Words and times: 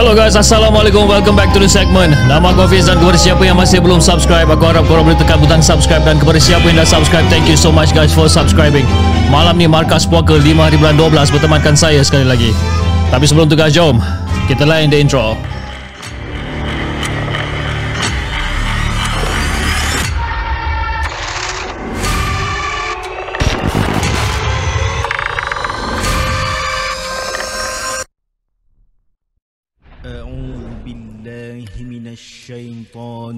Hello 0.00 0.16
guys, 0.16 0.32
Assalamualaikum. 0.32 1.04
Welcome 1.04 1.36
back 1.36 1.52
to 1.52 1.60
the 1.60 1.68
segment. 1.68 2.16
Nama 2.24 2.56
aku 2.56 2.64
Hafiz 2.64 2.88
dan 2.88 2.96
kepada 2.96 3.20
siapa 3.20 3.44
yang 3.44 3.60
masih 3.60 3.84
belum 3.84 4.00
subscribe, 4.00 4.48
aku 4.48 4.64
harap 4.64 4.88
korang 4.88 5.04
boleh 5.04 5.20
tekan 5.20 5.36
butang 5.36 5.60
subscribe 5.60 6.00
dan 6.08 6.16
kepada 6.16 6.40
siapa 6.40 6.64
yang 6.72 6.80
dah 6.80 6.88
subscribe, 6.88 7.28
thank 7.28 7.44
you 7.44 7.52
so 7.52 7.68
much 7.68 7.92
guys 7.92 8.08
for 8.08 8.24
subscribing. 8.24 8.88
Malam 9.28 9.60
ni 9.60 9.68
Markas 9.68 10.08
Puaka 10.08 10.40
5 10.40 10.56
hari 10.56 10.80
bulan 10.80 10.96
12 10.96 11.36
bertemankan 11.36 11.76
saya 11.76 12.00
sekali 12.00 12.24
lagi. 12.24 12.48
Tapi 13.12 13.28
sebelum 13.28 13.52
tu 13.52 13.60
guys, 13.60 13.76
jom 13.76 14.00
kita 14.48 14.64
lain 14.64 14.88
the 14.88 14.96
intro. 14.96 15.36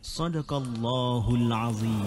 Sadaqallahul 0.00 1.52
Azim. 1.52 2.00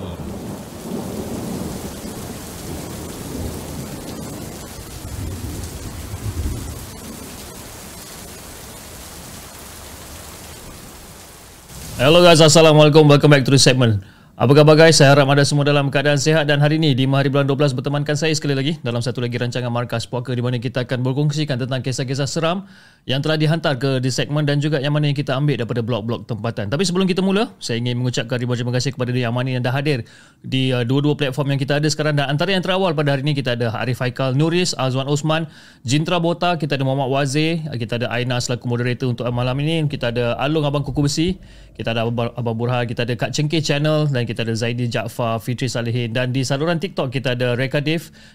Hello 12.01 12.25
guys, 12.25 12.41
Assalamualaikum. 12.41 13.05
Welcome 13.05 13.29
back 13.29 13.45
to 13.45 13.53
the 13.53 13.61
segment. 13.61 14.01
Apa 14.33 14.57
khabar 14.57 14.73
guys? 14.73 14.97
Saya 14.97 15.13
harap 15.13 15.29
anda 15.29 15.45
semua 15.45 15.61
dalam 15.61 15.93
keadaan 15.93 16.17
sehat 16.17 16.49
dan 16.49 16.57
hari 16.57 16.81
ini 16.81 16.97
di 16.97 17.05
hari 17.05 17.29
bulan 17.29 17.45
12 17.45 17.77
bertemankan 17.77 18.17
saya 18.17 18.33
sekali 18.33 18.57
lagi 18.57 18.81
dalam 18.81 18.97
satu 18.97 19.21
lagi 19.21 19.37
rancangan 19.37 19.69
Markas 19.69 20.09
Puaka 20.09 20.33
di 20.33 20.41
mana 20.41 20.57
kita 20.57 20.89
akan 20.89 21.05
berkongsikan 21.05 21.61
tentang 21.61 21.85
kisah-kisah 21.85 22.25
seram 22.25 22.65
yang 23.03 23.19
telah 23.19 23.35
dihantar 23.35 23.75
ke 23.75 23.99
di 23.99 24.07
segmen 24.07 24.47
dan 24.47 24.63
juga 24.63 24.79
yang 24.79 24.95
mana 24.95 25.11
yang 25.11 25.17
kita 25.17 25.35
ambil 25.35 25.59
daripada 25.59 25.83
blog-blog 25.83 26.23
tempatan. 26.23 26.71
Tapi 26.71 26.87
sebelum 26.87 27.03
kita 27.03 27.19
mula, 27.19 27.51
saya 27.59 27.75
ingin 27.83 27.99
mengucapkan 27.99 28.39
ribuan 28.39 28.55
terima 28.55 28.71
kasih 28.71 28.95
kepada 28.95 29.11
yang 29.11 29.35
mana 29.35 29.59
yang 29.59 29.63
dah 29.63 29.75
hadir 29.75 30.07
di 30.39 30.71
uh, 30.71 30.88
dua-dua 30.88 31.19
platform 31.19 31.55
yang 31.55 31.59
kita 31.59 31.83
ada 31.83 31.88
sekarang 31.91 32.15
dan 32.15 32.31
antara 32.31 32.55
yang 32.55 32.63
terawal 32.63 32.95
pada 32.95 33.11
hari 33.11 33.27
ini 33.27 33.35
kita 33.35 33.59
ada 33.59 33.75
Arif 33.75 34.00
Haikal 34.00 34.39
Nuris, 34.39 34.71
Azwan 34.79 35.11
Osman, 35.11 35.51
Jintra 35.83 36.23
Bota, 36.23 36.55
kita 36.55 36.79
ada 36.79 36.88
Muhammad 36.88 37.11
Wazir, 37.11 37.59
kita 37.75 38.00
ada 38.00 38.07
Aina 38.07 38.39
selaku 38.39 38.71
moderator 38.71 39.11
untuk 39.11 39.27
malam 39.35 39.59
ini, 39.59 39.83
kita 39.91 40.15
ada 40.15 40.39
Alung 40.39 40.63
Abang 40.63 40.88
Kuku 40.88 41.03
Besi, 41.03 41.35
kita 41.75 41.91
ada 41.91 42.07
Abang 42.07 42.56
Burhan, 42.56 42.88
kita 42.88 43.03
ada 43.03 43.19
Kak 43.19 43.35
Cengkeh 43.35 43.59
Channel 43.59 44.07
dan 44.07 44.23
kita 44.23 44.47
ada 44.47 44.56
Zaidi 44.56 44.88
Jaafar, 44.88 45.44
Fitri 45.44 45.67
Salihin 45.67 46.15
dan 46.15 46.31
di 46.31 46.47
saluran 46.47 46.79
TikTok 46.79 47.11
kita 47.11 47.35
ada 47.35 47.59
Reka 47.59 47.83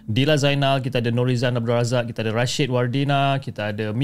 Dila 0.05 0.37
Zainal, 0.37 0.85
kita 0.85 1.01
ada 1.01 1.09
Norizan 1.09 1.57
Abdul 1.57 1.73
Razak, 1.73 2.13
kita 2.13 2.29
ada 2.29 2.33
Rashid 2.37 2.69
Wardina, 2.69 3.41
kita 3.41 3.73
ada 3.73 3.97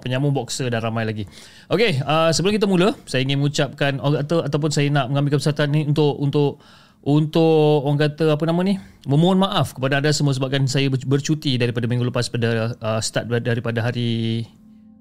Penyambung 0.00 0.32
boxer 0.32 0.72
dan 0.72 0.80
ramai 0.80 1.04
lagi. 1.04 1.28
Okey, 1.68 2.00
uh, 2.02 2.32
sebelum 2.32 2.56
kita 2.56 2.66
mula, 2.66 2.96
saya 3.04 3.22
ingin 3.22 3.38
mengucapkan 3.38 4.00
atau 4.00 4.42
ataupun 4.42 4.70
saya 4.72 4.88
nak 4.88 5.12
mengambil 5.12 5.36
kesempatan 5.36 5.68
ni 5.70 5.80
untuk 5.86 6.16
untuk 6.18 6.60
untuk 7.00 7.88
orang 7.88 8.08
kata 8.08 8.36
apa 8.36 8.44
nama 8.44 8.60
ni? 8.60 8.76
Memohon 9.08 9.40
maaf 9.40 9.72
kepada 9.72 10.04
anda 10.04 10.12
semua 10.12 10.36
sebabkan 10.36 10.68
saya 10.68 10.92
bercuti 10.92 11.56
daripada 11.56 11.88
minggu 11.88 12.04
lepas 12.12 12.28
pada 12.28 12.76
uh, 12.76 13.00
start 13.00 13.32
daripada 13.40 13.80
hari 13.80 14.44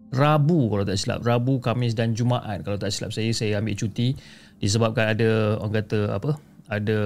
Rabu 0.10 0.72
kalau 0.72 0.88
tak 0.88 0.98
silap. 0.98 1.22
Rabu, 1.22 1.60
Kamis 1.60 1.94
dan 1.94 2.16
Jumaat 2.16 2.64
kalau 2.64 2.80
tak 2.80 2.96
silap 2.96 3.12
saya 3.12 3.36
saya 3.36 3.60
ambil 3.60 3.76
cuti 3.76 4.16
disebabkan 4.64 5.12
ada 5.12 5.60
orang 5.60 5.76
kata 5.84 6.00
apa? 6.16 6.32
Ada 6.72 7.00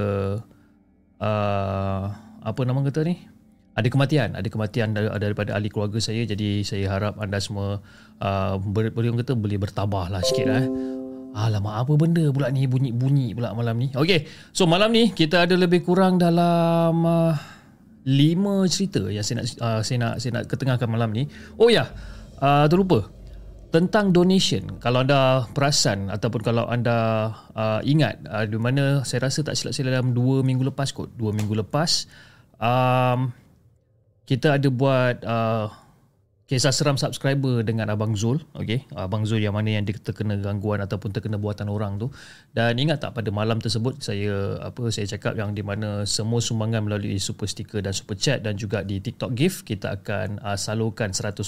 uh, 1.20 2.04
apa 2.44 2.62
nama 2.62 2.80
kata 2.86 3.02
ni 3.02 3.33
ada 3.74 3.88
kematian. 3.90 4.38
Ada 4.38 4.48
kematian 4.54 4.94
daripada 4.94 5.58
ahli 5.58 5.70
keluarga 5.74 5.98
saya. 5.98 6.22
Jadi 6.30 6.62
saya 6.62 6.94
harap 6.94 7.18
anda 7.18 7.42
semua 7.42 7.82
uh, 8.22 8.54
boleh 8.62 8.94
kata 8.94 9.34
boleh 9.34 9.58
bertabah 9.58 10.14
lah 10.14 10.22
sikit 10.22 10.46
lah 10.46 10.62
eh. 10.62 10.70
Alamak 11.34 11.82
apa 11.82 11.94
benda 11.98 12.30
pula 12.30 12.54
ni? 12.54 12.70
Bunyi-bunyi 12.70 13.34
pula 13.34 13.58
malam 13.58 13.82
ni. 13.82 13.90
Okay 13.90 14.30
so 14.54 14.70
malam 14.70 14.94
ni 14.94 15.10
kita 15.10 15.50
ada 15.50 15.58
lebih 15.58 15.82
kurang 15.82 16.22
dalam 16.22 17.02
uh, 17.02 17.34
lima 18.06 18.68
cerita 18.70 19.10
yang 19.10 19.26
saya 19.26 19.42
nak, 19.42 19.48
uh, 19.58 19.82
saya 19.82 19.98
nak 19.98 20.14
saya 20.22 20.32
nak 20.38 20.44
ketengahkan 20.46 20.86
malam 20.86 21.10
ni. 21.10 21.26
Oh 21.58 21.74
ya 21.74 21.82
yeah, 21.82 21.88
uh, 22.38 22.66
terlupa. 22.70 23.10
Tentang 23.74 24.14
donation. 24.14 24.78
Kalau 24.78 25.02
anda 25.02 25.50
perasan 25.50 26.14
ataupun 26.14 26.46
kalau 26.46 26.70
anda 26.70 27.34
uh, 27.58 27.82
ingat 27.82 28.22
uh, 28.30 28.46
di 28.46 28.62
mana 28.62 29.02
saya 29.02 29.26
rasa 29.26 29.42
tak 29.42 29.58
silap 29.58 29.74
saya 29.74 29.98
dalam 29.98 30.14
2 30.14 30.46
minggu 30.46 30.70
lepas 30.70 30.94
kot. 30.94 31.10
2 31.18 31.34
minggu 31.34 31.58
lepas 31.66 32.06
um, 32.62 33.34
kita 34.24 34.56
ada 34.56 34.70
buat 34.72 35.20
uh, 35.28 35.68
kisah 36.44 36.76
seram 36.76 37.00
subscriber 37.00 37.64
dengan 37.64 37.88
Abang 37.90 38.20
Zul 38.20 38.44
okay? 38.52 38.84
Abang 38.94 39.24
Zul 39.24 39.42
yang 39.42 39.56
mana 39.56 39.80
yang 39.80 39.88
terkena 39.88 40.36
gangguan 40.36 40.84
ataupun 40.84 41.16
terkena 41.16 41.40
buatan 41.40 41.72
orang 41.72 41.98
tu 41.98 42.12
dan 42.52 42.76
ingat 42.76 43.00
tak 43.00 43.16
pada 43.16 43.32
malam 43.32 43.64
tersebut 43.64 44.04
saya 44.04 44.60
apa 44.60 44.92
saya 44.92 45.08
cakap 45.08 45.40
yang 45.40 45.56
di 45.56 45.64
mana 45.64 46.04
semua 46.04 46.44
sumbangan 46.44 46.84
melalui 46.84 47.16
super 47.16 47.48
sticker 47.48 47.80
dan 47.80 47.96
super 47.96 48.20
chat 48.20 48.44
dan 48.44 48.60
juga 48.60 48.84
di 48.84 49.00
TikTok 49.00 49.32
gift 49.34 49.64
kita 49.64 49.96
akan 50.04 50.44
uh, 50.44 50.60
salurkan 50.60 51.16
100% 51.16 51.42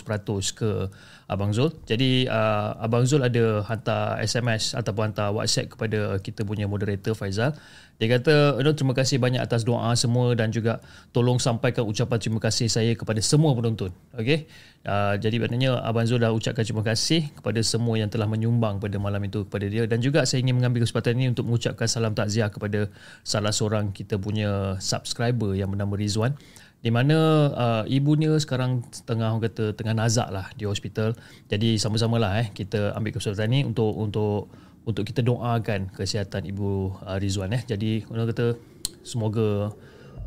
ke 0.56 0.88
Abang 1.26 1.50
Zul. 1.50 1.74
Jadi 1.90 2.30
uh, 2.30 2.78
Abang 2.78 3.02
Zul 3.10 3.26
ada 3.26 3.66
hantar 3.66 4.22
SMS 4.22 4.78
ataupun 4.78 5.10
hantar 5.10 5.34
WhatsApp 5.34 5.74
kepada 5.74 6.22
kita 6.22 6.46
punya 6.46 6.70
moderator 6.70 7.18
Faizal. 7.18 7.58
Dia 7.96 8.20
kata, 8.20 8.60
no, 8.60 8.76
terima 8.76 8.92
kasih 8.92 9.18
banyak 9.18 9.40
atas 9.40 9.64
doa 9.64 9.96
semua 9.96 10.36
dan 10.36 10.52
juga 10.52 10.84
tolong 11.16 11.40
sampaikan 11.40 11.88
ucapan 11.88 12.20
terima 12.20 12.44
kasih 12.44 12.68
saya 12.68 12.92
kepada 12.94 13.24
semua 13.26 13.56
penonton. 13.56 13.90
Okay? 14.14 14.46
Uh, 14.86 15.18
jadi 15.18 15.42
maknanya 15.42 15.82
Abang 15.82 16.06
Zul 16.06 16.22
dah 16.22 16.30
ucapkan 16.30 16.62
terima 16.62 16.86
kasih 16.86 17.34
kepada 17.34 17.58
semua 17.66 17.98
yang 17.98 18.12
telah 18.12 18.30
menyumbang 18.30 18.78
pada 18.78 19.02
malam 19.02 19.24
itu 19.26 19.50
kepada 19.50 19.66
dia. 19.66 19.90
Dan 19.90 20.06
juga 20.06 20.30
saya 20.30 20.46
ingin 20.46 20.62
mengambil 20.62 20.86
kesempatan 20.86 21.18
ini 21.18 21.34
untuk 21.34 21.50
mengucapkan 21.50 21.90
salam 21.90 22.14
takziah 22.14 22.54
kepada 22.54 22.86
salah 23.26 23.56
seorang 23.56 23.90
kita 23.96 24.22
punya 24.22 24.78
subscriber 24.78 25.58
yang 25.58 25.74
bernama 25.74 25.98
Rizwan 25.98 26.38
di 26.86 26.94
mana 26.94 27.50
uh, 27.50 27.84
ibunya 27.90 28.38
sekarang 28.38 28.86
tengah 29.10 29.34
orang 29.34 29.50
kata 29.50 29.74
tengah 29.74 29.98
nazak 29.98 30.30
lah 30.30 30.54
di 30.54 30.70
hospital. 30.70 31.18
Jadi 31.50 31.82
sama-sama 31.82 32.22
lah 32.22 32.46
eh 32.46 32.54
kita 32.54 32.94
ambil 32.94 33.18
kesempatan 33.18 33.50
ni 33.50 33.60
untuk 33.66 33.90
untuk 33.98 34.54
untuk 34.86 35.02
kita 35.02 35.26
doakan 35.26 35.90
kesihatan 35.90 36.46
ibu 36.46 36.94
uh, 37.02 37.18
Rizwan 37.18 37.58
eh. 37.58 37.66
Jadi 37.66 38.06
orang 38.06 38.30
kata 38.30 38.54
semoga 39.02 39.74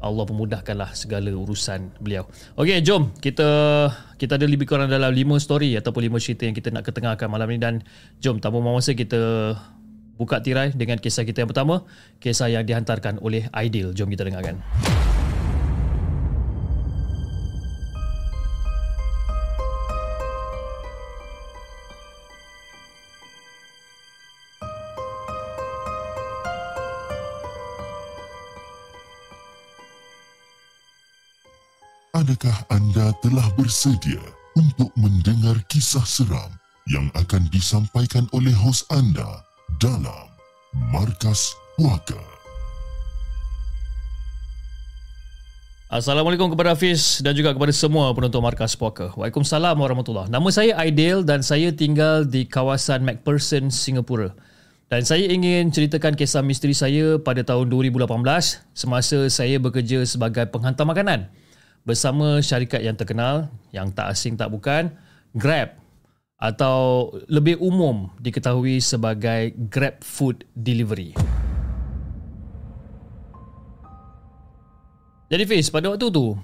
Allah 0.03 0.25
pemudahkanlah 0.27 0.99
segala 0.99 1.31
urusan 1.31 1.95
beliau. 2.03 2.27
Okey, 2.59 2.83
jom 2.83 3.15
kita 3.23 3.47
kita 4.19 4.35
ada 4.35 4.47
lebih 4.51 4.67
kurang 4.67 4.91
dalam 4.91 5.15
5 5.15 5.39
story 5.39 5.79
ataupun 5.79 6.11
5 6.11 6.19
cerita 6.27 6.43
yang 6.51 6.59
kita 6.59 6.75
nak 6.75 6.83
ketengahkan 6.91 7.31
malam 7.31 7.55
ni 7.55 7.63
dan 7.63 7.87
jom 8.19 8.43
tanpa 8.43 8.59
masa 8.59 8.99
kita 8.99 9.55
buka 10.19 10.43
tirai 10.43 10.75
dengan 10.75 10.99
kisah 10.99 11.23
kita 11.23 11.47
yang 11.47 11.51
pertama, 11.55 11.87
kisah 12.19 12.51
yang 12.51 12.67
dihantarkan 12.67 13.23
oleh 13.23 13.47
Aidil. 13.55 13.95
Jom 13.95 14.11
kita 14.11 14.27
dengarkan. 14.27 14.59
Adakah 32.29 32.61
anda 32.69 33.09
telah 33.25 33.49
bersedia 33.57 34.21
untuk 34.53 34.93
mendengar 35.01 35.57
kisah 35.65 36.05
seram 36.05 36.53
yang 36.85 37.09
akan 37.17 37.49
disampaikan 37.49 38.29
oleh 38.37 38.53
hos 38.53 38.85
anda 38.93 39.41
dalam 39.81 40.29
Markas 40.93 41.57
Puaka? 41.81 42.21
Assalamualaikum 45.89 46.53
kepada 46.53 46.77
Hafiz 46.77 47.25
dan 47.25 47.33
juga 47.33 47.57
kepada 47.57 47.73
semua 47.73 48.13
penonton 48.13 48.45
Markas 48.45 48.77
Poker. 48.77 49.09
Waalaikumsalam 49.17 49.81
warahmatullahi 49.81 50.29
Nama 50.29 50.49
saya 50.53 50.77
Aidil 50.85 51.25
dan 51.25 51.41
saya 51.41 51.73
tinggal 51.73 52.29
di 52.29 52.45
kawasan 52.45 53.09
MacPherson, 53.09 53.73
Singapura. 53.73 54.37
Dan 54.93 55.01
saya 55.01 55.25
ingin 55.33 55.73
ceritakan 55.73 56.13
kisah 56.13 56.45
misteri 56.45 56.77
saya 56.77 57.17
pada 57.17 57.41
tahun 57.41 57.73
2018 57.73 58.05
semasa 58.77 59.17
saya 59.33 59.57
bekerja 59.57 60.05
sebagai 60.05 60.45
penghantar 60.53 60.85
makanan 60.85 61.33
bersama 61.89 62.45
syarikat 62.45 62.85
yang 62.85 63.01
terkenal 63.01 63.49
yang 63.73 63.89
tak 63.89 64.13
asing 64.13 64.37
tak 64.37 64.53
bukan 64.53 64.93
Grab 65.33 65.73
atau 66.37 67.09
lebih 67.33 67.57
umum 67.65 68.13
diketahui 68.21 68.85
sebagai 68.85 69.57
Grab 69.73 70.05
Food 70.05 70.45
Delivery. 70.53 71.17
Jadi 75.29 75.45
Fiz, 75.49 75.73
pada 75.73 75.93
waktu 75.93 76.13
tu 76.13 76.37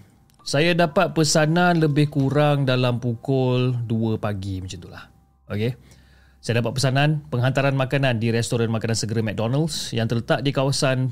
saya 0.44 0.72
dapat 0.72 1.12
pesanan 1.12 1.80
lebih 1.80 2.08
kurang 2.08 2.64
dalam 2.64 3.00
pukul 3.00 3.76
2 3.84 4.20
pagi 4.20 4.64
macam 4.64 4.80
itulah. 4.80 5.04
Okey. 5.48 5.72
Saya 6.44 6.60
dapat 6.60 6.76
pesanan 6.76 7.24
penghantaran 7.32 7.72
makanan 7.72 8.20
di 8.20 8.28
restoran 8.28 8.68
makanan 8.68 8.96
segera 8.96 9.24
McDonald's 9.24 9.92
yang 9.96 10.04
terletak 10.04 10.44
di 10.44 10.52
kawasan 10.52 11.08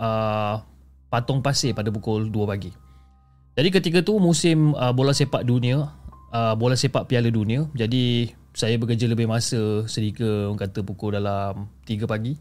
uh, 0.00 0.64
Patung 1.12 1.44
Pasir 1.44 1.76
pada 1.76 1.92
pukul 1.92 2.32
2 2.32 2.48
pagi. 2.48 2.91
Jadi 3.52 3.68
ketika 3.68 3.98
tu 4.00 4.16
musim 4.16 4.72
uh, 4.72 4.96
bola 4.96 5.12
sepak 5.12 5.44
dunia, 5.44 5.92
uh, 6.32 6.54
bola 6.56 6.72
sepak 6.72 7.04
Piala 7.08 7.28
Dunia. 7.28 7.68
Jadi 7.76 8.32
saya 8.56 8.76
bekerja 8.80 9.08
lebih 9.08 9.28
masa 9.28 9.84
sedikit 9.88 10.24
orang 10.24 10.60
kata 10.60 10.80
pukul 10.84 11.16
dalam 11.16 11.68
3 11.84 12.04
pagi. 12.08 12.36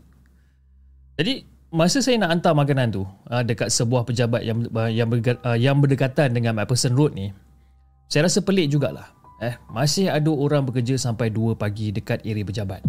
Jadi 1.20 1.52
masa 1.72 2.04
saya 2.04 2.20
nak 2.20 2.36
hantar 2.36 2.54
makanan 2.54 2.92
tu 2.92 3.04
uh, 3.08 3.44
dekat 3.48 3.72
sebuah 3.72 4.04
pejabat 4.04 4.44
yang 4.44 4.68
uh, 4.76 4.92
yang, 4.92 5.08
berga, 5.08 5.40
uh, 5.42 5.56
yang 5.56 5.80
berdekatan 5.80 6.36
dengan 6.36 6.60
McPherson 6.60 6.94
Road 7.00 7.16
ni 7.16 7.32
saya 8.12 8.28
rasa 8.28 8.44
pelik 8.44 8.68
jugalah 8.76 9.08
eh 9.40 9.56
masih 9.72 10.12
ada 10.12 10.28
orang 10.28 10.68
bekerja 10.68 11.00
sampai 11.00 11.32
2 11.32 11.56
pagi 11.56 11.96
dekat 11.96 12.28
area 12.28 12.44
pejabat 12.44 12.84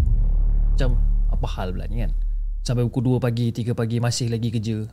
macam 0.75 0.99
apa 1.31 1.47
hal 1.47 1.71
pula 1.71 1.87
ni 1.87 2.03
kan 2.03 2.11
sampai 2.67 2.83
pukul 2.91 3.23
2 3.23 3.23
pagi 3.23 3.55
3 3.55 3.71
pagi 3.71 3.97
masih 4.03 4.26
lagi 4.35 4.50
kerja 4.50 4.91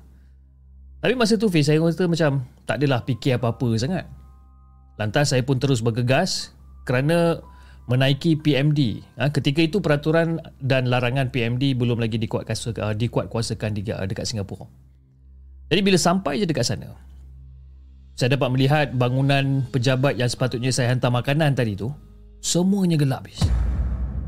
tapi 0.99 1.13
masa 1.15 1.39
tu 1.39 1.47
Fiz 1.47 1.67
saya 1.67 1.79
rasa 1.79 2.05
macam 2.07 2.43
tak 2.67 2.83
adalah 2.83 3.03
fikir 3.03 3.39
apa-apa 3.39 3.67
sangat 3.79 4.05
lantas 4.99 5.31
saya 5.31 5.41
pun 5.41 5.55
terus 5.57 5.79
bergegas 5.79 6.51
kerana 6.83 7.39
menaiki 7.89 8.37
PMD. 8.37 9.01
Ha, 9.17 9.33
ketika 9.33 9.65
itu 9.65 9.81
peraturan 9.81 10.37
dan 10.61 10.85
larangan 10.93 11.33
PMD 11.33 11.73
belum 11.73 11.97
lagi 11.97 12.21
dikuatkuasakan, 12.21 12.81
uh, 12.85 12.93
dikuatkuasakan 12.93 13.69
di, 13.73 13.81
uh, 13.89 14.05
dekat 14.05 14.29
Singapura. 14.29 14.69
Jadi 15.73 15.81
bila 15.81 15.97
sampai 15.97 16.37
je 16.37 16.45
dekat 16.45 16.69
sana, 16.69 16.93
saya 18.13 18.37
dapat 18.37 18.53
melihat 18.53 18.93
bangunan 18.93 19.65
pejabat 19.73 20.21
yang 20.21 20.29
sepatutnya 20.29 20.69
saya 20.69 20.93
hantar 20.93 21.09
makanan 21.09 21.57
tadi 21.57 21.73
tu, 21.73 21.89
semuanya 22.45 22.93
gelap. 22.93 23.25
Bis. 23.25 23.41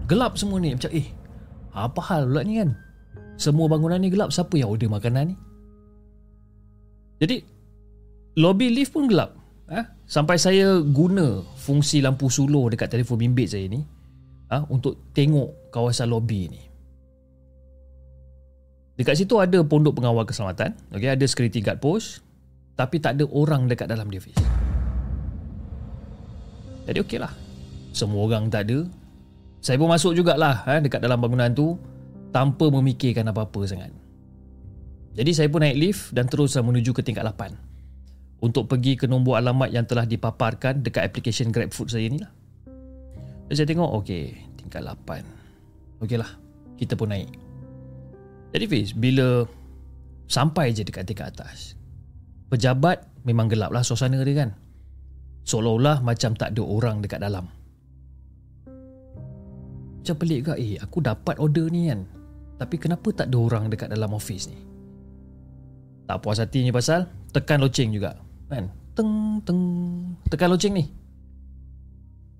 Gelap 0.09 0.41
semua 0.41 0.57
ni. 0.57 0.73
Macam 0.73 0.89
eh, 0.89 1.13
apa 1.77 2.01
hal 2.09 2.25
pula 2.25 2.41
ni 2.41 2.65
kan? 2.65 2.73
Semua 3.37 3.69
bangunan 3.69 4.01
ni 4.01 4.09
gelap, 4.09 4.33
siapa 4.33 4.57
yang 4.57 4.73
order 4.73 4.89
makanan 4.89 5.33
ni? 5.33 5.35
Jadi, 7.21 7.45
lobby 8.41 8.73
lift 8.73 8.97
pun 8.97 9.05
gelap. 9.05 9.37
Ha? 9.69 9.87
Sampai 10.09 10.41
saya 10.41 10.81
guna 10.81 11.45
fungsi 11.55 12.01
lampu 12.01 12.27
suluh 12.27 12.67
dekat 12.73 12.91
telefon 12.91 13.21
bimbit 13.21 13.53
saya 13.53 13.69
ni 13.69 13.85
ha? 14.51 14.65
untuk 14.67 14.99
tengok 15.13 15.71
kawasan 15.71 16.09
lobi 16.09 16.49
ni. 16.49 16.61
Dekat 18.99 19.15
situ 19.15 19.39
ada 19.39 19.63
pondok 19.63 19.95
pengawal 20.01 20.27
keselamatan, 20.27 20.75
okay? 20.91 21.15
ada 21.15 21.23
security 21.23 21.63
guard 21.63 21.79
post 21.79 22.19
tapi 22.75 22.97
tak 22.97 23.15
ada 23.15 23.29
orang 23.29 23.69
dekat 23.69 23.87
dalam 23.87 24.09
dia 24.09 24.19
Fiz. 24.19 24.35
Jadi 26.89 26.97
okey 27.05 27.21
lah. 27.21 27.31
Semua 27.93 28.25
orang 28.25 28.49
tak 28.49 28.67
ada. 28.67 28.83
Saya 29.61 29.77
pun 29.77 29.87
masuk 29.87 30.17
jugalah 30.17 30.65
ha, 30.65 30.81
dekat 30.81 30.97
dalam 30.97 31.21
bangunan 31.21 31.53
tu 31.53 31.77
tanpa 32.33 32.67
memikirkan 32.73 33.29
apa-apa 33.29 33.61
sangat. 33.69 33.93
Jadi 35.11 35.31
saya 35.35 35.47
pun 35.51 35.59
naik 35.59 35.77
lift 35.77 36.01
dan 36.15 36.31
terus 36.31 36.55
menuju 36.55 36.95
ke 36.95 37.03
tingkat 37.03 37.27
8 37.27 37.71
untuk 38.41 38.65
pergi 38.65 38.97
ke 38.97 39.05
nombor 39.05 39.37
alamat 39.37 39.69
yang 39.69 39.85
telah 39.85 40.03
dipaparkan 40.03 40.81
dekat 40.81 41.05
aplikesen 41.05 41.53
GrabFood 41.53 41.93
saya 41.93 42.09
ni 42.09 42.17
lah. 42.17 42.31
Dan 43.47 43.53
saya 43.53 43.67
tengok, 43.69 44.01
okey, 44.01 44.33
tingkat 44.57 44.81
8. 44.81 46.01
Okey 46.01 46.17
lah, 46.17 46.31
kita 46.79 46.97
pun 46.97 47.13
naik. 47.13 47.29
Jadi 48.51 48.65
Fiz, 48.65 48.95
bila 48.97 49.45
sampai 50.25 50.73
je 50.73 50.81
dekat 50.87 51.05
tingkat 51.05 51.35
atas, 51.37 51.77
pejabat 52.49 53.05
memang 53.27 53.51
gelap 53.51 53.69
lah 53.69 53.85
suasana 53.85 54.23
dia 54.25 54.47
kan. 54.47 54.55
Seolah-olah 55.45 56.01
macam 56.01 56.33
tak 56.33 56.55
ada 56.55 56.63
orang 56.63 57.03
dekat 57.03 57.19
dalam. 57.21 57.45
Macam 60.01 60.15
pelik 60.17 60.49
ke? 60.49 60.53
Eh, 60.57 60.81
aku 60.81 60.97
dapat 61.03 61.37
order 61.37 61.69
ni 61.69 61.91
kan. 61.93 62.07
Tapi 62.57 62.75
kenapa 62.81 63.11
tak 63.13 63.29
ada 63.29 63.37
orang 63.37 63.69
dekat 63.69 63.93
dalam 63.93 64.17
office 64.17 64.49
ni? 64.49 64.70
Tak 66.11 66.19
puas 66.19 66.43
hati 66.43 66.59
ni 66.59 66.75
pasal 66.75 67.07
tekan 67.31 67.63
loceng 67.63 67.95
juga 67.95 68.19
kan? 68.51 68.67
Teng 68.91 69.39
teng. 69.47 69.63
Tekan 70.27 70.51
loceng 70.51 70.75
ni 70.75 70.91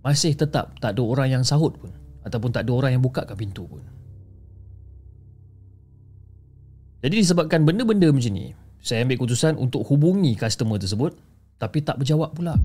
masih 0.03 0.35
tetap 0.35 0.75
tak 0.83 0.99
ada 0.99 1.01
orang 1.07 1.39
yang 1.39 1.43
sahut 1.47 1.71
pun 1.79 1.87
ataupun 2.27 2.51
tak 2.51 2.67
ada 2.67 2.71
orang 2.75 2.91
yang 2.99 2.99
buka 2.99 3.23
kat 3.23 3.39
pintu 3.39 3.63
pun. 3.63 3.79
Jadi 6.99 7.15
disebabkan 7.23 7.63
benda-benda 7.63 8.11
macam 8.11 8.35
ni 8.35 8.51
saya 8.83 9.07
ambil 9.07 9.23
keputusan 9.23 9.55
untuk 9.55 9.87
hubungi 9.87 10.35
customer 10.35 10.75
tersebut 10.75 11.15
tapi 11.55 11.79
tak 11.79 11.95
berjawab 11.95 12.35
pula. 12.35 12.59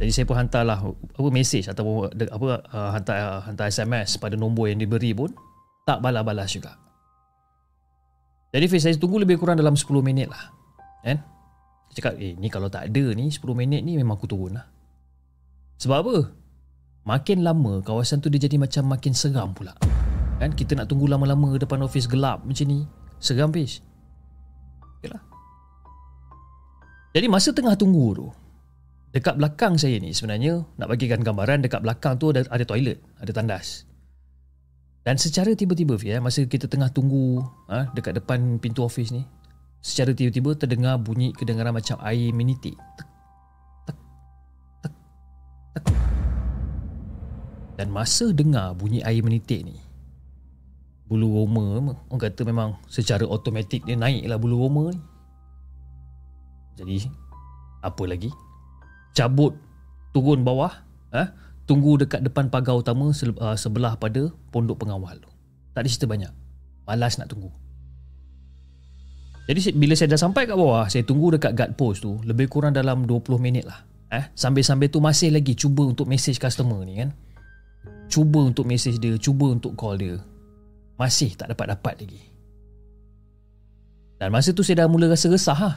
Jadi 0.00 0.10
saya 0.16 0.24
pun 0.24 0.40
hantarlah 0.40 0.80
apa 0.96 1.28
mesej 1.28 1.68
ataupun 1.68 2.08
apa 2.08 2.48
uh, 2.72 2.90
hantar 2.96 3.44
hantar 3.52 3.68
SMS 3.68 4.16
pada 4.16 4.32
nombor 4.32 4.72
yang 4.72 4.80
diberi 4.80 5.12
pun 5.12 5.28
tak 5.84 6.00
balas-balas 6.00 6.48
juga. 6.56 6.87
Jadi 8.48 8.64
saya 8.80 8.96
tunggu 8.96 9.20
lebih 9.20 9.36
kurang 9.36 9.60
dalam 9.60 9.76
10 9.76 9.84
minit 10.00 10.32
lah. 10.32 10.52
Kan? 11.04 11.20
Dia 11.88 11.94
cakap, 12.00 12.14
eh 12.16 12.32
ni 12.36 12.48
kalau 12.48 12.72
tak 12.72 12.88
ada 12.88 13.04
ni 13.12 13.28
10 13.28 13.44
minit 13.52 13.84
ni 13.84 14.00
memang 14.00 14.16
aku 14.16 14.28
turun 14.28 14.56
lah. 14.56 14.66
Sebab 15.80 15.98
apa? 16.00 16.16
Makin 17.08 17.44
lama 17.44 17.80
kawasan 17.80 18.20
tu 18.20 18.28
dia 18.28 18.40
jadi 18.40 18.60
macam 18.60 18.88
makin 18.88 19.12
seram 19.12 19.52
pula. 19.52 19.76
Kan? 20.40 20.52
Kita 20.56 20.76
nak 20.76 20.88
tunggu 20.88 21.08
lama-lama 21.08 21.56
depan 21.56 21.80
ofis 21.84 22.08
gelap 22.08 22.44
macam 22.44 22.64
ni. 22.68 22.84
Seram 23.18 23.52
pis. 23.52 23.80
Yalah. 25.04 25.22
Jadi 27.16 27.26
masa 27.26 27.50
tengah 27.56 27.74
tunggu 27.74 28.06
tu, 28.14 28.26
dekat 29.16 29.40
belakang 29.40 29.80
saya 29.80 29.96
ni 29.96 30.12
sebenarnya, 30.12 30.60
nak 30.76 30.88
bagikan 30.92 31.24
gambaran, 31.24 31.64
dekat 31.64 31.80
belakang 31.80 32.20
tu 32.20 32.30
ada, 32.30 32.44
ada 32.52 32.64
toilet, 32.68 33.00
ada 33.18 33.32
tandas. 33.32 33.87
Dan 35.08 35.16
secara 35.16 35.56
tiba-tiba, 35.56 35.96
ya, 36.04 36.20
masa 36.20 36.44
kita 36.44 36.68
tengah 36.68 36.92
tunggu 36.92 37.40
ha, 37.72 37.88
dekat 37.96 38.20
depan 38.20 38.60
pintu 38.60 38.84
ofis 38.84 39.08
ni, 39.08 39.24
Secara 39.80 40.12
tiba-tiba 40.12 40.52
terdengar 40.52 41.00
bunyi 41.00 41.32
kedengaran 41.32 41.72
macam 41.72 41.96
air 42.04 42.28
menitik. 42.36 42.76
Dan 47.80 47.88
masa 47.88 48.36
dengar 48.36 48.76
bunyi 48.76 49.00
air 49.00 49.24
menitik 49.24 49.64
ni, 49.64 49.80
bulu 51.08 51.40
roma, 51.40 51.96
orang 52.12 52.20
kata 52.20 52.44
memang 52.44 52.76
secara 52.84 53.24
automatik 53.24 53.88
dia 53.88 53.96
naiklah 53.96 54.36
bulu 54.36 54.60
roma 54.60 54.92
ni. 54.92 55.00
Jadi, 56.76 57.08
apa 57.80 58.04
lagi? 58.04 58.28
Cabut, 59.16 59.56
turun 60.12 60.44
bawah, 60.44 60.84
ha? 61.16 61.32
Tunggu 61.68 62.00
dekat 62.00 62.24
depan 62.24 62.48
pagar 62.48 62.80
utama 62.80 63.12
uh, 63.12 63.56
sebelah 63.60 64.00
pada 64.00 64.32
pondok 64.48 64.80
pengawal. 64.80 65.20
Tak 65.76 65.84
ada 65.84 65.88
cerita 65.92 66.08
banyak. 66.08 66.32
Malas 66.88 67.20
nak 67.20 67.28
tunggu. 67.28 67.52
Jadi 69.48 69.76
bila 69.76 69.92
saya 69.92 70.12
dah 70.12 70.20
sampai 70.20 70.48
kat 70.48 70.56
bawah, 70.56 70.88
saya 70.88 71.04
tunggu 71.04 71.36
dekat 71.36 71.52
guard 71.52 71.72
post 71.76 72.04
tu 72.04 72.16
lebih 72.24 72.48
kurang 72.48 72.72
dalam 72.72 73.04
20 73.04 73.36
minit 73.36 73.68
lah. 73.68 73.84
Eh, 74.08 74.24
sambil-sambil 74.32 74.88
tu 74.88 75.04
masih 75.04 75.28
lagi 75.28 75.52
cuba 75.52 75.84
untuk 75.84 76.08
message 76.08 76.40
customer 76.40 76.80
ni 76.88 77.04
kan. 77.04 77.12
Cuba 78.08 78.40
untuk 78.40 78.64
message 78.64 78.96
dia, 78.96 79.20
cuba 79.20 79.52
untuk 79.52 79.76
call 79.76 80.00
dia. 80.00 80.16
Masih 80.96 81.36
tak 81.36 81.52
dapat-dapat 81.52 81.94
lagi. 82.00 82.20
Dan 84.16 84.32
masa 84.32 84.50
tu 84.50 84.64
saya 84.64 84.84
dah 84.84 84.88
mula 84.88 85.12
rasa 85.12 85.28
resah 85.28 85.56
lah. 85.56 85.76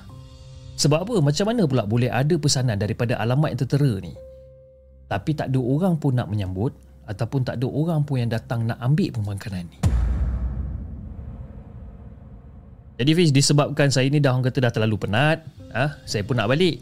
Sebab 0.80 1.04
apa? 1.04 1.16
Macam 1.20 1.46
mana 1.52 1.68
pula 1.68 1.84
boleh 1.84 2.10
ada 2.10 2.34
pesanan 2.40 2.80
daripada 2.80 3.20
alamat 3.20 3.54
yang 3.54 3.62
tertera 3.68 3.92
ni? 4.02 4.16
Tapi 5.12 5.36
tak 5.36 5.52
ada 5.52 5.60
orang 5.60 6.00
pun 6.00 6.16
nak 6.16 6.32
menyambut 6.32 6.72
ataupun 7.04 7.44
tak 7.44 7.60
ada 7.60 7.68
orang 7.68 8.08
pun 8.08 8.24
yang 8.24 8.32
datang 8.32 8.64
nak 8.64 8.80
ambil 8.80 9.12
pemakanan 9.12 9.68
ni. 9.68 9.80
Jadi 12.96 13.12
Fiz 13.18 13.36
disebabkan 13.36 13.92
saya 13.92 14.08
ni 14.08 14.24
dah 14.24 14.32
orang 14.32 14.48
kata 14.48 14.64
dah 14.64 14.72
terlalu 14.72 14.96
penat, 14.96 15.44
ah, 15.76 16.00
saya 16.08 16.24
pun 16.24 16.40
nak 16.40 16.48
balik. 16.48 16.80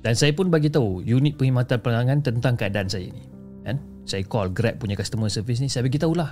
Dan 0.00 0.16
saya 0.16 0.32
pun 0.32 0.48
bagi 0.48 0.70
tahu 0.70 1.04
unit 1.04 1.36
perkhidmatan 1.36 1.82
penerangan 1.82 2.18
tentang 2.24 2.54
keadaan 2.56 2.88
saya 2.88 3.10
ni. 3.10 3.26
Kan? 3.66 3.82
Saya 4.06 4.22
call 4.24 4.54
Grab 4.54 4.78
punya 4.78 4.94
customer 4.94 5.26
service 5.28 5.60
ni, 5.60 5.68
saya 5.68 5.82
bagi 5.82 5.98
tahulah. 6.00 6.30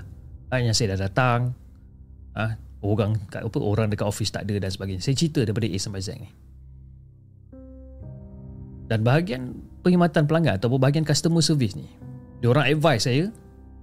Ah, 0.49 0.63
yang 0.63 0.73
saya 0.73 0.95
dah 0.95 1.11
datang. 1.11 1.53
Ah, 2.33 2.55
orang 2.81 3.19
kat 3.29 3.43
apa 3.43 3.59
orang 3.61 3.91
dekat 3.91 4.07
office 4.07 4.31
tak 4.31 4.47
ada 4.47 4.57
dan 4.63 4.71
sebagainya. 4.71 5.03
Saya 5.03 5.19
cerita 5.19 5.43
daripada 5.43 5.67
A 5.67 5.77
sampai 5.77 6.01
Z 6.01 6.17
ni. 6.17 6.31
Dan 8.85 9.01
bahagian 9.01 9.57
perkhidmatan 9.81 10.29
pelanggan 10.29 10.61
ataupun 10.61 10.77
bahagian 10.77 11.05
customer 11.09 11.41
service 11.41 11.73
ni, 11.73 11.89
dia 12.45 12.53
orang 12.53 12.69
advise 12.69 13.09
saya 13.09 13.33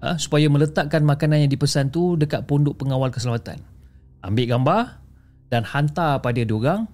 ha, 0.05 0.17
supaya 0.17 0.46
meletakkan 0.50 1.01
makanan 1.01 1.46
yang 1.46 1.51
dipesan 1.51 1.89
tu 1.89 2.13
dekat 2.17 2.46
pondok 2.46 2.77
pengawal 2.77 3.10
keselamatan. 3.10 3.62
Ambil 4.22 4.46
gambar 4.53 5.01
dan 5.50 5.65
hantar 5.65 6.22
pada 6.22 6.41
diorang 6.46 6.86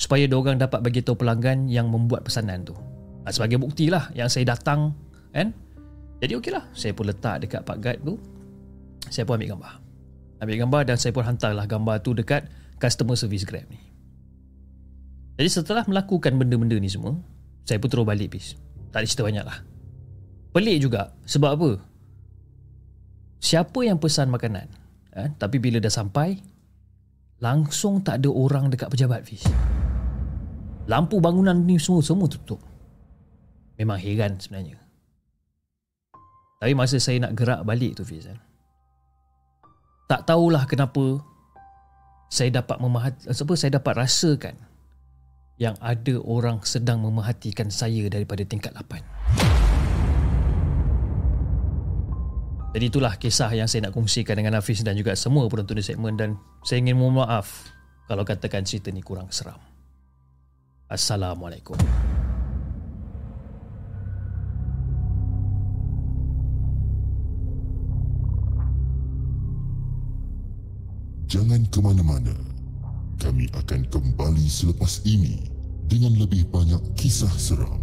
supaya 0.00 0.24
diorang 0.24 0.56
dapat 0.56 0.80
bagi 0.80 1.04
tahu 1.04 1.20
pelanggan 1.20 1.68
yang 1.68 1.92
membuat 1.92 2.24
pesanan 2.24 2.64
tu. 2.64 2.72
Ha, 3.24 3.32
sebagai 3.32 3.60
bukti 3.60 3.92
lah 3.92 4.08
yang 4.16 4.32
saya 4.32 4.48
datang 4.56 4.96
kan. 5.36 5.52
Jadi 6.20 6.36
okey 6.36 6.52
lah, 6.52 6.64
saya 6.76 6.92
pun 6.92 7.08
letak 7.08 7.44
dekat 7.44 7.64
pak 7.64 7.80
guide 7.80 8.00
tu. 8.04 8.16
Saya 9.12 9.24
pun 9.24 9.40
ambil 9.40 9.56
gambar. 9.56 9.72
Ambil 10.40 10.56
gambar 10.64 10.80
dan 10.88 10.96
saya 10.96 11.12
pun 11.12 11.24
hantarlah 11.24 11.68
gambar 11.68 12.00
tu 12.00 12.16
dekat 12.16 12.48
customer 12.80 13.16
service 13.16 13.44
Grab 13.44 13.68
ni. 13.68 13.80
Jadi 15.36 15.48
setelah 15.48 15.84
melakukan 15.88 16.36
benda-benda 16.36 16.76
ni 16.76 16.88
semua, 16.88 17.16
saya 17.70 17.78
pun 17.78 17.86
terus 17.86 18.02
balik 18.02 18.34
bis. 18.34 18.58
Tak 18.90 18.98
ada 18.98 19.06
cerita 19.06 19.22
banyak 19.22 19.46
lah. 19.46 19.62
Pelik 20.50 20.82
juga. 20.82 21.14
Sebab 21.22 21.50
apa? 21.54 21.70
Siapa 23.38 23.78
yang 23.86 24.02
pesan 24.02 24.26
makanan? 24.26 24.66
Eh, 25.14 25.30
tapi 25.38 25.62
bila 25.62 25.78
dah 25.78 25.90
sampai, 25.90 26.34
langsung 27.38 28.02
tak 28.02 28.18
ada 28.18 28.30
orang 28.34 28.66
dekat 28.74 28.90
pejabat 28.90 29.22
bis. 29.22 29.46
Lampu 30.90 31.22
bangunan 31.22 31.54
ni 31.54 31.78
semua 31.78 32.02
semua 32.02 32.26
tutup. 32.26 32.58
Memang 33.78 34.02
heran 34.02 34.34
sebenarnya. 34.42 34.82
Tapi 36.58 36.74
masa 36.74 36.98
saya 36.98 37.22
nak 37.22 37.38
gerak 37.38 37.62
balik 37.64 37.96
tu 37.96 38.04
Fiz, 38.04 38.28
eh, 38.28 38.36
tak 40.10 40.28
tahulah 40.28 40.68
kenapa 40.68 41.22
saya 42.28 42.60
dapat 42.60 42.76
memahati, 42.76 43.32
apa 43.32 43.54
saya 43.56 43.80
dapat 43.80 43.94
rasakan 43.96 44.69
yang 45.60 45.76
ada 45.84 46.16
orang 46.24 46.64
sedang 46.64 47.04
memerhatikan 47.04 47.68
saya 47.68 48.08
daripada 48.08 48.40
tingkat 48.48 48.72
8. 48.72 49.04
Jadi 52.72 52.84
itulah 52.88 53.12
kisah 53.20 53.52
yang 53.52 53.68
saya 53.68 53.84
nak 53.84 53.92
kongsikan 53.92 54.40
dengan 54.40 54.56
Hafiz 54.56 54.80
dan 54.80 54.96
juga 54.96 55.12
semua 55.12 55.44
penonton 55.52 55.76
di 55.76 55.84
segmen 55.84 56.16
dan 56.16 56.40
saya 56.64 56.80
ingin 56.80 56.96
mohon 56.96 57.20
maaf 57.20 57.76
kalau 58.08 58.24
katakan 58.24 58.64
cerita 58.64 58.88
ni 58.88 59.04
kurang 59.04 59.28
seram. 59.28 59.60
Assalamualaikum. 60.88 61.76
Jangan 71.30 71.62
ke 71.68 71.78
mana-mana. 71.78 72.49
Kami 73.20 73.52
akan 73.52 73.84
kembali 73.92 74.48
selepas 74.48 75.04
ini 75.04 75.44
dengan 75.84 76.16
lebih 76.16 76.48
banyak 76.48 76.80
kisah 76.96 77.28
seram. 77.36 77.76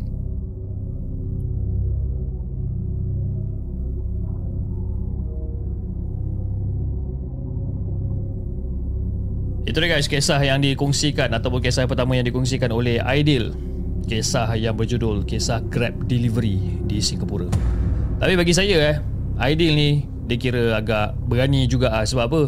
Itu 9.69 9.77
dia 9.77 9.93
guys 9.93 10.09
kisah 10.09 10.41
yang 10.41 10.57
dikongsikan 10.65 11.29
ataupun 11.37 11.61
kisah 11.61 11.85
pertama 11.85 12.17
yang 12.17 12.25
dikongsikan 12.25 12.73
oleh 12.73 12.97
Aidil. 13.05 13.53
Kisah 14.09 14.57
yang 14.57 14.73
berjudul 14.73 15.21
Kisah 15.21 15.61
Grab 15.69 16.09
Delivery 16.09 16.81
di 16.89 16.97
Singapura. 16.97 17.45
Tapi 18.17 18.33
bagi 18.33 18.57
saya 18.57 18.95
eh, 18.95 18.97
Aidil 19.37 19.77
ni 19.77 20.01
dia 20.25 20.39
kira 20.41 20.81
agak 20.81 21.13
berani 21.29 21.69
juga 21.69 21.93
ah 21.93 22.01
sebab 22.01 22.25
apa? 22.25 22.41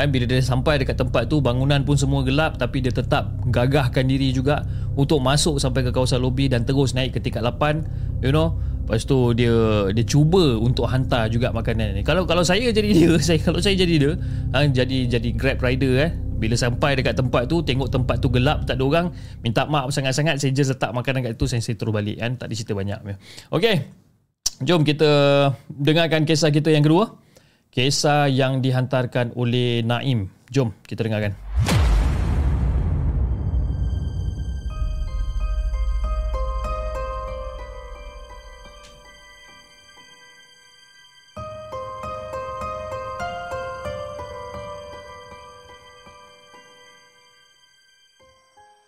Kan 0.00 0.08
bila 0.08 0.24
dia 0.24 0.40
sampai 0.40 0.80
dekat 0.80 0.96
tempat 0.96 1.28
tu 1.28 1.44
bangunan 1.44 1.84
pun 1.84 1.92
semua 1.92 2.24
gelap 2.24 2.56
tapi 2.56 2.80
dia 2.80 2.88
tetap 2.88 3.36
gagahkan 3.52 4.08
diri 4.08 4.32
juga 4.32 4.64
untuk 4.96 5.20
masuk 5.20 5.60
sampai 5.60 5.84
ke 5.84 5.92
kawasan 5.92 6.24
lobi 6.24 6.48
dan 6.48 6.64
terus 6.64 6.96
naik 6.96 7.12
ke 7.12 7.20
tingkat 7.20 7.44
8 7.44 8.24
you 8.24 8.32
know. 8.32 8.56
Lepas 8.88 9.06
tu 9.06 9.36
dia 9.38 9.86
dia 9.94 10.02
cuba 10.02 10.58
untuk 10.58 10.90
hantar 10.90 11.30
juga 11.30 11.54
makanan 11.54 11.94
ni. 11.94 12.02
Kalau 12.02 12.26
kalau 12.26 12.42
saya 12.42 12.74
jadi 12.74 12.90
dia 12.90 13.12
saya 13.28 13.38
kalau 13.38 13.62
saya 13.62 13.76
jadi 13.76 13.94
dia 14.02 14.12
ha, 14.50 14.66
jadi 14.66 15.20
jadi 15.20 15.28
grab 15.36 15.60
rider 15.62 15.92
eh. 16.00 16.10
Bila 16.40 16.56
sampai 16.56 16.96
dekat 16.96 17.20
tempat 17.20 17.46
tu 17.52 17.60
tengok 17.60 17.92
tempat 17.92 18.18
tu 18.18 18.32
gelap 18.32 18.64
tak 18.64 18.80
ada 18.80 18.84
orang 18.88 19.06
minta 19.44 19.68
maaf 19.68 19.92
sangat-sangat 19.92 20.40
saya 20.40 20.50
just 20.56 20.72
letak 20.72 20.90
makanan 20.96 21.20
kat 21.22 21.36
tu 21.36 21.44
saya, 21.44 21.60
saya 21.60 21.76
terus 21.76 21.92
balik 21.92 22.18
kan. 22.18 22.34
Tak 22.40 22.50
ada 22.50 22.54
cerita 22.56 22.72
banyak. 22.72 22.98
Okey 23.52 24.00
jom 24.60 24.84
kita 24.84 25.08
dengarkan 25.72 26.28
kisah 26.28 26.52
kita 26.52 26.68
yang 26.68 26.84
kedua 26.84 27.16
Kisah 27.70 28.26
yang 28.26 28.58
dihantarkan 28.58 29.38
oleh 29.38 29.86
Naim. 29.86 30.26
Jom 30.50 30.74
kita 30.82 31.06
dengarkan. 31.06 31.38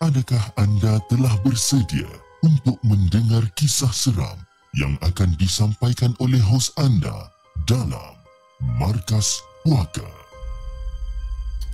Adakah 0.03 0.45
anda 0.59 0.99
telah 1.07 1.31
bersedia 1.47 2.11
untuk 2.43 2.75
mendengar 2.83 3.47
kisah 3.55 3.95
seram 3.95 4.35
yang 4.75 4.99
akan 5.07 5.31
disampaikan 5.39 6.11
oleh 6.19 6.43
hos 6.43 6.75
anda 6.75 7.31
dalam 7.71 8.12
Markas 8.63 9.43
Puaka. 9.67 10.07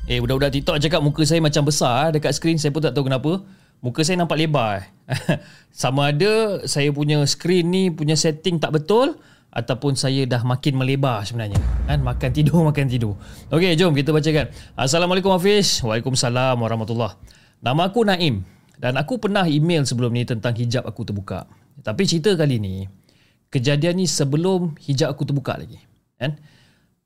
Eh, 0.09 0.25
budak-budak 0.25 0.57
TikTok 0.57 0.81
cakap 0.81 1.01
muka 1.05 1.21
saya 1.29 1.37
macam 1.45 1.69
besar 1.69 2.17
dekat 2.17 2.33
skrin. 2.33 2.57
Saya 2.57 2.73
pun 2.73 2.81
tak 2.81 2.97
tahu 2.97 3.13
kenapa. 3.13 3.45
Muka 3.85 4.01
saya 4.01 4.17
nampak 4.17 4.41
lebar. 4.41 4.89
Sama 5.69 6.09
ada 6.09 6.65
saya 6.65 6.89
punya 6.89 7.21
skrin 7.29 7.69
ni 7.69 7.93
punya 7.93 8.17
setting 8.17 8.57
tak 8.57 8.73
betul 8.73 9.21
ataupun 9.53 10.01
saya 10.01 10.25
dah 10.25 10.41
makin 10.49 10.81
melebar 10.81 11.29
sebenarnya. 11.29 11.61
Kan 11.85 12.01
makan 12.01 12.31
tidur 12.33 12.65
makan 12.73 12.89
tidur. 12.89 13.21
Okey, 13.53 13.77
jom 13.77 13.93
kita 13.93 14.09
bacakan. 14.09 14.49
Assalamualaikum 14.73 15.29
Hafiz. 15.29 15.85
Waalaikumsalam 15.85 16.57
warahmatullahi. 16.57 17.21
Nama 17.61 17.83
aku 17.85 18.01
Naim 18.09 18.49
dan 18.81 18.97
aku 18.97 19.21
pernah 19.21 19.45
email 19.45 19.85
sebelum 19.85 20.09
ni 20.09 20.25
tentang 20.25 20.57
hijab 20.57 20.89
aku 20.89 21.05
terbuka. 21.05 21.45
Tapi 21.85 22.09
cerita 22.09 22.33
kali 22.33 22.57
ni 22.57 22.89
kejadian 23.53 24.01
ni 24.01 24.09
sebelum 24.09 24.73
hijab 24.81 25.13
aku 25.13 25.29
terbuka 25.29 25.61
lagi. 25.61 25.85
Kan? 26.17 26.41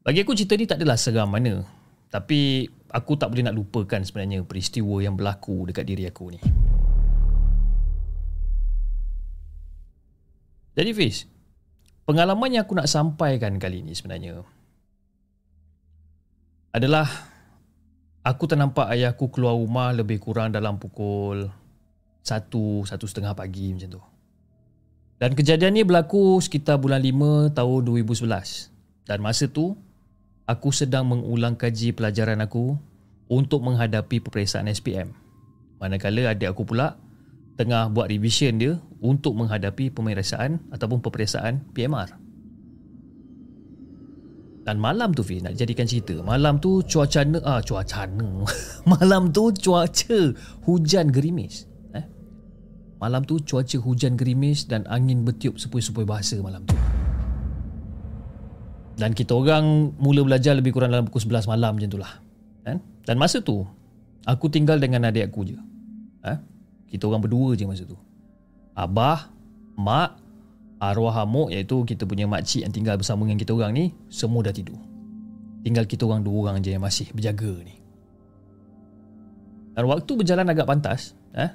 Bagi 0.03 0.27
aku 0.27 0.35
cerita 0.35 0.59
ni 0.59 0.67
tak 0.67 0.83
adalah 0.83 0.99
seram 0.99 1.31
mana. 1.31 1.63
Tapi 2.11 2.67
aku 2.91 3.15
tak 3.15 3.31
boleh 3.31 3.47
nak 3.47 3.55
lupakan 3.55 4.03
sebenarnya 4.03 4.43
peristiwa 4.43 4.99
yang 4.99 5.15
berlaku 5.15 5.63
dekat 5.71 5.87
diri 5.87 6.11
aku 6.11 6.35
ni. 6.35 6.41
Jadi 10.75 10.91
Fiz, 10.91 11.31
pengalaman 12.03 12.51
yang 12.51 12.67
aku 12.67 12.75
nak 12.75 12.91
sampaikan 12.91 13.63
kali 13.63 13.87
ni 13.87 13.95
sebenarnya 13.95 14.43
adalah 16.73 17.05
aku 18.25 18.49
ternampak 18.49 18.89
ayah 18.97 19.13
aku 19.13 19.29
keluar 19.29 19.55
rumah 19.55 19.93
lebih 19.93 20.19
kurang 20.19 20.51
dalam 20.51 20.81
pukul 20.81 21.47
1, 22.27 22.51
1.30 22.91 23.39
pagi 23.39 23.77
macam 23.77 23.89
tu. 24.01 24.03
Dan 25.23 25.39
kejadian 25.39 25.79
ni 25.79 25.87
berlaku 25.87 26.43
sekitar 26.43 26.83
bulan 26.83 26.99
5 26.99 27.55
tahun 27.55 27.81
2011. 27.87 29.07
Dan 29.07 29.23
masa 29.23 29.47
tu 29.47 29.79
aku 30.47 30.75
sedang 30.75 31.09
mengulang 31.09 31.55
kaji 31.55 31.95
pelajaran 31.95 32.43
aku 32.43 32.75
untuk 33.31 33.65
menghadapi 33.65 34.21
peperiksaan 34.21 34.69
SPM. 34.69 35.15
Manakala 35.79 36.31
adik 36.35 36.53
aku 36.53 36.63
pula 36.69 37.01
tengah 37.59 37.91
buat 37.93 38.09
revision 38.09 38.59
dia 38.59 38.73
untuk 39.03 39.37
menghadapi 39.39 39.93
pemeriksaan 39.93 40.63
ataupun 40.73 41.03
peperiksaan 41.03 41.63
PMR. 41.75 42.23
Dan 44.63 44.79
malam 44.79 45.11
tu 45.11 45.27
Fiz 45.27 45.43
nak 45.43 45.59
jadikan 45.59 45.91
cerita. 45.91 46.23
Malam 46.23 46.63
tu 46.63 46.87
cuaca 46.87 47.27
ah 47.43 47.59
cuaca 47.59 48.07
malam 48.95 49.35
tu 49.35 49.51
cuaca 49.51 50.21
hujan 50.71 51.11
gerimis. 51.11 51.67
Eh? 51.99 52.07
Malam 53.03 53.27
tu 53.27 53.43
cuaca 53.43 53.77
hujan 53.83 54.15
gerimis 54.15 54.71
dan 54.71 54.87
angin 54.87 55.27
bertiup 55.27 55.59
sepoi-sepoi 55.59 56.07
bahasa 56.07 56.39
malam 56.39 56.63
tu. 56.63 56.79
Dan 59.03 59.19
kita 59.19 59.35
orang 59.35 59.99
mula 59.99 60.23
belajar 60.23 60.55
lebih 60.55 60.71
kurang 60.71 60.95
dalam 60.95 61.11
pukul 61.11 61.27
11 61.27 61.51
malam 61.51 61.75
macam 61.75 61.91
itulah. 61.91 62.23
Kan? 62.63 62.79
Dan 63.03 63.19
masa 63.19 63.43
tu, 63.43 63.67
aku 64.23 64.47
tinggal 64.47 64.79
dengan 64.79 65.11
adik 65.11 65.27
aku 65.27 65.43
je. 65.43 65.59
Ha? 66.23 66.39
Kita 66.87 67.11
orang 67.11 67.27
berdua 67.27 67.59
je 67.59 67.67
masa 67.67 67.83
tu. 67.83 67.99
Abah, 68.79 69.27
mak, 69.75 70.23
arwah 70.79 71.19
hamuk 71.19 71.51
iaitu 71.51 71.83
kita 71.83 72.07
punya 72.07 72.31
makcik 72.31 72.63
yang 72.63 72.71
tinggal 72.71 72.95
bersama 72.95 73.27
dengan 73.27 73.43
kita 73.43 73.51
orang 73.59 73.75
ni, 73.75 73.91
semua 74.07 74.47
dah 74.47 74.55
tidur. 74.55 74.79
Tinggal 75.67 75.91
kita 75.91 76.07
orang 76.07 76.23
dua 76.23 76.39
orang 76.47 76.63
je 76.63 76.71
yang 76.71 76.87
masih 76.87 77.11
berjaga 77.11 77.59
ni. 77.59 77.75
Dan 79.75 79.83
waktu 79.83 80.13
berjalan 80.15 80.47
agak 80.47 80.71
pantas, 80.71 81.19
ha? 81.35 81.51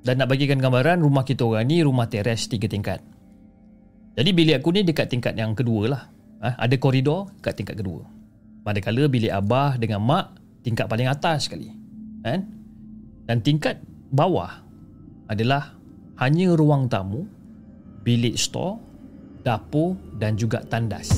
dan 0.00 0.14
nak 0.16 0.32
bagikan 0.32 0.56
gambaran 0.56 1.04
rumah 1.04 1.28
kita 1.28 1.44
orang 1.44 1.68
ni 1.68 1.84
rumah 1.84 2.08
teres 2.08 2.48
tiga 2.48 2.72
tingkat. 2.72 3.04
Jadi 4.16 4.32
bilik 4.32 4.64
aku 4.64 4.72
ni 4.72 4.80
dekat 4.80 5.12
tingkat 5.12 5.36
yang 5.36 5.52
kedua 5.52 5.84
lah 5.92 6.13
ha, 6.44 6.52
ada 6.60 6.76
koridor 6.76 7.32
kat 7.40 7.56
tingkat 7.56 7.80
kedua. 7.80 8.04
Manakala 8.64 9.08
bilik 9.08 9.32
abah 9.32 9.80
dengan 9.80 10.04
mak 10.04 10.36
tingkat 10.60 10.84
paling 10.84 11.08
atas 11.08 11.48
sekali. 11.48 11.72
Kan? 12.20 12.44
Dan 13.24 13.40
tingkat 13.40 13.80
bawah 14.12 14.52
adalah 15.28 15.72
hanya 16.20 16.52
ruang 16.52 16.88
tamu, 16.92 17.24
bilik 18.04 18.36
store, 18.36 18.76
dapur 19.40 19.96
dan 20.20 20.36
juga 20.36 20.60
tandas. 20.64 21.08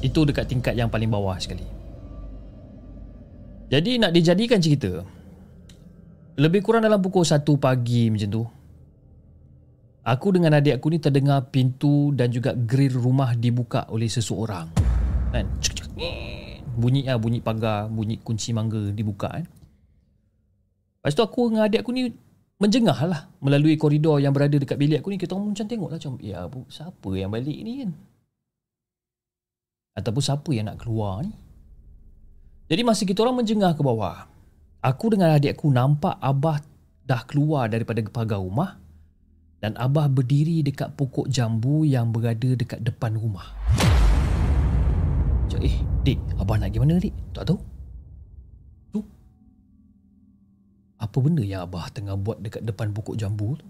Itu 0.00 0.24
dekat 0.24 0.48
tingkat 0.48 0.74
yang 0.76 0.88
paling 0.88 1.12
bawah 1.12 1.36
sekali. 1.36 1.64
Jadi 3.72 3.96
nak 3.96 4.12
dijadikan 4.12 4.60
cerita, 4.60 5.00
lebih 6.36 6.60
kurang 6.60 6.84
dalam 6.84 7.00
pukul 7.00 7.24
1 7.24 7.40
pagi 7.56 8.12
macam 8.12 8.28
tu, 8.28 8.44
aku 10.02 10.34
dengan 10.34 10.58
adik 10.58 10.82
aku 10.82 10.86
ni 10.90 10.98
terdengar 10.98 11.50
pintu 11.50 12.10
dan 12.14 12.30
juga 12.34 12.54
grill 12.54 12.98
rumah 12.98 13.34
dibuka 13.38 13.86
oleh 13.90 14.10
seseorang. 14.10 14.70
Kan? 15.30 15.46
Bunyi 16.72 17.06
lah, 17.06 17.20
bunyi 17.20 17.38
pagar, 17.38 17.86
bunyi 17.88 18.18
kunci 18.18 18.50
mangga 18.50 18.90
dibuka 18.90 19.30
kan. 19.30 19.46
Lepas 21.02 21.14
tu 21.18 21.22
aku 21.22 21.50
dengan 21.50 21.66
adik 21.66 21.82
aku 21.82 21.90
ni 21.94 22.10
menjengah 22.62 22.98
lah 23.10 23.26
melalui 23.42 23.74
koridor 23.74 24.22
yang 24.22 24.30
berada 24.30 24.54
dekat 24.54 24.78
bilik 24.78 25.02
aku 25.02 25.10
ni 25.10 25.18
kita 25.18 25.34
orang 25.34 25.50
macam 25.50 25.66
tengok 25.66 25.88
lah 25.90 25.98
macam 25.98 26.14
ya 26.22 26.38
bu, 26.46 26.62
siapa 26.70 27.10
yang 27.18 27.34
balik 27.34 27.58
ni 27.58 27.72
kan 27.82 27.90
ataupun 29.98 30.22
siapa 30.22 30.50
yang 30.54 30.70
nak 30.70 30.78
keluar 30.78 31.26
ni 31.26 31.34
jadi 32.70 32.86
masa 32.86 33.02
kita 33.02 33.26
orang 33.26 33.42
menjengah 33.42 33.74
ke 33.74 33.82
bawah 33.82 34.30
aku 34.78 35.10
dengan 35.10 35.34
adik 35.34 35.58
aku 35.58 35.74
nampak 35.74 36.14
abah 36.22 36.62
dah 37.02 37.26
keluar 37.26 37.66
daripada 37.66 37.98
pagar 38.06 38.38
rumah 38.38 38.78
dan 39.62 39.78
abah 39.78 40.10
berdiri 40.10 40.66
dekat 40.66 40.92
pokok 40.98 41.30
jambu 41.30 41.86
yang 41.86 42.10
berada 42.10 42.58
dekat 42.58 42.82
depan 42.82 43.14
rumah 43.14 43.54
macam 45.46 45.60
eh 45.62 45.76
dik 46.02 46.18
abah 46.42 46.56
nak 46.58 46.68
pergi 46.74 46.82
mana 46.82 46.98
dik 46.98 47.14
tak 47.30 47.46
tahu 47.46 47.62
apa 51.02 51.16
benda 51.18 51.42
yang 51.42 51.66
Abah 51.66 51.90
tengah 51.90 52.14
buat 52.14 52.38
dekat 52.38 52.62
depan 52.62 52.94
pokok 52.94 53.18
jambu 53.18 53.58
tu? 53.58 53.66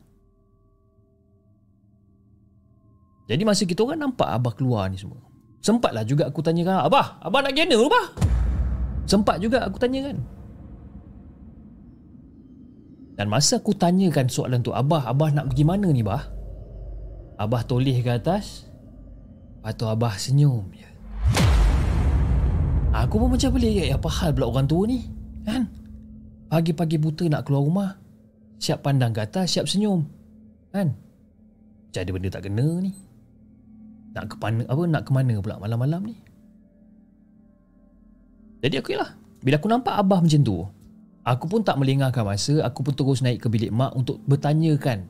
Jadi 3.32 3.42
masa 3.48 3.64
kita 3.64 3.80
orang 3.88 4.04
nampak 4.04 4.28
Abah 4.28 4.52
keluar 4.52 4.92
ni 4.92 5.00
semua. 5.00 5.16
Sempatlah 5.64 6.04
juga 6.04 6.28
aku 6.28 6.44
tanyakan, 6.44 6.84
Abah, 6.84 7.24
Abah 7.24 7.40
nak 7.40 7.56
gena 7.56 7.80
Abah? 7.80 8.06
Sempat 9.08 9.40
juga 9.40 9.64
aku 9.64 9.80
tanyakan. 9.80 10.20
Dan 13.12 13.28
masa 13.28 13.60
aku 13.60 13.76
tanyakan 13.76 14.26
soalan 14.32 14.64
tu, 14.64 14.72
Abah, 14.72 15.08
Abah 15.08 15.30
nak 15.32 15.52
pergi 15.52 15.64
mana 15.68 15.88
ni, 15.92 16.00
Abah? 16.00 16.24
Abah 17.36 17.62
toleh 17.68 18.00
ke 18.00 18.08
atas. 18.08 18.68
Lepas 19.60 19.72
tu 19.76 19.84
Abah 19.84 20.14
senyum 20.16 20.64
je. 20.72 20.88
Aku 22.92 23.16
pun 23.16 23.32
macam 23.32 23.50
pelik, 23.56 23.88
apa 23.88 24.08
hal 24.08 24.30
pula 24.36 24.46
orang 24.52 24.68
tua 24.68 24.84
ni? 24.84 25.00
Kan? 25.48 25.64
Pagi-pagi 26.52 27.00
buta 27.00 27.24
nak 27.32 27.48
keluar 27.48 27.64
rumah 27.64 27.90
Siap 28.60 28.84
pandang 28.84 29.16
ke 29.16 29.24
atas 29.24 29.56
Siap 29.56 29.64
senyum 29.64 30.04
Kan 30.68 30.92
Jadi 31.96 32.12
benda 32.12 32.28
tak 32.28 32.44
kena 32.44 32.84
ni 32.84 32.92
Nak 34.12 34.28
ke 34.28 34.36
mana 34.36 34.60
apa 34.68 34.82
Nak 34.84 35.02
ke 35.08 35.10
mana 35.16 35.34
pula 35.40 35.56
malam-malam 35.56 36.12
ni 36.12 36.16
Jadi 38.60 38.84
aku 38.84 39.00
lah 39.00 39.16
Bila 39.40 39.56
aku 39.56 39.72
nampak 39.72 39.96
abah 39.96 40.20
macam 40.20 40.44
tu 40.44 40.60
Aku 41.22 41.46
pun 41.46 41.62
tak 41.62 41.78
melengahkan 41.78 42.26
masa 42.26 42.66
Aku 42.66 42.82
pun 42.82 42.94
terus 42.94 43.22
naik 43.22 43.46
ke 43.46 43.48
bilik 43.50 43.70
mak 43.70 43.94
Untuk 43.94 44.18
bertanyakan 44.26 45.06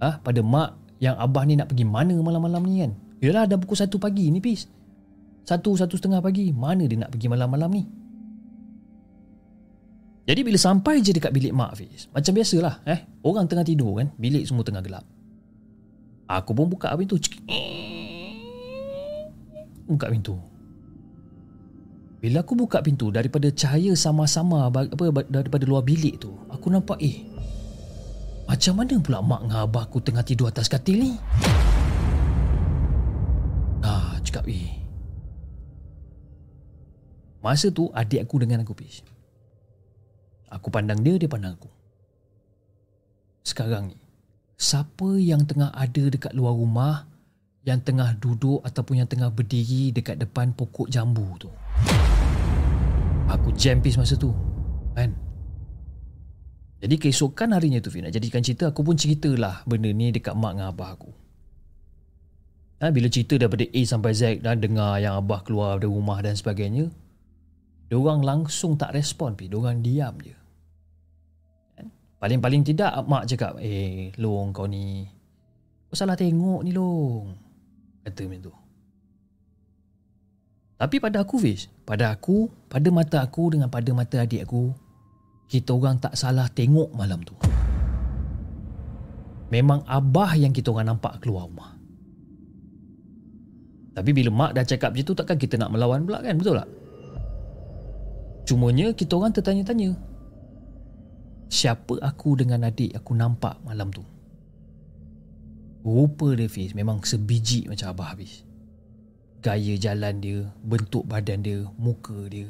ah 0.00 0.16
Pada 0.16 0.40
mak 0.40 0.80
Yang 0.96 1.16
abah 1.20 1.42
ni 1.44 1.54
nak 1.60 1.68
pergi 1.68 1.84
mana 1.84 2.16
malam-malam 2.16 2.62
ni 2.64 2.80
kan 2.80 2.92
Yalah 3.20 3.44
dah 3.44 3.60
pukul 3.60 3.76
1 3.76 3.92
pagi 4.00 4.32
ni 4.32 4.40
pis 4.40 4.64
Satu, 5.44 5.76
satu 5.76 6.00
setengah 6.00 6.24
pagi 6.24 6.50
Mana 6.56 6.88
dia 6.88 6.96
nak 6.96 7.12
pergi 7.12 7.28
malam-malam 7.28 7.70
ni 7.72 7.84
jadi 10.22 10.46
bila 10.46 10.54
sampai 10.54 11.02
je 11.02 11.10
dekat 11.10 11.34
bilik 11.34 11.50
mak 11.50 11.74
Hafiz 11.74 12.06
Macam 12.14 12.30
biasalah 12.30 12.86
eh 12.86 13.02
Orang 13.26 13.50
tengah 13.50 13.66
tidur 13.66 13.98
kan 13.98 14.14
Bilik 14.14 14.46
semua 14.46 14.62
tengah 14.62 14.78
gelap 14.78 15.02
Aku 16.30 16.54
pun 16.54 16.70
buka 16.70 16.94
pintu 16.94 17.18
Buka 19.90 20.06
pintu 20.14 20.38
Bila 22.22 22.46
aku 22.46 22.54
buka 22.54 22.78
pintu 22.78 23.10
Daripada 23.10 23.50
cahaya 23.50 23.98
sama-sama 23.98 24.70
apa 24.70 24.86
Daripada 25.26 25.66
luar 25.66 25.82
bilik 25.82 26.22
tu 26.22 26.30
Aku 26.54 26.70
nampak 26.70 27.02
eh 27.02 27.26
Macam 28.46 28.78
mana 28.78 28.94
pula 29.02 29.18
mak 29.18 29.42
dengan 29.42 29.66
abah 29.66 29.84
aku 29.90 29.98
Tengah 29.98 30.22
tidur 30.22 30.46
atas 30.46 30.70
katil 30.70 31.02
ni 31.02 31.12
Ah, 33.82 34.22
cakap 34.22 34.46
eh 34.46 34.70
Masa 37.42 37.74
tu 37.74 37.90
adik 37.90 38.22
aku 38.22 38.38
dengan 38.38 38.62
aku 38.62 38.70
Fiz 38.78 39.02
Aku 40.52 40.68
pandang 40.68 41.00
dia, 41.00 41.16
dia 41.16 41.32
pandang 41.32 41.56
aku. 41.56 41.72
Sekarang 43.40 43.88
ni, 43.88 43.96
siapa 44.60 45.16
yang 45.16 45.48
tengah 45.48 45.72
ada 45.72 46.04
dekat 46.12 46.36
luar 46.36 46.52
rumah 46.52 47.08
yang 47.62 47.78
tengah 47.78 48.18
duduk 48.18 48.58
ataupun 48.66 49.02
yang 49.02 49.08
tengah 49.08 49.30
berdiri 49.30 49.94
dekat 49.94 50.18
depan 50.18 50.50
pokok 50.50 50.90
jambu 50.90 51.26
tu? 51.38 51.50
Aku 53.30 53.54
jam 53.54 53.78
pis 53.78 53.94
masa 53.94 54.18
tu. 54.18 54.34
Kan? 54.98 55.14
Jadi 56.82 56.98
keesokan 56.98 57.54
harinya 57.54 57.78
tu 57.78 57.94
Fina 57.94 58.10
jadikan 58.10 58.42
cerita 58.42 58.74
aku 58.74 58.82
pun 58.82 58.98
ceritalah 58.98 59.62
benda 59.70 59.86
ni 59.94 60.10
dekat 60.10 60.34
mak 60.34 60.58
dengan 60.58 60.74
abah 60.74 60.90
aku. 60.98 61.10
Ha, 62.82 62.90
bila 62.90 63.06
cerita 63.06 63.38
daripada 63.38 63.62
A 63.62 63.80
sampai 63.86 64.10
Z 64.10 64.42
dan 64.42 64.58
dengar 64.58 64.98
yang 64.98 65.14
abah 65.22 65.46
keluar 65.46 65.78
dari 65.78 65.86
rumah 65.86 66.18
dan 66.18 66.34
sebagainya, 66.34 66.90
diorang 67.86 68.26
langsung 68.26 68.74
tak 68.74 68.90
respon 68.98 69.38
pi, 69.38 69.46
diorang 69.46 69.78
diam 69.78 70.18
je. 70.18 70.34
Paling-paling 72.18 72.62
tidak 72.66 72.90
mak 73.06 73.30
cakap, 73.30 73.58
"Eh, 73.62 74.10
long 74.18 74.50
kau 74.50 74.66
ni. 74.66 75.06
Kau 75.86 75.94
salah 75.94 76.18
tengok 76.18 76.66
ni 76.66 76.74
long." 76.74 77.41
Kata 78.02 78.22
macam 78.26 78.40
tu. 78.50 78.54
Tapi 80.82 80.98
pada 80.98 81.22
aku 81.22 81.38
Fiz 81.38 81.70
Pada 81.86 82.10
aku 82.10 82.50
Pada 82.66 82.90
mata 82.90 83.22
aku 83.22 83.54
Dengan 83.54 83.70
pada 83.70 83.86
mata 83.94 84.18
adik 84.18 84.42
aku 84.42 84.74
Kita 85.46 85.78
orang 85.78 86.02
tak 86.02 86.18
salah 86.18 86.50
tengok 86.50 86.90
malam 86.98 87.22
tu 87.22 87.38
Memang 89.54 89.86
abah 89.86 90.34
yang 90.34 90.50
kita 90.50 90.74
orang 90.74 90.90
nampak 90.90 91.22
keluar 91.22 91.46
rumah 91.46 91.78
Tapi 93.94 94.10
bila 94.10 94.34
mak 94.34 94.58
dah 94.58 94.66
cakap 94.66 94.90
macam 94.90 95.06
tu 95.06 95.14
Takkan 95.14 95.38
kita 95.38 95.54
nak 95.54 95.70
melawan 95.70 96.02
pula 96.02 96.18
kan 96.18 96.34
Betul 96.34 96.58
tak? 96.58 96.70
Cumanya 98.42 98.90
kita 98.90 99.14
orang 99.14 99.30
tertanya-tanya 99.30 99.94
siapa 101.52 102.00
aku 102.00 102.40
dengan 102.40 102.64
adik 102.64 102.96
aku 102.96 103.12
nampak 103.12 103.60
malam 103.60 103.92
tu. 103.92 104.00
Rupa 105.82 106.38
dia 106.38 106.46
Fiz 106.46 106.78
memang 106.78 107.02
sebiji 107.02 107.66
macam 107.66 107.90
Abah 107.90 108.14
habis. 108.14 108.46
Gaya 109.42 109.74
jalan 109.74 110.22
dia, 110.22 110.46
bentuk 110.62 111.02
badan 111.10 111.42
dia, 111.42 111.66
muka 111.74 112.14
dia. 112.30 112.46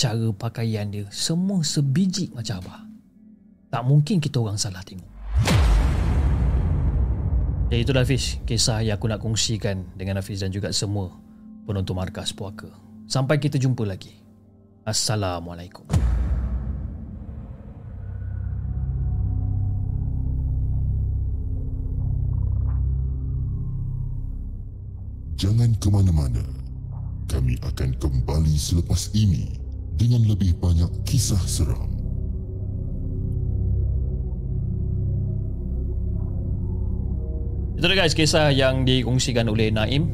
Cara 0.00 0.32
pakaian 0.32 0.88
dia, 0.88 1.04
semua 1.12 1.60
sebiji 1.60 2.32
macam 2.32 2.64
Abah. 2.64 2.80
Tak 3.68 3.84
mungkin 3.84 4.16
kita 4.16 4.40
orang 4.40 4.56
salah 4.56 4.80
tengok. 4.80 5.12
Jadi 7.68 7.80
itulah 7.84 8.08
Hafiz, 8.08 8.40
kisah 8.48 8.80
yang 8.80 8.96
aku 8.96 9.12
nak 9.12 9.20
kongsikan 9.20 9.84
dengan 9.92 10.24
Hafiz 10.24 10.40
dan 10.40 10.48
juga 10.48 10.72
semua 10.72 11.12
penonton 11.68 11.96
markas 11.96 12.32
puaka. 12.32 12.72
Sampai 13.04 13.36
kita 13.36 13.60
jumpa 13.60 13.84
lagi. 13.84 14.16
Assalamualaikum. 14.88 15.84
Jangan 25.44 25.76
ke 25.76 25.92
mana-mana. 25.92 26.40
Kami 27.28 27.60
akan 27.60 28.00
kembali 28.00 28.56
selepas 28.56 29.12
ini 29.12 29.52
dengan 29.92 30.24
lebih 30.24 30.56
banyak 30.56 30.88
kisah 31.04 31.36
seram. 31.44 31.92
Itu 37.76 37.84
dia 37.84 37.92
guys 37.92 38.16
kisah 38.16 38.56
yang 38.56 38.88
dikongsikan 38.88 39.44
oleh 39.52 39.68
Naim 39.68 40.08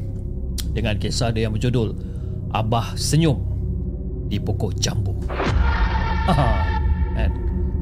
dengan 0.75 0.99
kisah 0.99 1.31
dia 1.31 1.47
yang 1.47 1.55
berjudul 1.55 1.95
Abah 2.51 2.99
Senyum 2.99 3.39
di 4.27 4.35
Pokok 4.35 4.75
Jambu. 4.83 5.15
kan? 7.15 7.31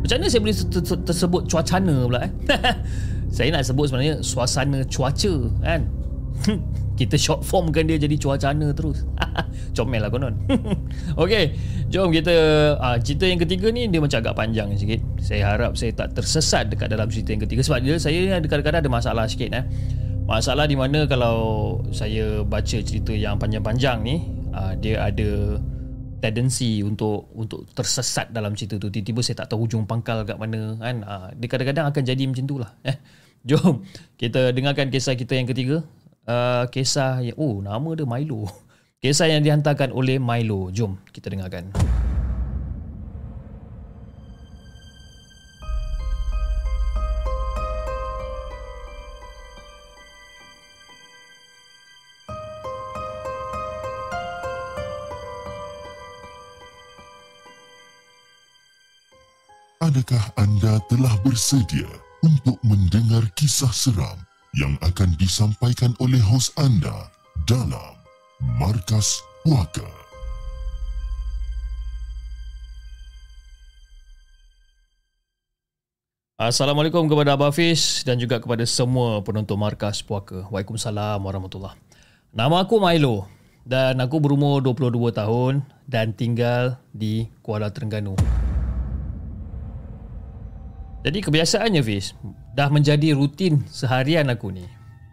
Macam 0.06 0.16
mana 0.22 0.30
saya 0.30 0.42
boleh 0.46 0.54
ter- 0.54 0.86
ter- 0.86 1.02
tersebut 1.02 1.50
cuacana 1.50 2.06
pula 2.06 2.30
eh? 2.30 2.32
saya 3.34 3.50
nak 3.58 3.66
sebut 3.66 3.90
sebenarnya 3.90 4.22
suasana 4.22 4.86
cuaca 4.86 5.34
kan? 5.66 5.90
kita 7.00 7.16
short 7.16 7.48
formkan 7.48 7.88
dia 7.88 7.96
jadi 7.96 8.20
cuacana 8.20 8.76
terus. 8.76 9.08
Comel 9.76 10.04
lah 10.04 10.12
konon. 10.12 10.36
Ok 11.22 11.56
jom 11.90 12.14
kita 12.14 12.36
uh, 12.78 12.98
cerita 13.02 13.26
yang 13.26 13.40
ketiga 13.42 13.72
ni 13.74 13.88
dia 13.88 14.04
macam 14.04 14.20
agak 14.20 14.36
panjang 14.36 14.68
sikit. 14.76 15.00
Saya 15.24 15.56
harap 15.56 15.80
saya 15.80 15.96
tak 15.96 16.12
tersesat 16.20 16.68
dekat 16.68 16.92
dalam 16.92 17.08
cerita 17.08 17.32
yang 17.32 17.42
ketiga 17.48 17.64
sebab 17.64 17.80
dia 17.80 17.96
saya 17.96 18.38
kadang-kadang 18.44 18.84
ada 18.84 18.92
masalah 18.92 19.26
sikit 19.32 19.50
eh. 19.56 19.66
masalah 20.30 20.70
di 20.70 20.78
mana 20.78 21.10
kalau 21.10 21.80
saya 21.90 22.46
baca 22.46 22.78
cerita 22.84 23.16
yang 23.16 23.42
panjang-panjang 23.42 24.06
ni 24.06 24.22
uh, 24.54 24.78
dia 24.78 25.02
ada 25.02 25.58
tendensi 26.20 26.84
untuk 26.84 27.32
untuk 27.34 27.64
tersesat 27.72 28.30
dalam 28.36 28.54
cerita 28.54 28.76
tu. 28.76 28.92
Tiba-tiba 28.92 29.24
saya 29.24 29.42
tak 29.42 29.56
tahu 29.56 29.66
hujung 29.66 29.88
pangkal 29.88 30.28
kat 30.28 30.36
mana 30.36 30.76
kan? 30.78 31.02
Uh, 31.02 31.28
dia 31.40 31.48
kadang-kadang 31.48 31.88
akan 31.90 32.04
jadi 32.04 32.24
macam 32.28 32.46
tu 32.46 32.60
lah 32.60 32.76
eh. 32.84 33.00
Jom 33.50 33.88
kita 34.20 34.52
dengarkan 34.52 34.92
kisah 34.92 35.16
kita 35.16 35.40
yang 35.40 35.48
ketiga 35.48 35.80
uh, 36.30 36.64
kisah 36.70 37.26
yang 37.26 37.38
oh 37.42 37.60
nama 37.66 37.90
dia 37.98 38.06
Milo. 38.06 38.46
Kisah 39.02 39.32
yang 39.32 39.42
dihantarkan 39.42 39.96
oleh 39.96 40.20
Milo. 40.20 40.70
Jom 40.70 41.00
kita 41.10 41.34
dengarkan. 41.34 41.72
Adakah 59.80 60.22
anda 60.38 60.78
telah 60.86 61.16
bersedia 61.26 61.88
untuk 62.22 62.60
mendengar 62.62 63.26
kisah 63.34 63.74
seram 63.74 64.29
yang 64.58 64.74
akan 64.82 65.14
disampaikan 65.22 65.94
oleh 66.02 66.18
hos 66.18 66.50
anda 66.58 67.14
dalam 67.46 67.94
Markas 68.58 69.22
Puaka? 69.46 69.86
Assalamualaikum 76.40 77.04
kepada 77.12 77.36
Abah 77.36 77.52
Hafiz 77.52 78.02
dan 78.08 78.16
juga 78.16 78.40
kepada 78.40 78.64
semua 78.64 79.20
penonton 79.22 79.60
Markas 79.60 80.00
Puaka. 80.00 80.48
Waalaikumsalam 80.48 81.20
warahmatullahi 81.20 81.76
Nama 82.32 82.64
aku 82.64 82.80
Milo 82.80 83.28
dan 83.68 84.00
aku 84.00 84.24
berumur 84.24 84.64
22 84.64 85.14
tahun 85.14 85.62
dan 85.86 86.16
tinggal 86.16 86.80
di 86.96 87.28
Kuala 87.44 87.70
Terengganu. 87.70 88.16
Jadi 91.04 91.20
kebiasaannya 91.22 91.82
Fiz 91.84 92.16
Dah 92.54 92.68
menjadi 92.74 93.14
rutin 93.14 93.64
seharian 93.70 94.28
aku 94.30 94.50
ni 94.50 94.66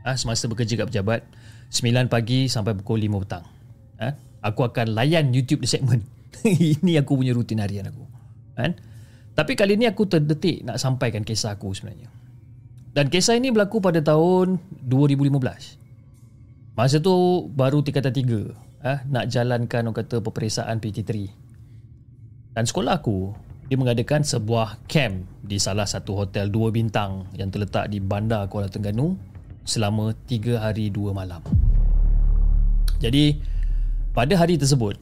ha, 0.02 0.16
Semasa 0.16 0.48
bekerja 0.48 0.80
kat 0.80 0.88
pejabat 0.92 1.20
9 1.70 2.08
pagi 2.08 2.48
sampai 2.48 2.72
pukul 2.78 3.04
5 3.04 3.22
petang 3.26 3.44
ha, 4.00 4.16
Aku 4.42 4.64
akan 4.64 4.96
layan 4.96 5.30
YouTube 5.34 5.64
di 5.64 5.68
segmen 5.68 6.00
Ini 6.80 7.04
aku 7.04 7.18
punya 7.20 7.36
rutin 7.36 7.60
harian 7.60 7.88
aku 7.88 8.04
ha? 8.56 8.72
Tapi 9.36 9.52
kali 9.52 9.76
ni 9.76 9.84
aku 9.84 10.08
terdetik 10.08 10.64
nak 10.64 10.80
sampaikan 10.80 11.20
kisah 11.20 11.60
aku 11.60 11.76
sebenarnya. 11.76 12.08
Dan 12.96 13.12
kisah 13.12 13.36
ini 13.36 13.52
berlaku 13.52 13.84
pada 13.84 14.00
tahun 14.00 14.56
2015 14.88 15.28
Masa 16.72 16.96
tu 16.96 17.44
baru 17.52 17.84
tingkatan 17.84 18.08
3 18.08 18.84
ha, 18.88 19.04
Nak 19.04 19.28
jalankan 19.28 19.92
orang 19.92 20.00
kata 20.00 20.24
peperiksaan 20.24 20.80
PT3 20.80 21.28
Dan 22.56 22.64
sekolah 22.64 22.96
aku 22.96 23.36
dia 23.66 23.76
mengadakan 23.76 24.22
sebuah 24.22 24.86
camp 24.86 25.26
di 25.42 25.58
salah 25.58 25.86
satu 25.86 26.14
hotel 26.14 26.46
dua 26.46 26.70
bintang 26.70 27.26
yang 27.34 27.50
terletak 27.50 27.90
di 27.90 27.98
Bandar 27.98 28.46
Kuala 28.46 28.70
Terengganu 28.70 29.18
selama 29.66 30.14
tiga 30.30 30.62
hari 30.62 30.86
dua 30.94 31.10
malam. 31.10 31.42
Jadi, 33.02 33.42
pada 34.14 34.38
hari 34.38 34.56
tersebut, 34.56 34.96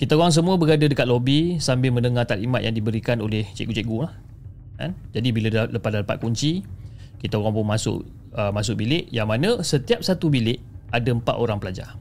kita 0.00 0.16
orang 0.16 0.32
semua 0.32 0.56
berada 0.56 0.80
dekat 0.80 1.04
lobi 1.04 1.60
sambil 1.60 1.92
mendengar 1.92 2.24
taklimat 2.24 2.64
yang 2.64 2.72
diberikan 2.72 3.20
oleh 3.20 3.44
cikgu-cikgu 3.52 4.08
lah. 4.08 4.16
Kan? 4.80 4.96
Jadi 5.12 5.28
bila 5.28 5.52
dah, 5.52 5.68
lepas 5.68 5.92
dah 5.92 6.00
dapat 6.00 6.24
kunci, 6.24 6.64
kita 7.20 7.36
orang 7.36 7.52
pun 7.52 7.68
masuk 7.68 7.96
uh, 8.32 8.48
masuk 8.48 8.80
bilik 8.80 9.12
yang 9.12 9.28
mana 9.28 9.60
setiap 9.60 10.00
satu 10.00 10.32
bilik 10.32 10.56
ada 10.88 11.12
empat 11.12 11.36
orang 11.36 11.60
pelajar. 11.60 12.00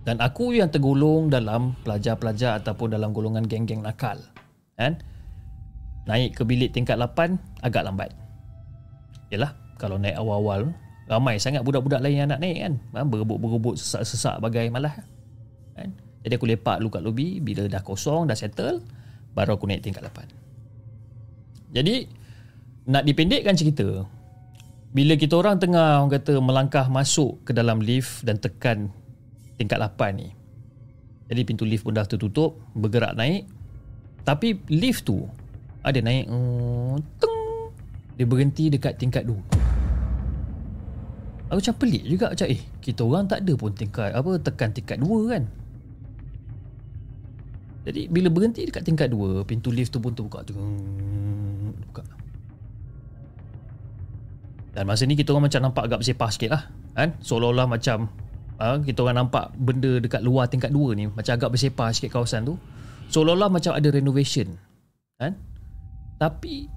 Dan 0.00 0.16
aku 0.16 0.56
yang 0.56 0.72
tergolong 0.72 1.28
dalam 1.28 1.76
pelajar-pelajar 1.84 2.64
ataupun 2.64 2.96
dalam 2.96 3.12
golongan 3.12 3.44
geng-geng 3.44 3.84
nakal. 3.84 4.16
Kan? 4.80 4.96
Naik 6.08 6.40
ke 6.40 6.42
bilik 6.48 6.72
tingkat 6.72 6.96
8 6.96 7.36
agak 7.60 7.84
lambat. 7.84 8.10
Yalah, 9.28 9.52
kalau 9.76 10.00
naik 10.00 10.16
awal-awal 10.16 10.72
ramai 11.04 11.36
sangat 11.36 11.60
budak-budak 11.66 12.00
lain 12.00 12.24
yang 12.24 12.30
nak 12.32 12.40
naik 12.40 12.58
kan. 12.64 12.74
Ha, 12.96 13.04
berebut-berebut 13.04 13.76
sesak-sesak 13.76 14.40
bagai 14.40 14.72
malah. 14.72 14.96
Kan? 15.76 15.92
Jadi 16.24 16.32
aku 16.36 16.48
lepak 16.48 16.80
dulu 16.80 16.88
kat 16.96 17.02
lobi 17.04 17.40
bila 17.44 17.68
dah 17.68 17.84
kosong, 17.84 18.24
dah 18.24 18.36
settle, 18.36 18.80
baru 19.36 19.60
aku 19.60 19.68
naik 19.68 19.84
tingkat 19.84 20.00
8. 20.08 21.76
Jadi 21.76 22.08
nak 22.88 23.04
dipendekkan 23.04 23.54
cerita, 23.54 24.08
bila 24.90 25.14
kita 25.14 25.36
orang 25.38 25.60
tengah 25.60 26.02
orang 26.02 26.12
kata 26.16 26.40
melangkah 26.40 26.86
masuk 26.88 27.44
ke 27.46 27.52
dalam 27.54 27.78
lift 27.78 28.26
dan 28.26 28.40
tekan 28.40 28.90
tingkat 29.60 29.76
8 29.76 30.16
ni. 30.16 30.32
Jadi 31.28 31.40
pintu 31.44 31.68
lift 31.68 31.84
pun 31.84 31.92
dah 31.92 32.08
tertutup, 32.08 32.56
bergerak 32.72 33.12
naik. 33.12 33.44
Tapi 34.24 34.64
lift 34.72 35.04
tu 35.04 35.28
ada 35.84 36.00
naik 36.00 36.24
uh, 36.32 36.96
teng, 37.20 37.68
dia 38.16 38.24
berhenti 38.24 38.72
dekat 38.72 38.96
tingkat 38.96 39.28
2. 39.28 39.36
Aku 41.52 41.58
macam 41.58 41.76
pelik 41.76 42.06
juga 42.06 42.30
macam 42.30 42.46
eh 42.46 42.62
kita 42.78 43.02
orang 43.02 43.26
tak 43.26 43.42
ada 43.42 43.52
pun 43.58 43.74
tingkat 43.74 44.14
apa 44.14 44.38
tekan 44.40 44.70
tingkat 44.72 44.96
2 45.02 45.32
kan. 45.32 45.44
Jadi 47.80 48.06
bila 48.12 48.28
berhenti 48.30 48.68
dekat 48.68 48.84
tingkat 48.84 49.08
2, 49.10 49.44
pintu 49.48 49.72
lift 49.72 49.90
tu 49.90 49.98
pun 49.98 50.12
terbuka 50.14 50.44
tu. 50.46 50.54
Buka. 51.90 52.04
Dan 54.70 54.86
masa 54.86 55.02
ni 55.08 55.18
kita 55.18 55.34
orang 55.34 55.50
macam 55.50 55.60
nampak 55.64 55.90
agak 55.90 55.98
bersepah 56.04 56.30
sikit 56.30 56.50
lah 56.54 56.62
kan? 56.94 57.18
Seolah-olah 57.18 57.66
macam 57.66 58.06
ha, 58.60 58.76
kita 58.78 59.00
orang 59.00 59.26
nampak 59.26 59.50
benda 59.56 59.98
dekat 59.98 60.20
luar 60.20 60.46
tingkat 60.46 60.68
2 60.70 60.92
ni 60.94 61.08
macam 61.08 61.32
agak 61.32 61.50
bersepah 61.50 61.88
sikit 61.96 62.12
kawasan 62.12 62.44
tu. 62.44 62.54
Seolah-olah 63.10 63.50
macam 63.50 63.74
ada 63.74 63.88
renovation 63.90 64.54
kan? 65.18 65.34
Tapi 66.20 66.68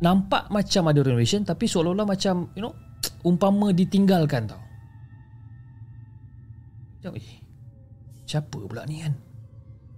nampak 0.00 0.48
macam 0.48 0.88
ada 0.88 1.00
renovation 1.02 1.42
tapi 1.42 1.66
seolah-olah 1.66 2.06
macam 2.06 2.48
you 2.54 2.62
know 2.62 2.72
umpama 3.26 3.74
ditinggalkan 3.74 4.46
tau. 4.46 4.62
Macam 7.02 7.12
eh 7.18 7.28
siapa 8.24 8.56
pula 8.56 8.86
ni 8.86 9.02
kan? 9.02 9.12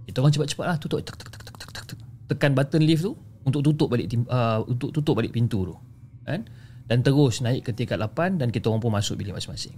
Kita 0.08 0.24
orang 0.24 0.32
cepat-cepat 0.32 0.66
lah 0.66 0.76
tutup 0.80 1.04
tek, 1.04 1.14
tek, 1.20 1.28
tek, 1.28 1.42
tek, 1.44 1.54
tek, 1.60 1.84
tek, 1.84 1.98
tekan 2.32 2.56
button 2.56 2.80
lift 2.80 3.04
tu 3.04 3.12
untuk 3.44 3.60
tutup 3.60 3.92
balik 3.92 4.08
uh, 4.32 4.64
untuk 4.64 4.88
tutup 4.96 5.20
balik 5.20 5.36
pintu 5.36 5.68
tu 5.68 5.76
kan? 6.24 6.48
Dan 6.88 7.04
terus 7.04 7.44
naik 7.44 7.68
ke 7.68 7.76
tingkat 7.76 8.00
8 8.00 8.40
dan 8.40 8.48
kita 8.48 8.72
orang 8.72 8.80
pun 8.80 8.88
masuk 8.88 9.20
bilik 9.20 9.36
masing-masing 9.36 9.76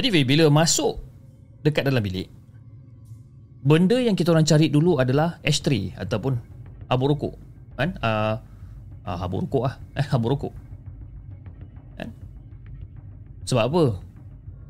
jadi 0.00 0.24
bila 0.24 0.48
masuk 0.48 0.96
dekat 1.60 1.84
dalam 1.84 2.00
bilik 2.00 2.40
benda 3.60 4.00
yang 4.00 4.16
kita 4.16 4.32
orang 4.32 4.48
cari 4.48 4.72
dulu 4.72 4.96
adalah 4.96 5.36
ashtray 5.44 5.92
ataupun 5.96 6.40
habuk 6.88 7.16
rokok 7.16 7.34
kan? 7.76 7.96
Uh, 8.00 8.36
uh, 9.04 9.16
habuk 9.20 9.44
rokok 9.48 9.62
ah 9.68 9.74
eh 9.96 10.06
habuk 10.08 10.36
rokok. 10.36 10.54
Kan? 12.00 12.08
Sebab 13.44 13.64
apa? 13.68 13.84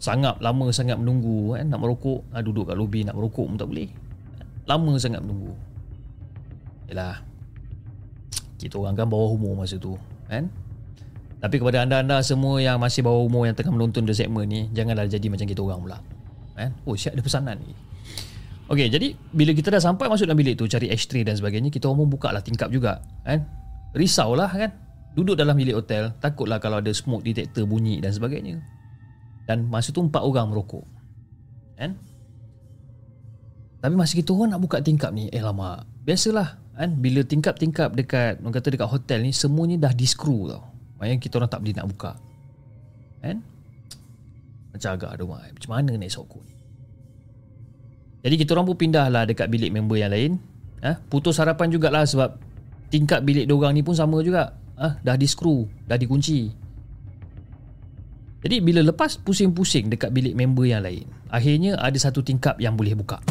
Sangat 0.00 0.42
lama 0.42 0.66
sangat 0.74 0.98
menunggu 0.98 1.54
kan? 1.54 1.70
Nak 1.70 1.78
merokok 1.78 2.26
uh, 2.34 2.42
duduk 2.42 2.70
kat 2.70 2.76
lobi 2.78 3.06
nak 3.06 3.14
merokok 3.14 3.46
pun 3.46 3.56
tak 3.58 3.70
boleh. 3.70 3.90
Lama 4.66 4.92
sangat 4.98 5.22
menunggu. 5.22 5.54
Yalah. 6.90 7.22
Kita 8.60 8.76
orang 8.76 8.92
kan 8.98 9.08
bawah 9.08 9.38
umur 9.38 9.56
masa 9.56 9.80
tu 9.80 9.96
kan 10.28 10.52
tapi 11.40 11.56
kepada 11.56 11.88
anda-anda 11.88 12.20
semua 12.20 12.60
yang 12.60 12.76
masih 12.76 13.00
bawah 13.00 13.24
umur 13.24 13.48
yang 13.48 13.56
tengah 13.56 13.72
menonton 13.72 14.04
the 14.04 14.12
segment 14.12 14.44
ni, 14.44 14.68
janganlah 14.76 15.08
jadi 15.08 15.24
macam 15.32 15.48
kita 15.48 15.60
orang 15.64 15.80
pula. 15.80 15.98
Kan? 16.52 16.76
Oh, 16.84 16.92
siap 16.92 17.16
ada 17.16 17.24
pesanan 17.24 17.56
ni. 17.64 17.72
Okey, 18.70 18.92
jadi 18.92 19.16
bila 19.32 19.50
kita 19.56 19.72
dah 19.72 19.82
sampai 19.82 20.06
masuk 20.06 20.28
dalam 20.28 20.36
bilik 20.36 20.60
tu 20.60 20.68
cari 20.68 20.92
H3 20.92 21.24
dan 21.24 21.34
sebagainya, 21.34 21.72
kita 21.72 21.88
orang 21.88 22.06
buka 22.06 22.28
lah 22.30 22.44
tingkap 22.44 22.68
juga, 22.68 23.00
kan? 23.24 23.42
Risaulah 23.96 24.52
kan? 24.52 24.70
Duduk 25.16 25.34
dalam 25.34 25.58
bilik 25.58 25.74
hotel, 25.74 26.14
takutlah 26.22 26.62
kalau 26.62 26.78
ada 26.78 26.92
smoke 26.94 27.26
detector 27.26 27.66
bunyi 27.66 27.98
dan 27.98 28.14
sebagainya. 28.14 28.62
Dan 29.48 29.66
masa 29.66 29.90
tu 29.90 30.04
empat 30.04 30.22
orang 30.22 30.54
merokok. 30.54 30.86
Kan? 31.74 31.98
Tapi 33.82 33.94
masa 33.96 34.14
kita 34.14 34.30
orang 34.30 34.54
nak 34.54 34.62
buka 34.62 34.78
tingkap 34.78 35.10
ni, 35.10 35.26
eh 35.32 35.42
lama. 35.42 35.82
Biasalah, 36.06 36.62
kan? 36.78 36.94
Bila 37.00 37.26
tingkap-tingkap 37.26 37.96
dekat, 37.98 38.38
orang 38.38 38.54
kata 38.54 38.70
dekat 38.70 38.86
hotel 38.86 39.18
ni, 39.26 39.34
semuanya 39.34 39.90
dah 39.90 39.92
di 39.96 40.06
screw 40.06 40.46
tau. 40.46 40.69
Maknanya 41.00 41.16
kita 41.16 41.40
orang 41.40 41.48
tak 41.48 41.64
boleh 41.64 41.74
nak 41.80 41.88
buka 41.88 42.12
Kan 43.24 43.40
Macam 44.76 44.90
agak 44.92 45.10
ada 45.16 45.20
rumah 45.24 45.40
Macam 45.48 45.70
mana 45.72 45.96
nak 45.96 46.12
sokok 46.12 46.44
ni 46.44 46.54
Jadi 48.28 48.34
kita 48.36 48.52
orang 48.52 48.68
pun 48.68 48.76
pindah 48.76 49.08
lah 49.08 49.24
Dekat 49.24 49.48
bilik 49.48 49.72
member 49.72 49.96
yang 49.96 50.12
lain 50.12 50.36
ha? 50.84 51.00
Putus 51.08 51.40
harapan 51.40 51.72
jugalah 51.72 52.04
Sebab 52.04 52.36
Tingkat 52.92 53.24
bilik 53.24 53.48
diorang 53.48 53.72
ni 53.72 53.80
pun 53.80 53.96
sama 53.96 54.20
juga 54.20 54.52
ha? 54.76 55.00
Dah 55.00 55.16
di 55.16 55.24
screw 55.24 55.64
Dah 55.88 55.96
dikunci 55.96 56.52
Jadi 58.44 58.56
bila 58.60 58.84
lepas 58.84 59.16
pusing-pusing 59.16 59.88
Dekat 59.88 60.12
bilik 60.12 60.36
member 60.36 60.68
yang 60.68 60.84
lain 60.84 61.08
Akhirnya 61.32 61.80
ada 61.80 61.96
satu 61.96 62.20
tingkap 62.20 62.60
yang 62.60 62.76
boleh 62.76 62.92
buka 62.92 63.24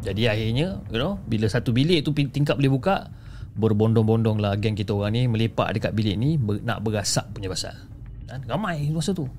Jadi 0.00 0.24
akhirnya 0.24 0.80
You 0.88 0.96
know 0.96 1.20
Bila 1.28 1.52
satu 1.52 1.76
bilik 1.76 2.00
tu 2.00 2.16
tingkap 2.16 2.56
boleh 2.56 2.72
buka 2.72 3.12
berbondong-bondong 3.54 4.42
lah 4.42 4.58
geng 4.58 4.74
kita 4.74 4.90
orang 4.90 5.14
ni 5.14 5.22
melepak 5.30 5.70
dekat 5.78 5.94
bilik 5.94 6.18
ni 6.18 6.34
ber, 6.34 6.58
nak 6.66 6.82
berasak 6.82 7.30
punya 7.30 7.46
pasal 7.46 7.74
dan 8.26 8.42
ramai 8.50 8.90
masa 8.90 9.14
tu 9.14 9.30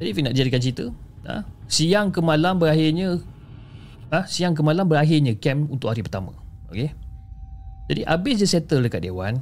jadi 0.00 0.16
Fik 0.16 0.24
nak 0.24 0.34
jadikan 0.34 0.60
cerita 0.64 0.84
ha? 1.28 1.44
siang 1.68 2.08
ke 2.08 2.24
malam 2.24 2.56
berakhirnya 2.56 3.20
ha? 4.08 4.24
siang 4.24 4.56
ke 4.56 4.64
malam 4.64 4.88
berakhirnya 4.88 5.36
camp 5.36 5.68
untuk 5.68 5.92
hari 5.92 6.00
pertama 6.00 6.32
okey 6.72 6.88
jadi 7.92 8.08
habis 8.08 8.40
dia 8.40 8.48
settle 8.48 8.80
dekat 8.80 9.04
dewan 9.04 9.36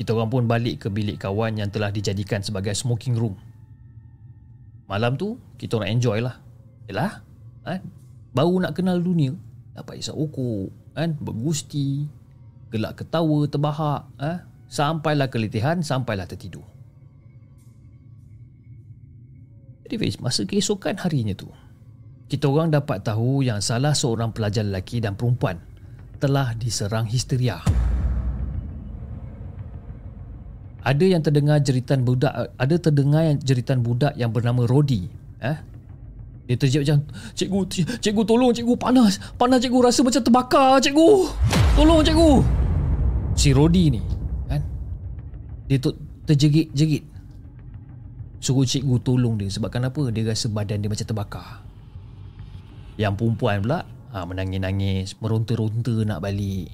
kita 0.00 0.16
orang 0.16 0.32
pun 0.32 0.42
balik 0.48 0.80
ke 0.80 0.88
bilik 0.88 1.20
kawan 1.20 1.60
yang 1.60 1.68
telah 1.68 1.92
dijadikan 1.92 2.40
sebagai 2.40 2.72
smoking 2.72 3.20
room 3.20 3.36
malam 4.88 5.20
tu 5.20 5.36
kita 5.60 5.76
orang 5.76 6.00
enjoy 6.00 6.24
lah 6.24 6.40
yalah 6.88 7.20
ha? 7.68 7.76
baru 8.32 8.64
nak 8.64 8.72
kenal 8.72 8.96
dunia 8.96 9.36
dapat 9.76 10.00
isap 10.00 10.16
okok 10.16 10.83
kan? 10.94 11.18
Bergusti 11.18 12.06
gelak 12.74 13.02
ketawa 13.02 13.46
terbahak 13.46 14.02
ha? 14.18 14.32
sampailah 14.66 15.30
keletihan 15.30 15.78
sampailah 15.82 16.26
tertidur. 16.26 16.66
Jadi 19.84 19.94
Fiz 20.00 20.16
masa 20.18 20.48
keesokan 20.48 20.96
harinya 20.98 21.36
tu 21.36 21.46
kita 22.26 22.48
orang 22.48 22.72
dapat 22.72 23.04
tahu 23.04 23.44
yang 23.44 23.60
salah 23.60 23.92
seorang 23.92 24.32
pelajar 24.32 24.64
lelaki 24.64 24.98
dan 24.98 25.14
perempuan 25.14 25.60
telah 26.18 26.56
diserang 26.56 27.04
histeria. 27.04 27.60
Ada 30.84 31.04
yang 31.04 31.20
terdengar 31.20 31.60
jeritan 31.60 32.02
budak 32.02 32.32
ada 32.56 32.76
terdengar 32.76 33.36
jeritan 33.40 33.84
budak 33.84 34.16
yang 34.16 34.32
bernama 34.32 34.64
Rodi 34.68 35.08
eh 35.40 35.73
dia 36.44 36.60
terjep 36.60 36.84
macam 36.84 36.98
Cikgu 37.32 37.60
Cikgu 38.04 38.22
tolong 38.28 38.52
cikgu 38.52 38.74
Panas 38.76 39.16
Panas 39.40 39.64
cikgu 39.64 39.78
Rasa 39.80 40.00
macam 40.04 40.20
terbakar 40.20 40.76
cikgu. 40.84 41.10
Tolong 41.74 42.04
cikgu. 42.04 42.32
Si 43.34 43.48
Rodi 43.56 43.84
ni 43.96 44.02
kan? 44.46 44.60
Dia 45.66 45.80
tu 45.80 45.96
terjegit-jegit. 46.28 47.04
Suruh 48.44 48.68
cikgu 48.68 49.00
tolong 49.00 49.40
dia 49.40 49.48
Sebab 49.48 49.72
kenapa 49.72 50.12
Dia 50.12 50.28
rasa 50.28 50.52
badan 50.52 50.84
dia 50.84 50.92
macam 50.92 51.08
terbakar. 51.08 51.64
Yang 53.00 53.12
perempuan 53.16 53.64
pula 53.64 53.80
ha, 54.12 54.28
Menangis-nangis 54.28 55.16
Meronta-ronta 55.24 55.96
nak 56.04 56.20
balik. 56.20 56.68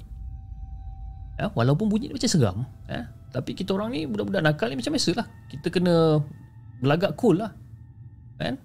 Ya, 1.38 1.46
Walaupun 1.54 1.86
bunyi 1.86 2.10
macam 2.10 2.26
seram 2.26 2.66
ya, 2.90 3.06
Tapi 3.30 3.54
kita 3.54 3.78
orang 3.78 3.94
ni 3.94 4.10
Budak-budak 4.10 4.42
nakal 4.42 4.66
ni 4.74 4.82
macam 4.82 4.98
biasa 4.98 5.10
lah. 5.14 5.26
Kita 5.46 5.70
kena 5.70 6.18
Belagak 6.82 7.14
cool 7.14 7.38
lah. 7.38 7.54
Kan 8.34 8.58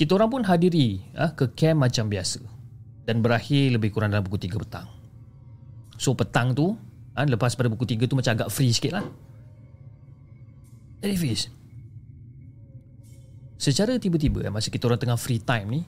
kita 0.00 0.16
orang 0.16 0.32
pun 0.32 0.40
hadiri 0.48 1.04
ha, 1.12 1.36
ke 1.36 1.52
camp 1.52 1.84
macam 1.84 2.08
biasa 2.08 2.40
dan 3.04 3.20
berakhir 3.20 3.76
lebih 3.76 3.92
kurang 3.92 4.16
dalam 4.16 4.24
pukul 4.24 4.40
3 4.40 4.56
petang. 4.64 4.88
So 6.00 6.16
petang 6.16 6.56
tu, 6.56 6.72
ha, 7.12 7.28
lepas 7.28 7.52
pada 7.52 7.68
pukul 7.68 7.84
3 7.84 8.08
tu 8.08 8.16
macam 8.16 8.32
agak 8.32 8.48
free 8.48 8.72
sikit 8.72 8.96
lah. 8.96 9.04
Jadi 11.04 11.14
Fiz, 11.20 11.52
secara 13.60 14.00
tiba-tiba 14.00 14.48
masa 14.48 14.72
kita 14.72 14.88
orang 14.88 15.04
tengah 15.04 15.20
free 15.20 15.36
time 15.36 15.68
ni, 15.68 15.80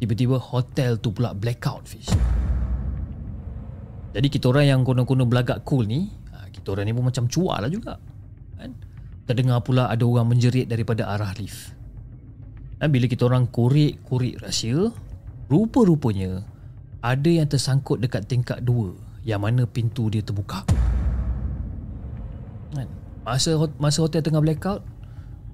tiba-tiba 0.00 0.40
hotel 0.40 0.96
tu 0.96 1.12
pula 1.12 1.36
blackout 1.36 1.84
Fiz. 1.84 2.08
Jadi 4.16 4.32
kita 4.32 4.48
orang 4.48 4.64
yang 4.64 4.80
kono-kono 4.80 5.28
belagak 5.28 5.60
cool 5.68 5.84
ni, 5.84 6.08
ha, 6.32 6.48
kita 6.48 6.72
orang 6.72 6.88
ni 6.88 6.96
pun 6.96 7.04
macam 7.04 7.28
cuak 7.28 7.68
lah 7.68 7.68
juga. 7.68 8.00
Kan? 8.56 8.72
Terdengar 9.28 9.60
pula 9.60 9.92
ada 9.92 10.08
orang 10.08 10.32
menjerit 10.32 10.72
daripada 10.72 11.12
arah 11.12 11.36
lift. 11.36 11.81
Dan 12.82 12.90
bila 12.90 13.06
kita 13.06 13.30
orang 13.30 13.46
korek-korek 13.46 14.42
rahsia, 14.42 14.90
rupa-rupanya 15.46 16.42
ada 16.98 17.30
yang 17.30 17.46
tersangkut 17.46 18.02
dekat 18.02 18.26
tingkat 18.26 18.58
dua 18.66 18.90
yang 19.22 19.46
mana 19.46 19.70
pintu 19.70 20.10
dia 20.10 20.18
terbuka. 20.18 20.66
Kan? 22.74 22.90
Masa 23.22 23.54
masa 23.78 24.02
hotel 24.02 24.26
tengah 24.26 24.42
blackout, 24.42 24.82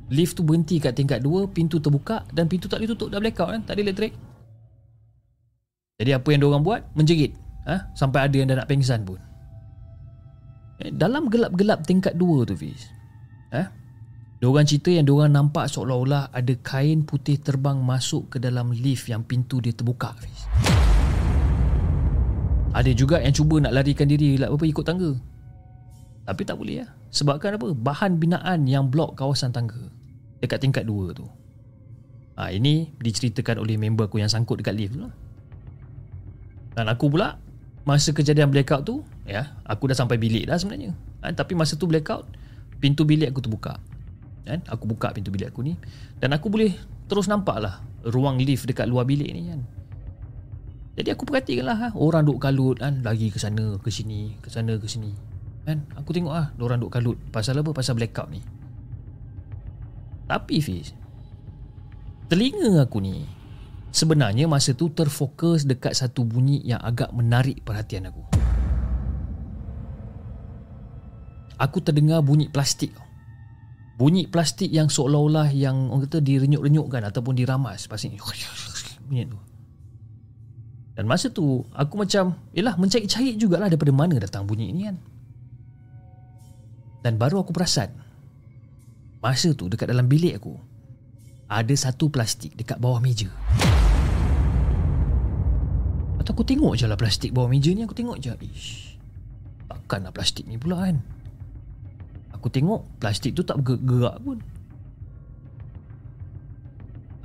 lift 0.09 0.41
tu 0.41 0.43
berhenti 0.45 0.81
kat 0.81 0.97
tingkat 0.97 1.21
dua, 1.21 1.45
pintu 1.45 1.77
terbuka 1.77 2.25
dan 2.33 2.49
pintu 2.49 2.65
tak 2.65 2.81
ditutup 2.81 3.13
dah 3.13 3.21
blackout 3.21 3.53
kan, 3.53 3.61
tak 3.61 3.77
ada 3.77 3.85
elektrik. 3.85 4.17
Jadi 6.01 6.17
apa 6.17 6.29
yang 6.33 6.49
orang 6.49 6.65
buat? 6.65 6.81
Menjerit. 6.97 7.37
Ha? 7.69 7.93
Sampai 7.93 8.25
ada 8.25 8.41
yang 8.41 8.49
dah 8.49 8.65
nak 8.65 8.73
pengsan 8.73 9.05
pun. 9.05 9.21
Eh, 10.81 10.89
dalam 10.97 11.29
gelap-gelap 11.29 11.85
tingkat 11.85 12.17
dua 12.17 12.49
tu 12.49 12.57
Fiz. 12.57 12.89
Ha? 13.53 13.69
Diorang 14.39 14.63
cerita 14.71 14.95
yang 14.95 15.03
diorang 15.03 15.35
nampak 15.35 15.67
seolah-olah 15.67 16.31
ada 16.31 16.55
kain 16.63 17.03
putih 17.03 17.43
terbang 17.43 17.83
masuk 17.83 18.31
ke 18.31 18.37
dalam 18.39 18.71
lift 18.71 19.11
yang 19.11 19.27
pintu 19.27 19.59
dia 19.59 19.75
terbuka. 19.75 20.15
Ada 22.71 22.95
juga 22.95 23.19
yang 23.19 23.35
cuba 23.35 23.59
nak 23.59 23.75
larikan 23.75 24.07
diri 24.07 24.39
lah 24.39 24.47
apa 24.47 24.63
ikut 24.63 24.85
tangga. 24.87 25.11
Tapi 26.23 26.43
tak 26.47 26.55
boleh 26.55 26.87
lah. 26.87 26.91
Sebabkan 27.11 27.59
apa? 27.59 27.75
Bahan 27.75 28.23
binaan 28.23 28.63
yang 28.71 28.87
blok 28.87 29.19
kawasan 29.19 29.51
tangga. 29.51 29.91
Dekat 30.39 30.63
tingkat 30.63 30.87
dua 30.87 31.11
tu. 31.11 31.27
Ha, 32.39 32.55
ini 32.55 32.95
diceritakan 33.03 33.59
oleh 33.59 33.75
member 33.75 34.07
aku 34.07 34.23
yang 34.23 34.31
sangkut 34.31 34.63
dekat 34.63 34.79
lift 34.79 34.95
tu 34.95 35.03
lah. 35.03 35.15
Dan 36.79 36.87
aku 36.87 37.11
pula, 37.11 37.43
masa 37.83 38.15
kejadian 38.15 38.55
blackout 38.55 38.87
tu, 38.87 39.03
ya, 39.27 39.59
aku 39.67 39.91
dah 39.91 39.99
sampai 39.99 40.15
bilik 40.15 40.47
dah 40.47 40.55
sebenarnya. 40.55 40.95
Ha, 41.27 41.35
tapi 41.35 41.59
masa 41.59 41.75
tu 41.75 41.91
blackout, 41.91 42.31
pintu 42.79 43.03
bilik 43.03 43.35
aku 43.35 43.43
terbuka 43.43 43.98
kan? 44.49 44.65
Aku 44.73 44.89
buka 44.89 45.13
pintu 45.13 45.29
bilik 45.29 45.53
aku 45.53 45.61
ni. 45.61 45.77
Dan 46.17 46.33
aku 46.33 46.49
boleh 46.49 46.73
terus 47.07 47.29
nampak 47.29 47.61
lah 47.61 47.85
ruang 48.09 48.41
lift 48.41 48.65
dekat 48.65 48.89
luar 48.89 49.05
bilik 49.05 49.29
ni 49.29 49.53
kan? 49.53 49.61
Jadi 50.99 51.15
aku 51.15 51.29
perhatikan 51.29 51.65
lah 51.69 51.77
ha, 51.79 51.89
orang 51.95 52.27
duk 52.27 52.43
kalut 52.43 52.81
kan? 52.81 53.05
Lagi 53.05 53.31
ke 53.31 53.39
sana 53.39 53.79
ke 53.79 53.93
sini 53.93 54.35
ke 54.43 54.51
sana 54.51 54.75
ke 54.81 54.89
sini 54.91 55.15
kan? 55.63 55.85
Aku 55.95 56.11
tengok 56.11 56.35
ah 56.35 56.51
ha, 56.51 56.59
orang 56.65 56.81
duk 56.83 56.91
kalut. 56.91 57.21
Pasal 57.31 57.61
apa? 57.61 57.71
Pasal 57.71 57.95
blackout 57.95 58.33
ni. 58.33 58.43
Tapi 60.27 60.59
Fiz 60.61 60.97
telinga 62.29 62.85
aku 62.85 63.01
ni 63.01 63.25
sebenarnya 63.89 64.45
masa 64.45 64.77
tu 64.77 64.93
terfokus 64.93 65.65
dekat 65.65 65.97
satu 65.97 66.29
bunyi 66.29 66.61
yang 66.61 66.77
agak 66.85 67.09
menarik 67.17 67.65
perhatian 67.65 68.13
aku. 68.13 68.21
Aku 71.59 71.83
terdengar 71.83 72.23
bunyi 72.23 72.47
plastik 72.47 72.95
tau 72.95 73.08
bunyi 73.99 74.31
plastik 74.31 74.71
yang 74.71 74.87
seolah-olah 74.87 75.51
yang 75.51 75.91
orang 75.91 76.07
kata 76.07 76.23
direnyuk-renyukkan 76.23 77.03
ataupun 77.11 77.35
diramas. 77.35 77.91
Pasti 77.91 78.15
bunyi 79.03 79.27
tu. 79.27 79.39
Dan 80.95 81.07
masa 81.07 81.31
tu 81.31 81.63
aku 81.75 81.95
macam 81.99 82.39
yalah 82.55 82.75
mencari-cari 82.79 83.35
jugalah 83.35 83.67
daripada 83.67 83.91
mana 83.91 84.19
datang 84.19 84.47
bunyi 84.47 84.71
ni 84.71 84.87
kan? 84.87 84.97
Dan 87.03 87.19
baru 87.19 87.43
aku 87.43 87.51
perasan 87.51 87.91
masa 89.19 89.51
tu 89.51 89.67
dekat 89.67 89.91
dalam 89.91 90.07
bilik 90.07 90.39
aku 90.39 90.55
ada 91.51 91.75
satu 91.75 92.07
plastik 92.07 92.55
dekat 92.55 92.79
bawah 92.79 93.03
meja. 93.03 93.27
Atau 96.23 96.35
aku 96.35 96.47
tengok 96.47 96.79
je 96.79 96.87
lah 96.87 96.99
plastik 96.99 97.35
bawah 97.35 97.51
meja 97.51 97.75
ni 97.75 97.83
aku 97.83 97.95
tengok 97.99 98.19
je 98.23 98.31
ish 98.47 98.99
takkanlah 99.69 100.13
plastik 100.13 100.45
ni 100.45 100.61
pula 100.61 100.85
kan 100.85 101.01
Aku 102.39 102.47
tengok 102.47 102.87
plastik 103.03 103.35
tu 103.35 103.43
tak 103.43 103.59
bergerak 103.59 104.23
pun. 104.23 104.39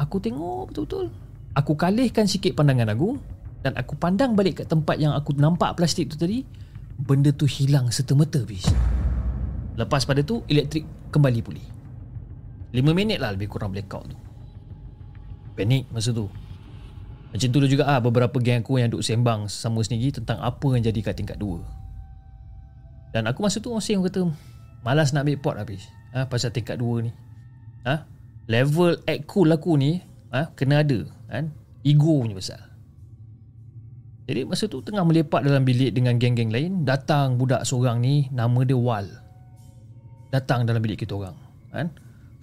Aku 0.02 0.18
tengok 0.18 0.74
betul-betul. 0.74 1.14
Aku 1.54 1.78
kalihkan 1.78 2.26
sikit 2.26 2.58
pandangan 2.58 2.98
aku 2.98 3.14
Dan 3.62 3.78
aku 3.78 3.94
pandang 3.94 4.34
balik 4.34 4.66
kat 4.66 4.68
tempat 4.74 4.98
yang 4.98 5.14
aku 5.14 5.38
nampak 5.38 5.78
plastik 5.78 6.10
tu 6.10 6.18
tadi 6.18 6.42
Benda 6.98 7.30
tu 7.30 7.46
hilang 7.46 7.94
serta-merta 7.94 8.42
bis 8.42 8.66
Lepas 9.78 10.06
pada 10.06 10.22
tu 10.22 10.46
elektrik 10.46 10.86
kembali 11.10 11.40
pulih. 11.42 11.68
5 12.74 12.82
minit 12.94 13.18
lah 13.18 13.34
lebih 13.34 13.50
kurang 13.50 13.74
blackout 13.74 14.06
tu. 14.06 14.18
Panik 15.58 15.90
masa 15.90 16.14
tu. 16.14 16.30
Macam 17.34 17.50
tu 17.50 17.58
juga 17.66 17.90
ah 17.90 17.98
beberapa 17.98 18.38
geng 18.38 18.62
aku 18.62 18.78
yang 18.78 18.94
duk 18.94 19.02
sembang 19.02 19.50
sama 19.50 19.82
sendiri 19.82 20.14
Tentang 20.14 20.38
apa 20.38 20.68
yang 20.78 20.86
jadi 20.86 21.00
kat 21.02 21.18
tingkat 21.18 21.42
2 21.42 21.58
Dan 23.10 23.26
aku 23.26 23.42
masa 23.42 23.58
tu 23.58 23.74
masih 23.74 23.98
kata 24.06 24.30
Malas 24.84 25.16
nak 25.16 25.24
ambil 25.24 25.40
pot 25.40 25.56
habis 25.56 25.88
ha, 26.12 26.28
Pasal 26.28 26.52
tingkat 26.52 26.76
2 26.76 27.08
ni 27.08 27.12
ha? 27.88 28.04
Level 28.52 29.00
act 29.08 29.24
cool 29.32 29.50
aku 29.56 29.80
ni 29.80 30.04
ha? 30.36 30.52
Kena 30.54 30.84
ada 30.84 31.08
kan? 31.32 31.50
Ego 31.88 32.20
punya 32.20 32.36
besar 32.36 32.62
Jadi 34.28 34.44
masa 34.44 34.68
tu 34.68 34.84
tengah 34.84 35.08
melepak 35.08 35.40
dalam 35.44 35.64
bilik 35.64 35.96
Dengan 35.96 36.20
geng-geng 36.20 36.52
lain 36.52 36.84
Datang 36.84 37.40
budak 37.40 37.64
seorang 37.64 38.04
ni 38.04 38.28
Nama 38.30 38.60
dia 38.68 38.76
Wal 38.76 39.08
Datang 40.36 40.68
dalam 40.68 40.84
bilik 40.84 41.08
kita 41.08 41.16
orang 41.16 41.36
kan? 41.72 41.88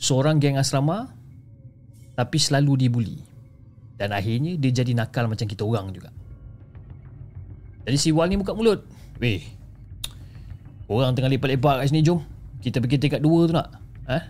Seorang 0.00 0.40
geng 0.40 0.56
asrama 0.56 1.12
Tapi 2.16 2.36
selalu 2.40 2.88
dibuli 2.88 3.20
Dan 4.00 4.16
akhirnya 4.16 4.56
dia 4.56 4.72
jadi 4.72 4.96
nakal 4.96 5.28
macam 5.28 5.44
kita 5.44 5.60
orang 5.60 5.92
juga 5.92 6.08
Jadi 7.84 7.96
si 8.00 8.08
Wal 8.16 8.32
ni 8.32 8.40
buka 8.40 8.56
mulut 8.56 8.80
Weh 9.20 9.59
Orang 10.90 11.14
tengah 11.14 11.30
lepak-lepak 11.30 11.86
kat 11.86 11.94
sini 11.94 12.02
jom. 12.02 12.18
Kita 12.58 12.82
pergi 12.82 12.98
tingkat 12.98 13.22
dua 13.22 13.46
tu 13.46 13.54
nak. 13.54 13.70
Eh? 14.10 14.22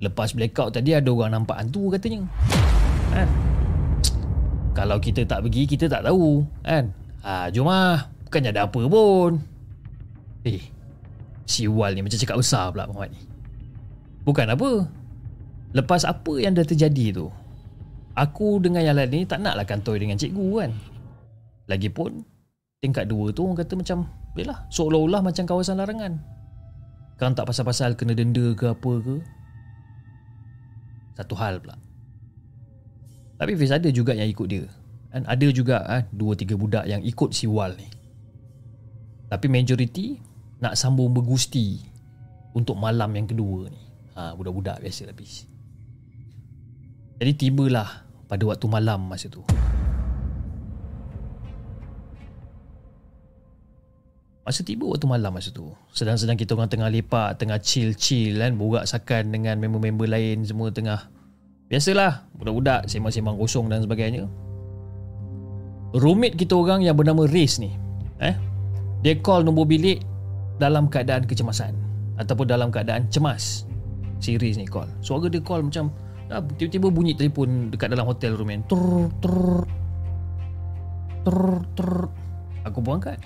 Lepas 0.00 0.32
blackout 0.32 0.72
tadi 0.72 0.96
ada 0.96 1.12
orang 1.12 1.36
nampak 1.36 1.60
hantu 1.60 1.92
katanya. 1.92 2.24
Eh? 3.20 3.28
Kalau 4.72 4.96
kita 4.96 5.28
tak 5.28 5.44
pergi 5.44 5.68
kita 5.68 5.92
tak 5.92 6.08
tahu 6.08 6.40
kan? 6.64 6.88
Ha, 7.20 7.52
Jom 7.52 7.68
lah. 7.68 8.08
Bukannya 8.24 8.48
ada 8.48 8.64
apa 8.64 8.80
pun. 8.80 9.44
Eh 10.48 10.64
Si 11.44 11.68
Wal 11.68 11.92
ni 11.92 12.00
macam 12.00 12.16
cakap 12.16 12.40
besar 12.40 12.72
pula 12.72 12.88
Muhammad 12.88 13.12
ni. 13.12 13.20
Bukan 14.24 14.46
apa. 14.48 14.88
Lepas 15.76 16.08
apa 16.08 16.32
yang 16.40 16.56
dah 16.56 16.66
terjadi 16.66 17.14
tu 17.14 17.30
Aku 18.18 18.58
dengan 18.58 18.82
yang 18.82 18.98
lain 18.98 19.06
ni 19.06 19.22
Tak 19.22 19.38
naklah 19.38 19.62
kantoi 19.62 20.02
dengan 20.02 20.18
cikgu 20.18 20.48
kan. 20.64 20.70
Lagipun 21.70 22.24
Tingkat 22.80 23.06
dua 23.06 23.30
tu 23.30 23.46
orang 23.46 23.60
kata 23.60 23.78
macam 23.78 24.08
Yelah 24.40 24.66
Seolah-olah 24.72 25.20
macam 25.20 25.44
kawasan 25.44 25.78
larangan. 25.78 26.16
Kan 27.20 27.36
tak 27.36 27.46
pasal-pasal 27.46 27.94
Kena 27.94 28.16
denda 28.16 28.56
ke 28.56 28.72
apa 28.72 28.92
ke. 29.04 29.16
Satu 31.20 31.36
hal 31.36 31.60
pula. 31.60 31.76
Tapi 33.36 33.52
Fiz 33.56 33.72
ada 33.72 33.88
juga 33.92 34.16
yang 34.16 34.28
ikut 34.28 34.46
dia. 34.48 34.64
Kan? 35.12 35.28
Ada 35.28 35.46
juga 35.52 35.84
ah, 35.84 36.02
Dua 36.08 36.32
tiga 36.32 36.56
budak 36.56 36.88
yang 36.88 37.04
ikut 37.04 37.36
si 37.36 37.44
Wal 37.44 37.76
ni. 37.76 37.88
Tapi 39.28 39.46
majoriti 39.46 40.18
Nak 40.64 40.74
sambung 40.74 41.14
bergusti 41.14 41.78
Untuk 42.56 42.74
malam 42.80 43.12
yang 43.14 43.28
kedua 43.28 43.68
ni. 43.68 43.82
Ha, 44.16 44.34
Budak-budak 44.34 44.82
biasa 44.82 45.06
habis 45.12 45.50
jadi 47.20 47.36
tibalah 47.36 48.08
pada 48.32 48.48
waktu 48.48 48.64
malam 48.64 49.04
masa 49.04 49.28
tu. 49.28 49.44
Masa 54.50 54.66
tiba 54.66 54.82
waktu 54.82 55.06
malam 55.06 55.30
masa 55.30 55.54
tu. 55.54 55.70
Sedang-sedang 55.94 56.34
kita 56.34 56.58
orang 56.58 56.66
tengah 56.66 56.90
lepak, 56.90 57.38
tengah 57.38 57.62
chill-chill 57.62 58.34
kan. 58.34 58.58
Borak 58.58 58.82
sakan 58.82 59.30
dengan 59.30 59.62
member-member 59.62 60.10
lain 60.10 60.42
semua 60.42 60.74
tengah. 60.74 61.06
Biasalah, 61.70 62.26
budak-budak 62.34 62.90
sembang-sembang 62.90 63.38
kosong 63.38 63.70
dan 63.70 63.86
sebagainya. 63.86 64.26
Roommate 65.94 66.34
kita 66.34 66.58
orang 66.58 66.82
yang 66.82 66.98
bernama 66.98 67.30
Riz 67.30 67.62
ni. 67.62 67.70
Eh, 68.18 68.34
dia 69.06 69.14
call 69.22 69.46
nombor 69.46 69.70
bilik 69.70 70.02
dalam 70.58 70.90
keadaan 70.90 71.30
kecemasan. 71.30 71.70
Ataupun 72.18 72.50
dalam 72.50 72.74
keadaan 72.74 73.06
cemas. 73.06 73.70
Si 74.18 74.34
Riz 74.34 74.58
ni 74.58 74.66
call. 74.66 74.90
Suara 74.98 75.30
dia 75.30 75.38
call 75.38 75.62
macam... 75.62 75.94
Ah, 76.26 76.42
tiba-tiba 76.42 76.90
bunyi 76.90 77.14
telefon 77.14 77.70
dekat 77.70 77.94
dalam 77.94 78.02
hotel 78.02 78.34
room 78.34 78.50
kan. 78.50 78.66
Tur 78.66 79.14
tur 79.22 79.62
tur 81.22 81.62
tur. 81.78 82.10
Aku 82.66 82.82
pun 82.82 82.98
angkat. 82.98 83.22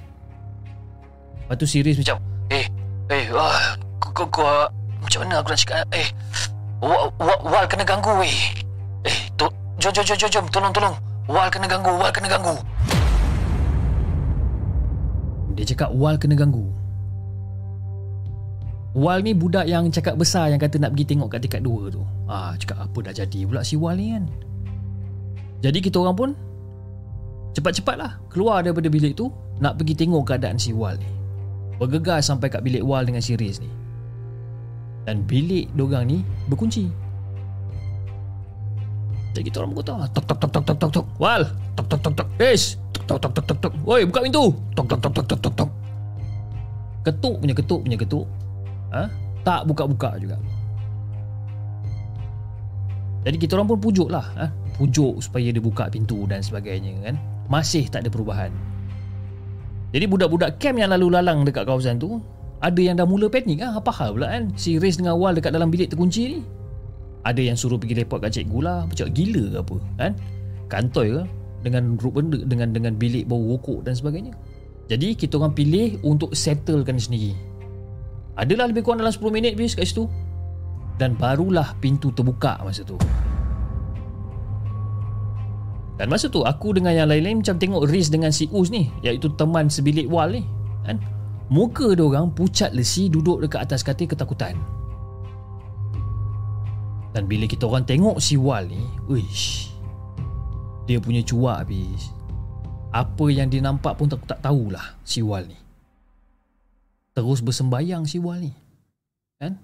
Lepas 1.44 1.60
tu 1.60 1.68
serius 1.68 2.00
macam, 2.00 2.16
"Eh, 2.48 2.64
eh, 3.12 3.28
ah, 3.36 3.76
kau 4.00 4.24
kau 4.32 4.48
macam 5.04 5.18
mana 5.28 5.44
aku 5.44 5.52
nak 5.52 5.60
cakap? 5.60 5.84
Eh, 5.92 6.08
wal, 6.80 7.12
wal, 7.20 7.38
wal 7.44 7.64
kena 7.68 7.84
ganggu 7.84 8.16
weh. 8.16 8.36
Eh, 9.04 9.18
tu, 9.36 9.44
jom 9.76 9.92
jom 9.92 10.04
jom 10.08 10.16
jom 10.16 10.30
jom, 10.32 10.44
tolong 10.48 10.72
tolong. 10.72 10.96
Wal 11.28 11.52
kena 11.52 11.68
ganggu, 11.68 11.92
wal 12.00 12.08
kena 12.08 12.32
ganggu." 12.32 12.56
Dia 15.52 15.68
cakap 15.68 15.92
wal 15.92 16.16
kena 16.16 16.32
ganggu. 16.32 16.64
Wal 18.96 19.20
ni 19.20 19.36
budak 19.36 19.68
yang 19.68 19.90
cakap 19.92 20.16
besar 20.16 20.48
yang 20.48 20.62
kata 20.62 20.80
nak 20.80 20.96
pergi 20.96 21.12
tengok 21.12 21.28
kat 21.28 21.44
tingkat 21.44 21.60
dua 21.60 21.92
tu. 21.92 22.00
Ah, 22.24 22.56
cakap 22.56 22.88
apa 22.88 22.98
dah 23.04 23.12
jadi 23.12 23.44
pula 23.44 23.60
si 23.66 23.76
Wal 23.76 24.00
ni 24.00 24.16
kan. 24.16 24.24
Jadi 25.60 25.78
kita 25.82 25.98
orang 25.98 26.16
pun 26.16 26.30
cepat-cepatlah 27.52 28.22
keluar 28.30 28.62
daripada 28.62 28.86
bilik 28.86 29.18
tu 29.18 29.34
nak 29.58 29.76
pergi 29.76 29.98
tengok 29.98 30.22
keadaan 30.24 30.56
si 30.56 30.70
Wal 30.70 30.96
ni. 30.96 31.23
Bergegas 31.80 32.30
sampai 32.30 32.50
kat 32.50 32.62
bilik 32.62 32.82
Wal 32.86 33.06
dengan 33.08 33.22
si 33.24 33.34
Riz 33.34 33.58
ni. 33.58 33.70
Dan 35.04 35.26
bilik 35.28 35.68
dorang 35.74 36.08
ni 36.08 36.22
berkunci. 36.48 36.88
Jadi 39.34 39.42
kita 39.50 39.66
orang 39.66 39.74
berkata, 39.74 40.06
tok 40.14 40.24
tok 40.30 40.38
tok 40.38 40.50
tok 40.54 40.64
tok 40.64 40.76
tok 40.78 40.90
tok. 40.94 41.06
Wal, 41.18 41.42
tok 41.74 41.86
tok 41.90 42.00
tok 42.06 42.14
tok. 42.22 42.28
Ish, 42.38 42.78
tok 42.94 43.18
tok 43.18 43.34
tok 43.34 43.44
tok 43.50 43.58
tok. 43.58 43.72
Woi, 43.82 44.06
buka 44.06 44.22
pintu. 44.22 44.54
Tok 44.78 44.86
tok 44.86 44.98
tok 45.02 45.12
tok 45.12 45.26
tok 45.26 45.40
tok 45.42 45.54
tok. 45.58 45.70
Ketuk 47.04 47.36
punya 47.42 47.52
ketuk 47.52 47.80
punya 47.84 47.98
ketuk 48.00 48.24
ha? 48.94 49.10
tak 49.42 49.66
buka-buka 49.66 50.16
juga 50.16 50.38
jadi 53.24 53.36
kita 53.40 53.56
orang 53.56 53.68
pun 53.74 53.80
pujuk 53.80 54.08
lah 54.08 54.24
ha? 54.38 54.46
pujuk 54.78 55.20
supaya 55.20 55.50
dia 55.50 55.60
buka 55.60 55.90
pintu 55.90 56.24
dan 56.30 56.40
sebagainya 56.40 56.94
kan 57.02 57.16
masih 57.50 57.84
tak 57.90 58.06
ada 58.06 58.10
perubahan 58.10 58.54
jadi 59.94 60.10
budak-budak 60.10 60.58
camp 60.58 60.82
yang 60.82 60.90
lalu 60.90 61.14
lalang 61.14 61.46
dekat 61.46 61.70
kawasan 61.70 62.02
tu 62.02 62.18
ada 62.58 62.80
yang 62.82 62.98
dah 62.98 63.06
mula 63.06 63.30
panik 63.30 63.62
ah 63.62 63.78
apa 63.78 63.94
hal 63.94 64.18
pula 64.18 64.26
kan? 64.26 64.50
Si 64.58 64.74
Riz 64.82 64.98
dengan 64.98 65.14
Wal 65.14 65.38
dekat 65.38 65.54
dalam 65.54 65.70
bilik 65.70 65.94
terkunci 65.94 66.34
ni. 66.34 66.38
Ada 67.22 67.38
yang 67.38 67.54
suruh 67.54 67.78
pergi 67.78 68.02
report 68.02 68.26
kat 68.26 68.34
cikgu 68.34 68.58
lah 68.58 68.90
macam 68.90 69.06
gila 69.14 69.44
ke 69.54 69.58
apa 69.62 69.76
kan? 70.02 70.12
Kantoi 70.66 71.08
ke? 71.14 71.22
Dengan 71.62 71.94
grup 71.94 72.18
benda 72.18 72.42
dengan 72.42 72.74
dengan 72.74 72.98
bilik 72.98 73.30
bau 73.30 73.38
rokok 73.54 73.86
dan 73.86 73.94
sebagainya. 73.94 74.34
Jadi 74.90 75.14
kita 75.14 75.38
orang 75.38 75.54
pilih 75.54 76.02
untuk 76.02 76.34
settlekan 76.34 76.98
sendiri. 76.98 77.32
Adalah 78.34 78.74
lebih 78.74 78.82
kurang 78.82 78.98
dalam 78.98 79.14
10 79.14 79.30
minit 79.30 79.54
bis 79.54 79.78
kat 79.78 79.86
situ. 79.86 80.10
Dan 80.98 81.14
barulah 81.14 81.70
pintu 81.78 82.10
terbuka 82.10 82.58
masa 82.66 82.82
tu 82.82 82.98
Dan 85.94 86.10
masa 86.10 86.26
tu 86.26 86.42
aku 86.42 86.74
dengan 86.74 86.90
yang 86.90 87.06
lain-lain 87.06 87.38
macam 87.42 87.54
tengok 87.54 87.86
Riz 87.86 88.10
dengan 88.10 88.34
si 88.34 88.50
Uz 88.50 88.74
ni 88.74 88.90
Iaitu 89.06 89.30
teman 89.38 89.70
sebilik 89.70 90.10
wal 90.10 90.34
ni 90.34 90.42
kan? 90.82 90.98
Muka 91.52 91.94
dia 91.94 92.02
orang 92.02 92.34
pucat 92.34 92.74
lesi 92.74 93.06
duduk 93.06 93.44
dekat 93.46 93.62
atas 93.68 93.86
katil 93.86 94.10
ketakutan 94.10 94.58
Dan 97.14 97.30
bila 97.30 97.46
kita 97.46 97.68
orang 97.68 97.86
tengok 97.86 98.18
si 98.18 98.34
Wal 98.40 98.64
ni 98.66 98.80
Uish 99.06 99.70
Dia 100.88 100.98
punya 100.98 101.20
cuak 101.22 101.68
habis 101.68 102.10
Apa 102.90 103.28
yang 103.28 103.52
dia 103.52 103.60
nampak 103.60 103.94
pun 104.00 104.08
tak, 104.08 104.24
tak 104.24 104.40
tahulah 104.40 104.98
si 105.04 105.20
Wal 105.20 105.46
ni 105.46 105.64
terus 107.14 107.40
bersembayang 107.40 108.04
si 108.04 108.18
Wal 108.18 108.42
ni. 108.42 108.52
Kan? 109.38 109.56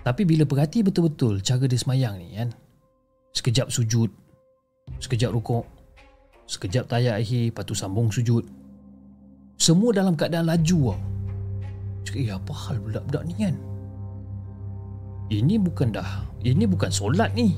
Tapi 0.00 0.22
bila 0.24 0.44
perhati 0.44 0.84
betul-betul 0.84 1.40
cara 1.40 1.64
dia 1.64 1.80
semayang 1.80 2.20
ni 2.20 2.36
kan. 2.36 2.52
Sekejap 3.30 3.70
sujud. 3.70 4.10
Sekejap 4.98 5.30
rukuk. 5.34 5.66
Sekejap 6.50 6.90
tayak 6.90 7.22
akhir. 7.22 7.54
Lepas 7.54 7.64
tu 7.66 7.74
sambung 7.74 8.10
sujud. 8.10 8.42
Semua 9.60 9.92
dalam 9.92 10.16
keadaan 10.16 10.48
laju 10.48 10.96
tau. 10.96 11.00
Cakap, 12.00 12.20
eh 12.24 12.32
apa 12.32 12.52
hal 12.56 12.76
budak-budak 12.80 13.22
ni 13.28 13.34
kan? 13.36 13.54
Ini 15.30 15.54
bukan 15.60 15.94
dah. 15.94 16.26
Ini 16.42 16.64
bukan 16.66 16.90
solat 16.90 17.30
ni. 17.36 17.54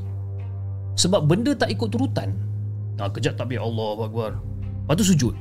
Sebab 0.99 1.25
benda 1.25 1.57
tak 1.57 1.73
ikut 1.73 1.89
turutan. 1.89 2.37
Nah, 3.01 3.09
kejap 3.09 3.39
tapi 3.39 3.57
Allah 3.57 3.97
Akbar. 4.03 4.37
Lepas 4.85 4.95
tu 4.99 5.15
sujud. 5.15 5.35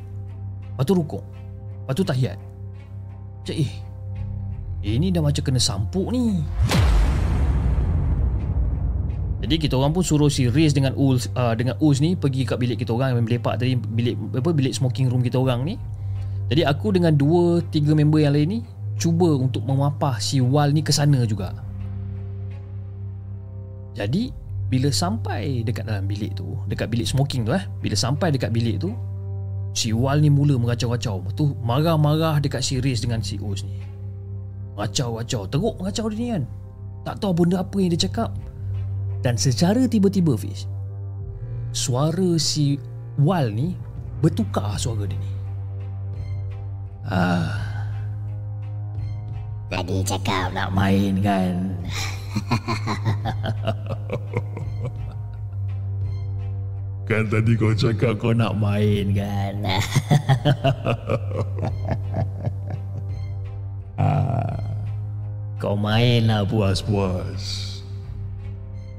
Lepas 0.71 0.85
tu 0.87 0.95
rukuk. 0.95 1.23
Lepas 1.81 1.97
tu 1.97 2.05
tahiyat 2.05 2.37
Macam 3.41 3.55
eh 3.57 3.73
Ini 4.85 5.11
dah 5.11 5.19
macam 5.19 5.43
kena 5.43 5.59
sampuk 5.59 6.07
ni 6.13 6.39
jadi 9.51 9.67
kita 9.67 9.75
orang 9.75 9.91
pun 9.91 9.99
suruh 9.99 10.31
si 10.31 10.47
Riz 10.47 10.71
dengan 10.71 10.95
Uz 10.95 11.27
uh, 11.35 11.51
dengan 11.59 11.75
Uz 11.83 11.99
ni 11.99 12.15
pergi 12.15 12.47
kat 12.47 12.55
bilik 12.55 12.79
kita 12.79 12.95
orang 12.95 13.19
yang 13.19 13.27
melepak 13.27 13.59
tadi 13.59 13.75
bilik 13.75 14.15
apa 14.31 14.55
bilik 14.55 14.71
smoking 14.71 15.11
room 15.11 15.19
kita 15.19 15.35
orang 15.43 15.67
ni. 15.67 15.75
Jadi 16.47 16.63
aku 16.63 16.95
dengan 16.95 17.11
dua 17.11 17.59
tiga 17.67 17.91
member 17.91 18.23
yang 18.23 18.31
lain 18.31 18.47
ni 18.47 18.59
cuba 18.95 19.27
untuk 19.35 19.67
memapah 19.67 20.23
si 20.23 20.39
Wal 20.39 20.71
ni 20.71 20.79
ke 20.79 20.95
sana 20.95 21.27
juga. 21.27 21.51
Jadi 23.91 24.31
bila 24.71 24.87
sampai 24.87 25.67
dekat 25.67 25.83
dalam 25.83 26.07
bilik 26.07 26.31
tu, 26.31 26.55
dekat 26.71 26.87
bilik 26.87 27.11
smoking 27.11 27.43
tu 27.43 27.51
eh, 27.51 27.67
bila 27.83 27.99
sampai 27.99 28.31
dekat 28.31 28.55
bilik 28.55 28.79
tu, 28.79 28.95
Si 29.75 29.91
Wal 29.91 30.23
ni 30.23 30.31
mula 30.31 30.55
mengacau-acau 30.59 31.27
tu 31.35 31.55
marah-marah 31.59 32.39
dekat 32.39 32.63
si 32.63 32.79
Riz 32.79 33.03
dengan 33.03 33.23
si 33.23 33.39
Uz 33.39 33.63
ni 33.63 33.79
Ngacau-ngacau 34.75 35.47
Teruk 35.47 35.75
ngacau 35.79 36.11
dia 36.11 36.19
ni 36.19 36.27
kan 36.35 36.43
Tak 37.07 37.15
tahu 37.23 37.31
benda 37.31 37.63
apa 37.63 37.75
yang 37.79 37.91
dia 37.95 38.03
cakap 38.03 38.35
Dan 39.21 39.37
secara 39.37 39.85
tiba-tiba 39.85 40.33
Fiz 40.33 40.65
Suara 41.71 42.35
si 42.41 42.81
Wal 43.21 43.53
ni 43.53 43.77
Bertukar 44.21 44.77
suara 44.77 45.09
dia 45.09 45.17
ni. 45.17 45.31
Ah, 47.09 47.57
Tadi 49.71 50.03
cakap 50.05 50.53
nak 50.53 50.69
main 50.77 51.17
kan? 51.25 51.71
Kan 57.09 57.25
tadi 57.27 57.57
kau 57.57 57.73
cakap 57.73 58.21
kau 58.21 58.31
nak 58.35 58.53
main 58.59 59.15
kan? 59.15 59.55
Ah, 64.01 64.57
Kau 65.61 65.77
main 65.77 66.25
lah 66.25 66.41
puas-puas 66.41 67.70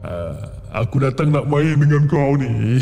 uh, 0.04 0.36
Aku 0.72 1.04
datang 1.04 1.28
nak 1.28 1.44
main 1.52 1.76
dengan 1.76 2.08
kau 2.08 2.32
ni. 2.40 2.48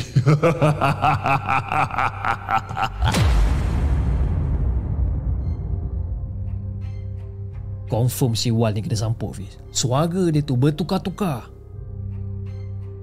Confirm 7.90 8.38
si 8.38 8.54
Wal 8.54 8.78
ni 8.78 8.86
kena 8.86 8.94
sampuk 8.94 9.34
Fiz. 9.34 9.58
Suara 9.74 10.30
dia 10.30 10.38
tu 10.38 10.54
bertukar-tukar. 10.54 11.50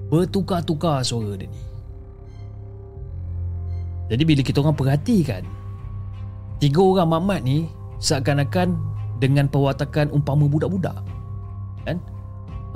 Bertukar-tukar 0.08 1.04
suara 1.04 1.36
dia 1.36 1.52
ni. 1.52 1.60
Jadi 4.08 4.24
bila 4.24 4.40
kita 4.40 4.64
orang 4.64 4.72
perhatikan 4.72 5.44
Tiga 6.64 6.80
orang 6.80 7.12
mamat 7.12 7.44
ni 7.44 7.68
Seakan-akan 8.00 8.80
Dengan 9.20 9.52
perwatakan 9.52 10.08
umpama 10.16 10.48
budak-budak. 10.48 11.04
Kan 11.84 12.00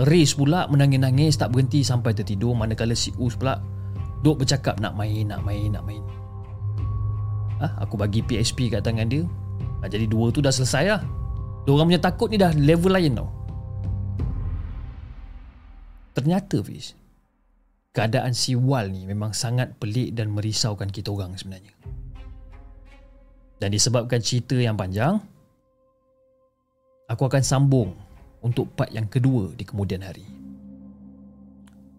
Riz 0.01 0.33
pula 0.33 0.65
menangis-nangis 0.65 1.37
tak 1.37 1.53
berhenti 1.53 1.85
sampai 1.85 2.17
tertidur 2.17 2.57
manakala 2.57 2.97
si 2.97 3.13
Us 3.21 3.37
pula 3.37 3.61
duk 4.25 4.41
bercakap 4.41 4.81
nak 4.81 4.97
main, 4.97 5.29
nak 5.29 5.45
main, 5.45 5.69
nak 5.69 5.85
main. 5.85 6.01
Ah, 7.61 7.85
aku 7.85 7.97
bagi 8.01 8.25
PSP 8.25 8.73
kat 8.73 8.81
tangan 8.81 9.05
dia. 9.05 9.21
Ah, 9.81 9.89
jadi 9.89 10.09
dua 10.09 10.33
tu 10.33 10.41
dah 10.41 10.49
selesai 10.49 10.85
lah. 10.89 11.01
Dia 11.65 11.71
orang 11.77 11.93
punya 11.93 12.01
takut 12.01 12.27
ni 12.33 12.41
dah 12.41 12.49
level 12.57 12.93
lain 12.93 13.13
tau. 13.21 13.29
Ternyata 16.17 16.57
Fiz, 16.65 16.97
keadaan 17.93 18.33
si 18.33 18.57
Wal 18.57 18.89
ni 18.89 19.05
memang 19.05 19.37
sangat 19.37 19.77
pelik 19.77 20.17
dan 20.17 20.33
merisaukan 20.33 20.89
kita 20.89 21.13
orang 21.13 21.37
sebenarnya. 21.37 21.77
Dan 23.61 23.69
disebabkan 23.69 24.17
cerita 24.17 24.57
yang 24.57 24.73
panjang, 24.73 25.21
aku 27.05 27.29
akan 27.29 27.45
sambung 27.45 27.93
untuk 28.41 28.73
part 28.73 28.89
yang 28.89 29.05
kedua 29.05 29.53
di 29.53 29.61
kemudian 29.61 30.01
hari. 30.01 30.25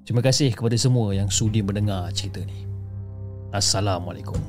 Terima 0.03 0.19
kasih 0.19 0.51
kepada 0.51 0.75
semua 0.75 1.15
yang 1.15 1.31
sudi 1.31 1.63
mendengar 1.63 2.11
cerita 2.11 2.43
ni. 2.43 2.67
Assalamualaikum. 3.55 4.43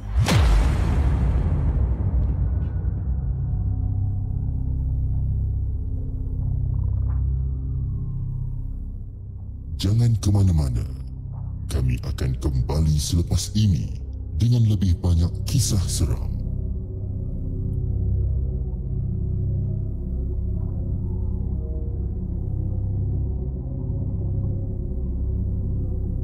Jangan 9.77 10.15
ke 10.17 10.29
mana-mana. 10.33 10.81
Kami 11.69 12.01
akan 12.01 12.39
kembali 12.41 12.95
selepas 12.97 13.53
ini 13.53 14.01
dengan 14.41 14.65
lebih 14.65 14.97
banyak 14.97 15.29
kisah 15.45 15.81
seram. 15.85 16.32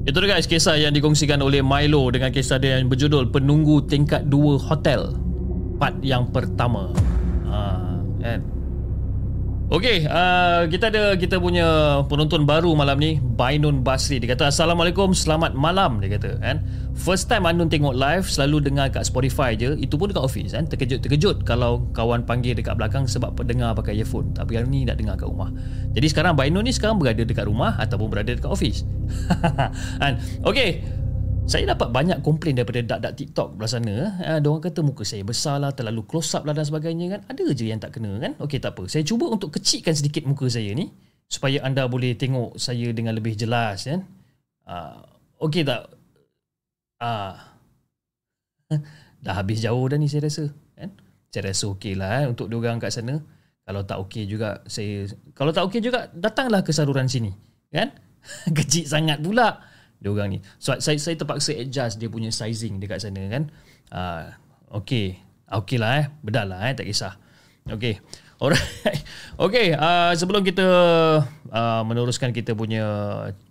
Itu 0.09 0.25
dia 0.25 0.33
guys 0.33 0.49
kisah 0.49 0.73
yang 0.73 0.89
dikongsikan 0.89 1.37
oleh 1.37 1.61
Milo 1.61 2.09
dengan 2.09 2.33
kisah 2.33 2.57
dia 2.57 2.81
yang 2.81 2.89
berjudul 2.89 3.29
Penunggu 3.29 3.85
Tingkat 3.85 4.25
2 4.25 4.57
Hotel 4.57 5.13
Part 5.77 6.01
yang 6.01 6.25
pertama 6.33 6.89
ha, 7.45 7.93
kan? 8.17 8.41
Okey, 9.69 10.09
uh, 10.09 10.65
kita 10.65 10.89
ada 10.89 11.13
kita 11.13 11.37
punya 11.37 12.01
penonton 12.09 12.41
baru 12.41 12.73
malam 12.73 12.97
ni, 12.97 13.21
Bainun 13.21 13.85
Basri. 13.85 14.17
Dia 14.17 14.33
kata 14.33 14.49
Assalamualaikum, 14.49 15.13
selamat 15.13 15.53
malam 15.53 16.01
dia 16.01 16.17
kata 16.17 16.41
kan. 16.41 16.65
First 16.97 17.29
time 17.29 17.45
Anun 17.45 17.69
tengok 17.69 17.93
live 17.93 18.25
selalu 18.25 18.65
dengar 18.65 18.89
kat 18.89 19.05
Spotify 19.05 19.53
je, 19.53 19.77
itu 19.77 19.93
pun 19.93 20.09
dekat 20.09 20.25
office 20.25 20.57
kan. 20.57 20.65
Terkejut-terkejut 20.65 21.45
kalau 21.45 21.85
kawan 21.93 22.25
panggil 22.25 22.57
dekat 22.57 22.81
belakang 22.81 23.05
sebab 23.05 23.37
pendengar 23.37 23.77
pakai 23.77 23.93
earphone. 23.93 24.33
Tapi 24.33 24.57
hari 24.57 24.73
ni 24.73 24.89
nak 24.89 24.97
dengar 24.97 25.21
kat 25.21 25.29
rumah. 25.29 25.53
Jadi 25.93 26.07
sekarang 26.09 26.33
Bainun 26.33 26.65
ni 26.65 26.73
sekarang 26.73 26.97
berada 26.97 27.21
dekat 27.21 27.45
rumah 27.45 27.77
ataupun 27.77 28.09
berada 28.09 28.33
dekat 28.33 28.49
office. 28.49 28.89
kan. 30.01 30.17
Okey, 30.49 30.81
saya 31.49 31.65
dapat 31.65 31.89
banyak 31.89 32.21
komplain 32.21 32.53
daripada 32.53 32.85
dak-dak 32.85 33.17
TikTok 33.17 33.57
belah 33.57 33.65
sana. 33.65 34.13
Ha, 34.21 34.37
orang 34.37 34.61
kata 34.61 34.85
muka 34.85 35.01
saya 35.01 35.25
besar 35.25 35.57
lah, 35.57 35.73
terlalu 35.73 36.05
close 36.05 36.37
up 36.37 36.45
lah 36.45 36.53
dan 36.53 36.61
sebagainya 36.61 37.17
kan. 37.17 37.21
Ada 37.25 37.57
je 37.57 37.65
yang 37.65 37.81
tak 37.81 37.97
kena 37.97 38.21
kan. 38.21 38.37
Okey 38.37 38.61
tak 38.61 38.77
apa. 38.77 38.85
Saya 38.85 39.01
cuba 39.01 39.25
untuk 39.33 39.57
kecilkan 39.57 39.97
sedikit 39.97 40.29
muka 40.29 40.45
saya 40.45 40.69
ni. 40.77 40.93
Supaya 41.25 41.65
anda 41.65 41.89
boleh 41.89 42.13
tengok 42.13 42.61
saya 42.61 42.93
dengan 42.93 43.17
lebih 43.17 43.33
jelas 43.33 43.89
kan. 43.89 44.05
Uh, 44.69 45.01
Okey 45.41 45.65
tak? 45.65 45.89
Uh, 47.01 47.33
dah 49.25 49.33
habis 49.33 49.65
jauh 49.65 49.89
dah 49.89 49.97
ni 49.97 50.05
saya 50.05 50.29
rasa. 50.29 50.53
Kan? 50.77 50.93
Saya 51.33 51.49
rasa 51.49 51.65
okey 51.73 51.97
lah 51.97 52.23
eh, 52.23 52.25
untuk 52.29 52.45
diorang 52.45 52.77
kat 52.77 52.93
sana. 52.93 53.17
Kalau 53.65 53.81
tak 53.89 53.97
okey 54.05 54.29
juga, 54.29 54.61
saya 54.69 55.09
kalau 55.33 55.49
tak 55.49 55.65
okey 55.65 55.81
juga, 55.81 56.13
datanglah 56.13 56.61
ke 56.61 56.69
saluran 56.69 57.09
sini. 57.09 57.33
Kan? 57.73 57.89
Kecil 58.57 58.85
sangat 58.85 59.17
pula 59.21 59.68
dia 59.99 60.09
orang 60.09 60.27
ni. 60.31 60.39
So 60.57 60.71
saya 60.79 60.95
saya 60.95 61.19
terpaksa 61.19 61.51
adjust 61.55 61.99
dia 61.99 62.07
punya 62.07 62.31
sizing 62.31 62.79
dekat 62.79 63.03
sana 63.03 63.19
kan. 63.27 63.43
Ah 63.91 63.99
uh, 64.71 64.79
okey. 64.81 65.19
Okey 65.51 65.77
lah 65.77 65.91
eh. 65.99 66.05
Bedal 66.23 66.55
lah 66.55 66.71
eh 66.71 66.73
tak 66.73 66.87
kisah. 66.87 67.19
Okey. 67.67 67.99
Alright. 68.41 69.03
Okey, 69.35 69.75
uh, 69.75 70.15
sebelum 70.15 70.47
kita 70.47 70.63
uh, 71.51 71.81
meneruskan 71.83 72.31
kita 72.31 72.55
punya 72.55 72.87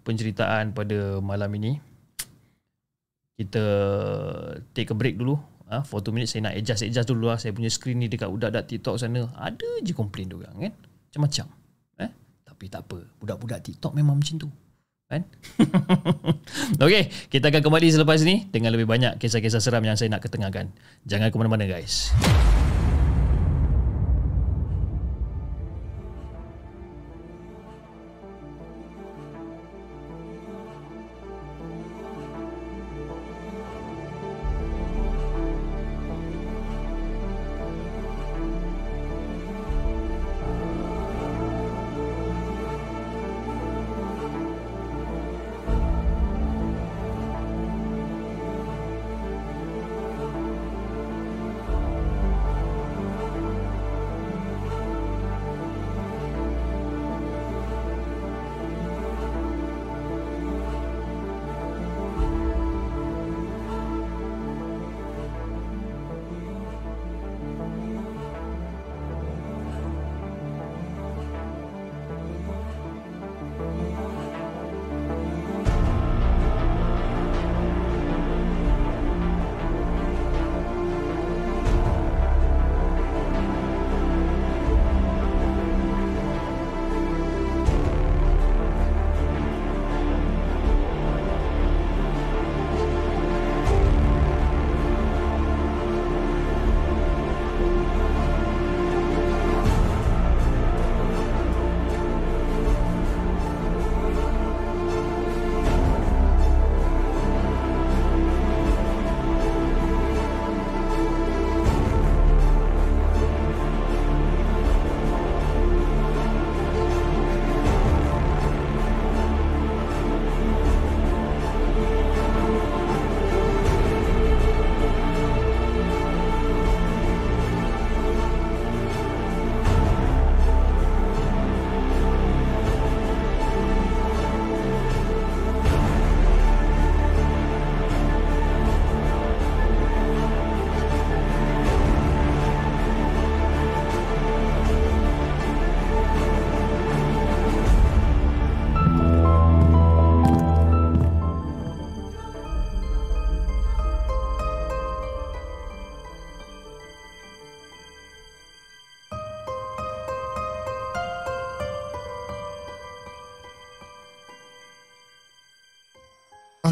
penceritaan 0.00 0.72
pada 0.72 1.20
malam 1.20 1.52
ini 1.60 1.76
kita 3.36 3.64
take 4.72 4.88
a 4.88 4.96
break 4.96 5.20
dulu. 5.20 5.36
Ah, 5.68 5.80
uh, 5.80 5.82
for 5.84 6.00
2 6.00 6.16
minutes 6.16 6.32
saya 6.32 6.48
nak 6.48 6.56
adjust 6.56 6.80
adjust 6.88 7.12
dulu 7.12 7.28
lah 7.28 7.36
saya 7.36 7.52
punya 7.52 7.68
screen 7.68 8.00
ni 8.00 8.08
dekat 8.08 8.32
budak-budak 8.32 8.64
TikTok 8.64 8.96
sana. 8.96 9.28
Ada 9.36 9.84
je 9.84 9.92
komplain 9.92 10.32
dia 10.32 10.40
orang 10.40 10.56
kan. 10.56 10.74
Macam-macam. 11.12 11.46
Eh? 12.08 12.10
Tapi 12.48 12.64
tak 12.72 12.88
apa. 12.88 12.98
Budak-budak 13.20 13.60
TikTok 13.60 13.92
memang 13.92 14.16
macam 14.16 14.40
tu 14.40 14.48
kan? 15.08 15.24
Okey, 16.84 17.08
kita 17.32 17.48
akan 17.48 17.64
kembali 17.64 17.88
selepas 17.88 18.20
ini 18.20 18.44
dengan 18.52 18.76
lebih 18.76 18.84
banyak 18.84 19.16
kisah-kisah 19.16 19.64
seram 19.64 19.80
yang 19.80 19.96
saya 19.96 20.12
nak 20.12 20.20
ketengahkan. 20.20 20.68
Jangan 21.08 21.32
ke 21.32 21.36
mana-mana 21.40 21.64
guys. 21.64 22.12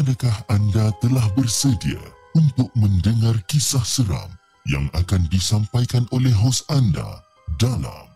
Adakah 0.07 0.39
anda 0.47 0.87
telah 1.03 1.27
bersedia 1.35 1.99
untuk 2.31 2.71
mendengar 2.79 3.35
kisah 3.51 3.83
seram 3.83 4.31
yang 4.71 4.87
akan 4.95 5.27
disampaikan 5.27 6.07
oleh 6.15 6.31
hos 6.31 6.63
anda 6.71 7.19
dalam 7.59 8.07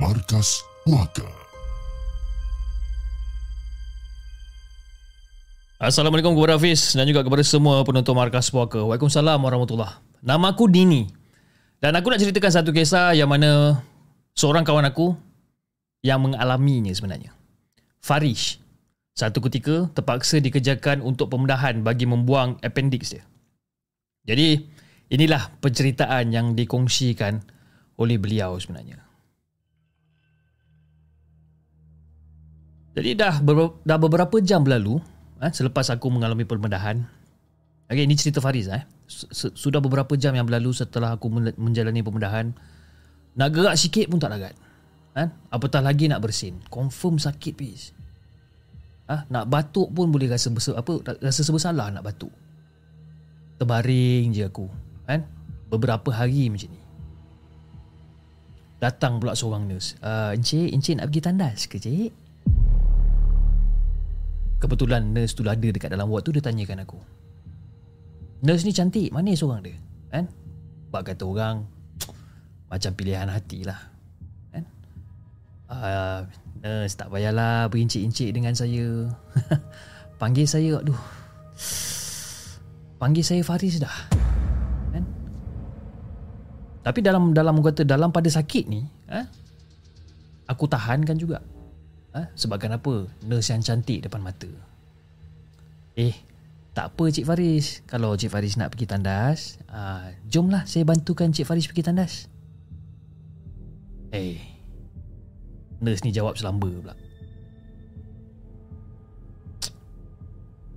Markas 0.00 0.64
Puaka? 0.88 1.28
Assalamualaikum 5.76 6.32
kepada 6.32 6.56
Hafiz 6.56 6.96
dan 6.96 7.04
juga 7.04 7.20
kepada 7.20 7.44
semua 7.44 7.84
penonton 7.84 8.16
Markas 8.16 8.48
Puaka. 8.48 8.80
Waalaikumsalam 8.80 9.36
warahmatullahi 9.36 9.92
Nama 10.24 10.56
aku 10.56 10.72
Dini. 10.72 11.04
Dan 11.84 12.00
aku 12.00 12.16
nak 12.16 12.24
ceritakan 12.24 12.64
satu 12.64 12.72
kisah 12.72 13.12
yang 13.12 13.28
mana 13.28 13.84
seorang 14.32 14.64
kawan 14.64 14.88
aku 14.88 15.12
yang 16.00 16.16
mengalaminya 16.16 16.96
sebenarnya. 16.96 17.36
Farish 18.00 18.56
satu 19.16 19.40
ketika 19.48 19.88
terpaksa 19.96 20.44
dikerjakan 20.44 21.00
untuk 21.00 21.32
pembedahan 21.32 21.80
bagi 21.80 22.04
membuang 22.04 22.60
appendix 22.60 23.16
dia. 23.16 23.24
Jadi, 24.28 24.60
inilah 25.08 25.56
penceritaan 25.64 26.28
yang 26.36 26.52
dikongsikan 26.52 27.40
oleh 27.96 28.20
beliau 28.20 28.60
sebenarnya. 28.60 29.00
Jadi 32.96 33.12
dah 33.12 33.40
dah 33.84 33.98
beberapa 34.00 34.40
jam 34.40 34.64
berlalu 34.64 35.00
eh, 35.40 35.52
selepas 35.52 35.88
aku 35.92 36.08
mengalami 36.12 36.44
pembedahan. 36.44 37.04
Okay, 37.88 38.04
ini 38.04 38.16
cerita 38.20 38.44
Fariz 38.44 38.68
eh. 38.68 38.84
Sudah 39.32 39.80
beberapa 39.80 40.12
jam 40.16 40.36
yang 40.36 40.44
berlalu 40.44 40.76
setelah 40.76 41.16
aku 41.16 41.28
menjalani 41.56 42.04
pembedahan. 42.04 42.52
Nak 43.36 43.48
gerak 43.52 43.76
sikit 43.80 44.12
pun 44.12 44.20
tak 44.20 44.32
lagat. 44.32 44.56
Eh? 45.16 45.28
Apatah 45.52 45.80
lagi 45.80 46.08
nak 46.08 46.24
bersin. 46.24 46.60
Confirm 46.68 47.16
sakit 47.16 47.52
please. 47.56 47.95
Ah, 49.06 49.22
nak 49.30 49.46
batuk 49.46 49.94
pun 49.94 50.10
boleh 50.10 50.26
rasa 50.26 50.50
besar 50.50 50.74
apa 50.74 50.98
rasa 51.22 51.46
sebesalah 51.46 51.94
nak 51.94 52.02
batuk. 52.02 52.34
Terbaring 53.56 54.34
je 54.34 54.42
aku, 54.44 54.66
kan? 55.06 55.22
Beberapa 55.70 56.10
hari 56.10 56.50
macam 56.50 56.74
ni. 56.74 56.82
Datang 58.76 59.22
pula 59.22 59.32
seorang 59.32 59.64
nurse. 59.64 59.96
Uh, 60.02 60.36
encik, 60.36 60.68
encik 60.74 61.00
nak 61.00 61.06
pergi 61.08 61.22
tandas 61.24 61.64
ke, 61.64 61.80
cik? 61.80 62.12
Kebetulan 64.60 65.14
nurse 65.14 65.32
tu 65.32 65.46
ada 65.46 65.56
dekat 65.56 65.88
dalam 65.88 66.10
ward 66.10 66.26
tu 66.26 66.34
dia 66.34 66.44
tanyakan 66.44 66.84
aku. 66.84 66.98
Nurse 68.44 68.68
ni 68.68 68.76
cantik, 68.76 69.08
mana 69.14 69.32
seorang 69.32 69.64
dia? 69.64 69.78
Kan? 70.12 70.28
Bak 70.92 71.14
kata 71.14 71.24
orang 71.24 71.64
macam 72.68 72.90
pilihan 72.92 73.30
hati 73.30 73.64
lah. 73.64 73.80
Kan? 74.52 74.64
Uh, 75.70 76.20
Nurse 76.66 76.98
tak 76.98 77.14
payahlah 77.14 77.70
berincik-incik 77.70 78.34
dengan 78.34 78.58
saya. 78.58 79.06
Panggil 80.20 80.50
saya 80.50 80.82
Aduh. 80.82 80.98
Panggil 82.98 83.22
saya 83.22 83.46
Faris 83.46 83.78
dah. 83.78 83.96
Kan? 84.90 85.06
Tapi 86.82 86.98
dalam 87.06 87.30
dalam 87.30 87.62
kata 87.62 87.86
dalam 87.86 88.10
pada 88.10 88.26
sakit 88.26 88.64
ni 88.66 88.82
eh, 89.14 89.26
Aku 90.50 90.66
tahankan 90.66 91.14
juga. 91.14 91.38
Eh, 92.16 92.26
Sebabkan 92.34 92.74
apa? 92.74 93.06
Nurse 93.22 93.54
yang 93.54 93.62
cantik 93.62 94.02
depan 94.02 94.26
mata. 94.26 94.50
Eh 95.94 96.18
tak 96.74 96.92
apa 96.92 97.04
Cik 97.08 97.24
Faris. 97.30 97.86
Kalau 97.86 98.18
Cik 98.18 98.28
Faris 98.34 98.58
nak 98.60 98.68
pergi 98.74 98.84
tandas 98.84 99.56
uh, 99.72 100.12
Jomlah 100.28 100.68
saya 100.68 100.84
bantukan 100.84 101.30
Cik 101.30 101.46
Faris 101.46 101.70
pergi 101.70 101.86
tandas. 101.86 102.26
Eh 104.10 104.55
Nurse 105.80 106.02
ni 106.04 106.12
jawab 106.12 106.40
selamba 106.40 106.68
pula. 106.68 106.94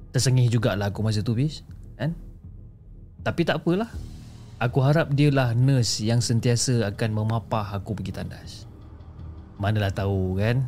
Tersengih 0.09 0.49
jugalah 0.49 0.89
aku 0.89 1.05
masa 1.05 1.21
tu 1.21 1.37
bis 1.37 1.61
kan? 1.95 2.17
Tapi 3.21 3.41
tak 3.45 3.61
apalah. 3.63 3.91
Aku 4.59 4.83
harap 4.83 5.15
dia 5.15 5.31
lah 5.31 5.55
nurse 5.55 6.03
yang 6.03 6.19
sentiasa 6.19 6.83
akan 6.91 7.15
memapah 7.15 7.79
aku 7.79 7.95
pergi 7.95 8.11
tandas. 8.11 8.67
Manalah 9.55 9.91
tahu 9.91 10.35
kan? 10.35 10.67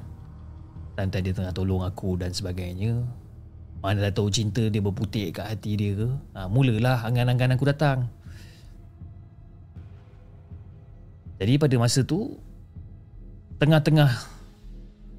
Tantan 0.95 1.23
dia 1.27 1.35
tengah 1.35 1.51
tolong 1.51 1.83
aku 1.83 2.15
dan 2.15 2.31
sebagainya. 2.31 3.03
Manalah 3.83 4.13
tahu 4.15 4.31
cinta 4.31 4.63
dia 4.71 4.79
berputik 4.79 5.35
kat 5.35 5.47
hati 5.47 5.75
dia 5.75 5.91
ke? 5.97 6.07
Ha, 6.37 6.47
Mulalah 6.47 7.03
angan-angan 7.03 7.57
aku 7.59 7.67
datang. 7.67 8.07
Jadi 11.41 11.57
pada 11.57 11.75
masa 11.81 12.05
tu 12.05 12.37
tengah-tengah 13.61 14.09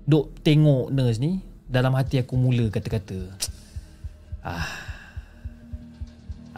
duk 0.03 0.35
tengok 0.43 0.91
nurse 0.91 1.23
ni 1.23 1.39
dalam 1.71 1.95
hati 1.95 2.19
aku 2.19 2.35
mula 2.35 2.67
kata-kata 2.75 3.31
ah 4.43 4.67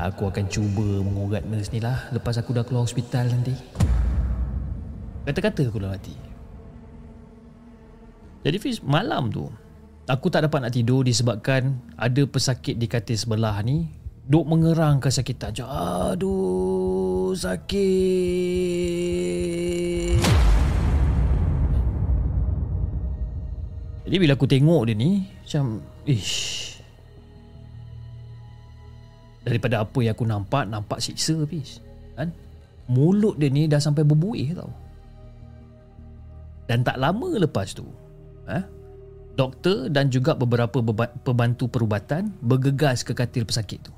aku 0.01 0.32
akan 0.32 0.49
cuba 0.49 1.05
mengurat 1.05 1.45
nurse 1.45 1.68
ni 1.76 1.85
lah 1.85 2.09
lepas 2.09 2.41
aku 2.41 2.57
dah 2.57 2.64
keluar 2.64 2.89
hospital 2.89 3.28
nanti. 3.28 3.53
Kata-kata 5.28 5.68
aku 5.68 5.76
dalam 5.80 5.97
hati. 5.97 6.16
Jadi 8.45 8.57
Fiz 8.61 8.80
malam 8.80 9.28
tu 9.28 9.49
aku 10.09 10.28
tak 10.28 10.49
dapat 10.49 10.64
nak 10.64 10.72
tidur 10.72 11.05
disebabkan 11.05 11.80
ada 11.97 12.24
pesakit 12.28 12.76
di 12.76 12.89
katil 12.89 13.16
sebelah 13.16 13.61
ni 13.64 13.89
duk 14.24 14.45
mengerang 14.49 15.01
kesakitan 15.01 15.53
aduh 15.64 17.32
sakit 17.37 17.85
Jadi 24.14 24.30
bila 24.30 24.38
aku 24.38 24.46
tengok 24.46 24.82
dia 24.86 24.94
ni 24.94 25.26
Macam 25.26 25.82
Ish 26.06 26.78
Daripada 29.42 29.82
apa 29.82 29.98
yang 30.06 30.14
aku 30.14 30.22
nampak 30.22 30.70
Nampak 30.70 31.02
siksa 31.02 31.34
habis 31.42 31.82
kan? 32.14 32.30
Mulut 32.86 33.34
dia 33.42 33.50
ni 33.50 33.66
dah 33.66 33.82
sampai 33.82 34.06
berbuih 34.06 34.54
tau 34.54 34.70
Dan 36.70 36.86
tak 36.86 36.94
lama 37.02 37.26
lepas 37.42 37.74
tu 37.74 37.82
eh, 38.46 38.62
Doktor 39.34 39.90
dan 39.90 40.06
juga 40.14 40.38
beberapa 40.38 40.78
pembantu 41.26 41.66
perubatan 41.66 42.30
Bergegas 42.38 43.02
ke 43.02 43.18
katil 43.18 43.42
pesakit 43.42 43.82
tu 43.82 43.90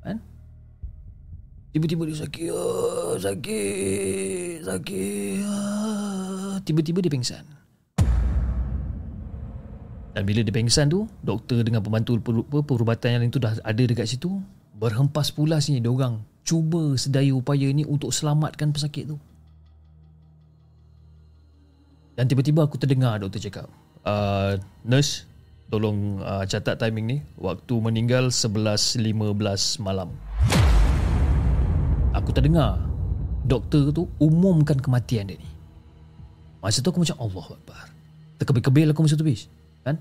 kan? 0.00 0.16
Tiba-tiba 1.76 2.08
dia 2.08 2.16
sakit 2.16 2.48
oh, 2.48 3.12
Sakit 3.20 4.64
Sakit 4.64 5.36
ah. 5.44 6.56
Tiba-tiba 6.64 7.04
dia 7.04 7.12
pingsan 7.12 7.67
dan 10.18 10.26
bila 10.26 10.42
dia 10.42 10.50
pengsan 10.50 10.90
tu, 10.90 11.06
doktor 11.22 11.62
dengan 11.62 11.78
pembantu 11.78 12.18
perubatan 12.66 13.14
yang 13.14 13.20
lain 13.22 13.30
tu 13.30 13.38
dah 13.38 13.54
ada 13.62 13.82
dekat 13.86 14.02
situ. 14.02 14.42
Berhempas 14.74 15.30
pula 15.30 15.62
sini 15.62 15.78
dia 15.78 15.94
orang 15.94 16.18
cuba 16.42 16.98
sedaya 16.98 17.30
upaya 17.30 17.70
ni 17.70 17.86
untuk 17.86 18.10
selamatkan 18.10 18.74
pesakit 18.74 19.06
tu. 19.06 19.14
Dan 22.18 22.26
tiba-tiba 22.26 22.66
aku 22.66 22.74
terdengar 22.82 23.22
doktor 23.22 23.38
cakap, 23.38 23.70
uh, 24.02 24.58
"Nurse, 24.82 25.22
tolong 25.70 26.18
uh, 26.18 26.42
catat 26.50 26.82
timing 26.82 27.06
ni. 27.06 27.18
Waktu 27.38 27.78
meninggal 27.78 28.34
11.15 28.34 28.98
malam." 29.78 30.10
Aku 32.18 32.34
terdengar 32.34 32.82
doktor 33.46 33.94
tu 33.94 34.10
umumkan 34.18 34.82
kematian 34.82 35.30
dia 35.30 35.38
ni. 35.38 35.46
Masa 36.58 36.82
tu 36.82 36.90
aku 36.90 37.06
macam 37.06 37.22
Allah 37.22 37.46
Akbar. 37.54 37.82
Terkebil-kebil 38.42 38.90
aku 38.90 39.06
masa 39.06 39.14
tu 39.14 39.22
bis 39.22 39.46
kan? 39.88 39.96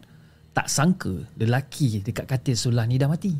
Tak 0.51 0.67
sangka 0.67 1.23
lelaki 1.39 2.03
dekat 2.03 2.27
katil 2.27 2.59
sebelah 2.59 2.83
ni 2.83 2.99
dah 2.99 3.07
mati. 3.07 3.31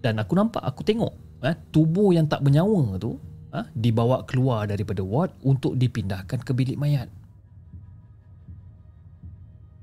Dan 0.00 0.20
aku 0.20 0.32
nampak 0.36 0.64
aku 0.64 0.84
tengok 0.84 1.12
eh, 1.44 1.56
tubuh 1.72 2.12
yang 2.12 2.28
tak 2.28 2.44
bernyawa 2.44 3.00
tu 3.00 3.16
eh, 3.52 3.66
dibawa 3.72 4.24
keluar 4.28 4.68
daripada 4.68 5.00
ward 5.00 5.32
untuk 5.44 5.76
dipindahkan 5.76 6.44
ke 6.44 6.52
bilik 6.52 6.76
mayat. 6.76 7.08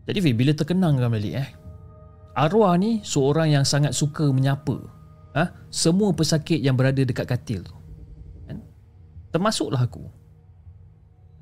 Jadi 0.07 0.19
Fi, 0.23 0.31
bila 0.31 0.55
terkenangkan 0.55 1.11
balik 1.11 1.35
eh 1.35 1.49
arwah 2.37 2.77
ni 2.77 3.01
seorang 3.01 3.49
yang 3.49 3.65
sangat 3.65 3.97
suka 3.97 4.29
menyapa 4.29 4.77
eh, 5.33 5.49
semua 5.73 6.13
pesakit 6.13 6.61
yang 6.61 6.77
berada 6.77 7.01
dekat 7.01 7.25
katil 7.25 7.65
tu 7.65 7.73
kan? 8.45 8.61
termasuklah 9.33 9.81
aku 9.81 10.05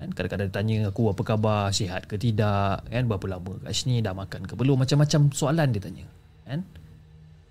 kan? 0.02 0.10
Kadang-kadang 0.12 0.52
tanya 0.52 0.78
aku 0.92 1.12
apa 1.12 1.22
khabar? 1.24 1.72
Sihat 1.72 2.08
ke 2.10 2.16
tidak? 2.20 2.86
Kan? 2.88 3.08
Berapa 3.08 3.26
lama 3.40 3.60
kat 3.64 3.74
sini? 3.74 4.04
Dah 4.04 4.16
makan 4.16 4.44
ke 4.46 4.54
belum? 4.54 4.82
Macam-macam 4.84 5.32
soalan 5.32 5.72
dia 5.72 5.82
tanya 5.82 6.06
kan? 6.46 6.62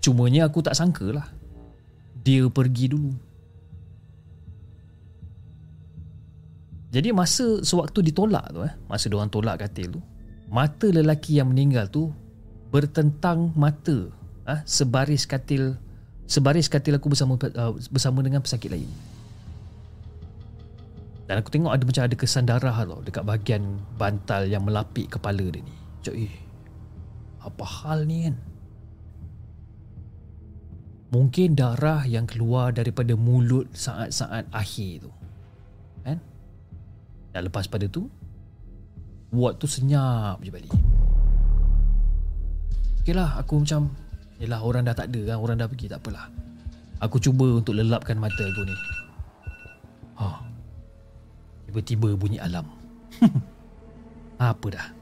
Cumanya 0.05 0.47
aku 0.47 0.61
tak 0.61 0.77
sangka 0.77 1.09
lah. 1.11 1.27
Dia 2.25 2.49
pergi 2.49 2.93
dulu. 2.93 3.13
Jadi 6.95 7.11
masa 7.11 7.59
sewaktu 7.67 8.07
ditolak 8.07 8.55
tu 8.55 8.63
eh 8.63 8.71
masa 8.87 9.11
dia 9.11 9.19
orang 9.19 9.27
tolak 9.27 9.59
katil 9.59 9.99
tu 9.99 10.01
mata 10.47 10.87
lelaki 10.87 11.43
yang 11.43 11.51
meninggal 11.51 11.91
tu 11.91 12.15
bertentang 12.71 13.51
mata 13.59 14.15
ah 14.47 14.63
sebaris 14.63 15.27
katil 15.27 15.75
sebaris 16.31 16.71
katil 16.71 16.95
aku 16.95 17.11
bersama 17.11 17.35
uh, 17.35 17.75
bersama 17.91 18.23
dengan 18.23 18.39
pesakit 18.39 18.71
lain 18.71 18.87
dan 21.25 21.41
aku 21.41 21.49
tengok 21.49 21.73
ada 21.73 21.85
macam 21.89 22.05
ada 22.05 22.17
kesan 22.21 22.45
darah 22.45 22.77
tau 22.85 23.01
dekat 23.01 23.25
bahagian 23.25 23.81
bantal 23.97 24.45
yang 24.45 24.61
melapik 24.61 25.09
kepala 25.09 25.41
dia 25.49 25.65
ni. 25.65 25.75
Cok 26.05 26.17
eh. 26.21 26.35
Apa 27.41 27.65
hal 27.65 28.05
ni 28.05 28.29
kan? 28.29 28.37
Mungkin 31.17 31.57
darah 31.57 32.05
yang 32.05 32.29
keluar 32.29 32.77
daripada 32.77 33.17
mulut 33.17 33.73
saat-saat 33.73 34.51
akhir 34.53 35.09
tu. 35.09 35.11
Kan? 36.05 36.19
Dan 37.33 37.41
lepas 37.49 37.71
pada 37.71 37.89
tu, 37.89 38.11
ward 39.33 39.57
tu 39.57 39.65
senyap 39.65 40.45
je 40.45 40.51
balik. 40.53 40.75
Okey 43.01 43.15
lah, 43.17 43.37
aku 43.41 43.63
macam, 43.63 43.93
yelah 44.41 44.61
orang 44.61 44.85
dah 44.89 44.97
tak 44.97 45.13
ada 45.13 45.33
kan, 45.33 45.37
orang 45.41 45.57
dah 45.61 45.69
pergi, 45.69 45.87
tak 45.89 46.01
apalah. 46.05 46.29
Aku 47.01 47.21
cuba 47.21 47.61
untuk 47.61 47.77
lelapkan 47.77 48.17
mata 48.17 48.43
aku 48.45 48.65
ni. 48.65 48.77
Tiba-tiba 51.75 52.15
bunyi 52.15 52.39
alam. 52.39 52.71
Apa 54.39 54.67
dah? 54.71 54.95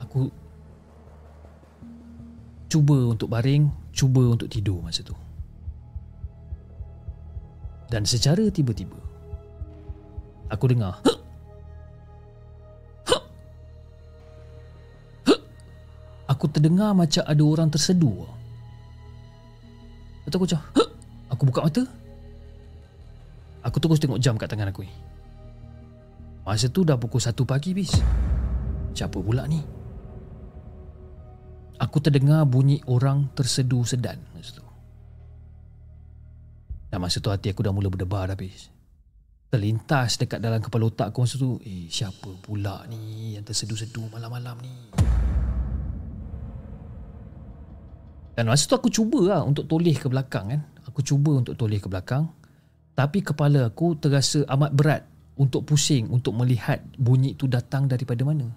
Aku 0.00 0.32
cuba 2.72 3.12
untuk 3.12 3.28
baring, 3.28 3.68
cuba 3.92 4.32
untuk 4.32 4.48
tidur 4.48 4.80
masa 4.80 5.04
tu. 5.04 5.12
Dan 7.92 8.08
secara 8.08 8.48
tiba-tiba 8.48 8.96
aku 10.48 10.72
dengar! 10.72 10.96
"Huh!" 11.04 11.20
Aku 16.32 16.48
terdengar 16.48 16.96
macam 16.96 17.28
ada 17.28 17.42
orang 17.44 17.68
tersedu. 17.68 18.24
Lepas 20.24 20.32
tu 20.32 20.36
aku 20.40 20.48
"Huh!" 20.48 20.88
Aku 21.28 21.44
buka 21.44 21.60
mata 21.60 21.84
Aku 23.72 23.80
terus 23.80 24.04
tengok 24.04 24.20
jam 24.20 24.36
kat 24.36 24.52
tangan 24.52 24.68
aku 24.68 24.84
ni 24.84 24.92
Masa 26.44 26.68
tu 26.68 26.84
dah 26.84 27.00
pukul 27.00 27.24
1 27.24 27.32
pagi 27.48 27.72
bis 27.72 27.96
Siapa 28.92 29.16
pula 29.16 29.48
ni? 29.48 29.82
Aku 31.80 31.98
terdengar 31.98 32.46
bunyi 32.46 32.78
orang 32.86 33.32
tersedu 33.34 33.82
sedan 33.82 34.22
masa 34.36 34.62
tu. 34.62 34.66
Dan 36.92 37.02
masa 37.02 37.18
tu 37.18 37.32
hati 37.32 37.50
aku 37.50 37.64
dah 37.64 37.74
mula 37.74 37.90
berdebar 37.90 38.30
dah 38.30 38.38
bis. 38.38 38.70
Terlintas 39.50 40.14
dekat 40.20 40.38
dalam 40.38 40.62
kepala 40.62 40.86
otak 40.86 41.10
aku 41.10 41.26
masa 41.26 41.42
tu. 41.42 41.58
Eh 41.66 41.90
siapa 41.90 42.38
pula 42.38 42.86
ni 42.86 43.34
yang 43.34 43.42
tersedu-sedu 43.42 44.12
malam-malam 44.14 44.62
ni? 44.62 44.74
Dan 48.38 48.46
masa 48.46 48.70
tu 48.70 48.78
aku 48.78 48.86
cuba 48.86 49.34
lah 49.34 49.40
untuk 49.42 49.66
toleh 49.66 49.98
ke 49.98 50.06
belakang 50.06 50.54
kan. 50.54 50.62
Aku 50.86 51.02
cuba 51.02 51.42
untuk 51.42 51.58
toleh 51.58 51.82
ke 51.82 51.90
belakang. 51.90 52.30
Tapi 52.92 53.24
kepala 53.24 53.72
aku 53.72 53.96
terasa 53.96 54.44
amat 54.52 54.72
berat 54.76 55.02
untuk 55.40 55.64
pusing 55.64 56.12
untuk 56.12 56.36
melihat 56.36 56.84
bunyi 57.00 57.32
tu 57.32 57.48
datang 57.48 57.88
daripada 57.88 58.20
mana. 58.22 58.52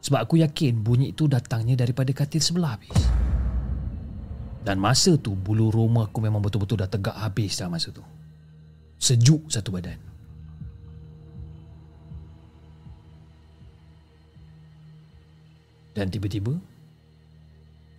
Sebab 0.00 0.24
aku 0.24 0.40
yakin 0.40 0.80
bunyi 0.80 1.12
itu 1.12 1.28
datangnya 1.28 1.76
daripada 1.76 2.08
katil 2.16 2.40
sebelah 2.40 2.78
habis. 2.78 2.96
Dan 4.64 4.80
masa 4.80 5.16
tu 5.20 5.36
bulu 5.36 5.68
roma 5.68 6.08
aku 6.08 6.18
memang 6.24 6.40
betul-betul 6.40 6.80
dah 6.80 6.88
tegak 6.88 7.16
habis 7.16 7.60
dah 7.60 7.68
masa 7.68 7.92
tu. 7.92 8.04
Sejuk 8.98 9.46
satu 9.52 9.70
badan. 9.74 10.00
Dan 15.98 16.14
tiba-tiba 16.14 16.54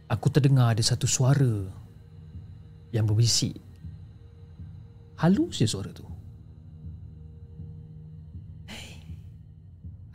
aku 0.07 0.28
terdengar 0.32 0.72
ada 0.72 0.80
satu 0.80 1.03
suara 1.03 1.67
yang 2.95 3.05
berbisik. 3.05 3.59
Halus 5.20 5.59
je 5.59 5.67
suara 5.67 5.91
tu. 5.91 6.07
Hey, 8.72 9.03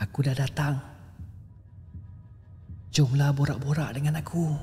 aku 0.00 0.24
dah 0.24 0.32
datang. 0.32 0.80
Jomlah 2.88 3.36
borak-borak 3.36 3.92
dengan 3.92 4.16
aku. 4.16 4.56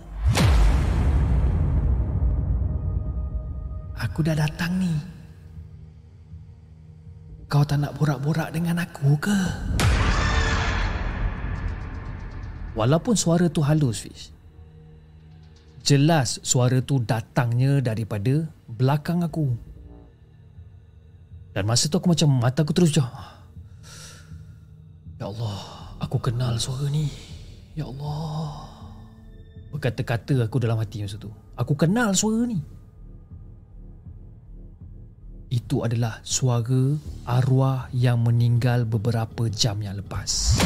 Aku 4.01 4.19
dah 4.25 4.33
datang 4.33 4.81
ni. 4.81 4.93
Kau 7.45 7.61
tak 7.61 7.85
nak 7.85 7.93
borak-borak 8.01 8.49
dengan 8.49 8.81
aku 8.81 9.13
ke? 9.21 9.39
Walaupun 12.73 13.13
suara 13.13 13.45
tu 13.45 13.61
halus, 13.61 14.09
Fish. 14.09 14.33
Jelas 15.85 16.41
suara 16.41 16.81
tu 16.81 16.97
datangnya 16.97 17.77
daripada 17.77 18.49
belakang 18.65 19.21
aku. 19.21 19.70
Dan 21.51 21.67
masa 21.67 21.91
tu 21.91 21.99
aku 21.99 22.11
macam 22.11 22.31
mata 22.31 22.63
aku 22.63 22.71
terus 22.71 22.95
jauh. 22.95 23.11
Ya 25.19 25.27
Allah, 25.27 25.59
aku 25.99 26.17
kenal 26.17 26.55
suara 26.57 26.87
ni. 26.87 27.11
Ya 27.75 27.85
Allah. 27.85 28.71
Berkata-kata 29.71 30.47
aku 30.47 30.57
dalam 30.59 30.79
hati 30.79 31.03
masa 31.03 31.19
tu. 31.19 31.31
Aku 31.59 31.75
kenal 31.75 32.15
suara 32.15 32.47
ni. 32.47 32.59
Itu 35.51 35.83
adalah 35.83 36.23
suara 36.23 36.95
arwah 37.27 37.91
yang 37.91 38.23
meninggal 38.23 38.87
beberapa 38.87 39.51
jam 39.51 39.83
yang 39.83 39.99
lepas. 39.99 40.63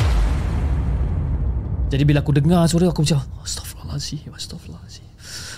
Jadi 1.89 2.01
bila 2.05 2.21
aku 2.21 2.33
dengar 2.33 2.65
suara 2.65 2.89
aku 2.89 3.05
macam 3.05 3.21
Astaghfirullahaladzim 3.45 4.33
Astaghfirullahaladzim 4.33 5.05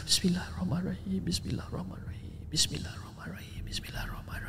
Bismillahirrahmanirrahim 0.03 1.23
Bismillahirrahmanirrahim 1.23 2.35
Bismillahirrahmanirrahim 2.51 3.61
Bismillahirrahmanirrahim 3.63 4.46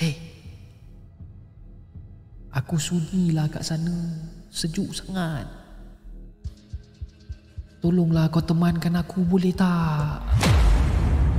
Hey 0.00 0.16
Aku 2.56 2.80
sunyilah 2.80 3.52
kat 3.52 3.60
sana. 3.60 3.92
Sejuk 4.48 4.96
sangat. 4.96 5.44
Tolonglah 7.84 8.32
kau 8.32 8.40
temankan 8.40 8.96
aku 8.96 9.20
boleh 9.28 9.52
tak? 9.52 10.24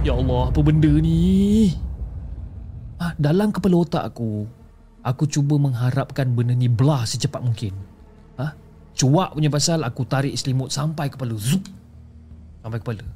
Ya 0.05 0.14
Allah 0.14 0.53
apa 0.53 0.62
benda 0.62 0.93
ni? 1.01 1.74
Ha, 3.01 3.18
Dalam 3.18 3.49
kepala 3.49 3.82
otak 3.82 4.05
aku 4.14 4.45
Aku 5.09 5.26
cuba 5.26 5.57
mengharapkan 5.57 6.30
benda 6.30 6.53
ni 6.53 6.70
belah 6.70 7.01
secepat 7.01 7.41
mungkin. 7.41 7.74
Ha? 8.38 8.53
Cuak 8.93 9.34
punya 9.34 9.49
pasal 9.49 9.82
aku 9.82 10.05
tarik 10.05 10.38
selimut 10.38 10.70
sampai 10.70 11.09
kepala. 11.09 11.34
Zup! 11.34 11.66
Sampai 12.62 12.78
kepala. 12.78 13.09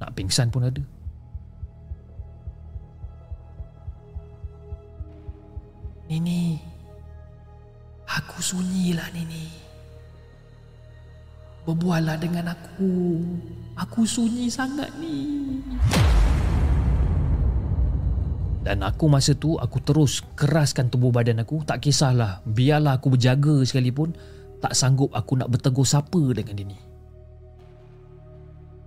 Nak 0.00 0.10
pingsan 0.16 0.48
pun 0.48 0.64
ada 0.64 0.80
Ini 6.14 6.54
Aku 8.06 8.38
sunyilah 8.38 9.10
Nini. 9.10 9.50
Berbuallah 11.66 12.20
dengan 12.20 12.52
aku. 12.52 13.18
Aku 13.74 14.04
sunyi 14.06 14.46
sangat 14.52 14.92
ni. 15.00 15.58
Dan 18.62 18.84
aku 18.84 19.10
masa 19.10 19.34
tu 19.34 19.58
aku 19.58 19.80
terus 19.82 20.22
keraskan 20.38 20.92
tubuh 20.92 21.10
badan 21.10 21.42
aku. 21.42 21.64
Tak 21.66 21.82
kisahlah. 21.82 22.44
Biarlah 22.46 23.00
aku 23.00 23.16
berjaga 23.16 23.64
sekalipun. 23.66 24.14
Tak 24.62 24.76
sanggup 24.76 25.10
aku 25.10 25.40
nak 25.40 25.50
bertegur 25.50 25.88
siapa 25.88 26.20
dengan 26.30 26.54
dia 26.54 26.66
ni. 26.68 26.78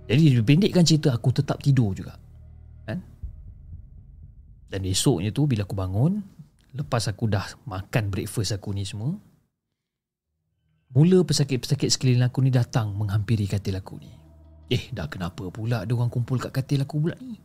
Jadi 0.08 0.40
dipendekkan 0.40 0.86
cerita 0.86 1.12
aku 1.12 1.34
tetap 1.34 1.60
tidur 1.60 1.92
juga. 1.92 2.16
Kan? 2.88 3.02
Dan 4.72 4.80
esoknya 4.88 5.34
tu 5.34 5.44
bila 5.44 5.68
aku 5.68 5.76
bangun. 5.76 6.37
Lepas 6.76 7.08
aku 7.08 7.30
dah 7.30 7.44
makan 7.64 8.12
breakfast 8.12 8.52
aku 8.52 8.76
ni 8.76 8.84
semua 8.84 9.16
Mula 10.88 11.20
pesakit-pesakit 11.20 11.92
sekeliling 11.92 12.24
aku 12.24 12.40
ni 12.40 12.48
datang 12.48 12.96
menghampiri 12.96 13.44
katil 13.44 13.76
aku 13.76 14.00
ni. 14.00 14.08
Eh 14.72 14.88
dah 14.88 15.04
kenapa 15.08 15.48
pula 15.52 15.84
ada 15.84 15.92
orang 15.92 16.08
kumpul 16.08 16.40
kat 16.40 16.52
katil 16.52 16.80
aku 16.84 16.96
pula 16.96 17.16
ni? 17.20 17.36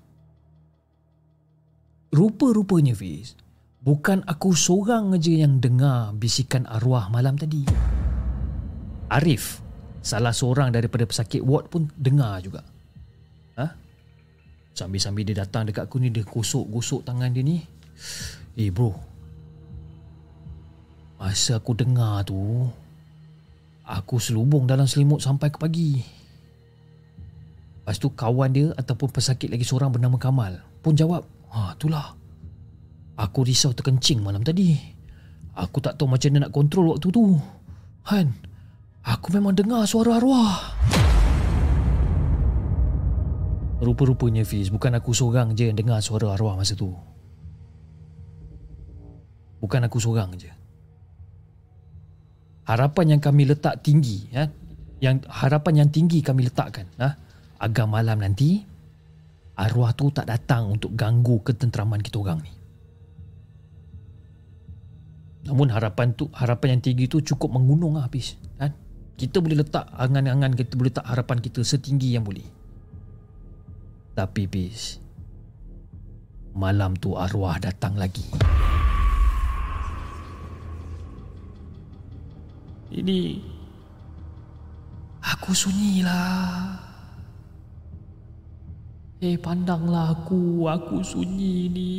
Rupa-rupanya 2.15 2.95
Fiz 2.95 3.35
Bukan 3.83 4.23
aku 4.23 4.55
seorang 4.55 5.11
aja 5.11 5.43
yang 5.43 5.59
dengar 5.59 6.15
bisikan 6.15 6.63
arwah 6.71 7.11
malam 7.11 7.35
tadi. 7.35 7.67
Arif 9.11 9.59
Salah 10.03 10.35
seorang 10.35 10.71
daripada 10.71 11.07
pesakit 11.07 11.39
ward 11.43 11.71
pun 11.71 11.87
dengar 11.95 12.39
juga. 12.43 12.63
Ha? 13.59 13.67
Sambil-sambil 14.75 15.27
dia 15.27 15.43
datang 15.43 15.67
dekat 15.67 15.87
aku 15.87 15.99
ni 15.99 16.11
Dia 16.11 16.23
gosok-gosok 16.23 17.07
tangan 17.07 17.31
dia 17.31 17.43
ni. 17.43 17.59
Eh 18.55 18.71
bro 18.71 19.12
Masa 21.23 21.55
aku 21.55 21.71
dengar 21.71 22.27
tu 22.27 22.67
Aku 23.87 24.19
selubung 24.19 24.67
dalam 24.67 24.83
selimut 24.83 25.23
sampai 25.23 25.47
ke 25.47 25.55
pagi. 25.55 26.03
Lepas 27.79 27.95
tu 27.95 28.11
kawan 28.11 28.51
dia 28.51 28.67
ataupun 28.75 29.07
pesakit 29.07 29.47
lagi 29.47 29.63
seorang 29.63 29.91
bernama 29.95 30.19
Kamal 30.19 30.59
Pun 30.83 30.99
jawab 30.99 31.23
Ha 31.55 31.79
itulah. 31.79 32.11
Aku 33.15 33.47
risau 33.47 33.71
terkencing 33.71 34.19
malam 34.19 34.43
tadi. 34.43 34.75
Aku 35.55 35.79
tak 35.79 35.95
tahu 35.95 36.11
macam 36.11 36.27
mana 36.33 36.49
nak 36.49 36.51
kontrol 36.51 36.91
waktu 36.91 37.07
tu. 37.07 37.39
Han 38.11 38.27
Aku 39.07 39.31
memang 39.31 39.55
dengar 39.55 39.87
suara 39.87 40.19
arwah. 40.19 40.75
Rupa-rupanya 43.79 44.43
Fiz 44.43 44.67
Bukan 44.73 44.91
aku 44.95 45.15
seorang 45.15 45.55
je 45.55 45.71
yang 45.71 45.77
dengar 45.79 46.03
suara 46.03 46.35
arwah 46.35 46.59
masa 46.59 46.75
tu. 46.75 46.91
Bukan 49.63 49.87
aku 49.87 50.03
seorang 50.03 50.35
je 50.35 50.62
harapan 52.63 53.17
yang 53.17 53.21
kami 53.21 53.47
letak 53.47 53.83
tinggi 53.83 54.31
ya 54.31 54.47
yang 55.03 55.19
harapan 55.27 55.83
yang 55.83 55.89
tinggi 55.91 56.23
kami 56.23 56.47
letakkan 56.47 56.87
ha, 56.95 57.19
agar 57.59 57.85
malam 57.87 58.23
nanti 58.23 58.63
arwah 59.59 59.91
tu 59.93 60.09
tak 60.09 60.31
datang 60.31 60.79
untuk 60.79 60.95
ganggu 60.95 61.43
ketenteraman 61.43 61.99
kita 61.99 62.17
orang 62.23 62.39
ni. 62.41 62.53
Namun 65.43 65.75
harapan 65.75 66.15
tu 66.15 66.31
harapan 66.31 66.79
yang 66.79 66.81
tinggi 66.87 67.05
tu 67.11 67.19
cukup 67.19 67.51
mengunung 67.51 67.99
lah 67.99 68.07
habis 68.07 68.39
kan? 68.55 68.71
Kita 69.19 69.43
boleh 69.43 69.59
letak 69.59 69.91
angan-angan 69.91 70.55
kita 70.55 70.79
boleh 70.79 70.89
letak 70.89 71.05
harapan 71.05 71.37
kita 71.43 71.61
setinggi 71.67 72.15
yang 72.15 72.23
boleh. 72.23 72.47
Tapi 74.15 74.47
bis 74.47 75.03
malam 76.53 76.93
tu 76.95 77.17
arwah 77.17 77.57
datang 77.57 77.97
lagi 77.97 78.29
ini 82.93 83.41
aku 85.25 85.51
sunyilah 85.51 86.77
eh 89.23 89.39
pandanglah 89.41 90.13
aku 90.13 90.69
aku 90.69 91.01
sunyi 91.01 91.67
ni 91.71 91.91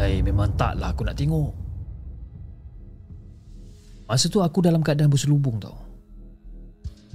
Eh, 0.00 0.24
memang 0.24 0.48
taklah 0.56 0.96
aku 0.96 1.04
nak 1.04 1.12
tengok. 1.12 1.52
Masa 4.08 4.32
tu 4.32 4.40
aku 4.40 4.64
dalam 4.64 4.80
keadaan 4.80 5.12
berselubung 5.12 5.60
tau. 5.60 5.76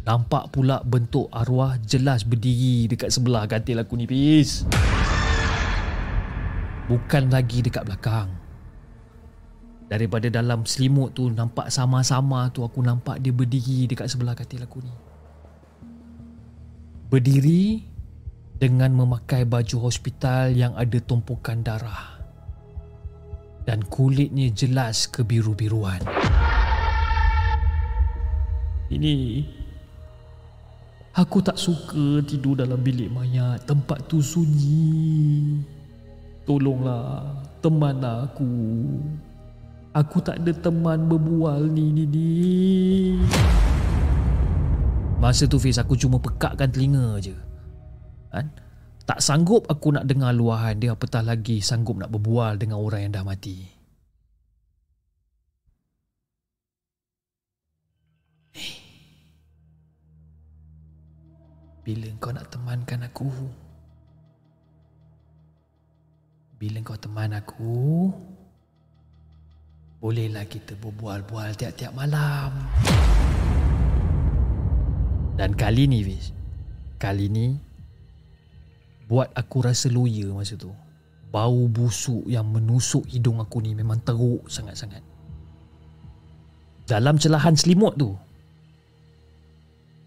Nampak 0.05 0.53
pula 0.53 0.85
bentuk 0.85 1.25
arwah 1.33 1.81
jelas 1.81 2.21
berdiri 2.21 2.85
dekat 2.85 3.09
sebelah 3.09 3.49
katil 3.49 3.81
aku 3.81 3.97
ni, 3.97 4.05
Pis. 4.05 4.69
Bukan 6.85 7.33
lagi 7.33 7.65
dekat 7.65 7.89
belakang. 7.89 8.44
Daripada 9.85 10.33
dalam 10.33 10.65
selimut 10.65 11.13
tu 11.13 11.29
nampak 11.29 11.69
sama-sama 11.69 12.49
tu 12.49 12.65
aku 12.65 12.81
nampak 12.81 13.21
dia 13.21 13.29
berdiri 13.29 13.85
dekat 13.85 14.09
sebelah 14.09 14.33
katil 14.33 14.65
aku 14.65 14.81
ni. 14.81 14.93
Berdiri 17.13 17.85
dengan 18.57 18.89
memakai 18.97 19.45
baju 19.45 19.85
hospital 19.85 20.57
yang 20.57 20.73
ada 20.73 20.97
tumpukan 20.97 21.61
darah 21.61 22.17
dan 23.65 23.85
kulitnya 23.85 24.49
jelas 24.53 25.05
kebiru-biruan. 25.05 26.01
Ini 28.89 29.41
aku 31.17 31.41
tak 31.41 31.57
suka 31.57 32.21
tidur 32.25 32.61
dalam 32.61 32.81
bilik 32.81 33.09
mayat. 33.09 33.65
Tempat 33.65 34.05
tu 34.05 34.21
sunyi. 34.21 35.61
Tolonglah 36.45 37.41
teman 37.65 37.97
aku. 38.05 38.53
Aku 39.95 40.19
tak 40.19 40.43
ada 40.43 40.51
teman 40.51 41.07
berbual 41.07 41.71
ni 41.71 41.87
ni 41.95 42.03
ni. 42.03 42.27
Masa 45.23 45.47
tu 45.47 45.55
Fiz 45.55 45.79
aku 45.79 45.95
cuma 45.95 46.19
pekakkan 46.19 46.67
telinga 46.67 47.15
je. 47.23 47.31
Kan? 48.27 48.51
Tak 49.07 49.23
sanggup 49.23 49.63
aku 49.71 49.95
nak 49.95 50.03
dengar 50.03 50.35
luahan 50.35 50.75
dia 50.75 50.91
apatah 50.91 51.23
lagi 51.23 51.63
sanggup 51.63 51.95
nak 51.95 52.11
berbual 52.11 52.59
dengan 52.59 52.83
orang 52.83 53.07
yang 53.07 53.13
dah 53.15 53.23
mati. 53.23 53.55
Eh. 58.51 58.75
Bila 61.87 62.11
kau 62.19 62.35
nak 62.35 62.51
temankan 62.51 63.07
aku? 63.07 63.31
Bila 66.59 66.83
kau 66.83 66.99
teman 66.99 67.31
aku? 67.31 68.11
Bolehlah 70.05 70.45
kita 70.45 70.77
berbual-bual 70.77 71.57
tiap-tiap 71.57 71.89
malam. 71.97 72.53
Dan 75.33 75.57
kali 75.57 75.89
ni, 75.89 76.05
Fiz. 76.05 76.29
Kali 77.01 77.25
ni, 77.25 77.57
buat 79.09 79.33
aku 79.33 79.65
rasa 79.65 79.89
loya 79.89 80.29
masa 80.29 80.61
tu. 80.61 80.69
Bau 81.33 81.65
busuk 81.65 82.21
yang 82.29 82.45
menusuk 82.53 83.01
hidung 83.09 83.41
aku 83.41 83.65
ni 83.65 83.73
memang 83.73 83.97
teruk 84.05 84.45
sangat-sangat. 84.45 85.01
Dalam 86.85 87.17
celahan 87.17 87.57
selimut 87.57 87.97
tu, 87.97 88.13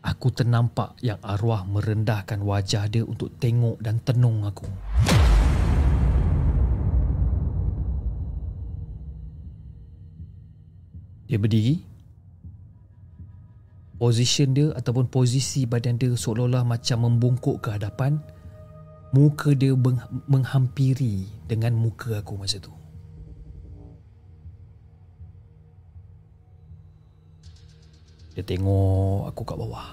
aku 0.07 0.31
ternampak 0.31 0.95
yang 1.03 1.19
arwah 1.27 1.67
merendahkan 1.67 2.39
wajah 2.39 2.87
dia 2.87 3.03
untuk 3.03 3.35
tengok 3.43 3.83
dan 3.83 3.99
tenung 4.07 4.47
aku. 4.47 4.71
Dia 11.29 11.37
berdiri. 11.37 11.85
Position 13.99 14.55
dia 14.55 14.73
ataupun 14.73 15.11
posisi 15.11 15.67
badan 15.69 15.99
dia 15.99 16.15
seolah-olah 16.15 16.63
macam 16.63 17.05
membungkuk 17.05 17.61
ke 17.61 17.75
hadapan 17.75 18.23
muka 19.13 19.57
dia 19.57 19.73
menghampiri 20.29 21.29
dengan 21.49 21.77
muka 21.77 22.21
aku 22.21 22.37
masa 22.37 22.61
tu. 22.61 22.73
Dia 28.39 28.47
tengok 28.47 29.35
aku 29.35 29.43
kat 29.43 29.57
bawah. 29.59 29.89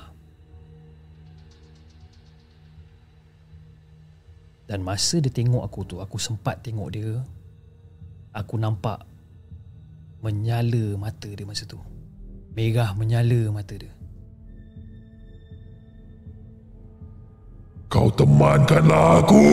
Dan 4.69 4.81
masa 4.85 5.17
dia 5.17 5.33
tengok 5.33 5.65
aku 5.65 5.81
tu, 5.85 5.95
aku 5.97 6.17
sempat 6.21 6.61
tengok 6.61 6.89
dia. 6.93 7.21
Aku 8.37 8.61
nampak 8.61 9.01
menyala 10.25 10.97
mata 10.97 11.29
dia 11.29 11.45
masa 11.45 11.69
tu. 11.69 11.77
Merah 12.57 12.97
menyala 12.97 13.53
mata 13.53 13.77
dia. 13.77 13.93
Kau 17.85 18.09
temankanlah 18.09 19.21
aku. 19.21 19.45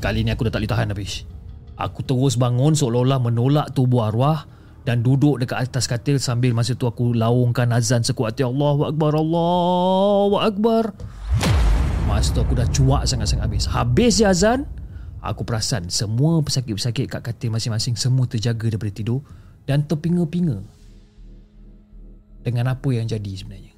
Kali 0.00 0.24
ni 0.24 0.32
aku 0.32 0.48
dah 0.48 0.52
tak 0.56 0.64
boleh 0.64 0.72
tahan 0.72 0.92
habis. 0.96 1.28
Aku 1.76 2.00
terus 2.00 2.40
bangun 2.40 2.72
seolah-olah 2.72 3.20
menolak 3.20 3.76
tubuh 3.76 4.08
arwah 4.08 4.48
dan 4.84 5.00
duduk 5.04 5.40
dekat 5.40 5.68
atas 5.68 5.88
katil 5.88 6.20
sambil 6.20 6.52
masa 6.56 6.76
tu 6.76 6.84
aku 6.88 7.12
laungkan 7.16 7.72
azan 7.72 8.04
sekuat 8.04 8.36
hati 8.36 8.44
Allahu 8.46 8.88
Akbar, 8.88 9.12
Allahu 9.16 10.36
Akbar. 10.40 10.84
Masa 12.08 12.36
tu 12.36 12.40
aku 12.44 12.54
dah 12.56 12.68
cuak 12.68 13.08
sangat-sangat 13.08 13.44
habis. 13.48 13.64
Habis 13.64 14.12
je 14.20 14.24
azan, 14.28 14.68
aku 15.24 15.42
perasan 15.48 15.88
semua 15.88 16.44
pesakit-pesakit 16.44 17.08
kat 17.08 17.22
katil 17.24 17.48
masing-masing 17.48 17.96
semua 17.96 18.28
terjaga 18.28 18.68
daripada 18.68 18.92
tidur 18.92 19.24
dan 19.64 19.84
terpinga-pinga 19.88 20.60
dengan 22.44 22.76
apa 22.76 22.88
yang 22.92 23.08
jadi 23.08 23.32
sebenarnya. 23.32 23.72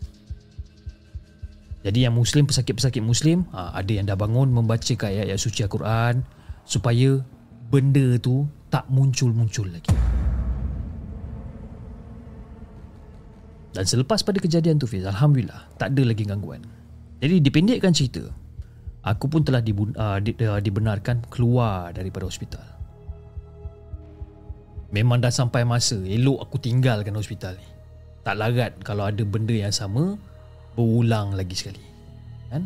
Jadi 1.87 2.03
yang 2.03 2.19
muslim 2.19 2.51
pesakit-pesakit 2.51 2.99
muslim 2.99 3.47
ha, 3.55 3.71
ada 3.71 3.93
yang 3.95 4.11
dah 4.11 4.19
bangun 4.19 4.51
membaca 4.51 4.91
ayat-ayat 4.91 5.39
suci 5.39 5.63
Al-Quran 5.63 6.27
supaya 6.67 7.23
benda 7.71 8.19
tu 8.19 8.43
tak 8.67 8.91
muncul-muncul 8.91 9.71
lagi. 9.71 9.95
Dan 13.71 13.85
selepas 13.87 14.25
pada 14.27 14.43
kejadian 14.43 14.83
tu 14.83 14.91
Fiz, 14.91 15.07
alhamdulillah 15.07 15.79
tak 15.79 15.95
ada 15.95 16.03
lagi 16.03 16.27
gangguan. 16.27 16.65
Jadi 17.23 17.39
dipendekkan 17.39 17.95
cerita, 17.95 18.27
aku 19.07 19.31
pun 19.31 19.41
telah 19.47 19.63
dibun, 19.63 19.95
uh, 19.95 20.19
di, 20.19 20.35
uh, 20.43 20.59
dibenarkan 20.59 21.23
keluar 21.31 21.95
daripada 21.95 22.27
hospital. 22.27 22.67
Memang 24.91 25.23
dah 25.23 25.31
sampai 25.31 25.63
masa 25.63 25.99
elok 26.03 26.43
aku 26.43 26.59
tinggalkan 26.59 27.15
hospital 27.15 27.55
ni. 27.55 27.69
Tak 28.27 28.35
larat 28.43 28.73
kalau 28.83 29.07
ada 29.07 29.23
benda 29.23 29.55
yang 29.55 29.71
sama 29.71 30.19
berulang 30.77 31.33
lagi 31.33 31.57
sekali 31.57 31.85
kan 32.53 32.63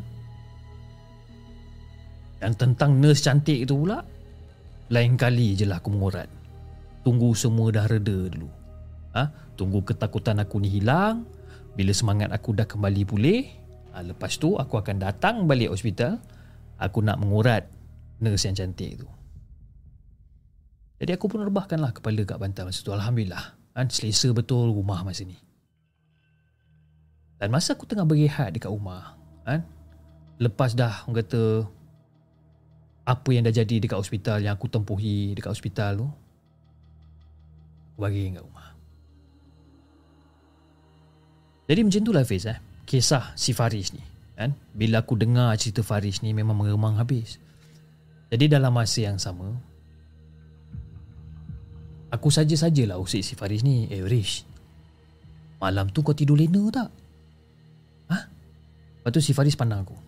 dan 2.42 2.52
tentang 2.58 2.98
nurse 2.98 3.22
cantik 3.22 3.64
itu 3.64 3.72
pula 3.78 4.02
lain 4.90 5.14
kali 5.14 5.54
je 5.54 5.64
lah 5.64 5.78
aku 5.78 5.94
mengurat 5.94 6.26
tunggu 7.06 7.32
semua 7.38 7.70
dah 7.70 7.86
reda 7.86 8.28
dulu 8.28 8.50
ha? 9.14 9.30
tunggu 9.54 9.86
ketakutan 9.86 10.42
aku 10.42 10.58
ni 10.58 10.68
hilang 10.68 11.22
bila 11.78 11.94
semangat 11.94 12.34
aku 12.34 12.50
dah 12.50 12.66
kembali 12.66 13.06
pulih 13.06 13.46
ha, 13.92 14.02
lepas 14.02 14.36
tu 14.36 14.56
aku 14.56 14.78
akan 14.78 14.96
datang 15.02 15.44
balik 15.44 15.74
hospital 15.74 16.18
aku 16.80 17.02
nak 17.04 17.20
mengurat 17.20 17.68
nurse 18.20 18.48
yang 18.48 18.56
cantik 18.56 19.00
tu 19.00 19.08
jadi 21.00 21.16
aku 21.16 21.32
pun 21.32 21.40
rebahkanlah 21.44 21.96
kepala 21.96 22.22
kat 22.28 22.36
bantal 22.36 22.68
masa 22.68 22.80
tu 22.84 22.92
Alhamdulillah 22.92 23.56
kan? 23.72 23.86
selesa 23.88 24.30
betul 24.36 24.72
rumah 24.72 25.00
masa 25.02 25.24
ni 25.24 25.38
dan 27.40 27.48
masa 27.48 27.72
aku 27.72 27.88
tengah 27.88 28.04
berehat 28.04 28.52
dekat 28.52 28.68
rumah, 28.68 29.16
kan? 29.48 29.64
Lepas 30.36 30.76
dah 30.76 31.08
orang 31.08 31.24
kata 31.24 31.64
apa 33.08 33.28
yang 33.32 33.48
dah 33.48 33.54
jadi 33.56 33.80
dekat 33.80 33.96
hospital 33.96 34.44
yang 34.44 34.52
aku 34.60 34.68
tempuhi 34.68 35.32
dekat 35.32 35.56
hospital 35.56 36.04
tu. 36.04 36.08
Bagi 37.96 38.36
kat 38.36 38.44
rumah. 38.44 38.68
Jadi 41.64 41.80
macam 41.80 42.00
itulah 42.04 42.24
Fiz 42.28 42.44
eh. 42.44 42.60
Kisah 42.90 43.38
si 43.38 43.54
Faris 43.54 43.94
ni. 43.94 44.02
Kan? 44.34 44.58
Bila 44.74 45.06
aku 45.06 45.14
dengar 45.14 45.54
cerita 45.54 45.86
Faris 45.86 46.26
ni 46.26 46.34
memang 46.34 46.58
mengemang 46.58 46.98
habis. 46.98 47.38
Jadi 48.34 48.50
dalam 48.50 48.74
masa 48.74 49.06
yang 49.06 49.18
sama, 49.22 49.54
Aku 52.10 52.26
saja-sajalah 52.26 52.98
usik 52.98 53.22
si 53.22 53.38
Faris 53.38 53.62
ni. 53.62 53.86
Eh 53.86 54.02
Rish. 54.02 54.42
Malam 55.62 55.94
tu 55.94 56.02
kau 56.02 56.10
tidur 56.10 56.34
lena 56.34 56.66
tak? 56.74 56.90
Ha? 58.10 58.18
Lepas 58.98 59.10
tu 59.14 59.22
si 59.22 59.30
Faris 59.30 59.54
pandang 59.54 59.86
aku. 59.86 59.96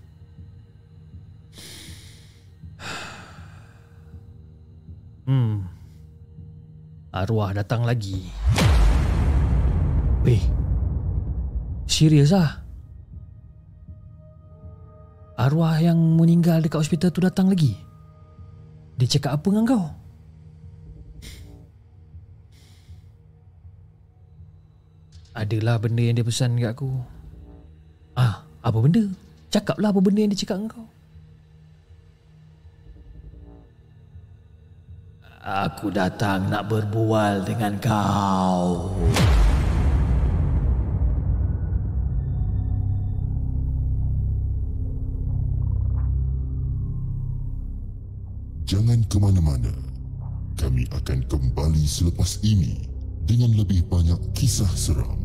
Hmm. 5.22 5.62
Arwah 7.14 7.54
datang 7.54 7.86
lagi. 7.86 8.26
Weh. 10.26 10.42
Serius 11.86 12.34
ah? 12.34 12.61
Arwah 15.42 15.74
yang 15.82 15.98
meninggal 15.98 16.62
dekat 16.62 16.86
hospital 16.86 17.10
tu 17.10 17.18
datang 17.18 17.50
lagi? 17.50 17.74
Dia 18.94 19.10
cakap 19.18 19.42
apa 19.42 19.46
dengan 19.50 19.66
kau? 19.66 19.86
Adalah 25.34 25.82
benda 25.82 25.98
yang 26.06 26.14
dia 26.14 26.22
pesan 26.22 26.62
kat 26.62 26.78
aku. 26.78 26.94
Ah, 28.14 28.46
apa 28.62 28.78
benda? 28.78 29.02
Cakaplah 29.50 29.90
apa 29.90 29.98
benda 29.98 30.22
yang 30.22 30.30
dia 30.30 30.46
cakap 30.46 30.62
dengan 30.62 30.70
kau. 30.78 30.86
Aku 35.42 35.90
datang 35.90 36.46
nak 36.54 36.70
berbual 36.70 37.42
dengan 37.42 37.74
kau. 37.82 38.94
Jangan 48.72 49.04
ke 49.04 49.20
mana-mana. 49.20 49.68
Kami 50.56 50.88
akan 50.96 51.28
kembali 51.28 51.84
selepas 51.84 52.40
ini 52.40 52.88
dengan 53.28 53.52
lebih 53.52 53.84
banyak 53.84 54.16
kisah 54.32 54.72
seram. 54.72 55.20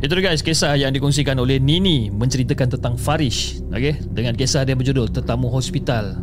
Itu 0.00 0.16
guys 0.24 0.40
kisah 0.40 0.80
yang 0.80 0.96
dikongsikan 0.96 1.36
oleh 1.36 1.60
Nini 1.60 2.08
menceritakan 2.08 2.80
tentang 2.80 2.96
Farish 2.96 3.60
okay? 3.68 4.00
dengan 4.08 4.32
kisah 4.40 4.64
dia 4.64 4.72
berjudul 4.72 5.12
Tetamu 5.12 5.52
Hospital 5.52 6.16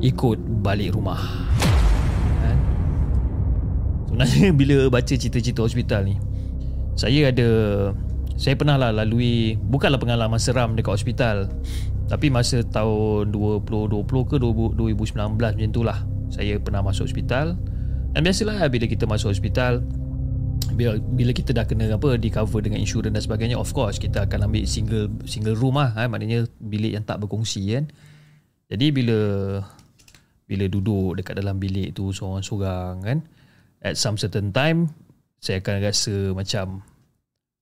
ikut 0.00 0.40
balik 0.64 0.96
rumah. 0.96 1.20
Kan? 2.40 2.56
Sebenarnya 4.08 4.48
bila 4.56 4.88
baca 4.88 5.12
cerita-cerita 5.12 5.60
hospital 5.60 6.08
ni 6.08 6.16
saya 6.94 7.30
ada 7.30 7.48
saya 8.34 8.58
pernah 8.58 8.74
lah 8.74 8.90
lalui 8.90 9.54
bukanlah 9.58 9.98
pengalaman 9.98 10.42
seram 10.42 10.74
dekat 10.74 10.98
hospital 10.98 11.50
tapi 12.04 12.28
masa 12.28 12.60
tahun 12.60 13.32
2020 13.32 14.04
ke 14.04 14.36
2019 14.36 15.40
macam 15.40 15.70
tu 15.72 15.82
lah 15.82 15.98
saya 16.34 16.58
pernah 16.58 16.82
masuk 16.82 17.06
hospital. 17.06 17.54
Dan 18.14 18.22
biasalah 18.22 18.66
bila 18.70 18.86
kita 18.86 19.06
masuk 19.06 19.30
hospital 19.30 19.82
bila, 20.74 21.30
kita 21.30 21.54
dah 21.54 21.66
kena 21.66 21.86
apa 21.94 22.18
di 22.18 22.30
cover 22.34 22.58
dengan 22.58 22.82
insurans 22.82 23.14
dan 23.14 23.22
sebagainya 23.22 23.54
of 23.54 23.70
course 23.70 23.98
kita 23.98 24.26
akan 24.26 24.50
ambil 24.50 24.66
single 24.66 25.06
single 25.22 25.54
room 25.54 25.78
lah 25.78 25.94
eh, 25.94 26.10
maknanya 26.10 26.50
bilik 26.58 26.98
yang 26.98 27.04
tak 27.06 27.22
berkongsi 27.22 27.74
kan. 27.78 27.90
Jadi 28.70 28.90
bila 28.90 29.18
bila 30.44 30.64
duduk 30.66 31.18
dekat 31.18 31.38
dalam 31.38 31.58
bilik 31.62 31.94
tu 31.94 32.10
seorang-seorang 32.10 32.92
kan 33.02 33.18
at 33.82 33.94
some 33.94 34.18
certain 34.18 34.50
time 34.50 34.90
saya 35.44 35.60
akan 35.60 35.76
rasa 35.84 36.14
macam 36.32 36.80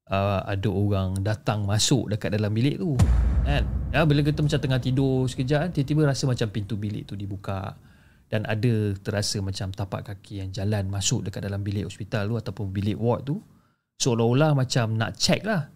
uh, 0.06 0.40
ada 0.46 0.68
orang 0.70 1.18
datang 1.18 1.66
masuk 1.66 2.14
dekat 2.14 2.30
dalam 2.30 2.54
bilik 2.54 2.78
tu. 2.78 2.94
Kan? 3.42 3.66
Ya, 3.90 4.06
bila 4.06 4.22
kita 4.22 4.38
macam 4.38 4.60
tengah 4.62 4.78
tidur 4.78 5.26
sekejap 5.26 5.74
tiba-tiba 5.74 6.06
rasa 6.06 6.30
macam 6.30 6.46
pintu 6.54 6.78
bilik 6.78 7.10
tu 7.10 7.18
dibuka. 7.18 7.74
Dan 8.30 8.46
ada 8.46 8.96
terasa 9.02 9.42
macam 9.42 9.74
tapak 9.74 10.14
kaki 10.14 10.40
yang 10.46 10.54
jalan 10.54 10.88
masuk 10.88 11.26
dekat 11.26 11.42
dalam 11.42 11.60
bilik 11.60 11.84
hospital 11.84 12.32
tu 12.32 12.36
ataupun 12.38 12.70
bilik 12.70 12.96
ward 12.96 13.26
tu. 13.26 13.42
Seolah-olah 13.98 14.54
macam 14.54 14.94
nak 14.94 15.18
check 15.18 15.42
lah. 15.42 15.66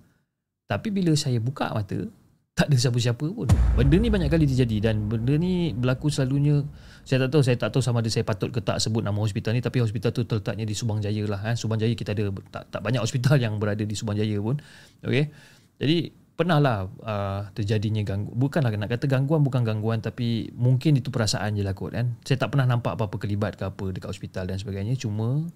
Tapi 0.71 0.89
bila 0.95 1.13
saya 1.19 1.43
buka 1.43 1.75
mata 1.75 1.99
tak 2.57 2.71
ada 2.71 2.77
siapa-siapa 2.79 3.27
pun. 3.27 3.51
Benda 3.77 3.97
ni 3.99 4.09
banyak 4.09 4.31
kali 4.31 4.47
terjadi 4.47 4.89
dan 4.89 5.11
benda 5.11 5.35
ni 5.35 5.75
berlaku 5.75 6.07
selalunya 6.07 6.63
saya 7.07 7.23
tak 7.23 7.39
tahu 7.39 7.43
saya 7.47 7.55
tak 7.55 7.71
tahu 7.71 7.79
sama 7.87 8.03
ada 8.03 8.11
saya 8.11 8.27
patut 8.27 8.51
ke 8.51 8.59
tak 8.59 8.83
sebut 8.83 8.99
nama 8.99 9.15
hospital 9.15 9.55
ni 9.55 9.63
tapi 9.63 9.79
hospital 9.79 10.11
tu 10.11 10.27
terletaknya 10.27 10.67
di 10.67 10.75
Subang 10.75 10.99
Jaya 10.99 11.23
lah 11.31 11.39
kan 11.39 11.55
Subang 11.55 11.79
Jaya 11.79 11.95
kita 11.95 12.19
ada 12.19 12.35
tak, 12.51 12.67
tak 12.67 12.81
banyak 12.83 12.99
hospital 12.99 13.39
yang 13.39 13.63
berada 13.63 13.87
di 13.87 13.95
Subang 13.95 14.19
Jaya 14.19 14.35
pun. 14.43 14.59
Okey? 15.07 15.31
Jadi 15.79 16.11
pernah 16.35 16.59
lah 16.59 16.91
uh, 17.07 17.47
terjadinya 17.55 18.03
gangguan 18.03 18.35
bukanlah 18.35 18.75
nak 18.75 18.91
kata 18.91 19.07
gangguan 19.07 19.41
bukan 19.47 19.63
gangguan 19.63 20.03
tapi 20.03 20.51
mungkin 20.59 20.99
itu 20.99 21.15
perasaan 21.15 21.55
je 21.55 21.63
lah 21.63 21.79
kot 21.79 21.95
kan. 21.95 22.19
Saya 22.27 22.43
tak 22.43 22.51
pernah 22.51 22.67
nampak 22.75 22.99
apa-apa 22.99 23.23
kelibat 23.23 23.55
ke 23.55 23.71
apa 23.71 23.87
dekat 23.95 24.11
hospital 24.11 24.51
dan 24.51 24.59
sebagainya 24.59 24.99
cuma 24.99 25.47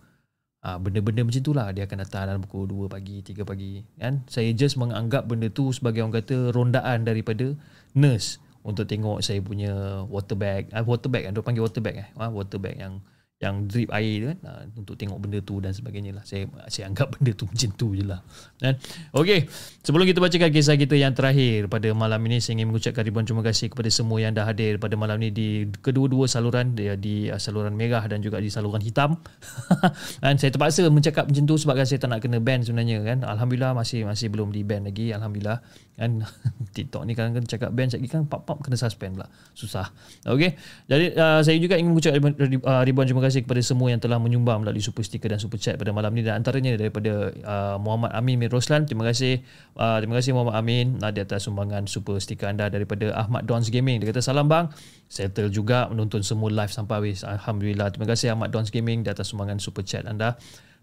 uh, 0.62 0.78
benda-benda 0.78 1.26
macam 1.26 1.42
tu 1.42 1.50
lah. 1.50 1.74
Dia 1.74 1.90
akan 1.90 1.98
datang 2.06 2.30
dalam 2.30 2.40
pukul 2.46 2.70
2 2.70 2.86
pagi 2.86 3.26
3 3.26 3.42
pagi 3.42 3.82
kan. 3.98 4.22
Saya 4.30 4.54
just 4.54 4.78
menganggap 4.78 5.26
benda 5.26 5.50
tu 5.50 5.74
sebagai 5.74 6.06
orang 6.06 6.14
kata 6.14 6.54
rondaan 6.54 7.02
daripada 7.02 7.58
nurse 7.98 8.38
untuk 8.60 8.84
tengok 8.84 9.24
saya 9.24 9.40
punya 9.40 10.04
water 10.04 10.36
bag. 10.36 10.68
Uh, 10.72 10.84
water 10.84 11.08
bag 11.08 11.28
kan 11.28 11.32
dia 11.32 11.44
panggil 11.44 11.64
water 11.64 11.80
bag 11.80 11.96
eh. 12.04 12.08
Uh, 12.16 12.28
water 12.28 12.60
bag 12.60 12.76
yang 12.76 13.00
yang 13.40 13.64
drip 13.64 13.88
air 13.96 14.14
tu 14.20 14.26
kan. 14.36 14.38
Uh, 14.44 14.62
untuk 14.76 14.94
tengok 15.00 15.16
benda 15.16 15.40
tu 15.40 15.56
dan 15.64 15.72
sebagainya 15.72 16.20
lah. 16.20 16.24
Saya 16.28 16.44
saya 16.68 16.92
anggap 16.92 17.08
benda 17.16 17.32
tu 17.32 17.48
macam 17.48 17.70
tu 17.72 17.96
je 17.96 18.04
lah. 18.04 18.20
Kan 18.60 18.76
okey. 19.16 19.48
Sebelum 19.80 20.04
kita 20.04 20.20
bacakan 20.20 20.52
kisah 20.52 20.76
kita 20.76 20.92
yang 21.00 21.16
terakhir 21.16 21.72
pada 21.72 21.88
malam 21.96 22.20
ini 22.28 22.44
saya 22.44 22.60
ingin 22.60 22.68
mengucapkan 22.68 23.00
ribuan 23.00 23.24
terima 23.24 23.40
kasih 23.40 23.72
kepada 23.72 23.88
semua 23.88 24.20
yang 24.20 24.36
dah 24.36 24.44
hadir 24.44 24.76
pada 24.76 24.92
malam 25.00 25.16
ini 25.24 25.32
di 25.32 25.48
kedua-dua 25.80 26.28
saluran. 26.28 26.76
Di, 26.76 26.92
di 27.00 27.32
saluran 27.40 27.72
merah 27.72 28.04
dan 28.04 28.20
juga 28.20 28.36
di 28.44 28.52
saluran 28.52 28.84
hitam. 28.84 29.16
Dan 30.20 30.36
saya 30.36 30.52
terpaksa 30.52 30.84
mencakap 30.92 31.24
macam 31.24 31.44
tu 31.48 31.56
sebab 31.56 31.80
saya 31.88 31.96
tak 31.96 32.12
nak 32.12 32.20
kena 32.20 32.44
ban 32.44 32.60
sebenarnya 32.60 33.00
kan. 33.00 33.24
Alhamdulillah 33.24 33.72
masih 33.72 34.04
masih 34.04 34.28
belum 34.28 34.52
di 34.52 34.60
ban 34.68 34.84
lagi. 34.84 35.16
Alhamdulillah 35.16 35.64
kan 35.98 36.24
TikTok 36.76 37.02
ni 37.06 37.12
kadang-kadang 37.14 37.48
cakap 37.50 37.70
ban 37.74 37.90
sekali 37.90 38.08
kan 38.08 38.26
pop 38.26 38.46
kena 38.62 38.78
suspend 38.78 39.18
pula 39.18 39.26
susah 39.52 39.90
okey 40.26 40.54
jadi 40.86 41.12
uh, 41.14 41.40
saya 41.42 41.56
juga 41.58 41.76
ingin 41.76 41.92
mengucapkan 41.92 42.34
uh, 42.66 42.82
ribuan 42.86 43.06
terima 43.06 43.22
kasih 43.24 43.44
kepada 43.44 43.60
semua 43.60 43.92
yang 43.92 44.00
telah 44.00 44.16
menyumbang 44.16 44.64
melalui 44.64 44.80
super 44.80 45.04
sticker 45.04 45.28
dan 45.28 45.40
super 45.40 45.60
chat 45.60 45.76
pada 45.76 45.90
malam 45.90 46.10
ini 46.16 46.26
dan 46.26 46.40
antaranya 46.40 46.76
daripada 46.76 47.32
uh, 47.44 47.76
Muhammad 47.76 48.10
Amin 48.16 48.40
Mir 48.40 48.50
Roslan. 48.50 48.88
Terima 48.88 49.06
kasih 49.06 49.44
uh, 49.76 50.00
terima 50.00 50.18
kasih 50.18 50.34
Muhammad 50.34 50.56
Amin 50.56 50.98
uh, 51.00 51.12
di 51.12 51.20
atas 51.20 51.46
sumbangan 51.46 51.84
super 51.86 52.16
sticker 52.18 52.48
anda 52.48 52.66
daripada 52.72 53.12
Ahmad 53.14 53.44
Dons 53.46 53.68
Gaming. 53.68 54.00
Dia 54.00 54.10
kata 54.10 54.24
salam 54.24 54.48
bang. 54.50 54.68
Settle 55.10 55.50
juga 55.50 55.90
menonton 55.90 56.22
semua 56.22 56.48
live 56.48 56.70
sampai 56.70 57.02
habis. 57.02 57.26
Alhamdulillah. 57.26 57.90
Terima 57.90 58.06
kasih 58.06 58.32
Ahmad 58.34 58.54
Dons 58.54 58.70
Gaming 58.70 59.02
di 59.02 59.10
atas 59.10 59.30
sumbangan 59.30 59.58
super 59.58 59.82
chat 59.82 60.06
anda 60.06 60.38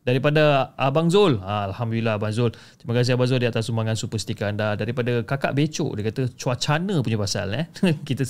daripada 0.08 0.72
Abang 0.80 1.12
Zul. 1.12 1.43
Ha, 1.43 1.68
Alhamdulillah 1.68 2.16
Abang 2.16 2.32
Zul. 2.32 2.55
Terima 2.80 2.95
kasih 2.95 3.20
Abang 3.20 3.28
Zul 3.28 3.43
di 3.43 3.49
atas 3.51 3.68
sumbangan 3.68 3.99
super 3.99 4.16
sticker 4.16 4.47
anda. 4.47 4.80
Daripada 4.80 5.20
Kakak 5.28 5.51
Becok, 5.51 5.99
dia 5.99 6.08
kata 6.08 6.32
cuacana 6.39 7.03
punya 7.03 7.20
pasal. 7.20 7.51
Eh. 7.51 7.68
Kita 8.08 8.24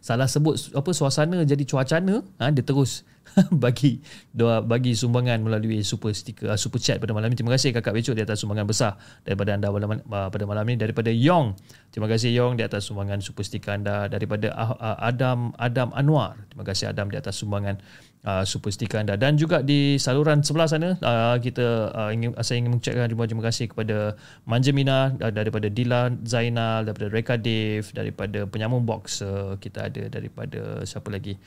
salah 0.00 0.24
sebut 0.24 0.72
apa 0.72 0.90
suasana 0.96 1.44
jadi 1.44 1.68
cuacana. 1.68 2.24
Ha, 2.40 2.48
dia 2.48 2.64
terus 2.64 3.04
bagi 3.62 4.00
doa 4.32 4.64
bagi 4.64 4.96
sumbangan 4.96 5.44
melalui 5.44 5.84
super 5.84 6.16
sticker 6.16 6.48
uh, 6.48 6.56
super 6.56 6.80
chat 6.80 6.96
pada 6.96 7.12
malam 7.12 7.28
ini. 7.28 7.36
Terima 7.36 7.52
kasih 7.52 7.76
kakak 7.76 7.92
Becok 7.92 8.16
di 8.16 8.24
atas 8.24 8.40
sumbangan 8.40 8.64
besar 8.64 8.96
daripada 9.28 9.52
anda 9.52 9.68
pada, 9.68 9.84
uh, 9.84 10.28
pada 10.32 10.44
malam 10.48 10.64
ini 10.64 10.80
daripada 10.80 11.12
Yong. 11.12 11.52
Terima 11.92 12.08
kasih 12.08 12.32
Yong 12.32 12.56
di 12.56 12.64
atas 12.64 12.88
sumbangan 12.88 13.20
super 13.20 13.44
sticker 13.44 13.76
anda 13.76 14.08
daripada 14.08 14.48
Adam 14.96 15.52
Adam 15.60 15.92
Anwar. 15.92 16.40
Terima 16.48 16.64
kasih 16.64 16.88
Adam 16.88 17.12
di 17.12 17.20
atas 17.20 17.36
sumbangan 17.36 17.76
uh, 18.24 18.42
super 18.42 18.72
sticker 18.72 18.98
anda 18.98 19.14
dan 19.14 19.38
juga 19.38 19.60
di 19.62 20.00
saluran 20.00 20.42
sebelah 20.42 20.66
sana 20.66 20.96
uh, 21.02 21.36
kita 21.38 21.92
uh, 21.92 22.10
ingin 22.10 22.34
saya 22.42 22.62
ingin 22.62 22.78
mengucapkan 22.78 23.06
terima, 23.06 23.24
terima 23.28 23.44
kasih 23.46 23.66
kepada 23.70 24.18
Manjamina 24.48 25.14
uh, 25.20 25.30
daripada 25.30 25.70
Dila 25.70 26.10
Zainal 26.24 26.88
daripada 26.88 27.06
Reka 27.12 27.36
Dave 27.38 27.86
daripada 27.94 28.48
penyambung 28.48 28.82
box 28.82 29.22
uh, 29.22 29.54
kita 29.60 29.92
ada 29.92 30.08
daripada 30.10 30.82
siapa 30.82 31.12
lagi 31.12 31.38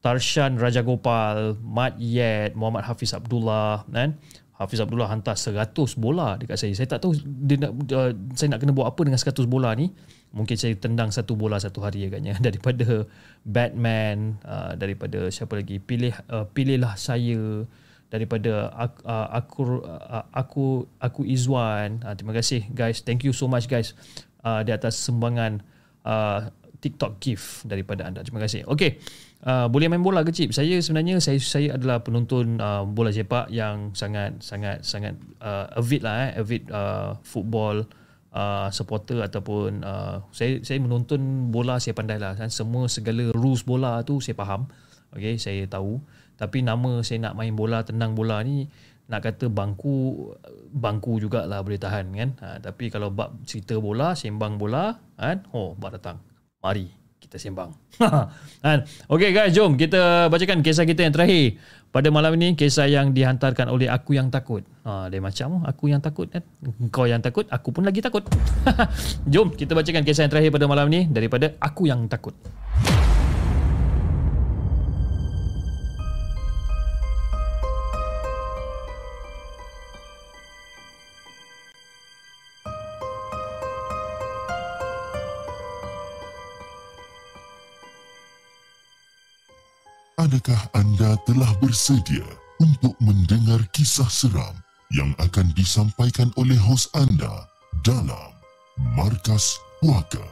Tarshan 0.00 0.56
Raja 0.56 0.80
Gopal, 0.80 1.60
Mat 1.60 2.00
Yet, 2.00 2.56
Muhammad 2.56 2.88
Hafiz 2.88 3.12
Abdullah 3.12 3.84
kan. 3.92 4.16
Hafiz 4.56 4.80
Abdullah 4.80 5.08
hantar 5.08 5.36
100 5.40 5.72
bola 5.96 6.36
dekat 6.36 6.56
saya. 6.60 6.72
Saya 6.76 6.88
tak 6.88 7.04
tahu 7.04 7.16
dia 7.24 7.56
nak, 7.56 7.72
uh, 7.96 8.12
saya 8.36 8.56
nak 8.56 8.60
kena 8.60 8.72
buat 8.76 8.92
apa 8.92 9.00
dengan 9.08 9.20
100 9.20 9.44
bola 9.48 9.72
ni. 9.72 9.92
Mungkin 10.30 10.54
saya 10.54 10.74
tendang 10.78 11.10
satu 11.10 11.34
bola 11.34 11.58
satu 11.58 11.82
hari 11.82 12.06
agaknya 12.06 12.38
daripada 12.46 13.04
Batman, 13.42 14.38
uh, 14.46 14.78
daripada 14.78 15.26
siapa 15.28 15.58
lagi? 15.58 15.82
Pilih 15.82 16.14
uh, 16.30 16.46
pilihlah 16.50 16.94
saya 16.94 17.66
daripada 18.10 18.74
aku 18.74 19.00
uh, 19.06 19.28
aku 19.30 19.60
uh, 19.86 20.26
aku 20.34 20.64
aku 20.98 21.20
Izwan. 21.26 22.02
Uh, 22.02 22.14
terima 22.14 22.34
kasih 22.34 22.66
guys. 22.70 23.02
Thank 23.02 23.26
you 23.26 23.34
so 23.34 23.46
much 23.46 23.70
guys 23.70 23.94
uh, 24.42 24.62
di 24.66 24.70
atas 24.74 24.98
sumbangan 24.98 25.62
uh, 26.06 26.50
TikTok 26.80 27.20
gift 27.20 27.68
daripada 27.68 28.08
anda. 28.08 28.24
Terima 28.24 28.40
kasih. 28.42 28.64
Okay. 28.66 28.98
Uh, 29.40 29.72
boleh 29.72 29.88
main 29.88 30.04
bola 30.04 30.20
ke 30.20 30.36
Cip? 30.36 30.52
Saya 30.52 30.76
sebenarnya 30.84 31.16
saya 31.16 31.40
saya 31.40 31.80
adalah 31.80 32.04
penonton 32.04 32.60
uh, 32.60 32.84
bola 32.84 33.08
sepak 33.08 33.48
yang 33.48 33.96
sangat 33.96 34.36
sangat 34.44 34.84
sangat 34.84 35.16
uh, 35.40 35.80
avid 35.80 36.04
lah 36.04 36.28
eh, 36.28 36.44
avid 36.44 36.68
uh, 36.68 37.16
football 37.24 37.88
uh, 38.34 38.68
supporter 38.70 39.22
ataupun 39.22 39.82
uh, 39.82 40.22
saya 40.30 40.62
saya 40.62 40.78
menonton 40.78 41.50
bola 41.50 41.78
saya 41.82 41.94
pandai 41.94 42.18
lah 42.18 42.34
kan 42.38 42.50
semua 42.50 42.86
segala 42.86 43.30
rules 43.34 43.62
bola 43.66 44.02
tu 44.06 44.18
saya 44.22 44.38
faham. 44.38 44.70
Okey 45.14 45.38
saya 45.38 45.66
tahu. 45.66 45.98
Tapi 46.38 46.64
nama 46.64 47.02
saya 47.04 47.30
nak 47.30 47.36
main 47.36 47.52
bola 47.52 47.84
tenang 47.84 48.16
bola 48.16 48.40
ni 48.40 48.70
nak 49.10 49.26
kata 49.26 49.50
bangku 49.50 50.30
bangku 50.70 51.18
jugalah 51.18 51.60
boleh 51.66 51.82
tahan 51.82 52.06
kan? 52.14 52.30
Ha, 52.38 52.46
tapi 52.62 52.94
kalau 52.94 53.10
bab 53.10 53.34
cerita 53.42 53.74
bola 53.76 54.14
sembang 54.14 54.56
bola 54.56 54.94
kan? 55.18 55.42
Oh 55.50 55.74
bak 55.74 55.98
datang. 55.98 56.22
Mari 56.62 56.99
kita 57.20 57.36
sembang 57.36 57.70
kan 58.64 58.78
okey 59.12 59.30
guys 59.30 59.52
jom 59.52 59.76
kita 59.76 60.32
bacakan 60.32 60.64
kisah 60.64 60.88
kita 60.88 61.04
yang 61.04 61.14
terakhir 61.14 61.60
pada 61.90 62.06
malam 62.14 62.38
ini 62.38 62.54
kisah 62.54 62.86
yang 62.86 63.10
dihantarkan 63.10 63.66
oleh 63.66 63.90
aku 63.90 64.14
yang 64.14 64.30
takut. 64.30 64.62
Ha, 64.86 65.10
dia 65.10 65.18
macam 65.18 65.66
aku 65.66 65.90
yang 65.90 65.98
takut 65.98 66.30
kan. 66.30 66.46
Kau 66.94 67.02
yang 67.02 67.18
takut, 67.18 67.50
aku 67.50 67.74
pun 67.74 67.82
lagi 67.82 67.98
takut. 67.98 68.22
Jom 69.32 69.50
kita 69.50 69.74
bacakan 69.74 70.06
kisah 70.06 70.26
yang 70.26 70.32
terakhir 70.32 70.54
pada 70.54 70.70
malam 70.70 70.86
ini 70.86 71.10
daripada 71.10 71.50
aku 71.58 71.90
yang 71.90 72.06
takut. 72.06 72.38
Adakah 90.30 90.62
anda 90.78 91.18
telah 91.26 91.50
bersedia 91.58 92.22
untuk 92.62 92.94
mendengar 93.02 93.66
kisah 93.74 94.06
seram 94.06 94.54
yang 94.94 95.10
akan 95.18 95.50
disampaikan 95.58 96.30
oleh 96.38 96.54
hos 96.54 96.86
anda 96.94 97.50
dalam 97.82 98.30
Markas 98.94 99.58
Puaka? 99.82 100.22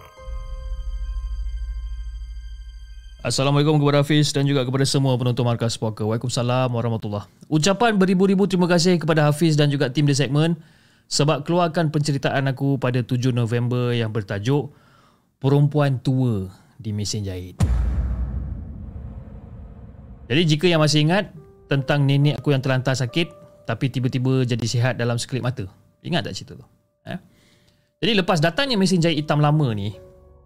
Assalamualaikum 3.27 3.83
kepada 3.83 4.07
Hafiz 4.07 4.31
dan 4.31 4.47
juga 4.47 4.63
kepada 4.63 4.87
semua 4.87 5.19
penonton 5.19 5.43
Markas 5.43 5.75
Puaka. 5.75 6.07
Waalaikumsalam 6.07 6.71
warahmatullahi 6.71 7.27
Ucapan 7.51 7.99
beribu-ribu 7.99 8.47
terima 8.47 8.71
kasih 8.71 9.03
kepada 9.03 9.27
Hafiz 9.27 9.59
dan 9.59 9.67
juga 9.67 9.91
tim 9.91 10.07
di 10.07 10.15
segmen 10.15 10.55
sebab 11.11 11.43
keluarkan 11.43 11.91
penceritaan 11.91 12.47
aku 12.47 12.79
pada 12.79 13.03
7 13.03 13.35
November 13.35 13.91
yang 13.91 14.15
bertajuk 14.15 14.71
Perempuan 15.43 15.99
Tua 15.99 16.47
di 16.79 16.95
Mesin 16.95 17.27
Jahit. 17.27 17.59
Jadi 20.29 20.43
jika 20.45 20.67
yang 20.69 20.85
masih 20.85 21.09
ingat 21.09 21.33
tentang 21.67 22.05
nenek 22.05 22.41
aku 22.41 22.53
yang 22.53 22.61
terlantar 22.61 22.93
sakit 22.93 23.33
tapi 23.69 23.93
tiba-tiba 23.93 24.45
jadi 24.49 24.65
sihat 24.65 24.95
dalam 24.97 25.21
sekelip 25.21 25.45
mata. 25.45 25.65
Ingat 26.01 26.29
tak 26.29 26.35
cerita 26.37 26.53
tu? 26.57 26.67
Eh? 27.09 27.21
Jadi 28.01 28.13
lepas 28.17 28.41
datangnya 28.41 28.81
mesin 28.81 29.03
jahit 29.03 29.21
hitam 29.21 29.43
lama 29.43 29.75
ni, 29.75 29.93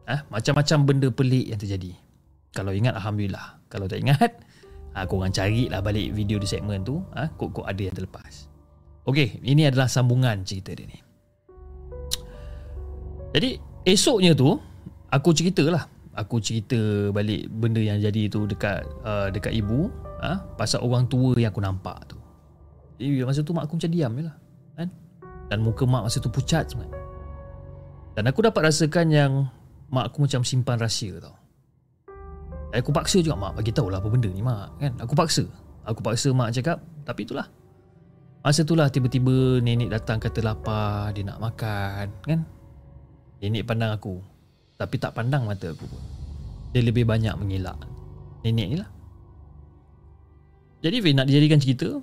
eh, 0.08 0.20
macam-macam 0.26 0.78
benda 0.82 1.08
pelik 1.12 1.52
yang 1.52 1.60
terjadi. 1.60 1.92
Kalau 2.50 2.74
ingat 2.74 2.98
Alhamdulillah. 2.98 3.62
Kalau 3.70 3.86
tak 3.88 4.02
ingat, 4.04 4.42
ha, 4.92 5.08
korang 5.08 5.32
carilah 5.32 5.80
balik 5.80 6.12
video 6.12 6.36
di 6.36 6.44
segmen 6.44 6.84
tu. 6.84 7.00
Ha, 7.16 7.32
kok-kok 7.32 7.64
ada 7.64 7.80
yang 7.80 7.94
terlepas. 7.96 8.50
Okey, 9.08 9.40
ini 9.42 9.66
adalah 9.66 9.88
sambungan 9.88 10.44
cerita 10.44 10.76
dia 10.76 10.86
ni. 10.86 10.98
Jadi 13.32 13.56
esoknya 13.88 14.36
tu, 14.36 14.60
aku 15.08 15.32
ceritalah 15.32 15.88
aku 16.12 16.40
cerita 16.44 17.08
balik 17.12 17.48
benda 17.48 17.80
yang 17.80 17.96
jadi 17.96 18.28
tu 18.28 18.44
dekat 18.44 18.84
uh, 19.04 19.32
dekat 19.32 19.56
ibu 19.56 19.88
ha? 20.20 20.44
pasal 20.60 20.84
orang 20.84 21.08
tua 21.08 21.36
yang 21.36 21.50
aku 21.50 21.64
nampak 21.64 21.98
tu. 22.08 22.16
Jadi 23.00 23.24
masa 23.26 23.40
tu 23.42 23.50
mak 23.56 23.66
aku 23.66 23.80
macam 23.80 23.90
diam 23.90 24.12
je 24.14 24.22
lah. 24.28 24.36
Kan? 24.78 24.88
Dan 25.50 25.58
muka 25.64 25.82
mak 25.88 26.06
masa 26.06 26.22
tu 26.22 26.30
pucat 26.30 26.68
semua. 26.68 26.86
Dan 28.12 28.28
aku 28.28 28.44
dapat 28.44 28.68
rasakan 28.68 29.06
yang 29.10 29.32
mak 29.90 30.12
aku 30.12 30.28
macam 30.28 30.44
simpan 30.44 30.78
rahsia 30.78 31.18
tau. 31.18 31.34
Dan 32.70 32.78
aku 32.80 32.92
paksa 32.94 33.20
juga 33.20 33.36
mak 33.36 33.58
bagi 33.58 33.72
tahu 33.72 33.88
lah 33.90 33.98
apa 33.98 34.08
benda 34.08 34.30
ni 34.30 34.44
mak. 34.44 34.78
Kan? 34.78 34.92
Aku 35.00 35.12
paksa. 35.16 35.44
Aku 35.88 36.00
paksa 36.04 36.30
mak 36.30 36.54
cakap. 36.54 36.78
Tapi 37.02 37.26
itulah. 37.26 37.48
Masa 38.42 38.62
itulah 38.62 38.90
tiba-tiba 38.90 39.58
nenek 39.58 39.90
datang 39.90 40.22
kata 40.22 40.40
lapar. 40.44 41.10
Dia 41.16 41.26
nak 41.26 41.42
makan. 41.42 42.06
Kan? 42.22 42.40
Nenek 43.42 43.66
pandang 43.66 43.92
aku. 43.96 44.31
Tapi 44.82 44.98
tak 44.98 45.14
pandang 45.14 45.46
mata 45.46 45.70
aku 45.70 45.86
pun. 45.86 46.02
Dia 46.74 46.82
lebih 46.82 47.06
banyak 47.06 47.38
mengelak. 47.38 47.78
Nenek 48.42 48.66
ni 48.66 48.76
lah. 48.82 48.90
Jadi 50.82 50.98
Fir 50.98 51.14
nak 51.14 51.30
dijadikan 51.30 51.62
cerita 51.62 51.94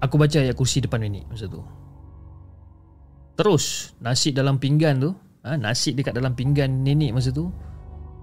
Aku 0.00 0.16
baca 0.16 0.40
ayat 0.40 0.56
kursi 0.56 0.80
depan 0.80 1.04
nenek 1.04 1.28
masa 1.28 1.44
tu. 1.44 1.60
Terus 3.36 3.92
Nasi 4.00 4.32
dalam 4.32 4.56
pinggan 4.56 4.96
tu 4.96 5.12
ha, 5.44 5.60
Nasi 5.60 5.92
dekat 5.92 6.16
dalam 6.16 6.32
pinggan 6.32 6.80
nenek 6.80 7.12
masa 7.12 7.28
tu 7.28 7.52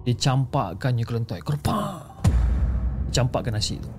Dia 0.01 0.18
campakkannya 0.18 1.05
ke 1.05 1.14
lantai 1.14 1.39
Kerpak 1.45 2.26
Campakkan 3.14 3.53
nasi 3.53 3.78
tu. 3.78 3.93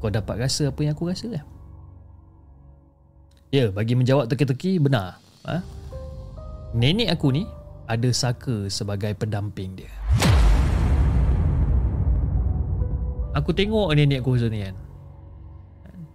Kau 0.00 0.08
dapat 0.08 0.48
rasa 0.48 0.72
apa 0.72 0.80
yang 0.80 0.96
aku 0.96 1.12
rasa 1.12 1.28
kan? 1.28 1.44
Ya, 3.52 3.68
bagi 3.68 3.92
menjawab 3.92 4.32
teki-teki 4.32 4.80
benar. 4.80 5.20
Ha? 5.44 5.60
Nenek 6.72 7.12
aku 7.12 7.32
ni 7.32 7.44
ada 7.88 8.08
saka 8.12 8.68
sebagai 8.72 9.12
pendamping 9.16 9.76
dia. 9.76 9.92
Aku 13.32 13.56
tengok 13.56 13.96
nenek 13.96 14.20
aku 14.20 14.36
ni 14.48 14.60
kan. 14.64 14.76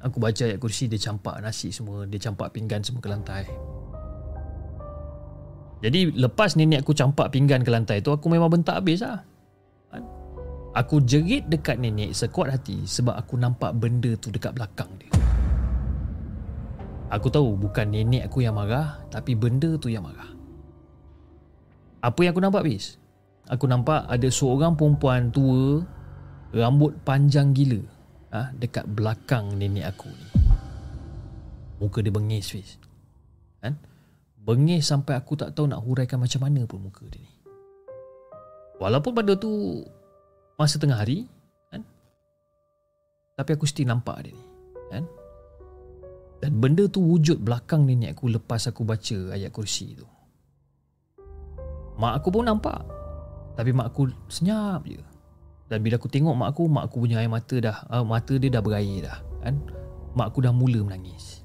Aku 0.06 0.22
baca 0.22 0.46
ayat 0.46 0.62
kursi 0.62 0.86
dia 0.86 1.02
campak 1.02 1.42
nasi 1.42 1.74
semua, 1.74 2.06
dia 2.06 2.22
campak 2.22 2.54
pinggan 2.54 2.86
semua 2.86 3.02
ke 3.02 3.10
lantai. 3.10 3.46
Jadi 5.82 6.14
lepas 6.14 6.54
nenek 6.58 6.86
aku 6.86 6.94
campak 6.94 7.34
pinggan 7.34 7.62
ke 7.66 7.70
lantai 7.70 8.02
tu 8.02 8.10
aku 8.14 8.30
memang 8.30 8.50
bentak 8.50 8.82
habis 8.82 9.02
lah. 9.02 9.26
Aku 10.78 11.02
jerit 11.02 11.50
dekat 11.50 11.82
nenek 11.82 12.14
sekuat 12.14 12.54
hati 12.54 12.86
sebab 12.86 13.18
aku 13.18 13.34
nampak 13.34 13.74
benda 13.82 14.14
tu 14.22 14.30
dekat 14.30 14.54
belakang 14.54 14.90
dia. 15.02 15.10
Aku 17.10 17.34
tahu 17.34 17.58
bukan 17.58 17.90
nenek 17.90 18.30
aku 18.30 18.46
yang 18.46 18.54
marah 18.54 19.02
tapi 19.10 19.34
benda 19.34 19.74
tu 19.82 19.90
yang 19.90 20.06
marah. 20.06 20.37
Apa 22.02 22.20
yang 22.22 22.32
aku 22.38 22.44
nampak 22.44 22.64
bis? 22.66 22.98
Aku 23.48 23.66
nampak 23.66 24.06
ada 24.06 24.28
seorang 24.28 24.76
perempuan 24.76 25.32
tua 25.32 25.82
Rambut 26.52 27.00
panjang 27.08 27.56
gila 27.56 27.80
ha, 28.36 28.52
Dekat 28.52 28.86
belakang 28.92 29.56
nenek 29.56 29.88
aku 29.88 30.12
ni 30.12 30.28
Muka 31.80 32.04
dia 32.04 32.12
bengis 32.12 32.52
bis 32.52 32.76
kan? 33.64 33.80
Bengis 34.38 34.88
sampai 34.88 35.16
aku 35.16 35.40
tak 35.40 35.56
tahu 35.56 35.68
nak 35.68 35.84
huraikan 35.84 36.20
macam 36.20 36.44
mana 36.44 36.64
pun 36.68 36.84
muka 36.84 37.04
dia 37.08 37.24
ni 37.24 37.32
Walaupun 38.78 39.16
pada 39.16 39.34
tu 39.40 39.82
Masa 40.60 40.82
tengah 40.82 41.00
hari 41.00 41.30
kan? 41.72 41.82
Tapi 43.38 43.50
aku 43.56 43.64
still 43.64 43.88
nampak 43.88 44.28
dia 44.28 44.36
ni 44.36 44.46
kan? 44.92 45.04
Dan 46.38 46.52
benda 46.62 46.86
tu 46.86 47.02
wujud 47.02 47.42
belakang 47.42 47.88
nenek 47.88 48.18
aku 48.18 48.28
Lepas 48.28 48.68
aku 48.68 48.84
baca 48.84 49.34
ayat 49.34 49.50
kursi 49.56 49.96
tu 49.96 50.17
Mak 51.98 52.14
aku 52.22 52.30
pun 52.30 52.46
nampak 52.46 52.78
Tapi 53.58 53.74
mak 53.74 53.90
aku 53.90 54.14
senyap 54.30 54.86
je 54.86 55.02
Dan 55.66 55.82
bila 55.82 55.98
aku 55.98 56.06
tengok 56.06 56.38
mak 56.38 56.54
aku 56.54 56.70
Mak 56.70 56.84
aku 56.86 56.96
punya 57.04 57.18
air 57.20 57.30
mata 57.30 57.58
dah 57.58 57.78
uh, 57.90 58.06
Mata 58.06 58.38
dia 58.38 58.54
dah 58.54 58.62
berair 58.62 59.10
dah 59.10 59.18
kan? 59.42 59.58
Mak 60.14 60.28
aku 60.30 60.40
dah 60.46 60.54
mula 60.54 60.86
menangis 60.86 61.42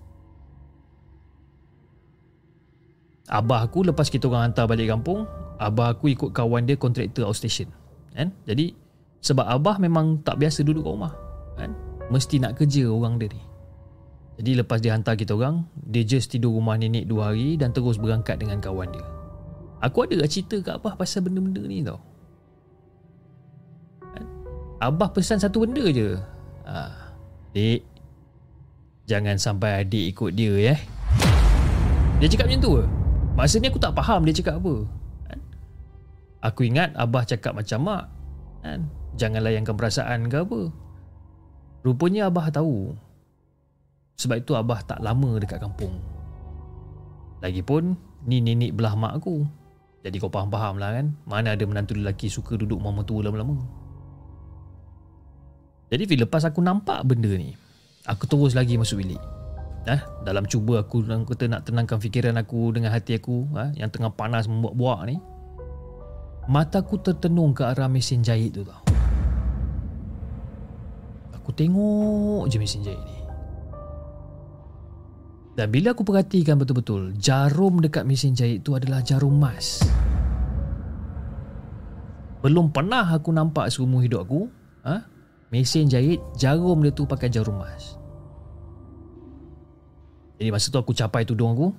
Abah 3.32 3.64
aku 3.64 3.88
lepas 3.88 4.12
kita 4.12 4.28
orang 4.28 4.52
hantar 4.52 4.68
balik 4.68 4.92
kampung 4.92 5.24
Abah 5.56 5.96
aku 5.96 6.12
ikut 6.12 6.36
kawan 6.36 6.68
dia 6.68 6.76
kontraktor 6.76 7.24
outstation 7.24 7.72
kan? 8.12 8.28
Jadi 8.44 8.76
Sebab 9.24 9.48
Abah 9.48 9.80
memang 9.80 10.20
tak 10.20 10.36
biasa 10.36 10.60
duduk 10.68 10.84
kat 10.84 10.92
rumah 10.92 11.14
kan? 11.56 11.72
Mesti 12.12 12.44
nak 12.44 12.60
kerja 12.60 12.92
orang 12.92 13.16
dia 13.16 13.32
ni 13.32 13.40
Jadi 14.36 14.60
lepas 14.60 14.84
dia 14.84 14.92
hantar 14.92 15.16
kita 15.16 15.32
orang 15.32 15.64
Dia 15.80 16.04
just 16.04 16.28
tidur 16.28 16.52
rumah 16.52 16.76
nenek 16.76 17.08
dua 17.08 17.32
hari 17.32 17.56
Dan 17.56 17.72
terus 17.72 17.96
berangkat 17.96 18.36
dengan 18.36 18.60
kawan 18.60 18.92
dia 18.92 19.21
Aku 19.82 20.06
ada 20.06 20.22
cerita 20.30 20.62
kat 20.62 20.78
Abah 20.78 20.94
pasal 20.94 21.26
benda-benda 21.26 21.58
ni 21.66 21.82
tau. 21.82 21.98
Kan? 24.14 24.26
Abah 24.78 25.10
pesan 25.10 25.42
satu 25.42 25.66
benda 25.66 25.82
je. 25.90 26.14
Ha, 26.62 26.94
Dik 27.50 27.82
Jangan 29.10 29.34
sampai 29.34 29.82
adik 29.82 30.14
ikut 30.14 30.30
dia 30.38 30.54
ya 30.70 30.74
Dia 32.22 32.30
cakap 32.30 32.46
macam 32.46 32.62
tu 32.62 32.72
Masa 33.34 33.58
ni 33.58 33.66
aku 33.66 33.82
tak 33.82 33.98
faham 33.98 34.22
dia 34.22 34.38
cakap 34.38 34.62
apa. 34.62 34.86
Kan? 35.26 35.38
Aku 36.46 36.62
ingat 36.62 36.94
Abah 36.94 37.26
cakap 37.26 37.58
macam 37.58 37.82
mak 37.82 38.04
kan? 38.62 38.86
Jangan 39.18 39.42
layangkan 39.42 39.74
perasaan 39.74 40.30
ke 40.30 40.46
apa. 40.46 40.70
Rupanya 41.82 42.30
Abah 42.30 42.54
tahu. 42.54 42.94
Sebab 44.22 44.38
itu 44.38 44.54
Abah 44.54 44.86
tak 44.86 45.02
lama 45.02 45.42
dekat 45.42 45.58
kampung. 45.58 45.98
Lagipun 47.42 47.98
Ni 48.22 48.38
nenek 48.38 48.78
belah 48.78 48.94
mak 48.94 49.18
aku 49.18 49.42
jadi 50.02 50.18
kau 50.18 50.30
faham-faham 50.30 50.82
lah 50.82 50.98
kan. 50.98 51.14
Mana 51.24 51.54
ada 51.54 51.62
menantu 51.62 51.94
lelaki 51.94 52.26
suka 52.26 52.58
duduk 52.58 52.82
mama 52.82 53.06
tua 53.06 53.22
lama-lama. 53.22 53.54
Jadi 55.94 56.02
Fil 56.10 56.26
lepas 56.26 56.42
aku 56.42 56.64
nampak 56.64 57.04
benda 57.04 57.28
ni 57.36 57.52
Aku 58.08 58.26
terus 58.26 58.58
lagi 58.58 58.74
masuk 58.74 58.98
bilik. 58.98 59.20
Eh, 59.86 59.98
dalam 60.26 60.46
cuba 60.46 60.82
aku 60.82 61.06
kata 61.06 61.46
nak 61.50 61.66
tenangkan 61.66 61.98
fikiran 61.98 62.34
aku 62.38 62.70
dengan 62.74 62.94
hati 62.94 63.18
aku 63.18 63.50
eh, 63.58 63.82
yang 63.82 63.90
tengah 63.90 64.14
panas 64.14 64.46
membuak-buak 64.46 65.10
ni 65.10 65.18
mataku 66.46 67.02
tertenung 67.02 67.50
ke 67.50 67.66
arah 67.66 67.90
mesin 67.90 68.22
jahit 68.22 68.54
tu 68.54 68.62
tau. 68.66 68.82
Aku 71.34 71.50
tengok 71.54 72.46
je 72.50 72.58
mesin 72.58 72.82
jahit 72.86 73.02
ni 73.02 73.11
dan 75.52 75.66
bila 75.68 75.92
aku 75.92 76.02
perhatikan 76.04 76.56
betul-betul 76.56 77.12
jarum 77.20 77.80
dekat 77.84 78.08
mesin 78.08 78.32
jahit 78.32 78.64
tu 78.64 78.72
adalah 78.72 79.04
jarum 79.04 79.36
emas 79.36 79.84
belum 82.42 82.74
pernah 82.74 83.06
aku 83.06 83.30
nampak 83.30 83.70
seumur 83.70 84.02
hidup 84.02 84.24
aku 84.26 84.50
ha? 84.82 85.04
mesin 85.52 85.86
jahit 85.86 86.18
jarum 86.34 86.80
dia 86.80 86.90
tu 86.90 87.04
pakai 87.04 87.28
jarum 87.28 87.60
emas 87.60 88.02
jadi 90.42 90.50
masa 90.50 90.74
tu 90.74 90.78
aku 90.82 90.90
capai 90.90 91.22
tudung 91.22 91.54
aku 91.54 91.70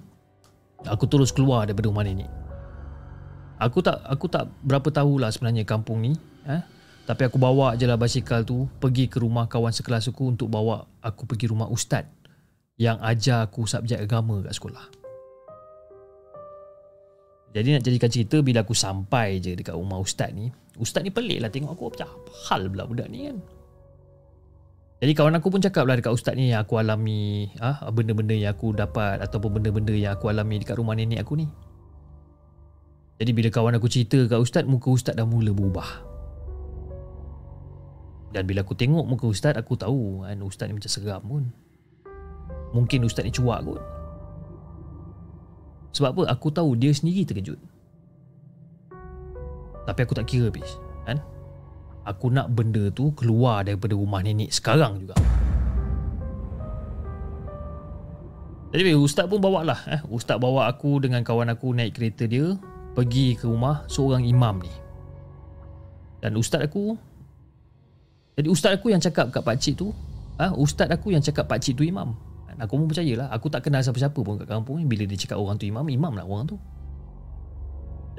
Aku 0.88 1.04
terus 1.08 1.36
keluar 1.36 1.68
daripada 1.68 1.92
rumah 1.92 2.08
nenek 2.08 2.32
Aku 3.60 3.84
tak 3.84 4.00
aku 4.08 4.32
tak 4.32 4.48
berapa 4.64 4.88
tahulah 4.88 5.36
sebenarnya 5.36 5.68
kampung 5.68 6.00
ni 6.00 6.16
eh? 6.48 6.64
Tapi 7.04 7.28
aku 7.28 7.36
bawa 7.36 7.76
je 7.76 7.84
lah 7.84 8.00
basikal 8.00 8.48
tu 8.48 8.72
Pergi 8.80 9.12
ke 9.12 9.20
rumah 9.20 9.52
kawan 9.52 9.76
sekelas 9.76 10.08
aku 10.08 10.32
Untuk 10.32 10.48
bawa 10.48 10.88
aku 11.04 11.28
pergi 11.28 11.52
rumah 11.52 11.68
ustaz 11.68 12.08
Yang 12.78 12.98
ajar 13.06 13.40
aku 13.46 13.70
subjek 13.70 14.02
agama 14.02 14.42
kat 14.42 14.54
sekolah 14.58 14.86
Jadi 17.54 17.70
nak 17.78 17.84
jadikan 17.86 18.10
cerita 18.10 18.42
Bila 18.42 18.66
aku 18.66 18.74
sampai 18.74 19.38
je 19.38 19.54
dekat 19.54 19.78
rumah 19.78 20.02
ustaz 20.02 20.34
ni 20.34 20.50
Ustaz 20.82 21.06
ni 21.06 21.14
pelik 21.14 21.38
lah 21.38 21.54
tengok 21.54 21.78
aku 21.78 21.84
Apa 21.94 22.10
hal 22.50 22.66
pula 22.66 22.90
budak 22.90 23.10
ni 23.14 23.30
kan 23.30 23.38
jadi 25.04 25.20
kawan 25.20 25.36
aku 25.36 25.52
pun 25.52 25.60
cakap 25.60 25.84
lah 25.84 26.00
dekat 26.00 26.16
ustaz 26.16 26.32
ni 26.40 26.56
yang 26.56 26.64
aku 26.64 26.80
alami 26.80 27.52
ah 27.60 27.76
benda-benda 27.92 28.32
yang 28.32 28.56
aku 28.56 28.72
dapat 28.72 29.20
ataupun 29.20 29.60
benda-benda 29.60 29.92
yang 29.92 30.16
aku 30.16 30.32
alami 30.32 30.64
dekat 30.64 30.80
rumah 30.80 30.96
nenek 30.96 31.20
aku 31.20 31.44
ni. 31.44 31.52
Jadi 33.20 33.36
bila 33.36 33.52
kawan 33.52 33.76
aku 33.76 33.92
cerita 33.92 34.24
kat 34.32 34.40
ustaz, 34.40 34.64
muka 34.64 34.88
ustaz 34.88 35.12
dah 35.12 35.28
mula 35.28 35.52
berubah. 35.52 36.08
Dan 38.32 38.48
bila 38.48 38.64
aku 38.64 38.80
tengok 38.80 39.04
muka 39.04 39.28
ustaz, 39.28 39.60
aku 39.60 39.76
tahu 39.76 40.24
kan 40.24 40.40
ustaz 40.40 40.72
ni 40.72 40.80
macam 40.80 40.88
seram 40.88 41.20
pun. 41.28 41.44
Mungkin 42.74 43.06
ustaz 43.06 43.24
ni 43.24 43.32
cuak 43.32 43.62
kot. 43.62 43.82
Sebab 45.94 46.10
apa? 46.10 46.22
Aku 46.34 46.50
tahu 46.50 46.74
dia 46.74 46.90
sendiri 46.90 47.22
terkejut. 47.24 47.62
Tapi 49.86 50.00
aku 50.02 50.14
tak 50.18 50.26
kira 50.26 50.50
habis. 50.50 50.82
Kan? 51.06 51.22
aku 52.04 52.32
nak 52.32 52.52
benda 52.52 52.92
tu 52.92 53.16
keluar 53.16 53.64
daripada 53.64 53.96
rumah 53.96 54.20
nenek 54.20 54.52
sekarang 54.52 55.04
juga. 55.04 55.16
Jadi 58.74 58.98
ustaz 58.98 59.30
pun 59.30 59.38
bawa 59.38 59.62
lah 59.62 59.80
eh. 59.86 60.02
Ustaz 60.10 60.42
bawa 60.42 60.66
aku 60.66 60.98
dengan 60.98 61.22
kawan 61.22 61.54
aku 61.54 61.78
naik 61.78 61.94
kereta 61.94 62.26
dia 62.26 62.58
Pergi 62.98 63.38
ke 63.38 63.46
rumah 63.46 63.86
seorang 63.86 64.26
imam 64.26 64.66
ni 64.66 64.74
Dan 66.26 66.34
ustaz 66.34 66.66
aku 66.66 66.98
Jadi 68.34 68.50
ustaz 68.50 68.74
aku 68.74 68.90
yang 68.90 68.98
cakap 68.98 69.30
kat 69.30 69.46
pakcik 69.46 69.78
tu 69.78 69.94
ah, 70.42 70.50
Ustaz 70.58 70.90
aku 70.90 71.14
yang 71.14 71.22
cakap 71.22 71.46
pakcik 71.46 71.78
tu 71.78 71.86
imam 71.86 72.18
Aku 72.62 72.78
pun 72.78 72.86
percayalah 72.86 73.32
Aku 73.34 73.50
tak 73.50 73.66
kenal 73.66 73.82
siapa-siapa 73.82 74.20
pun 74.20 74.38
kat 74.38 74.46
kampung 74.46 74.78
ni 74.78 74.86
Bila 74.86 75.08
dia 75.10 75.18
cakap 75.18 75.42
orang 75.42 75.58
tu 75.58 75.66
imam 75.66 75.86
Imam 75.88 76.14
lah 76.14 76.26
orang 76.28 76.46
tu 76.50 76.58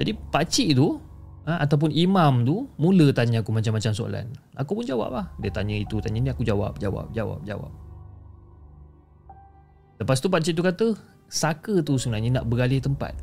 Jadi 0.01 0.11
pakcik 0.11 0.75
tu 0.75 0.99
ha, 1.45 1.61
ataupun 1.61 1.93
imam 1.93 2.43
tu 2.43 2.67
mula 2.75 3.13
tanya 3.13 3.45
aku 3.45 3.53
macam-macam 3.53 3.93
soalan. 3.93 4.25
Aku 4.57 4.75
pun 4.75 4.83
jawab 4.83 5.13
lah. 5.13 5.25
Dia 5.39 5.53
tanya 5.53 5.77
itu, 5.77 6.01
tanya 6.01 6.19
ni, 6.19 6.29
aku 6.33 6.41
jawab, 6.41 6.75
jawab, 6.81 7.13
jawab, 7.13 7.39
jawab. 7.45 7.71
Lepas 9.95 10.19
tu 10.19 10.27
pakcik 10.27 10.57
tu 10.57 10.65
kata, 10.65 10.87
saka 11.31 11.79
tu 11.85 11.95
sebenarnya 11.95 12.41
nak 12.41 12.45
beralih 12.49 12.83
tempat. 12.83 13.15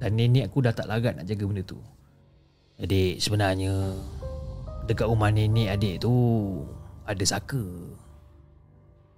Dan 0.00 0.16
nenek 0.16 0.48
aku 0.48 0.64
dah 0.64 0.72
tak 0.72 0.88
larat 0.88 1.20
nak 1.20 1.26
jaga 1.28 1.44
benda 1.44 1.62
tu. 1.66 1.78
Adik, 2.80 3.20
sebenarnya 3.22 3.94
dekat 4.88 5.06
rumah 5.06 5.30
nenek 5.30 5.76
adik 5.76 6.02
tu 6.02 6.14
ada 7.04 7.24
saka. 7.26 7.62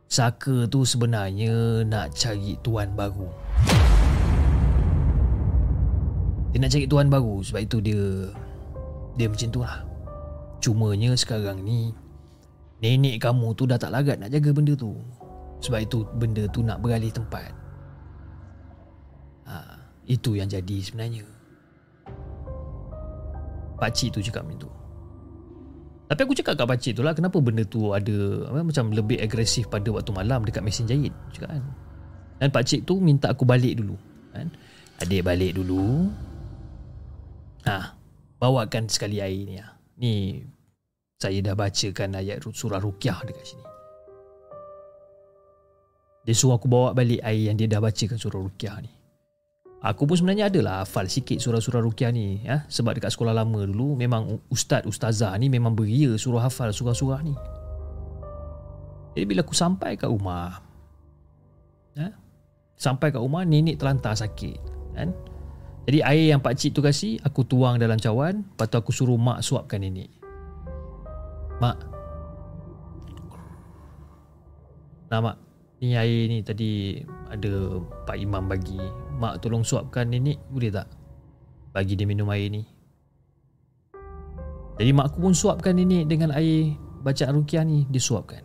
Saka 0.06 0.70
tu 0.70 0.86
sebenarnya 0.86 1.82
nak 1.82 2.14
cari 2.14 2.54
tuan 2.62 2.94
baru. 2.94 3.26
Dia 6.54 6.62
nak 6.62 6.72
cari 6.72 6.86
tuan 6.88 7.12
baru 7.12 7.44
Sebab 7.44 7.68
itu 7.68 7.84
dia 7.84 8.32
Dia 9.18 9.26
macam 9.26 9.48
tu 9.50 9.60
lah. 9.60 9.82
Cumanya 10.62 11.12
sekarang 11.18 11.66
ni 11.66 11.90
Nenek 12.80 13.18
kamu 13.18 13.52
tu 13.58 13.66
dah 13.66 13.76
tak 13.76 13.92
larat 13.92 14.20
nak 14.20 14.30
jaga 14.30 14.52
benda 14.54 14.76
tu. 14.78 14.94
Sebab 15.64 15.80
itu 15.80 16.04
benda 16.20 16.44
tu 16.52 16.60
nak 16.60 16.84
beralih 16.84 17.08
tempat. 17.08 17.50
Ha, 19.48 19.80
Itu 20.04 20.36
yang 20.36 20.46
jadi 20.46 20.76
sebenarnya. 20.84 21.24
Pakcik 23.80 24.16
tu 24.16 24.20
cakap 24.24 24.44
macam 24.44 24.68
tu 24.68 24.75
Tapi 26.06 26.20
aku 26.22 26.38
cakap 26.38 26.54
kat 26.54 26.66
pakcik 26.70 26.92
tu 26.94 27.02
lah 27.02 27.18
Kenapa 27.18 27.42
benda 27.42 27.66
tu 27.66 27.90
ada 27.90 28.14
Macam 28.62 28.94
lebih 28.94 29.18
agresif 29.18 29.66
pada 29.66 29.90
waktu 29.90 30.14
malam 30.14 30.46
Dekat 30.46 30.62
mesin 30.62 30.86
jahit 30.86 31.10
cakap 31.34 31.58
kan 31.58 31.62
Dan 32.38 32.48
pakcik 32.54 32.86
tu 32.86 33.02
minta 33.02 33.34
aku 33.34 33.42
balik 33.42 33.82
dulu 33.82 33.98
kan? 34.30 34.46
Adik 35.02 35.26
balik 35.26 35.58
dulu 35.58 36.06
Ha, 37.66 37.98
bawakan 38.38 38.86
sekali 38.86 39.18
air 39.18 39.42
ni. 39.42 39.58
Ha. 39.58 39.66
Ni 39.98 40.38
saya 41.18 41.42
dah 41.42 41.58
bacakan 41.58 42.14
ayat 42.14 42.46
surah 42.46 42.78
Rukyah 42.78 43.18
dekat 43.26 43.42
sini. 43.42 43.64
Dia 46.26 46.34
suruh 46.34 46.58
aku 46.58 46.66
bawa 46.70 46.94
balik 46.94 47.22
air 47.26 47.50
yang 47.50 47.58
dia 47.58 47.66
dah 47.66 47.82
bacakan 47.82 48.18
surah 48.18 48.38
Rukyah 48.38 48.76
ni. 48.86 48.92
Aku 49.84 50.08
pun 50.08 50.16
sebenarnya 50.16 50.48
adalah 50.48 50.82
hafal 50.82 51.04
sikit 51.06 51.36
surah-surah 51.36 51.84
Rukyah 51.84 52.08
ni. 52.08 52.40
Ya? 52.40 52.64
Sebab 52.66 52.96
dekat 52.96 53.12
sekolah 53.12 53.36
lama 53.36 53.68
dulu 53.68 53.92
memang 53.92 54.40
ustaz, 54.48 54.82
ustazah 54.88 55.36
ni 55.36 55.52
memang 55.52 55.76
beria 55.76 56.16
surah 56.16 56.48
hafal 56.48 56.72
surah-surah 56.72 57.20
ni. 57.20 57.36
Jadi 59.12 59.24
bila 59.28 59.44
aku 59.44 59.52
sampai 59.52 60.00
kat 60.00 60.08
rumah. 60.08 60.64
Ya? 61.92 62.16
Sampai 62.76 63.12
kat 63.12 63.20
rumah 63.20 63.44
nenek 63.44 63.76
terlantar 63.76 64.16
sakit. 64.16 64.58
Kan? 64.96 65.12
Jadi 65.86 66.02
air 66.02 66.34
yang 66.34 66.42
pak 66.42 66.58
cik 66.58 66.74
tu 66.74 66.82
kasih 66.82 67.22
Aku 67.22 67.46
tuang 67.46 67.78
dalam 67.78 67.94
cawan 67.94 68.42
Lepas 68.42 68.66
tu 68.66 68.76
aku 68.76 68.90
suruh 68.90 69.14
mak 69.14 69.38
suapkan 69.38 69.78
nenek 69.78 70.10
Mak 71.62 71.78
Nah 75.14 75.20
mak 75.22 75.36
Ni 75.78 75.94
air 75.94 76.26
ni 76.26 76.42
tadi 76.42 76.98
Ada 77.30 77.78
Pak 78.02 78.18
Imam 78.18 78.50
bagi 78.50 78.82
Mak 79.16 79.40
tolong 79.40 79.64
suapkan 79.64 80.04
nenek 80.08 80.36
Boleh 80.52 80.68
tak 80.68 80.88
Bagi 81.72 81.96
dia 81.96 82.04
minum 82.04 82.28
air 82.28 82.52
ni? 82.52 82.62
Jadi 84.76 84.90
mak 84.92 85.12
aku 85.12 85.24
pun 85.24 85.32
suapkan 85.32 85.72
nenek 85.72 86.04
Dengan 86.04 86.36
air 86.36 86.76
Bacaan 87.00 87.38
rukiah 87.38 87.64
ni 87.64 87.88
Dia 87.88 88.02
suapkan. 88.02 88.44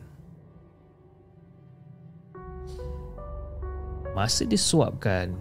Masa 4.15 4.47
dia 4.47 4.59
suapkan 4.59 5.35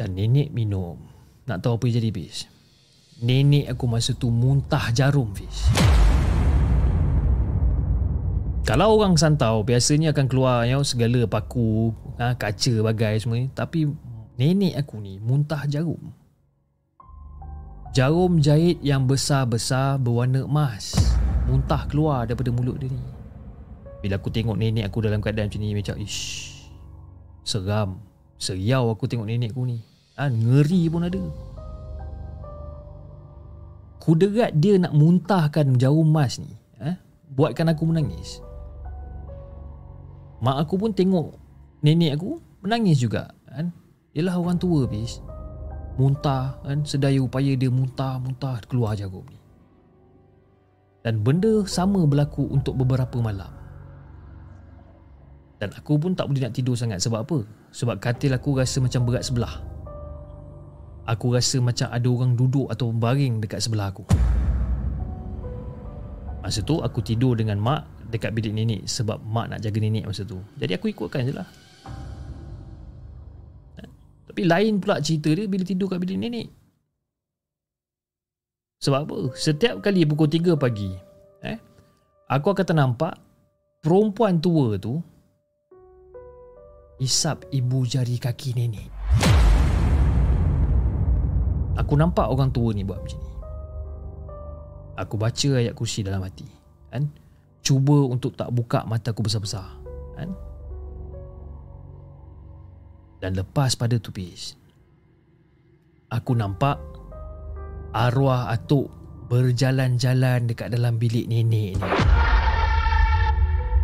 Dan 0.00 0.16
nenek 0.16 0.48
minum 0.52 1.10
nak 1.50 1.66
tahu 1.66 1.82
apa 1.82 1.84
yang 1.90 1.96
jadi 1.98 2.10
Fiz 2.14 2.36
Nenek 3.26 3.74
aku 3.74 3.84
masa 3.90 4.14
tu 4.14 4.30
muntah 4.30 4.94
jarum 4.94 5.34
Fiz 5.34 5.66
Kalau 8.62 8.94
orang 8.94 9.18
santau 9.18 9.66
Biasanya 9.66 10.14
akan 10.14 10.26
keluar 10.30 10.62
you 10.62 10.78
know, 10.78 10.86
Segala 10.86 11.26
paku 11.26 11.90
ha, 12.22 12.38
Kaca 12.38 12.86
bagai 12.86 13.18
semua 13.18 13.42
ni. 13.42 13.50
Tapi 13.50 13.90
Nenek 14.40 14.72
aku 14.72 14.96
ni 15.04 15.20
Muntah 15.20 15.68
jarum. 15.68 16.16
Jarum 17.92 18.40
jahit 18.40 18.80
yang 18.80 19.04
besar-besar 19.04 20.00
Berwarna 20.00 20.48
emas 20.48 20.96
Muntah 21.44 21.84
keluar 21.84 22.24
daripada 22.24 22.48
mulut 22.48 22.80
dia 22.80 22.88
ni. 22.88 23.04
Bila 24.00 24.16
aku 24.16 24.32
tengok 24.32 24.56
nenek 24.56 24.88
aku 24.88 25.04
dalam 25.04 25.20
keadaan 25.20 25.52
macam 25.52 25.60
ni 25.60 25.76
Macam 25.76 26.00
ish 26.00 26.56
Seram 27.44 28.00
Seriau 28.40 28.88
aku 28.88 29.04
tengok 29.04 29.28
nenek 29.28 29.52
aku 29.52 29.68
ni. 29.68 29.84
Ha, 30.16 30.32
Ngeri 30.32 30.88
pun 30.88 31.04
ada. 31.04 31.20
Kuderat 34.00 34.56
dia 34.56 34.80
nak 34.80 34.96
muntahkan 34.96 35.76
jarum 35.76 36.08
emas 36.08 36.40
ni 36.40 36.56
eh, 36.80 36.96
Buatkan 37.28 37.68
aku 37.76 37.84
menangis. 37.84 38.40
Mak 40.40 40.64
aku 40.64 40.80
pun 40.80 40.96
tengok 40.96 41.36
Nenek 41.84 42.16
aku 42.16 42.40
menangis 42.64 42.96
juga 42.96 43.36
Yelah 44.16 44.36
orang 44.38 44.58
tua 44.58 44.86
bis 44.90 45.22
Muntah 45.98 46.58
kan 46.62 46.82
Sedaya 46.82 47.20
upaya 47.22 47.54
dia 47.54 47.70
muntah-muntah 47.70 48.62
Keluar 48.66 48.98
jarum 48.98 49.26
ni 49.30 49.38
Dan 51.06 51.22
benda 51.22 51.62
sama 51.66 52.02
berlaku 52.06 52.46
Untuk 52.50 52.74
beberapa 52.74 53.22
malam 53.22 53.50
Dan 55.62 55.70
aku 55.76 56.00
pun 56.00 56.18
tak 56.18 56.26
boleh 56.26 56.48
nak 56.48 56.54
tidur 56.56 56.74
sangat 56.74 56.98
Sebab 57.02 57.20
apa? 57.22 57.38
Sebab 57.70 58.02
katil 58.02 58.34
aku 58.34 58.58
rasa 58.58 58.82
macam 58.82 59.06
berat 59.06 59.22
sebelah 59.22 59.70
Aku 61.10 61.34
rasa 61.34 61.58
macam 61.58 61.90
ada 61.90 62.06
orang 62.06 62.38
duduk 62.38 62.70
atau 62.70 62.94
baring 62.94 63.42
dekat 63.42 63.58
sebelah 63.58 63.90
aku. 63.90 64.06
Masa 66.38 66.62
tu 66.62 66.78
aku 66.78 67.02
tidur 67.02 67.34
dengan 67.34 67.58
mak 67.58 67.82
dekat 68.14 68.30
bilik 68.30 68.54
nenek 68.54 68.86
sebab 68.86 69.18
mak 69.26 69.50
nak 69.50 69.58
jaga 69.58 69.82
nenek 69.82 70.06
masa 70.06 70.22
tu. 70.22 70.38
Jadi 70.62 70.78
aku 70.78 70.94
ikutkan 70.94 71.26
je 71.26 71.34
lah. 71.34 71.50
Tapi 74.40 74.48
lain 74.48 74.80
pula 74.80 75.04
cerita 75.04 75.36
dia 75.36 75.44
bila 75.44 75.68
tidur 75.68 75.84
kat 75.84 76.00
bilik 76.00 76.16
nenek. 76.16 76.48
Sebab 78.80 79.04
apa? 79.04 79.36
Setiap 79.36 79.84
kali 79.84 80.08
pukul 80.08 80.32
3 80.32 80.56
pagi, 80.56 80.88
eh, 81.44 81.60
aku 82.24 82.48
akan 82.48 82.64
ternampak 82.64 83.20
perempuan 83.84 84.40
tua 84.40 84.80
tu 84.80 84.96
isap 87.04 87.52
ibu 87.52 87.84
jari 87.84 88.16
kaki 88.16 88.56
nenek. 88.56 88.88
Aku 91.76 92.00
nampak 92.00 92.32
orang 92.32 92.48
tua 92.48 92.72
ni 92.72 92.80
buat 92.80 92.96
macam 92.96 93.20
ni. 93.20 93.32
Aku 95.04 95.20
baca 95.20 95.48
ayat 95.60 95.76
kursi 95.76 96.00
dalam 96.00 96.24
hati. 96.24 96.48
Kan? 96.88 97.12
Cuba 97.60 98.08
untuk 98.08 98.40
tak 98.40 98.48
buka 98.56 98.88
mata 98.88 99.12
aku 99.12 99.20
besar-besar. 99.20 99.68
Kan? 100.16 100.32
Dan 103.20 103.36
lepas 103.36 103.76
pada 103.76 104.00
tupis, 104.00 104.56
aku 106.08 106.32
nampak 106.32 106.80
arwah 107.92 108.48
atuk 108.48 108.88
berjalan-jalan 109.28 110.48
dekat 110.48 110.72
dalam 110.72 110.96
bilik 110.96 111.28
nenek 111.28 111.76
ni. 111.76 111.84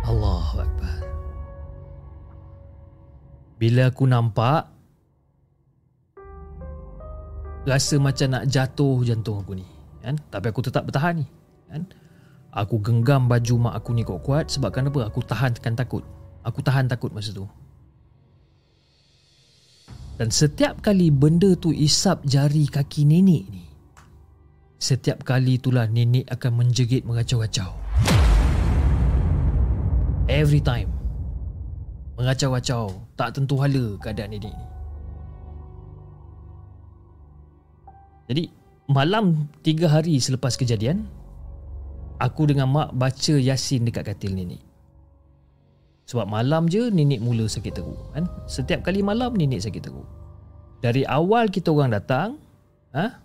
Allah 0.09 0.47
Akbar. 0.57 0.99
Bila 3.61 3.93
aku 3.93 4.03
nampak, 4.09 4.73
rasa 7.69 7.95
macam 8.01 8.27
nak 8.33 8.49
jatuh 8.49 9.05
jantung 9.05 9.45
aku 9.45 9.53
ni 9.53 9.67
kan? 10.01 10.17
Tapi 10.33 10.49
aku 10.49 10.65
tetap 10.65 10.89
bertahan 10.89 11.21
ni 11.21 11.25
kan? 11.69 11.85
Aku 12.57 12.81
genggam 12.81 13.29
baju 13.29 13.69
mak 13.69 13.85
aku 13.85 13.93
ni 13.93 14.01
kuat-kuat 14.01 14.49
sebab 14.49 14.73
kenapa 14.73 15.05
aku 15.05 15.21
tahankan 15.21 15.77
takut. 15.77 16.01
Aku 16.41 16.63
tahan 16.65 16.89
takut 16.89 17.13
masa 17.13 17.35
tu 17.35 17.45
dan 20.17 20.33
setiap 20.33 20.81
kali 20.81 21.13
benda 21.13 21.53
tu 21.53 21.69
isap 21.69 22.25
jari 22.25 22.65
kaki 22.65 23.05
nenek 23.05 23.45
ni 23.47 23.67
setiap 24.77 25.25
kali 25.25 25.57
itulah 25.57 25.89
nenek 25.89 26.29
akan 26.29 26.61
menjerit 26.61 27.01
mengacau-acau. 27.01 27.73
Every 30.29 30.61
time 30.61 30.93
mengacau-acau 32.17 32.93
tak 33.17 33.33
tentu 33.33 33.57
hala 33.57 33.97
keadaan 33.97 34.37
nenek 34.37 34.53
ni. 34.53 34.65
Jadi 38.27 38.43
malam 38.85 39.49
tiga 39.65 39.89
hari 39.89 40.21
selepas 40.21 40.53
kejadian 40.53 41.09
aku 42.21 42.45
dengan 42.45 42.69
mak 42.69 42.89
baca 42.93 43.33
yasin 43.33 43.87
dekat 43.87 44.13
katil 44.13 44.37
nenek 44.37 44.66
sebab 46.07 46.23
malam 46.23 46.71
je 46.71 46.87
nenek 46.87 47.19
mula 47.19 47.51
sakit 47.51 47.83
teruk 47.83 47.99
kan? 48.15 48.31
Setiap 48.47 48.87
kali 48.87 49.03
malam 49.03 49.35
nenek 49.35 49.59
sakit 49.59 49.91
teruk. 49.91 50.07
Dari 50.79 51.03
awal 51.03 51.51
kita 51.51 51.67
orang 51.75 51.91
datang 51.91 52.39
ha? 52.95 53.19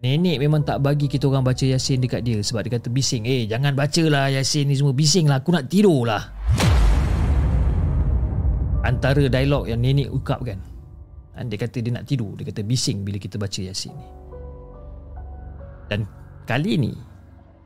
Nenek 0.00 0.40
memang 0.40 0.64
tak 0.64 0.80
bagi 0.80 1.04
kita 1.04 1.28
orang 1.28 1.44
baca 1.44 1.66
yasin 1.66 2.00
dekat 2.00 2.24
dia 2.24 2.40
sebab 2.40 2.64
dia 2.64 2.80
kata 2.80 2.88
bising. 2.88 3.28
Eh 3.28 3.44
jangan 3.44 3.76
bacalah 3.76 4.32
yasin 4.32 4.70
ni 4.70 4.78
semua 4.78 4.96
bising 4.96 5.28
lah. 5.28 5.44
Aku 5.44 5.52
nak 5.52 5.68
tidur 5.68 6.08
lah. 6.08 6.22
Antara 8.86 9.26
dialog 9.28 9.68
yang 9.68 9.82
nenek 9.82 10.08
ukapkan 10.08 10.62
kan? 11.36 11.44
Dia 11.50 11.58
kata 11.60 11.82
dia 11.82 11.92
nak 11.92 12.08
tidur. 12.08 12.32
Dia 12.38 12.46
kata 12.48 12.64
bising 12.64 13.04
bila 13.04 13.20
kita 13.20 13.36
baca 13.36 13.58
yasin 13.58 13.92
ni. 13.92 14.06
Dan 15.92 16.06
kali 16.46 16.78
ni 16.78 16.92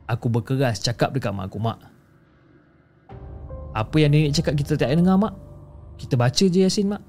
aku 0.09 0.27
berkeras 0.27 0.83
cakap 0.83 1.13
dekat 1.15 1.31
mak 1.31 1.47
aku, 1.47 1.63
mak. 1.63 1.92
Apa 3.73 3.95
yang 3.97 4.13
nenek 4.13 4.37
cakap 4.37 4.53
kita 4.53 4.77
tak 4.77 4.93
dengar 4.93 5.17
mak. 5.17 5.33
Kita 5.97 6.13
baca 6.13 6.45
je 6.45 6.61
Yasin 6.61 6.93
mak. 6.93 7.01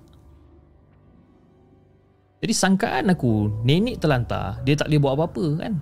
Jadi 2.44 2.52
sangkaan 2.52 3.08
aku, 3.08 3.64
nenek 3.64 4.04
terlantar, 4.04 4.60
dia 4.68 4.76
tak 4.76 4.92
boleh 4.92 5.00
buat 5.00 5.12
apa-apa 5.16 5.44
kan. 5.64 5.74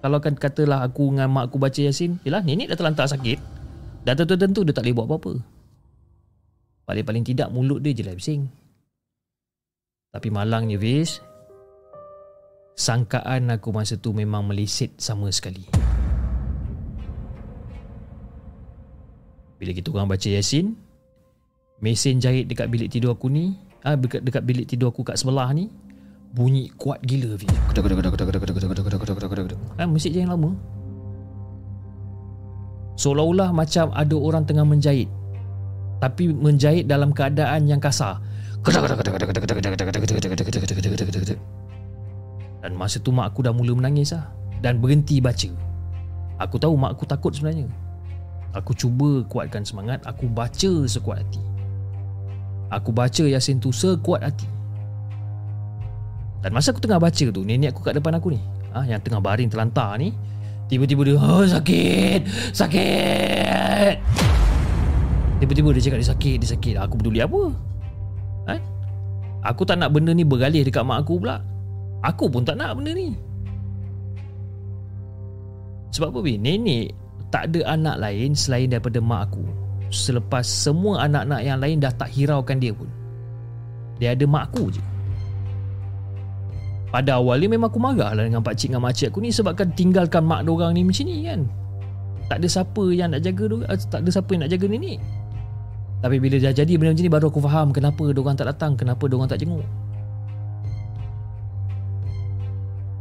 Kalau 0.00 0.18
kan 0.24 0.34
katalah 0.36 0.80
aku 0.84 1.12
dengan 1.12 1.28
mak 1.28 1.52
aku 1.52 1.60
baca 1.60 1.80
Yasin, 1.80 2.16
yalah 2.24 2.40
nenek 2.40 2.72
dah 2.72 2.76
terlantar 2.76 3.08
sakit. 3.08 3.40
Dan 4.04 4.16
tentu-tentu 4.16 4.64
dia 4.64 4.72
tak 4.72 4.88
boleh 4.88 4.96
buat 4.96 5.06
apa-apa. 5.08 5.32
Paling-paling 6.88 7.24
tidak 7.24 7.48
mulut 7.52 7.80
dia 7.80 7.92
je 7.92 8.02
lah 8.04 8.16
bising. 8.16 8.48
Tapi 10.12 10.28
malangnya 10.28 10.76
Fiz, 10.76 11.24
Sangkaan 12.72 13.52
aku 13.52 13.68
masa 13.68 14.00
tu 14.00 14.16
memang 14.16 14.48
melisit 14.48 14.96
sama 14.96 15.28
sekali. 15.28 15.91
Bila 19.62 19.78
kita 19.78 19.94
orang 19.94 20.10
baca 20.10 20.26
Yasin, 20.26 20.74
mesin 21.78 22.18
jahit 22.18 22.50
dekat 22.50 22.66
bilik 22.66 22.90
tidur 22.90 23.14
aku 23.14 23.30
ni, 23.30 23.54
ah 23.86 23.94
dekat 23.94 24.26
dekat 24.26 24.42
bilik 24.42 24.66
tidur 24.66 24.90
aku 24.90 25.06
kat 25.06 25.14
sebelah 25.14 25.54
ni, 25.54 25.70
bunyi 26.34 26.66
kuat 26.74 26.98
gila 27.06 27.38
Fi. 27.38 27.46
Ah 29.78 29.86
mesin 29.86 30.10
jahit 30.10 30.26
lama. 30.26 30.50
Seolah-olah 32.98 33.54
macam 33.54 33.94
ada 33.94 34.16
orang 34.18 34.42
tengah 34.42 34.66
menjahit. 34.66 35.06
Tapi 36.02 36.34
menjahit 36.34 36.90
dalam 36.90 37.14
keadaan 37.14 37.70
yang 37.70 37.78
kasar. 37.78 38.18
Dan 42.66 42.74
masa 42.74 42.98
tu 42.98 43.14
mak 43.14 43.30
aku 43.30 43.46
dah 43.46 43.50
mula 43.50 43.74
menangis 43.74 44.14
lah 44.14 44.30
Dan 44.62 44.78
berhenti 44.78 45.18
baca 45.18 45.50
Aku 46.38 46.62
tahu 46.62 46.78
mak 46.78 46.94
aku 46.94 47.02
takut 47.10 47.34
sebenarnya 47.34 47.66
Aku 48.52 48.76
cuba 48.76 49.24
kuatkan 49.32 49.64
semangat 49.64 50.04
Aku 50.04 50.28
baca 50.28 50.72
sekuat 50.84 51.24
hati. 51.24 51.40
Aku 52.72 52.92
baca 52.92 53.24
Yasin 53.24 53.60
tu 53.60 53.72
sekuat 53.72 54.24
hati. 54.24 54.48
Dan 56.42 56.50
masa 56.52 56.74
aku 56.74 56.82
tengah 56.82 56.98
baca 56.98 57.24
tu 57.30 57.42
Nenek 57.46 57.70
aku 57.70 57.86
kat 57.86 57.94
depan 57.94 58.18
aku 58.18 58.34
ni 58.34 58.40
ha, 58.74 58.82
Yang 58.82 59.06
tengah 59.06 59.22
baring 59.22 59.46
terlantar 59.46 59.94
ni 59.94 60.10
Tiba-tiba 60.66 61.06
dia 61.06 61.14
oh, 61.14 61.46
Sakit 61.46 62.26
Sakit. 62.50 63.94
Tiba-tiba 65.38 65.70
dia 65.70 65.82
cakap 65.86 65.98
dia 66.02 66.10
sakit 66.10 66.36
Dia 66.42 66.48
sakit. 66.50 66.74
Aku 66.82 66.98
peduli 66.98 67.22
apa? 67.22 67.42
Ha? 68.50 68.54
Aku 69.42 69.66
tak 69.66 69.78
nak 69.78 69.90
benda 69.90 70.14
ni 70.14 70.22
bergalih 70.22 70.62
dekat 70.62 70.86
mak 70.86 71.02
aku 71.02 71.18
pula. 71.18 71.42
Aku 72.02 72.30
pun 72.30 72.46
tak 72.46 72.58
nak 72.58 72.78
benda 72.78 72.94
ni. 72.94 73.14
Sebab 75.94 76.14
apa 76.14 76.18
Bin? 76.22 76.42
Nenek 76.42 76.94
tak 77.32 77.48
ada 77.48 77.74
anak 77.74 77.96
lain 77.96 78.36
selain 78.36 78.68
daripada 78.68 79.00
mak 79.00 79.32
aku. 79.32 79.42
Selepas 79.88 80.44
semua 80.44 81.08
anak-anak 81.08 81.40
yang 81.40 81.58
lain 81.58 81.80
dah 81.80 81.92
tak 81.96 82.12
hiraukan 82.12 82.60
dia 82.60 82.76
pun. 82.76 82.86
Dia 83.96 84.12
ada 84.12 84.28
mak 84.28 84.52
aku 84.52 84.68
je. 84.68 84.84
Pada 86.92 87.16
awalnya 87.16 87.48
memang 87.48 87.72
aku 87.72 87.80
marah 87.80 88.12
lah 88.12 88.28
dengan 88.28 88.44
pakcik 88.44 88.68
dengan 88.68 88.84
makcik 88.84 89.08
aku 89.08 89.24
ni 89.24 89.32
Sebabkan 89.32 89.72
tinggalkan 89.72 90.28
mak 90.28 90.44
dorang 90.44 90.76
ni 90.76 90.84
macam 90.84 91.08
ni 91.08 91.24
kan. 91.24 91.48
Tak 92.28 92.36
ada 92.36 92.46
siapa 92.52 92.84
yang 92.92 93.16
nak 93.16 93.24
jaga 93.24 93.44
eh, 93.48 93.80
Tak 93.88 94.04
ada 94.04 94.10
siapa 94.12 94.28
yang 94.36 94.44
nak 94.44 94.52
jaga 94.52 94.66
nenek 94.68 94.98
Tapi 96.04 96.16
bila 96.20 96.36
dah 96.36 96.52
jadi 96.52 96.72
benda 96.76 96.92
macam 96.92 97.04
ni 97.04 97.12
baru 97.12 97.26
aku 97.32 97.40
faham 97.40 97.68
Kenapa 97.72 98.04
dorang 98.12 98.36
tak 98.36 98.48
datang 98.48 98.76
Kenapa 98.76 99.08
dorang 99.08 99.24
tak 99.24 99.40
jenguk. 99.40 99.64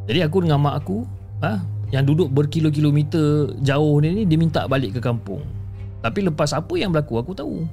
Jadi 0.08 0.20
aku 0.24 0.38
dengan 0.44 0.60
mak 0.60 0.84
aku 0.84 1.08
ha, 1.44 1.62
Yang 1.92 2.04
duduk 2.16 2.30
berkilo-kilometer 2.32 3.60
jauh 3.60 4.00
ni, 4.00 4.16
ni 4.16 4.24
Dia 4.24 4.40
minta 4.40 4.64
balik 4.66 4.96
ke 4.98 5.00
kampung. 5.04 5.44
Tapi 6.02 6.26
lepas 6.26 6.56
apa 6.56 6.74
yang 6.80 6.90
berlaku 6.90 7.22
aku 7.22 7.32
tahu. 7.36 7.68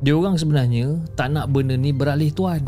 Dia 0.00 0.16
orang 0.16 0.38
sebenarnya 0.38 0.96
tak 1.18 1.34
nak 1.34 1.52
benda 1.52 1.74
ni 1.76 1.92
beralih 1.92 2.30
tuan. 2.32 2.62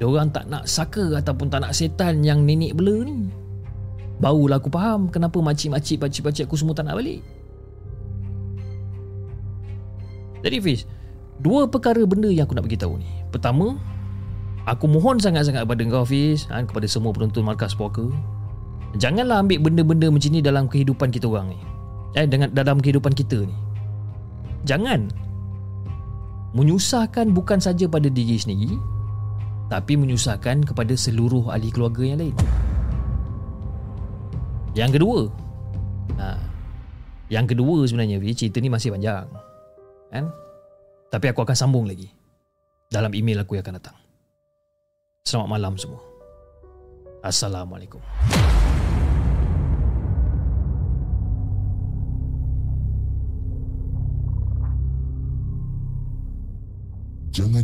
Dia 0.00 0.06
orang 0.08 0.32
tak 0.32 0.48
nak 0.48 0.64
saka 0.66 1.18
ataupun 1.18 1.52
tak 1.52 1.62
nak 1.62 1.72
setan 1.76 2.24
yang 2.24 2.42
nenek 2.42 2.74
bela 2.74 3.04
ni. 3.04 3.28
Barulah 4.16 4.56
aku 4.56 4.72
faham 4.72 5.12
kenapa 5.12 5.38
makcik-makcik 5.44 6.00
pakcik-pakcik 6.00 6.48
aku 6.48 6.56
semua 6.56 6.72
tak 6.72 6.88
nak 6.88 6.96
balik. 6.96 7.20
Jadi 10.40 10.56
Fiz 10.62 10.86
Dua 11.36 11.68
perkara 11.68 12.00
benda 12.08 12.30
yang 12.32 12.48
aku 12.48 12.56
nak 12.56 12.64
beritahu 12.64 12.96
ni. 12.96 13.08
Pertama 13.34 13.76
Aku 14.62 14.86
mohon 14.86 15.18
sangat-sangat 15.18 15.66
kepada 15.66 15.82
kau 15.90 16.06
ha, 16.06 16.54
Kepada 16.62 16.86
semua 16.86 17.10
penonton 17.10 17.42
Markas 17.42 17.74
Puaka 17.74 18.08
Janganlah 18.96 19.44
ambil 19.44 19.60
benda-benda 19.60 20.08
macam 20.08 20.30
ni 20.32 20.40
dalam 20.40 20.64
kehidupan 20.66 21.12
kita 21.12 21.28
orang 21.28 21.52
ni. 21.52 21.58
Eh, 22.16 22.24
dengan 22.24 22.48
Dalam 22.52 22.80
kehidupan 22.80 23.12
kita 23.12 23.44
ni. 23.44 23.56
Jangan. 24.64 25.12
Menyusahkan 26.56 27.36
bukan 27.36 27.60
saja 27.60 27.84
pada 27.84 28.08
diri 28.08 28.40
sendiri 28.40 28.80
Tapi 29.68 29.92
menyusahkan 30.00 30.64
kepada 30.64 30.96
seluruh 30.96 31.52
ahli 31.52 31.68
keluarga 31.68 32.00
yang 32.00 32.18
lain. 32.22 32.36
Yang 34.72 34.90
kedua. 34.96 35.20
Ha, 36.16 36.38
Yang 37.28 37.46
kedua 37.52 37.76
sebenarnya 37.84 38.16
Hafiz 38.16 38.40
Cerita 38.40 38.58
ni 38.64 38.72
masih 38.72 38.94
panjang. 38.94 39.26
Kan? 40.08 40.32
Tapi 41.12 41.26
aku 41.28 41.44
akan 41.44 41.56
sambung 41.58 41.84
lagi. 41.84 42.08
Dalam 42.88 43.12
email 43.12 43.42
aku 43.42 43.58
yang 43.58 43.66
akan 43.66 43.76
datang. 43.76 43.96
Selamat 45.26 45.48
malam 45.58 45.74
semua. 45.74 46.00
Assalamualaikum. 47.26 47.98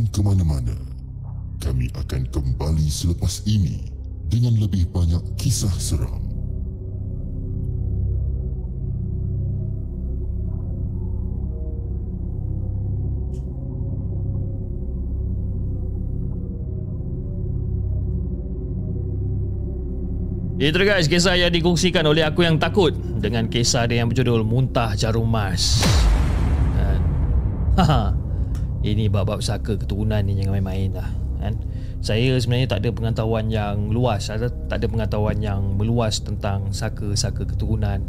Jangan 0.03 0.19
ke 0.19 0.21
mana-mana. 0.27 0.75
Kami 1.63 1.87
akan 1.95 2.27
kembali 2.27 2.91
selepas 2.91 3.39
ini 3.47 3.87
dengan 4.27 4.59
lebih 4.59 4.91
banyak 4.91 5.23
kisah 5.39 5.71
seram. 5.79 6.19
Itu 20.59 20.83
guys 20.83 21.07
kisah 21.07 21.39
yang 21.39 21.55
dikongsikan 21.55 22.03
oleh 22.03 22.27
aku 22.27 22.43
yang 22.43 22.59
takut 22.59 22.91
dengan 23.23 23.47
kisah 23.47 23.87
dia 23.87 24.03
yang 24.03 24.11
berjudul 24.11 24.43
Muntah 24.43 24.99
Jarum 24.99 25.31
Mas. 25.31 25.79
Dan, 26.75 26.99
haha, 27.79 28.22
ini 28.83 29.07
bab-bab 29.07 29.39
saka 29.39 29.79
keturunan 29.79 30.19
ni 30.23 30.37
jangan 30.37 30.59
main-main 30.59 30.91
lah. 30.93 31.09
Kan? 31.39 31.59
Saya 32.03 32.35
sebenarnya 32.39 32.67
tak 32.67 32.83
ada 32.83 32.89
pengetahuan 32.91 33.47
yang 33.47 33.91
luas, 33.91 34.27
ada 34.27 34.51
tak 34.67 34.83
ada 34.83 34.87
pengetahuan 34.91 35.39
yang 35.39 35.79
meluas 35.79 36.19
tentang 36.19 36.71
saka-saka 36.75 37.47
keturunan. 37.47 38.03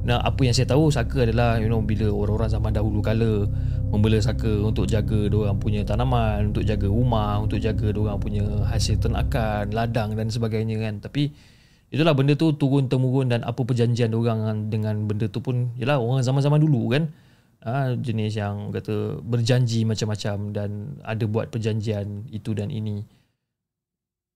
Nah, 0.00 0.16
apa 0.22 0.40
yang 0.48 0.56
saya 0.56 0.64
tahu 0.70 0.88
saka 0.88 1.28
adalah 1.28 1.60
you 1.60 1.68
know 1.68 1.82
bila 1.84 2.08
orang-orang 2.08 2.48
zaman 2.48 2.72
dahulu 2.72 3.04
kala 3.04 3.44
membela 3.90 4.16
saka 4.22 4.48
untuk 4.64 4.86
jaga 4.86 5.28
orang 5.28 5.58
punya 5.58 5.82
tanaman, 5.82 6.54
untuk 6.54 6.62
jaga 6.62 6.86
rumah, 6.88 7.42
untuk 7.42 7.58
jaga 7.60 7.90
orang 7.90 8.16
punya 8.22 8.46
hasil 8.70 8.96
ternakan, 9.02 9.68
ladang 9.74 10.14
dan 10.14 10.30
sebagainya 10.30 10.78
kan. 10.78 11.02
Tapi 11.02 11.34
Itulah 11.90 12.14
benda 12.14 12.38
tu 12.38 12.54
turun 12.54 12.86
temurun 12.86 13.34
dan 13.34 13.42
apa 13.42 13.66
perjanjian 13.66 14.14
orang 14.14 14.70
dengan 14.70 15.10
benda 15.10 15.26
tu 15.26 15.42
pun 15.42 15.74
yalah 15.74 15.98
orang 15.98 16.22
zaman-zaman 16.22 16.62
dulu 16.62 16.94
kan 16.94 17.10
ha, 17.64 17.92
jenis 17.96 18.36
yang 18.36 18.72
kata 18.72 19.20
berjanji 19.20 19.84
macam-macam 19.84 20.36
dan 20.52 20.70
ada 21.04 21.24
buat 21.28 21.52
perjanjian 21.52 22.28
itu 22.32 22.56
dan 22.56 22.72
ini. 22.72 23.04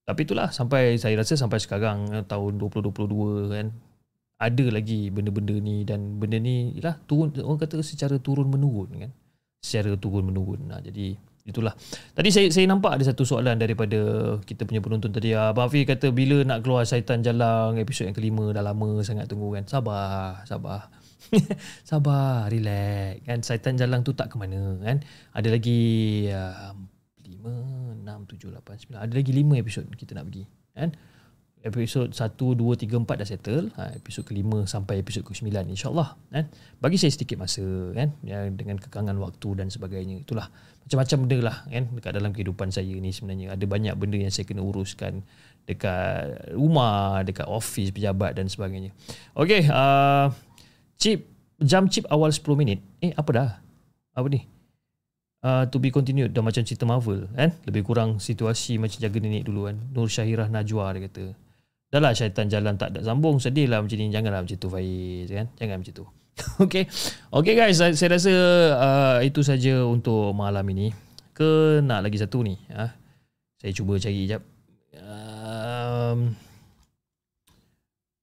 Tapi 0.04 0.20
itulah 0.28 0.52
sampai 0.52 1.00
saya 1.00 1.16
rasa 1.16 1.40
sampai 1.40 1.56
sekarang 1.56 2.12
eh, 2.12 2.24
tahun 2.28 2.60
2022 2.60 3.56
kan 3.56 3.66
ada 4.36 4.66
lagi 4.68 5.08
benda-benda 5.08 5.56
ni 5.56 5.86
dan 5.88 6.20
benda 6.20 6.36
ni 6.36 6.76
yalah 6.76 7.00
turun 7.08 7.32
orang 7.40 7.60
kata 7.64 7.80
secara 7.80 8.20
turun 8.20 8.52
menurun 8.52 8.90
kan. 9.08 9.10
Secara 9.64 9.96
turun 9.96 10.28
menurun. 10.28 10.68
Nah, 10.68 10.84
jadi 10.84 11.16
itulah. 11.48 11.72
Tadi 12.12 12.28
saya 12.28 12.52
saya 12.52 12.68
nampak 12.68 13.00
ada 13.00 13.04
satu 13.08 13.24
soalan 13.24 13.56
daripada 13.56 13.96
kita 14.44 14.68
punya 14.68 14.84
penonton 14.84 15.08
tadi. 15.08 15.32
Abang 15.32 15.72
Afi 15.72 15.88
kata 15.88 16.12
bila 16.12 16.44
nak 16.44 16.60
keluar 16.60 16.84
Syaitan 16.84 17.24
Jalang 17.24 17.80
episod 17.80 18.04
yang 18.04 18.12
kelima 18.12 18.52
dah 18.52 18.60
lama 18.60 19.00
sangat 19.00 19.24
tunggu 19.24 19.56
kan. 19.56 19.64
Sabar, 19.64 20.44
sabar. 20.44 20.92
sabar, 21.88 22.48
relax. 22.50 23.24
Kan 23.24 23.38
Syaitan 23.40 23.74
Jalang 23.78 24.02
tu 24.02 24.12
tak 24.12 24.32
ke 24.32 24.36
mana 24.36 24.78
kan. 24.82 25.00
Ada 25.32 25.48
lagi 25.54 25.80
uh, 26.30 26.74
5, 27.24 28.02
6, 28.04 28.04
7, 28.04 28.52
8, 28.52 28.96
9. 28.96 29.04
Ada 29.04 29.14
lagi 29.14 29.32
5 29.32 29.62
episod 29.62 29.84
kita 29.96 30.12
nak 30.16 30.26
pergi. 30.28 30.44
Kan? 30.74 30.90
episod 31.64 32.12
1, 32.12 32.36
2, 32.36 32.60
3, 32.76 33.08
4 33.08 33.20
dah 33.24 33.28
settle 33.28 33.66
ha, 33.80 33.88
episod 33.96 34.20
kelima 34.20 34.68
sampai 34.68 35.00
episod 35.00 35.24
ke-9 35.24 35.48
insyaAllah 35.72 36.12
kan? 36.28 36.44
bagi 36.76 37.00
saya 37.00 37.16
sedikit 37.16 37.40
masa 37.40 37.64
kan? 37.96 38.12
ya, 38.20 38.52
dengan 38.52 38.76
kekangan 38.76 39.16
waktu 39.16 39.64
dan 39.64 39.72
sebagainya 39.72 40.20
itulah 40.20 40.52
macam-macam 40.84 41.18
benda 41.24 41.38
lah 41.40 41.56
kan? 41.64 41.84
dekat 41.96 42.12
dalam 42.12 42.30
kehidupan 42.36 42.68
saya 42.68 42.92
ni 42.92 43.10
sebenarnya 43.16 43.56
ada 43.56 43.64
banyak 43.64 43.96
benda 43.96 44.20
yang 44.20 44.28
saya 44.28 44.44
kena 44.44 44.60
uruskan 44.60 45.24
dekat 45.64 46.52
rumah 46.52 47.24
dekat 47.24 47.48
office 47.48 47.88
pejabat 47.96 48.36
dan 48.36 48.52
sebagainya 48.52 48.92
ok 49.32 49.64
uh, 49.64 50.28
chip 50.98 51.26
jam 51.62 51.86
chip 51.86 52.04
awal 52.10 52.30
10 52.30 52.44
minit. 52.58 52.78
Eh 53.00 53.12
apa 53.14 53.30
dah? 53.30 53.50
Apa 54.14 54.26
ni? 54.30 54.46
Uh, 55.44 55.68
to 55.68 55.76
be 55.76 55.92
continued. 55.92 56.32
Dah 56.32 56.40
macam 56.40 56.64
cerita 56.64 56.88
Marvel 56.88 57.28
kan? 57.36 57.52
Lebih 57.68 57.84
kurang 57.84 58.16
situasi 58.16 58.80
macam 58.80 58.96
jaga 58.96 59.18
nenek 59.20 59.44
dulu 59.44 59.68
kan? 59.68 59.76
Nur 59.92 60.08
Syahirah 60.08 60.48
Najwa 60.48 60.88
dia 60.96 61.04
kata. 61.04 61.24
Dah 61.92 62.00
lah 62.00 62.10
syaitan 62.16 62.48
jalan 62.48 62.74
tak 62.74 62.96
ada 62.96 63.04
sambung. 63.04 63.38
Sedih 63.38 63.68
lah 63.68 63.84
macam 63.84 63.96
ni. 64.00 64.08
Janganlah 64.10 64.40
macam 64.42 64.56
tu 64.56 64.68
Faiz 64.72 65.28
kan? 65.30 65.46
Jangan 65.60 65.76
macam 65.82 65.94
tu. 65.94 66.06
Okay. 66.64 66.90
Okay 67.30 67.54
guys. 67.54 67.78
Saya, 67.78 67.94
saya 67.94 68.18
rasa 68.18 68.32
uh, 68.74 69.18
Itu 69.22 69.46
saja 69.46 69.86
untuk 69.86 70.34
malam 70.34 70.66
ini. 70.74 70.90
Ke 71.34 71.78
nak 71.82 72.06
lagi 72.06 72.18
satu 72.18 72.42
ni? 72.42 72.58
Ha? 72.74 72.94
Saya 73.58 73.72
cuba 73.74 73.96
cari 73.96 74.28
sekejap 74.28 74.42
um, 75.00 76.18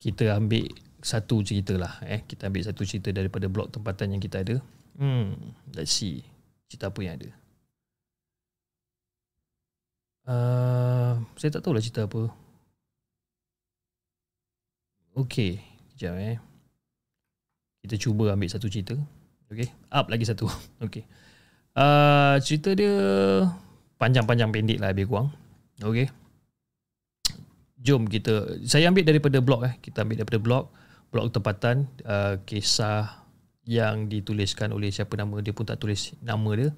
Kita 0.02 0.38
ambil 0.38 0.70
Satu 1.02 1.42
cerita 1.42 1.76
lah 1.76 1.98
eh. 2.06 2.22
Kita 2.24 2.48
ambil 2.48 2.64
satu 2.64 2.86
cerita 2.86 3.10
Daripada 3.10 3.50
blog 3.50 3.74
tempatan 3.74 4.14
yang 4.16 4.22
kita 4.22 4.46
ada 4.46 4.62
Hmm 4.96 5.34
Let's 5.74 5.98
see 5.98 6.22
Cerita 6.70 6.94
apa 6.94 7.00
yang 7.02 7.18
ada 7.18 7.30
uh, 10.30 11.14
Saya 11.36 11.50
tak 11.58 11.66
tahu 11.66 11.74
lah 11.74 11.84
cerita 11.84 12.06
apa 12.06 12.30
Okey, 15.12 15.60
sekejap 15.92 16.16
eh. 16.24 16.38
Kita 17.84 17.96
cuba 18.00 18.32
ambil 18.32 18.48
satu 18.48 18.72
cerita. 18.72 18.96
Okey, 19.52 19.68
up 19.92 20.08
lagi 20.08 20.24
satu. 20.24 20.48
Okey. 20.86 21.04
Uh, 21.76 22.40
cerita 22.40 22.72
dia 22.72 22.96
panjang-panjang 24.00 24.56
pendek 24.56 24.80
lah 24.80 24.96
lebih 24.96 25.12
kurang. 25.12 25.36
Okey. 25.84 26.08
Jom 27.82 28.08
kita, 28.08 28.56
saya 28.64 28.88
ambil 28.88 29.04
daripada 29.04 29.44
blog 29.44 29.68
eh. 29.68 29.76
Kita 29.84 30.08
ambil 30.08 30.24
daripada 30.24 30.40
blog. 30.40 30.66
Blog 31.12 31.36
tempatan. 31.36 31.92
Uh, 32.02 32.40
kisah 32.48 33.28
yang 33.68 34.10
dituliskan 34.10 34.74
oleh 34.74 34.90
siapa 34.90 35.14
nama 35.20 35.38
dia 35.44 35.54
pun 35.54 35.68
tak 35.68 35.78
tulis 35.78 36.16
nama 36.24 36.50
dia. 36.58 36.72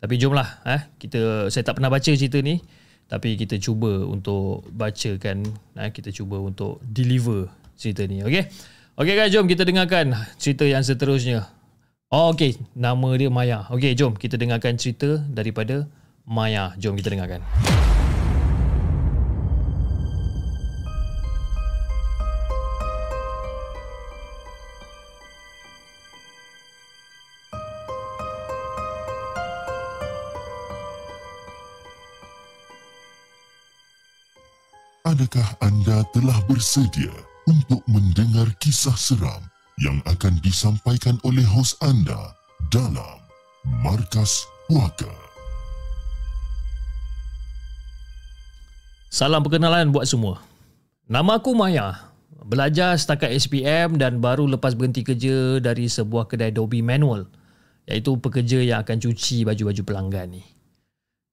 Tapi 0.00 0.14
jomlah 0.18 0.60
eh. 0.66 0.82
Kita, 0.98 1.48
saya 1.48 1.62
tak 1.62 1.78
pernah 1.80 1.88
baca 1.88 2.10
cerita 2.10 2.36
ni. 2.42 2.60
Tapi 3.10 3.34
kita 3.34 3.58
cuba 3.58 4.06
untuk 4.06 4.62
bacakan, 4.70 5.42
eh, 5.74 5.90
kita 5.90 6.14
cuba 6.14 6.38
untuk 6.38 6.78
deliver 6.86 7.50
cerita 7.74 8.06
ni. 8.06 8.22
Okey. 8.22 8.46
Okey 8.94 9.14
guys, 9.18 9.34
jom 9.34 9.50
kita 9.50 9.66
dengarkan 9.66 10.14
cerita 10.38 10.62
yang 10.62 10.86
seterusnya. 10.86 11.50
Oh, 12.06 12.30
okey, 12.30 12.54
nama 12.78 13.10
dia 13.18 13.26
Maya. 13.26 13.66
Okey, 13.74 13.98
jom 13.98 14.14
kita 14.14 14.38
dengarkan 14.38 14.78
cerita 14.78 15.18
daripada 15.26 15.90
Maya. 16.22 16.70
Jom 16.78 16.94
kita 16.94 17.10
dengarkan. 17.10 17.42
Adakah 35.30 35.62
anda 35.62 36.02
telah 36.10 36.42
bersedia 36.50 37.14
untuk 37.46 37.78
mendengar 37.86 38.50
kisah 38.58 38.98
seram 38.98 39.38
yang 39.78 40.02
akan 40.10 40.34
disampaikan 40.42 41.22
oleh 41.22 41.46
hos 41.46 41.78
anda 41.86 42.34
dalam 42.74 43.22
Markas 43.78 44.42
Puaka. 44.66 45.06
Salam 49.06 49.46
perkenalan 49.46 49.94
buat 49.94 50.10
semua. 50.10 50.42
Nama 51.06 51.38
aku 51.38 51.54
Maya. 51.54 52.10
Belajar 52.42 52.98
setakat 52.98 53.30
SPM 53.30 54.02
dan 54.02 54.18
baru 54.18 54.50
lepas 54.50 54.74
berhenti 54.74 55.06
kerja 55.06 55.62
dari 55.62 55.86
sebuah 55.86 56.26
kedai 56.26 56.50
Dobby 56.50 56.82
Manual 56.82 57.30
iaitu 57.86 58.18
pekerja 58.18 58.66
yang 58.66 58.82
akan 58.82 58.98
cuci 58.98 59.46
baju-baju 59.46 59.82
pelanggan 59.86 60.42
ni. 60.42 60.42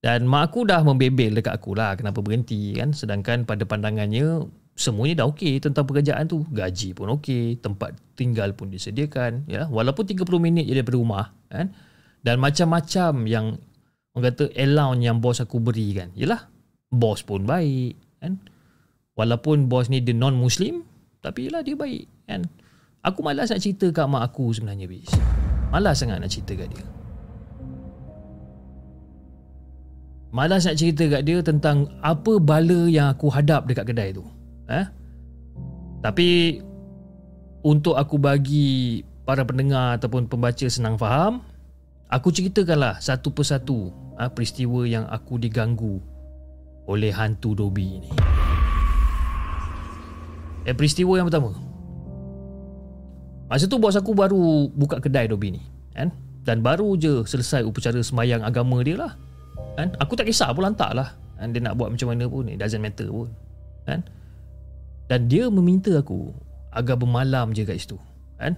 Dan 0.07 0.23
mak 0.23 0.55
aku 0.55 0.63
dah 0.63 0.87
membebel 0.87 1.35
dekat 1.35 1.59
aku 1.59 1.75
lah 1.75 1.99
kenapa 1.99 2.23
berhenti 2.23 2.71
kan 2.79 2.95
sedangkan 2.95 3.43
pada 3.43 3.67
pandangannya 3.67 4.47
semuanya 4.77 5.25
dah 5.25 5.27
okey 5.33 5.59
tentang 5.59 5.83
pekerjaan 5.83 6.29
tu. 6.29 6.45
Gaji 6.47 6.93
pun 6.93 7.11
okey, 7.19 7.59
tempat 7.59 7.97
tinggal 8.13 8.53
pun 8.53 8.69
disediakan, 8.69 9.49
ya. 9.49 9.65
Walaupun 9.67 10.05
30 10.05 10.23
minit 10.37 10.69
je 10.69 10.77
daripada 10.77 10.95
rumah, 10.95 11.25
kan? 11.49 11.73
Dan 12.21 12.37
macam-macam 12.37 13.25
yang 13.25 13.45
orang 14.13 14.23
kata 14.31 14.53
allowance 14.53 15.01
yang 15.03 15.17
bos 15.17 15.41
aku 15.41 15.57
beri 15.57 15.97
kan. 15.97 16.13
Yalah, 16.13 16.45
bos 16.93 17.25
pun 17.25 17.43
baik, 17.43 17.97
kan? 18.21 18.37
Walaupun 19.17 19.65
bos 19.65 19.89
ni 19.89 19.99
dia 20.05 20.13
non-muslim, 20.13 20.85
tapi 21.25 21.49
yalah 21.49 21.65
dia 21.65 21.73
baik, 21.73 22.05
kan? 22.29 22.45
Aku 23.01 23.25
malas 23.25 23.49
nak 23.49 23.59
cerita 23.59 23.89
kat 23.89 24.05
mak 24.05 24.29
aku 24.29 24.53
sebenarnya, 24.53 24.85
bis. 24.85 25.09
Malas 25.73 25.99
sangat 25.99 26.21
nak 26.21 26.29
cerita 26.29 26.53
kat 26.53 26.69
dia. 26.69 26.85
Malas 30.37 30.69
nak 30.69 30.77
cerita 30.77 31.01
kat 31.09 31.25
dia 31.25 31.41
tentang 31.41 31.89
apa 32.05 32.37
bala 32.37 32.85
yang 32.85 33.09
aku 33.09 33.25
hadap 33.33 33.65
dekat 33.65 33.89
kedai 33.89 34.13
tu. 34.13 34.21
Eh? 34.69 34.85
Tapi 36.05 36.61
untuk 37.65 37.97
aku 37.97 38.21
bagi 38.21 39.01
para 39.25 39.41
pendengar 39.41 39.97
ataupun 39.97 40.29
pembaca 40.29 40.69
senang 40.69 40.93
faham, 40.93 41.41
aku 42.13 42.29
ceritakanlah 42.29 43.01
satu 43.01 43.33
persatu 43.33 43.89
ha, 44.21 44.29
peristiwa 44.29 44.85
yang 44.85 45.09
aku 45.09 45.41
diganggu 45.41 45.97
oleh 46.85 47.09
hantu 47.09 47.57
Dobby 47.57 47.97
ini. 47.97 48.13
Eh, 50.69 50.75
peristiwa 50.77 51.17
yang 51.17 51.33
pertama. 51.33 51.57
Masa 53.49 53.65
tu 53.65 53.81
bos 53.81 53.97
aku 53.97 54.13
baru 54.13 54.69
buka 54.69 55.01
kedai 55.01 55.25
Dobby 55.25 55.57
ni. 55.57 55.65
Kan? 55.97 56.13
Dan 56.45 56.61
baru 56.61 56.93
je 56.93 57.25
selesai 57.25 57.65
upacara 57.65 57.97
semayang 58.05 58.45
agama 58.45 58.85
dia 58.85 59.01
lah. 59.01 59.17
Kan? 59.77 59.93
Aku 60.01 60.17
tak 60.17 60.25
kisah 60.25 60.49
pun 60.51 60.65
lantak 60.65 60.91
lah. 60.97 61.13
Kan? 61.37 61.53
dia 61.53 61.61
nak 61.61 61.77
buat 61.77 61.93
macam 61.93 62.09
mana 62.09 62.25
pun 62.25 62.49
it 62.49 62.57
doesn't 62.57 62.81
matter 62.81 63.05
pun. 63.07 63.29
Kan? 63.85 64.01
Dan 65.07 65.29
dia 65.29 65.47
meminta 65.47 65.93
aku 65.95 66.33
agar 66.73 66.97
bermalam 66.97 67.53
je 67.53 67.63
kat 67.63 67.77
situ. 67.77 67.95
Kan? 68.41 68.57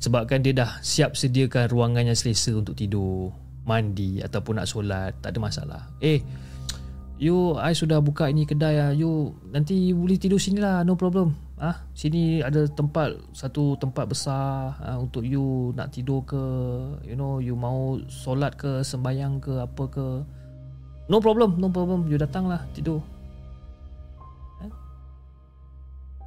Sebabkan 0.00 0.40
dia 0.40 0.56
dah 0.56 0.80
siap 0.80 1.12
sediakan 1.12 1.68
ruangan 1.68 2.08
yang 2.08 2.16
selesa 2.16 2.56
untuk 2.56 2.72
tidur 2.72 3.36
mandi 3.68 4.24
ataupun 4.24 4.56
nak 4.56 4.66
solat 4.66 5.12
tak 5.20 5.36
ada 5.36 5.38
masalah. 5.38 5.82
Eh 6.00 6.24
you 7.20 7.52
I 7.60 7.76
sudah 7.76 8.00
buka 8.00 8.32
ini 8.32 8.48
kedai 8.48 8.80
ah. 8.80 8.92
You 8.96 9.36
nanti 9.52 9.92
boleh 9.92 10.16
tidur 10.16 10.40
sini 10.40 10.56
lah 10.56 10.80
no 10.88 10.96
problem 10.96 11.36
ah 11.60 11.76
sini 11.92 12.40
ada 12.40 12.64
tempat 12.64 13.20
satu 13.36 13.76
tempat 13.76 14.08
besar 14.08 14.80
ah, 14.80 14.96
untuk 14.96 15.20
you 15.28 15.76
nak 15.76 15.92
tidur 15.92 16.24
ke 16.24 16.40
you 17.04 17.12
know 17.12 17.36
you 17.36 17.52
mau 17.52 18.00
solat 18.08 18.56
ke 18.56 18.80
sembahyang 18.80 19.38
ke 19.44 19.60
apa 19.60 19.84
ke. 19.92 20.06
No 21.12 21.20
problem 21.20 21.60
no 21.60 21.68
problem. 21.68 22.08
You 22.08 22.16
datang 22.16 22.48
lah 22.48 22.64
tidur. 22.72 23.04
Eh? 24.64 24.72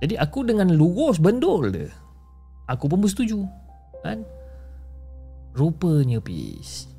jadi 0.05 0.21
aku 0.21 0.45
dengan 0.45 0.69
lurus 0.69 1.17
bendol 1.17 1.73
dia 1.73 1.89
aku 2.69 2.85
pun 2.87 3.01
bersetuju 3.01 3.43
kan? 4.03 4.21
Rupanya 5.53 6.17
pis 6.17 6.89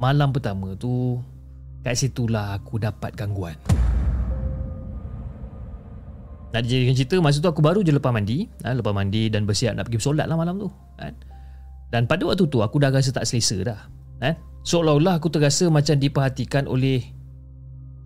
malam 0.00 0.32
pertama 0.32 0.72
tu 0.78 1.20
kat 1.84 1.98
situlah 1.98 2.56
aku 2.56 2.80
dapat 2.80 3.12
gangguan 3.12 3.58
nak 6.50 6.66
dijadikan 6.66 6.94
cerita 6.98 7.16
Masa 7.22 7.38
tu 7.38 7.50
aku 7.50 7.62
baru 7.62 7.80
je 7.86 7.94
lepas 7.94 8.10
mandi 8.10 8.50
ha, 8.66 8.74
Lepas 8.74 8.90
mandi 8.90 9.30
dan 9.30 9.46
bersiap 9.46 9.78
nak 9.78 9.86
pergi 9.86 10.02
solat 10.02 10.26
lah 10.26 10.34
malam 10.34 10.58
tu 10.58 10.68
kan? 10.98 11.14
Dan 11.90 12.10
pada 12.10 12.26
waktu 12.26 12.46
tu 12.50 12.58
Aku 12.62 12.82
dah 12.82 12.90
rasa 12.90 13.14
tak 13.14 13.26
selesa 13.26 13.58
dah 13.62 13.80
kan? 14.18 14.34
Seolah-olah 14.66 15.16
aku 15.16 15.32
terasa 15.32 15.70
macam 15.70 15.96
diperhatikan 15.96 16.66
oleh 16.66 17.00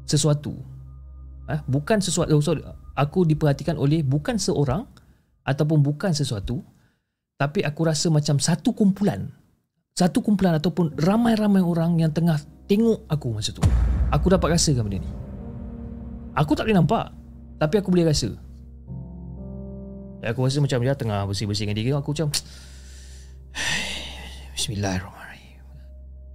Sesuatu 0.05 0.55
ha? 1.49 1.65
Bukan 1.65 1.99
sesuatu 2.05 2.37
oh, 2.37 2.45
sorry. 2.45 2.61
Aku 2.95 3.25
diperhatikan 3.25 3.81
oleh 3.81 4.05
Bukan 4.05 4.37
seorang 4.37 4.85
Ataupun 5.45 5.81
bukan 5.81 6.13
sesuatu 6.13 6.61
Tapi 7.41 7.65
aku 7.65 7.81
rasa 7.89 8.13
macam 8.13 8.37
satu 8.37 8.77
kumpulan 8.77 9.25
Satu 9.97 10.21
kumpulan 10.21 10.61
ataupun 10.61 11.01
Ramai-ramai 11.01 11.65
orang 11.65 11.97
yang 11.97 12.13
tengah 12.13 12.37
Tengok 12.69 13.09
aku 13.09 13.33
masa 13.33 13.57
tu 13.57 13.65
Aku 14.13 14.29
dapat 14.29 14.57
rasakan 14.57 14.85
benda 14.89 15.01
ni 15.01 15.11
Aku 16.37 16.53
tak 16.53 16.69
boleh 16.69 16.77
nampak 16.77 17.24
tapi 17.59 17.79
aku 17.79 17.95
boleh 17.95 18.09
rasa. 18.09 18.35
Aku 20.25 20.41
rasa 20.41 20.65
macam 20.65 20.81
dia 20.81 20.97
tengah 20.97 21.29
bersih-bersih 21.29 21.69
dengan 21.69 21.77
diri 21.77 21.93
Aku 21.93 22.17
macam 22.17 22.33
Bismillahirrahmanirrahim. 24.57 25.61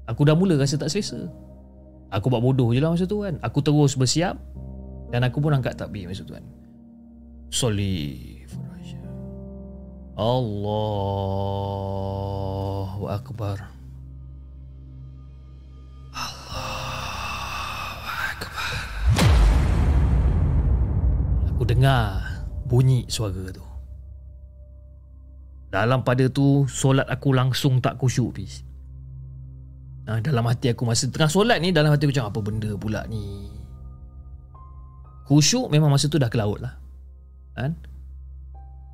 Aku 0.05 0.21
dah 0.29 0.37
mula 0.37 0.61
rasa 0.61 0.77
tak 0.77 0.93
selesa. 0.93 1.25
Aku 2.13 2.29
buat 2.29 2.41
bodoh 2.41 2.69
je 2.69 2.81
lah 2.81 2.93
masa 2.93 3.09
tu 3.09 3.25
kan. 3.25 3.41
Aku 3.41 3.65
terus 3.65 3.97
bersiap 3.97 4.37
Dan 5.09 5.25
aku 5.25 5.41
pun 5.41 5.57
angkat 5.57 5.73
takbir 5.73 6.05
masa 6.05 6.21
tu 6.21 6.37
kan. 6.37 6.45
Soli 7.49 8.37
Allahu 10.19 10.43
Akbar 13.07 13.78
aku 21.59 21.75
dengar 21.75 22.23
bunyi 22.71 23.03
suara 23.11 23.51
tu. 23.51 23.59
Dalam 25.67 26.07
pada 26.07 26.31
tu 26.31 26.63
solat 26.71 27.03
aku 27.11 27.35
langsung 27.35 27.83
tak 27.83 27.99
khusyuk 27.99 28.39
bis. 28.39 28.63
Ha, 30.07 30.23
dalam 30.23 30.47
hati 30.47 30.71
aku 30.71 30.87
masa 30.87 31.11
tengah 31.11 31.27
solat 31.27 31.59
ni 31.59 31.75
dalam 31.75 31.91
hati 31.91 32.07
aku 32.07 32.15
macam 32.15 32.31
apa 32.31 32.39
benda 32.39 32.71
pula 32.79 33.03
ni. 33.11 33.51
Khusyuk 35.27 35.67
memang 35.67 35.91
masa 35.91 36.07
tu 36.07 36.15
dah 36.15 36.31
ke 36.31 36.39
laut 36.39 36.63
lah. 36.63 36.79
Kan? 37.59 37.75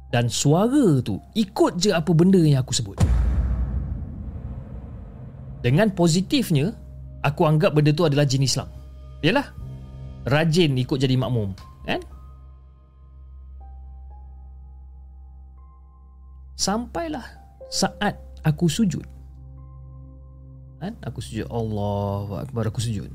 Dan 0.10 0.26
suara 0.26 1.06
tu 1.06 1.22
ikut 1.38 1.78
je 1.78 1.94
apa 1.94 2.18
benda 2.18 2.42
yang 2.42 2.66
aku 2.66 2.74
sebut. 2.74 2.98
Dengan 5.62 5.94
positifnya, 5.94 6.74
aku 7.22 7.46
anggap 7.46 7.78
benda 7.78 7.94
tu 7.94 8.10
adalah 8.10 8.26
jin 8.26 8.42
Islam. 8.42 8.74
Yalah. 9.22 9.54
Rajin 10.26 10.74
ikut 10.82 10.98
jadi 10.98 11.14
makmum. 11.14 11.54
Kan? 11.86 12.02
Sampailah 16.56 17.28
saat 17.68 18.16
aku 18.48 18.72
sujud. 18.72 19.04
Kan? 20.80 20.96
Aku 21.04 21.20
sujud 21.20 21.52
Allah 21.52 22.48
Akbar 22.48 22.72
aku 22.72 22.80
sujud. 22.80 23.12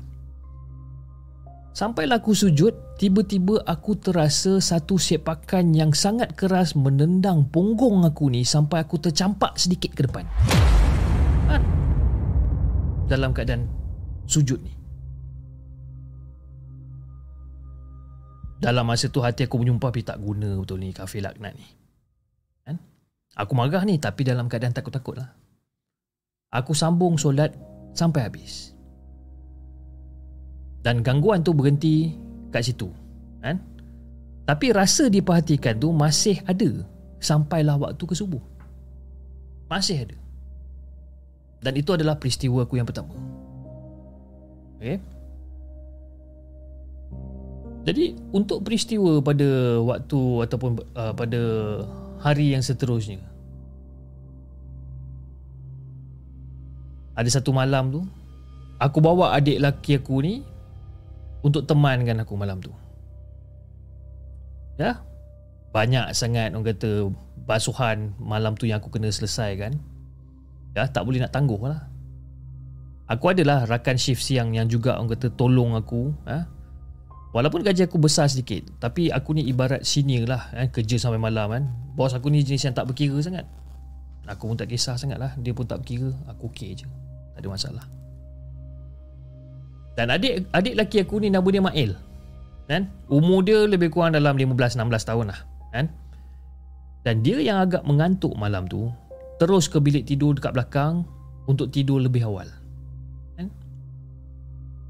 Sampailah 1.71 2.19
aku 2.19 2.35
sujud, 2.35 2.75
tiba-tiba 2.99 3.63
aku 3.63 3.95
terasa 3.95 4.59
satu 4.59 4.99
sepakan 4.99 5.71
yang 5.71 5.95
sangat 5.95 6.35
keras 6.35 6.75
menendang 6.75 7.47
punggung 7.47 8.03
aku 8.03 8.27
ni 8.27 8.43
sampai 8.43 8.83
aku 8.83 8.99
tercampak 8.99 9.55
sedikit 9.55 9.95
ke 9.95 10.03
depan. 10.03 10.27
Kan? 11.47 11.63
Dalam 13.07 13.31
keadaan 13.31 13.71
sujud 14.27 14.59
ni. 14.59 14.75
Dalam 18.61 18.85
masa 18.85 19.09
tu 19.09 19.23
hati 19.25 19.49
aku 19.49 19.57
menyumpah 19.57 19.89
tapi 19.89 20.05
tak 20.05 20.21
guna 20.21 20.59
betul 20.61 20.77
ni 20.77 20.93
kafir 20.93 21.25
laknat 21.25 21.57
ni. 21.57 21.80
Aku 23.39 23.55
marah 23.55 23.87
ni 23.87 23.95
tapi 23.95 24.27
dalam 24.27 24.51
keadaan 24.51 24.75
takut-takut 24.75 25.15
lah. 25.15 25.31
Aku 26.51 26.75
sambung 26.75 27.15
solat 27.15 27.55
sampai 27.95 28.27
habis. 28.27 28.75
Dan 30.83 30.99
gangguan 30.99 31.39
tu 31.45 31.55
berhenti 31.55 32.11
kat 32.51 32.67
situ. 32.67 32.91
Kan? 33.39 33.61
Tapi 34.43 34.75
rasa 34.75 35.07
diperhatikan 35.07 35.79
tu 35.79 35.95
masih 35.95 36.43
ada 36.43 36.83
sampailah 37.23 37.79
waktu 37.79 38.03
ke 38.03 38.15
subuh. 38.17 38.41
Masih 39.71 40.03
ada. 40.03 40.17
Dan 41.61 41.77
itu 41.77 41.93
adalah 41.95 42.17
peristiwa 42.17 42.65
aku 42.67 42.75
yang 42.75 42.89
pertama. 42.89 43.13
Okay? 44.81 44.97
Jadi 47.81 48.13
untuk 48.33 48.61
peristiwa 48.65 49.21
pada 49.21 49.79
waktu 49.81 50.19
ataupun 50.45 50.71
uh, 50.93 51.13
pada 51.17 51.41
hari 52.21 52.53
yang 52.53 52.61
seterusnya. 52.61 53.19
Ada 57.17 57.41
satu 57.41 57.51
malam 57.51 57.91
tu, 57.91 58.01
aku 58.77 59.03
bawa 59.03 59.35
adik 59.35 59.59
laki 59.59 59.99
aku 59.99 60.21
ni 60.23 60.45
untuk 61.41 61.65
temankan 61.65 62.21
aku 62.21 62.33
malam 62.37 62.61
tu. 62.61 62.71
Ya, 64.79 65.01
banyak 65.75 66.13
sangat 66.15 66.55
orang 66.55 66.71
kata 66.71 67.11
basuhan 67.43 68.15
malam 68.21 68.55
tu 68.55 68.69
yang 68.69 68.79
aku 68.79 68.93
kena 68.93 69.11
selesaikan. 69.11 69.75
Ya, 70.71 70.87
tak 70.87 71.03
boleh 71.03 71.19
nak 71.19 71.35
tangguh 71.35 71.59
lah. 71.59 71.91
Aku 73.11 73.35
adalah 73.35 73.67
rakan 73.67 73.99
shift 73.99 74.23
siang 74.23 74.55
yang 74.55 74.71
juga 74.71 74.95
orang 74.95 75.11
kata 75.11 75.35
tolong 75.35 75.75
aku. 75.75 76.15
Ya, 76.23 76.47
Walaupun 77.31 77.63
gaji 77.63 77.87
aku 77.87 77.95
besar 77.95 78.27
sedikit 78.27 78.67
Tapi 78.83 79.07
aku 79.07 79.31
ni 79.31 79.47
ibarat 79.47 79.87
senior 79.87 80.27
lah 80.27 80.51
kan, 80.51 80.67
Kerja 80.67 80.99
sampai 80.99 81.19
malam 81.19 81.47
kan 81.47 81.63
Bos 81.95 82.11
aku 82.11 82.27
ni 82.27 82.43
jenis 82.43 82.67
yang 82.67 82.75
tak 82.75 82.91
berkira 82.91 83.15
sangat 83.23 83.47
Aku 84.27 84.51
pun 84.51 84.59
tak 84.59 84.67
kisah 84.67 84.99
sangat 84.99 85.15
lah 85.15 85.31
Dia 85.39 85.55
pun 85.55 85.63
tak 85.63 85.83
berkira 85.83 86.11
Aku 86.27 86.51
okey 86.51 86.75
je 86.75 86.87
Tak 87.35 87.39
ada 87.39 87.47
masalah 87.47 87.85
Dan 89.95 90.11
adik 90.11 90.51
adik 90.51 90.75
laki 90.75 90.97
aku 91.07 91.23
ni 91.23 91.31
nama 91.31 91.47
dia 91.47 91.63
Mail 91.63 91.91
kan? 92.67 92.87
Umur 93.07 93.43
dia 93.43 93.63
lebih 93.63 93.91
kurang 93.91 94.15
dalam 94.15 94.35
15-16 94.35 94.75
tahun 95.07 95.25
lah 95.31 95.39
kan? 95.71 95.87
Dan 97.07 97.23
dia 97.23 97.39
yang 97.39 97.63
agak 97.63 97.87
mengantuk 97.87 98.35
malam 98.35 98.67
tu 98.67 98.91
Terus 99.39 99.71
ke 99.71 99.79
bilik 99.79 100.03
tidur 100.03 100.35
dekat 100.35 100.51
belakang 100.51 101.07
Untuk 101.47 101.71
tidur 101.71 102.03
lebih 102.03 102.27
awal 102.27 102.51
kan? 103.39 103.47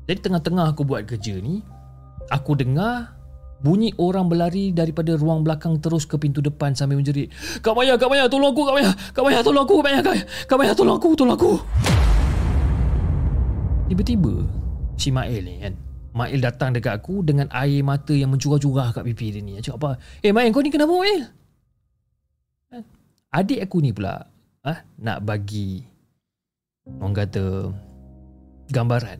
Jadi 0.09 0.19
tengah-tengah 0.26 0.73
aku 0.73 0.81
buat 0.84 1.05
kerja 1.05 1.38
ni 1.38 1.61
Aku 2.32 2.56
dengar 2.56 3.20
bunyi 3.62 3.94
orang 3.99 4.26
berlari 4.32 4.74
daripada 4.74 5.14
ruang 5.14 5.45
belakang 5.45 5.78
terus 5.78 6.08
ke 6.08 6.18
pintu 6.18 6.41
depan 6.41 6.74
sambil 6.74 6.98
menjerit. 6.98 7.30
Kak 7.62 7.78
Maya, 7.78 7.99
Kak 7.99 8.10
Maya, 8.10 8.26
tolong 8.26 8.56
aku, 8.56 8.66
Kak 8.66 8.76
Maya. 8.80 8.91
Kak 9.14 9.24
Maya, 9.28 9.40
tolong 9.45 9.64
aku, 9.68 9.74
Kak 9.80 9.86
Maya. 9.86 9.99
Kak 10.49 10.58
Maya, 10.58 10.72
tolong 10.74 10.95
aku, 10.98 11.10
tolong 11.14 11.36
aku. 11.38 11.53
Tiba-tiba, 13.91 14.34
si 14.95 15.12
Mail 15.12 15.44
ni 15.44 15.60
kan. 15.62 15.76
Mail 16.12 16.40
datang 16.44 16.76
dekat 16.76 16.99
aku 17.03 17.24
dengan 17.24 17.48
air 17.56 17.84
mata 17.84 18.12
yang 18.12 18.32
mencurah-curah 18.36 18.91
kat 18.91 19.03
pipi 19.08 19.36
dia 19.36 19.44
ni. 19.44 19.60
Cakap 19.60 19.78
apa? 19.80 19.91
Eh, 20.24 20.32
Mail, 20.32 20.52
kau 20.56 20.64
ni 20.64 20.72
kenapa, 20.72 20.91
Mail? 20.91 21.28
Kan? 22.72 22.84
Adik 23.32 23.60
aku 23.64 23.78
ni 23.84 23.91
pula 23.91 24.28
ah 24.62 24.80
nak 25.02 25.26
bagi 25.26 25.82
orang 26.86 27.16
kata 27.16 27.45
gambaran. 28.70 29.20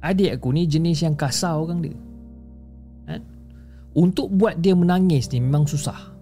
Adik 0.00 0.40
aku 0.40 0.48
ni 0.56 0.64
jenis 0.64 1.04
yang 1.04 1.14
kasar 1.14 1.60
orang 1.60 1.84
dia. 1.84 1.96
Untuk 3.96 4.30
buat 4.30 4.62
dia 4.62 4.74
menangis 4.78 5.26
ni 5.34 5.42
memang 5.42 5.66
susah 5.66 6.14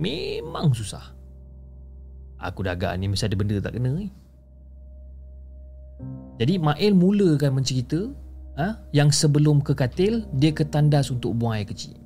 Memang 0.00 0.72
susah 0.72 1.12
Aku 2.40 2.64
dah 2.64 2.74
agak 2.74 2.96
ni 2.96 3.06
mesti 3.06 3.28
ada 3.28 3.36
benda 3.36 3.60
tak 3.60 3.76
kena 3.76 3.92
ni 3.92 4.08
Jadi 6.40 6.58
Mail 6.58 6.92
mulakan 6.96 7.60
mencerita 7.60 8.08
ha, 8.56 8.76
yang 8.92 9.08
sebelum 9.12 9.64
ke 9.64 9.72
katil 9.72 10.24
dia 10.36 10.52
ke 10.52 10.66
tandas 10.66 11.08
untuk 11.12 11.36
buang 11.36 11.56
air 11.56 11.68
kecil. 11.68 11.96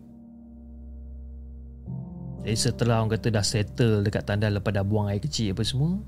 Jadi 2.46 2.54
setelah 2.58 3.02
orang 3.02 3.18
kata 3.18 3.28
dah 3.34 3.42
settle 3.42 4.06
dekat 4.06 4.22
tandas 4.22 4.54
lepas 4.54 4.70
dah 4.70 4.86
buang 4.86 5.10
air 5.10 5.18
kecil 5.18 5.50
apa 5.50 5.66
semua, 5.66 5.98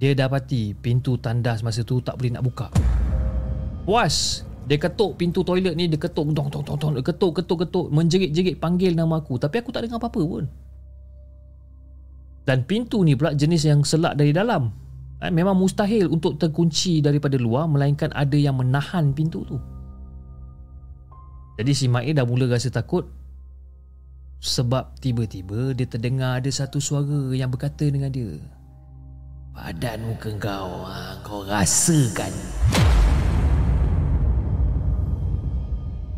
dia 0.00 0.16
dapati 0.16 0.72
pintu 0.72 1.20
tandas 1.20 1.60
masa 1.60 1.84
tu 1.84 2.00
tak 2.00 2.16
boleh 2.16 2.32
nak 2.32 2.44
buka. 2.44 2.68
Puas, 3.84 4.44
dia 4.68 4.76
ketuk 4.76 5.16
pintu 5.16 5.40
toilet 5.40 5.72
ni, 5.72 5.88
dia 5.88 5.96
ketuk 5.96 6.28
tong 6.36 6.52
tong 6.52 6.60
tong 6.60 6.76
tong, 6.76 6.92
ketuk 7.00 7.40
ketuk 7.40 7.64
ketuk, 7.64 7.86
menjerit-jerit 7.88 8.60
panggil 8.60 8.92
nama 8.92 9.16
aku, 9.24 9.40
tapi 9.40 9.64
aku 9.64 9.72
tak 9.72 9.88
dengar 9.88 9.96
apa-apa 9.96 10.20
pun. 10.20 10.44
Dan 12.44 12.68
pintu 12.68 13.00
ni 13.00 13.16
pula 13.16 13.32
jenis 13.32 13.64
yang 13.64 13.80
selak 13.80 14.20
dari 14.20 14.32
dalam. 14.36 14.68
Eh, 15.24 15.32
memang 15.32 15.56
mustahil 15.56 16.06
untuk 16.06 16.36
terkunci 16.36 17.00
daripada 17.00 17.40
luar 17.40 17.66
melainkan 17.66 18.12
ada 18.12 18.36
yang 18.36 18.60
menahan 18.60 19.16
pintu 19.16 19.42
tu. 19.48 19.56
Jadi 21.58 21.72
si 21.74 21.90
Ma'il 21.90 22.14
dah 22.14 22.22
mula 22.22 22.46
rasa 22.46 22.70
takut 22.70 23.02
sebab 24.38 24.94
tiba-tiba 25.02 25.74
dia 25.74 25.90
terdengar 25.90 26.38
ada 26.38 26.50
satu 26.52 26.78
suara 26.78 27.34
yang 27.34 27.50
berkata 27.50 27.88
dengan 27.90 28.14
dia. 28.14 28.38
Badan 29.50 30.06
muka 30.06 30.30
kau, 30.38 30.86
ha, 30.86 31.18
kau 31.26 31.42
rasakan. 31.42 32.30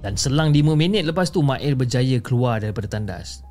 Dan 0.01 0.17
selang 0.17 0.49
5 0.53 0.77
minit 0.81 1.05
lepas 1.05 1.29
tu 1.29 1.45
Ma'il 1.45 1.77
berjaya 1.77 2.17
keluar 2.25 2.61
daripada 2.65 2.89
tandas. 2.89 3.45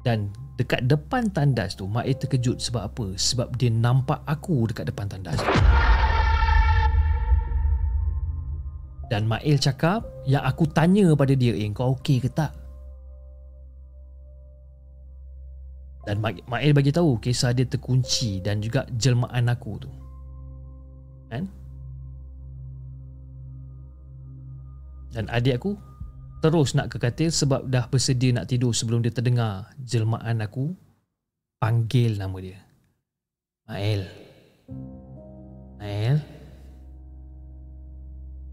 Dan 0.00 0.32
dekat 0.56 0.88
depan 0.88 1.28
tandas 1.28 1.76
tu 1.76 1.84
Mak 1.84 2.08
terkejut 2.24 2.56
sebab 2.56 2.82
apa? 2.88 3.06
Sebab 3.20 3.52
dia 3.60 3.68
nampak 3.68 4.24
aku 4.24 4.64
dekat 4.72 4.88
depan 4.88 5.12
tandas 5.12 5.36
tu. 5.36 5.52
Dan 9.10 9.26
Mail 9.26 9.58
cakap 9.58 10.06
yang 10.22 10.46
aku 10.46 10.70
tanya 10.70 11.10
pada 11.18 11.34
dia, 11.34 11.50
"Eh, 11.50 11.66
kau 11.74 11.98
okey 11.98 12.22
ke 12.22 12.30
tak?" 12.30 12.54
Dan 16.06 16.22
Mail 16.22 16.72
bagi 16.72 16.94
tahu 16.94 17.18
kisah 17.18 17.50
dia 17.50 17.66
terkunci 17.66 18.38
dan 18.38 18.62
juga 18.62 18.86
jelmaan 18.94 19.50
aku 19.50 19.72
tu. 19.82 19.90
Kan? 21.26 21.50
Dan 25.10 25.26
adik 25.26 25.58
aku 25.58 25.74
terus 26.40 26.72
nak 26.72 26.88
ke 26.88 26.96
katil 26.96 27.28
sebab 27.28 27.68
dah 27.68 27.84
bersedia 27.90 28.32
nak 28.32 28.48
tidur 28.48 28.72
sebelum 28.72 29.04
dia 29.04 29.12
terdengar 29.12 29.68
jelmaan 29.76 30.40
aku 30.40 30.72
panggil 31.60 32.16
nama 32.16 32.36
dia. 32.40 32.58
Mael. 33.68 34.02
Mael. 35.82 36.16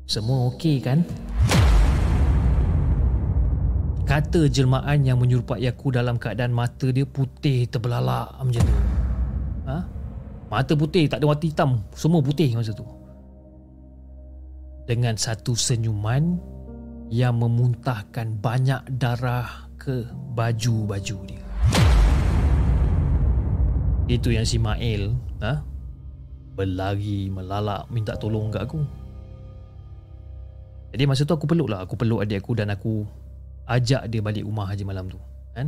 Semua 0.07 0.51
okey 0.55 0.81
kan? 0.81 1.03
Kata 4.07 4.47
jelmaan 4.47 5.03
yang 5.03 5.19
menyerupai 5.19 5.67
aku 5.67 5.91
dalam 5.91 6.15
keadaan 6.15 6.55
mata 6.55 6.87
dia 6.95 7.03
putih 7.03 7.67
terbelalak 7.67 8.39
macam 8.39 8.63
tu. 8.63 8.75
Ha? 9.67 9.77
Mata 10.47 10.73
putih, 10.79 11.11
tak 11.11 11.19
ada 11.19 11.27
warna 11.27 11.43
hitam. 11.43 11.83
Semua 11.91 12.23
putih 12.23 12.55
masa 12.55 12.71
tu. 12.71 12.87
Dengan 14.87 15.19
satu 15.19 15.51
senyuman 15.51 16.39
yang 17.11 17.35
memuntahkan 17.43 18.39
banyak 18.39 18.79
darah 18.95 19.67
ke 19.75 20.07
baju-baju 20.31 21.17
dia. 21.27 21.43
Itu 24.07 24.31
yang 24.31 24.47
si 24.47 24.55
Mail 24.55 25.11
ha? 25.43 25.59
berlari 26.55 27.27
melalak 27.27 27.91
minta 27.91 28.15
tolong 28.15 28.47
kat 28.47 28.63
aku. 28.63 28.79
Jadi 30.95 31.03
masa 31.03 31.27
tu 31.27 31.35
aku 31.35 31.43
peluk 31.43 31.67
lah. 31.67 31.83
Aku 31.83 31.99
peluk 31.99 32.23
adik 32.23 32.39
aku 32.39 32.55
dan 32.55 32.71
aku 32.71 33.03
ajak 33.67 34.07
dia 34.07 34.23
balik 34.23 34.47
rumah 34.47 34.71
haji 34.71 34.87
malam 34.87 35.11
tu. 35.11 35.19
Kan? 35.51 35.67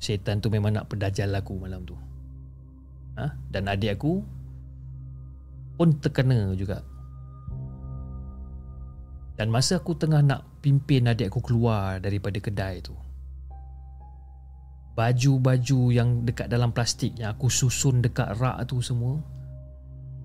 Setan 0.00 0.40
tu 0.40 0.48
memang 0.48 0.72
nak 0.72 0.88
pedajal 0.88 1.28
aku 1.36 1.60
malam 1.60 1.84
tu. 1.84 1.92
Ha? 3.20 3.28
Dan 3.52 3.68
adik 3.68 4.00
aku 4.00 4.24
pun 5.76 5.92
terkena 6.00 6.56
juga 6.56 6.80
dan 9.34 9.50
masa 9.50 9.82
aku 9.82 9.98
tengah 9.98 10.22
nak 10.22 10.62
pimpin 10.62 11.10
adik 11.10 11.34
aku 11.34 11.42
keluar 11.42 11.98
daripada 11.98 12.38
kedai 12.38 12.78
tu 12.78 12.94
Baju-baju 14.94 15.90
yang 15.90 16.22
dekat 16.22 16.46
dalam 16.46 16.70
plastik 16.70 17.18
yang 17.18 17.34
aku 17.34 17.50
susun 17.50 17.98
dekat 17.98 18.38
rak 18.38 18.62
tu 18.70 18.78
semua 18.78 19.18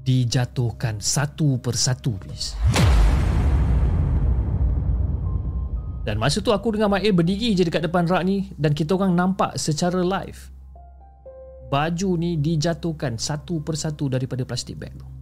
Dijatuhkan 0.05 1.01
satu 1.01 1.57
persatu 1.57 2.21
please. 2.21 2.53
Dan 6.05 6.21
masa 6.21 6.37
tu 6.45 6.53
aku 6.53 6.77
dengan 6.77 6.93
Mail 6.93 7.09
berdiri 7.09 7.57
je 7.57 7.65
dekat 7.65 7.89
depan 7.89 8.05
rak 8.05 8.21
ni 8.29 8.53
Dan 8.61 8.77
kita 8.77 8.93
orang 8.93 9.17
nampak 9.17 9.57
secara 9.57 10.05
live 10.05 10.53
Baju 11.73 12.09
ni 12.21 12.37
dijatuhkan 12.37 13.17
satu 13.17 13.65
persatu 13.65 14.05
daripada 14.05 14.45
plastik 14.45 14.77
bag 14.77 14.93
tu 14.93 15.18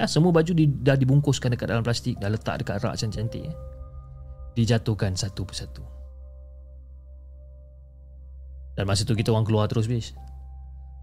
Ya, 0.00 0.08
semua 0.08 0.32
baju 0.32 0.56
di, 0.56 0.64
dah 0.64 0.96
dibungkuskan 0.96 1.52
dekat 1.52 1.76
dalam 1.76 1.84
plastik, 1.84 2.16
dah 2.16 2.32
letak 2.32 2.64
dekat 2.64 2.80
rak 2.80 2.96
cantik-cantik. 2.96 3.44
Ya. 3.44 3.54
Dijatuhkan 4.56 5.12
satu 5.12 5.44
persatu. 5.44 5.84
Dan 8.80 8.88
masa 8.88 9.04
tu 9.04 9.12
kita 9.12 9.28
orang 9.28 9.44
keluar 9.44 9.68
terus 9.68 9.84
bis. 9.84 10.16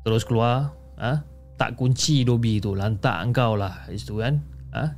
Terus 0.01 0.25
keluar, 0.25 0.73
ha? 0.97 1.21
tak 1.61 1.77
kunci 1.77 2.25
dobi 2.25 2.57
tu, 2.57 2.73
lantak 2.73 3.21
engkau 3.21 3.53
lah 3.53 3.85
itu 3.85 4.17
kan. 4.17 4.41
Ha? 4.73 4.97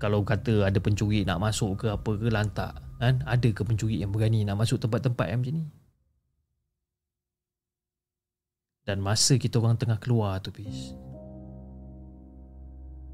Kalau 0.00 0.24
kata 0.24 0.72
ada 0.72 0.80
pencuri 0.80 1.28
nak 1.28 1.36
masuk 1.36 1.84
ke 1.84 1.86
apa 1.92 2.10
ke 2.16 2.32
lantak, 2.32 2.80
kan? 2.96 3.20
Ada 3.28 3.52
ke 3.52 3.60
pencuri 3.60 4.00
yang 4.00 4.08
berani 4.08 4.48
nak 4.48 4.56
masuk 4.56 4.80
tempat-tempat 4.80 5.28
yang 5.28 5.44
macam 5.44 5.54
ni? 5.60 5.64
Dan 8.88 9.04
masa 9.04 9.36
kita 9.36 9.60
orang 9.60 9.76
tengah 9.76 10.00
keluar 10.00 10.40
tu 10.40 10.48
bis 10.48 10.96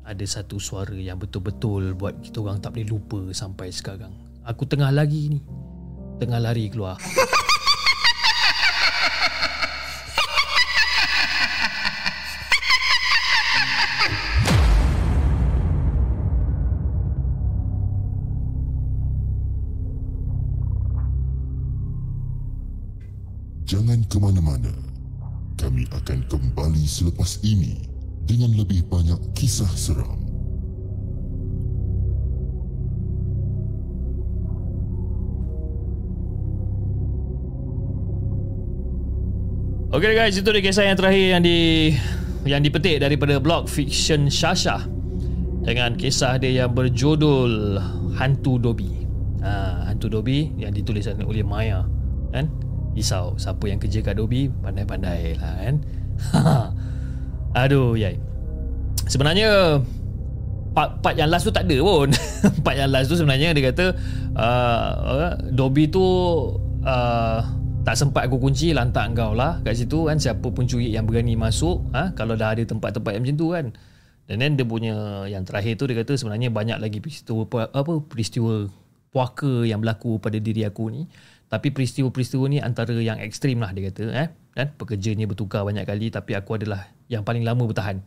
ada 0.06 0.22
satu 0.22 0.62
suara 0.62 0.94
yang 0.94 1.18
betul-betul 1.18 1.98
buat 1.98 2.22
kita 2.22 2.38
orang 2.38 2.62
tak 2.62 2.78
boleh 2.78 2.86
lupa 2.86 3.20
sampai 3.34 3.74
sekarang. 3.74 4.14
Aku 4.46 4.62
tengah 4.62 4.94
lari 4.94 5.34
ni. 5.34 5.40
Tengah 6.22 6.38
lari 6.38 6.70
keluar. 6.70 6.94
Jangan 23.66 24.06
ke 24.06 24.22
mana-mana. 24.22 24.70
Kami 25.58 25.82
akan 25.90 26.30
kembali 26.30 26.86
selepas 26.86 27.42
ini 27.42 27.95
dengan 28.26 28.50
lebih 28.58 28.82
banyak 28.90 29.18
kisah 29.38 29.70
seram. 29.72 30.26
Okay 39.96 40.12
guys, 40.12 40.36
itu 40.36 40.50
dia 40.50 40.60
kisah 40.60 40.84
yang 40.92 40.98
terakhir 40.98 41.24
yang 41.38 41.42
di 41.46 41.58
yang 42.44 42.60
dipetik 42.60 43.00
daripada 43.00 43.40
blog 43.40 43.64
fiction 43.70 44.28
Shasha 44.28 44.84
dengan 45.64 45.96
kisah 45.96 46.36
dia 46.36 46.66
yang 46.66 46.76
berjudul 46.76 47.80
Hantu 48.18 48.60
Dobi. 48.60 49.08
Ha, 49.40 49.88
Hantu 49.88 50.12
Dobi 50.12 50.52
yang 50.58 50.74
ditulis 50.74 51.08
oleh 51.08 51.46
Maya 51.46 51.86
kan? 52.34 52.50
Risau 52.92 53.40
siapa 53.40 53.72
yang 53.72 53.80
kerja 53.80 54.04
kat 54.04 54.20
Dobi 54.20 54.50
pandai-pandai 54.50 55.38
lah 55.38 55.54
kan. 55.64 55.74
Aduh, 57.56 57.96
yai. 57.96 58.20
Sebenarnya 59.08 59.80
part, 60.76 61.00
part 61.00 61.16
yang 61.16 61.32
last 61.32 61.48
tu 61.48 61.52
tak 61.54 61.64
ada 61.64 61.80
pun. 61.80 62.12
part 62.64 62.76
yang 62.76 62.92
last 62.92 63.08
tu 63.08 63.16
sebenarnya 63.16 63.56
dia 63.56 63.72
kata 63.72 63.96
uh, 64.36 65.40
Dobby 65.48 65.88
tu 65.88 66.04
uh, 66.84 67.40
tak 67.80 67.96
sempat 67.96 68.28
aku 68.28 68.36
kunci 68.36 68.76
lantak 68.76 69.14
kau 69.16 69.32
lah 69.32 69.62
kat 69.64 69.78
situ 69.78 70.10
kan 70.10 70.18
siapa 70.20 70.42
pun 70.50 70.66
curi 70.66 70.90
yang 70.90 71.06
berani 71.06 71.38
masuk 71.38 71.86
ha? 71.94 72.10
kalau 72.18 72.34
dah 72.34 72.52
ada 72.52 72.66
tempat-tempat 72.66 73.16
yang 73.16 73.22
macam 73.24 73.38
tu 73.40 73.48
kan. 73.56 73.66
Dan 74.26 74.42
then 74.42 74.52
dia 74.58 74.66
punya 74.66 75.24
yang 75.30 75.46
terakhir 75.46 75.78
tu 75.80 75.86
dia 75.88 75.96
kata 76.02 76.18
sebenarnya 76.18 76.50
banyak 76.50 76.82
lagi 76.82 76.98
peristiwa 76.98 77.46
apa 77.70 77.92
peristiwa 78.04 78.66
puaka 79.14 79.64
yang 79.64 79.80
berlaku 79.80 80.20
pada 80.20 80.36
diri 80.36 80.66
aku 80.66 80.92
ni. 80.92 81.08
Tapi 81.46 81.70
peristiwa-peristiwa 81.70 82.44
ni 82.50 82.58
antara 82.58 82.90
yang 82.98 83.22
ekstrim 83.22 83.62
lah 83.62 83.70
dia 83.70 83.88
kata 83.88 84.04
eh. 84.12 84.28
Dan 84.50 84.74
pekerja 84.74 85.14
ni 85.14 85.30
bertukar 85.30 85.62
banyak 85.62 85.86
kali 85.86 86.10
tapi 86.10 86.34
aku 86.34 86.58
adalah 86.58 86.90
yang 87.06 87.22
paling 87.22 87.46
lama 87.46 87.66
bertahan. 87.66 88.02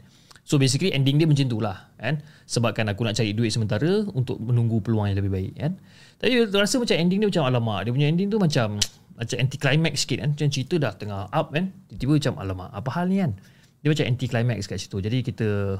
So 0.47 0.57
basically 0.57 0.95
ending 0.95 1.21
dia 1.21 1.29
macam 1.29 1.45
tu 1.45 1.61
lah 1.61 1.93
kan? 2.01 2.25
Sebabkan 2.49 2.89
aku 2.89 3.05
nak 3.05 3.13
cari 3.13 3.37
duit 3.37 3.53
sementara 3.53 4.01
Untuk 4.17 4.41
menunggu 4.41 4.81
peluang 4.81 5.13
yang 5.13 5.21
lebih 5.21 5.29
baik 5.29 5.53
kan? 5.61 5.77
Tapi 6.17 6.49
rasa 6.49 6.81
macam 6.81 6.97
ending 6.97 7.21
dia 7.21 7.29
macam 7.29 7.43
alamak 7.53 7.85
Dia 7.85 7.93
punya 7.93 8.07
ending 8.09 8.33
tu 8.33 8.41
macam 8.41 8.81
Macam 9.13 9.37
anti 9.37 9.61
climax 9.61 10.09
sikit 10.09 10.25
kan 10.25 10.33
Macam 10.33 10.49
cerita 10.49 10.81
dah 10.81 10.93
tengah 10.97 11.29
up 11.29 11.53
kan 11.53 11.69
Tiba-tiba 11.93 12.13
macam 12.17 12.33
alamak 12.41 12.69
Apa 12.73 12.89
hal 12.97 13.13
ni 13.13 13.21
kan 13.21 13.37
Dia 13.85 13.93
macam 13.93 14.05
anti 14.09 14.25
climax 14.25 14.65
kat 14.65 14.81
situ 14.81 14.97
Jadi 14.97 15.17
kita 15.21 15.77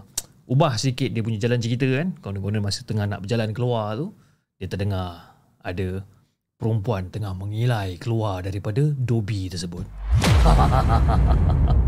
ubah 0.49 0.73
sikit 0.81 1.13
dia 1.13 1.21
punya 1.21 1.37
jalan 1.37 1.61
cerita 1.61 1.85
kan. 1.85 2.17
Konon-konon 2.19 2.65
masa 2.65 2.81
tengah 2.83 3.05
nak 3.05 3.23
berjalan 3.23 3.53
keluar 3.53 3.93
tu, 3.95 4.11
dia 4.57 4.65
terdengar 4.65 5.37
ada 5.61 6.01
perempuan 6.57 7.13
tengah 7.13 7.37
mengilai 7.37 7.95
keluar 8.01 8.41
daripada 8.41 8.89
dobi 8.97 9.47
tersebut. 9.47 9.85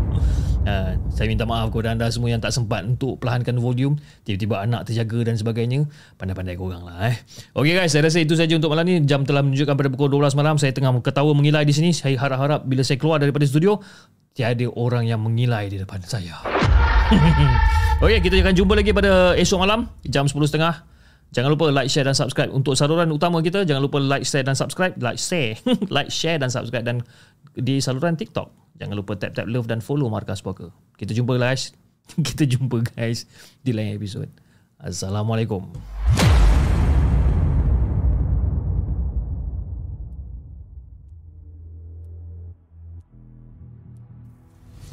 Uh, 0.62 0.94
saya 1.10 1.26
minta 1.26 1.42
maaf 1.42 1.74
kepada 1.74 1.90
anda 1.90 2.06
semua 2.06 2.30
yang 2.30 2.38
tak 2.38 2.54
sempat 2.54 2.86
untuk 2.86 3.18
perlahankan 3.18 3.58
volume 3.58 3.98
Tiba-tiba 4.22 4.62
anak 4.62 4.86
terjaga 4.86 5.26
dan 5.26 5.34
sebagainya. 5.34 5.90
Pandai-pandai 6.22 6.54
korang 6.54 6.86
lah 6.86 7.10
eh. 7.10 7.18
Okay 7.50 7.74
guys, 7.74 7.90
saya 7.90 8.06
rasa 8.06 8.22
itu 8.22 8.38
saja 8.38 8.54
untuk 8.54 8.70
malam 8.70 8.86
ni. 8.86 9.02
Jam 9.02 9.26
telah 9.26 9.42
menunjukkan 9.42 9.74
pada 9.74 9.90
pukul 9.90 10.22
12 10.22 10.38
malam. 10.38 10.54
Saya 10.62 10.70
tengah 10.70 10.94
ketawa 11.02 11.34
mengilai 11.34 11.66
di 11.66 11.74
sini. 11.74 11.90
Saya 11.90 12.14
harap-harap 12.14 12.62
bila 12.62 12.86
saya 12.86 12.94
keluar 13.02 13.18
daripada 13.18 13.42
studio 13.42 13.82
Tiada 14.32 14.64
orang 14.78 15.04
yang 15.04 15.20
mengilai 15.20 15.66
di 15.66 15.82
depan 15.82 16.00
saya. 16.06 16.38
Okay, 18.02 18.18
kita 18.18 18.34
akan 18.42 18.58
jumpa 18.58 18.74
lagi 18.74 18.90
pada 18.90 19.38
esok 19.38 19.62
malam 19.62 19.86
Jam 20.02 20.26
10.30 20.26 20.91
Jangan 21.32 21.48
lupa 21.56 21.72
like, 21.72 21.88
share 21.88 22.04
dan 22.04 22.12
subscribe 22.12 22.52
Untuk 22.52 22.76
saluran 22.76 23.08
utama 23.08 23.40
kita 23.40 23.64
Jangan 23.64 23.80
lupa 23.80 23.96
like, 23.96 24.28
share 24.28 24.44
dan 24.44 24.52
subscribe 24.52 24.92
Like, 25.00 25.16
share 25.16 25.56
Like, 25.94 26.12
share 26.12 26.36
dan 26.36 26.52
subscribe 26.52 26.84
Dan 26.84 27.00
di 27.56 27.80
saluran 27.80 28.20
TikTok 28.20 28.62
Jangan 28.82 28.98
lupa 28.98 29.14
tap-tap 29.14 29.46
love 29.46 29.70
dan 29.70 29.78
follow 29.78 30.10
Markas 30.10 30.42
Poker. 30.42 30.74
Kita 30.98 31.14
jumpa 31.14 31.38
guys. 31.38 31.70
Kita 32.26 32.42
jumpa 32.42 32.82
guys 32.82 33.30
di 33.62 33.70
lain 33.70 33.94
episod. 33.94 34.26
Assalamualaikum. 34.82 35.70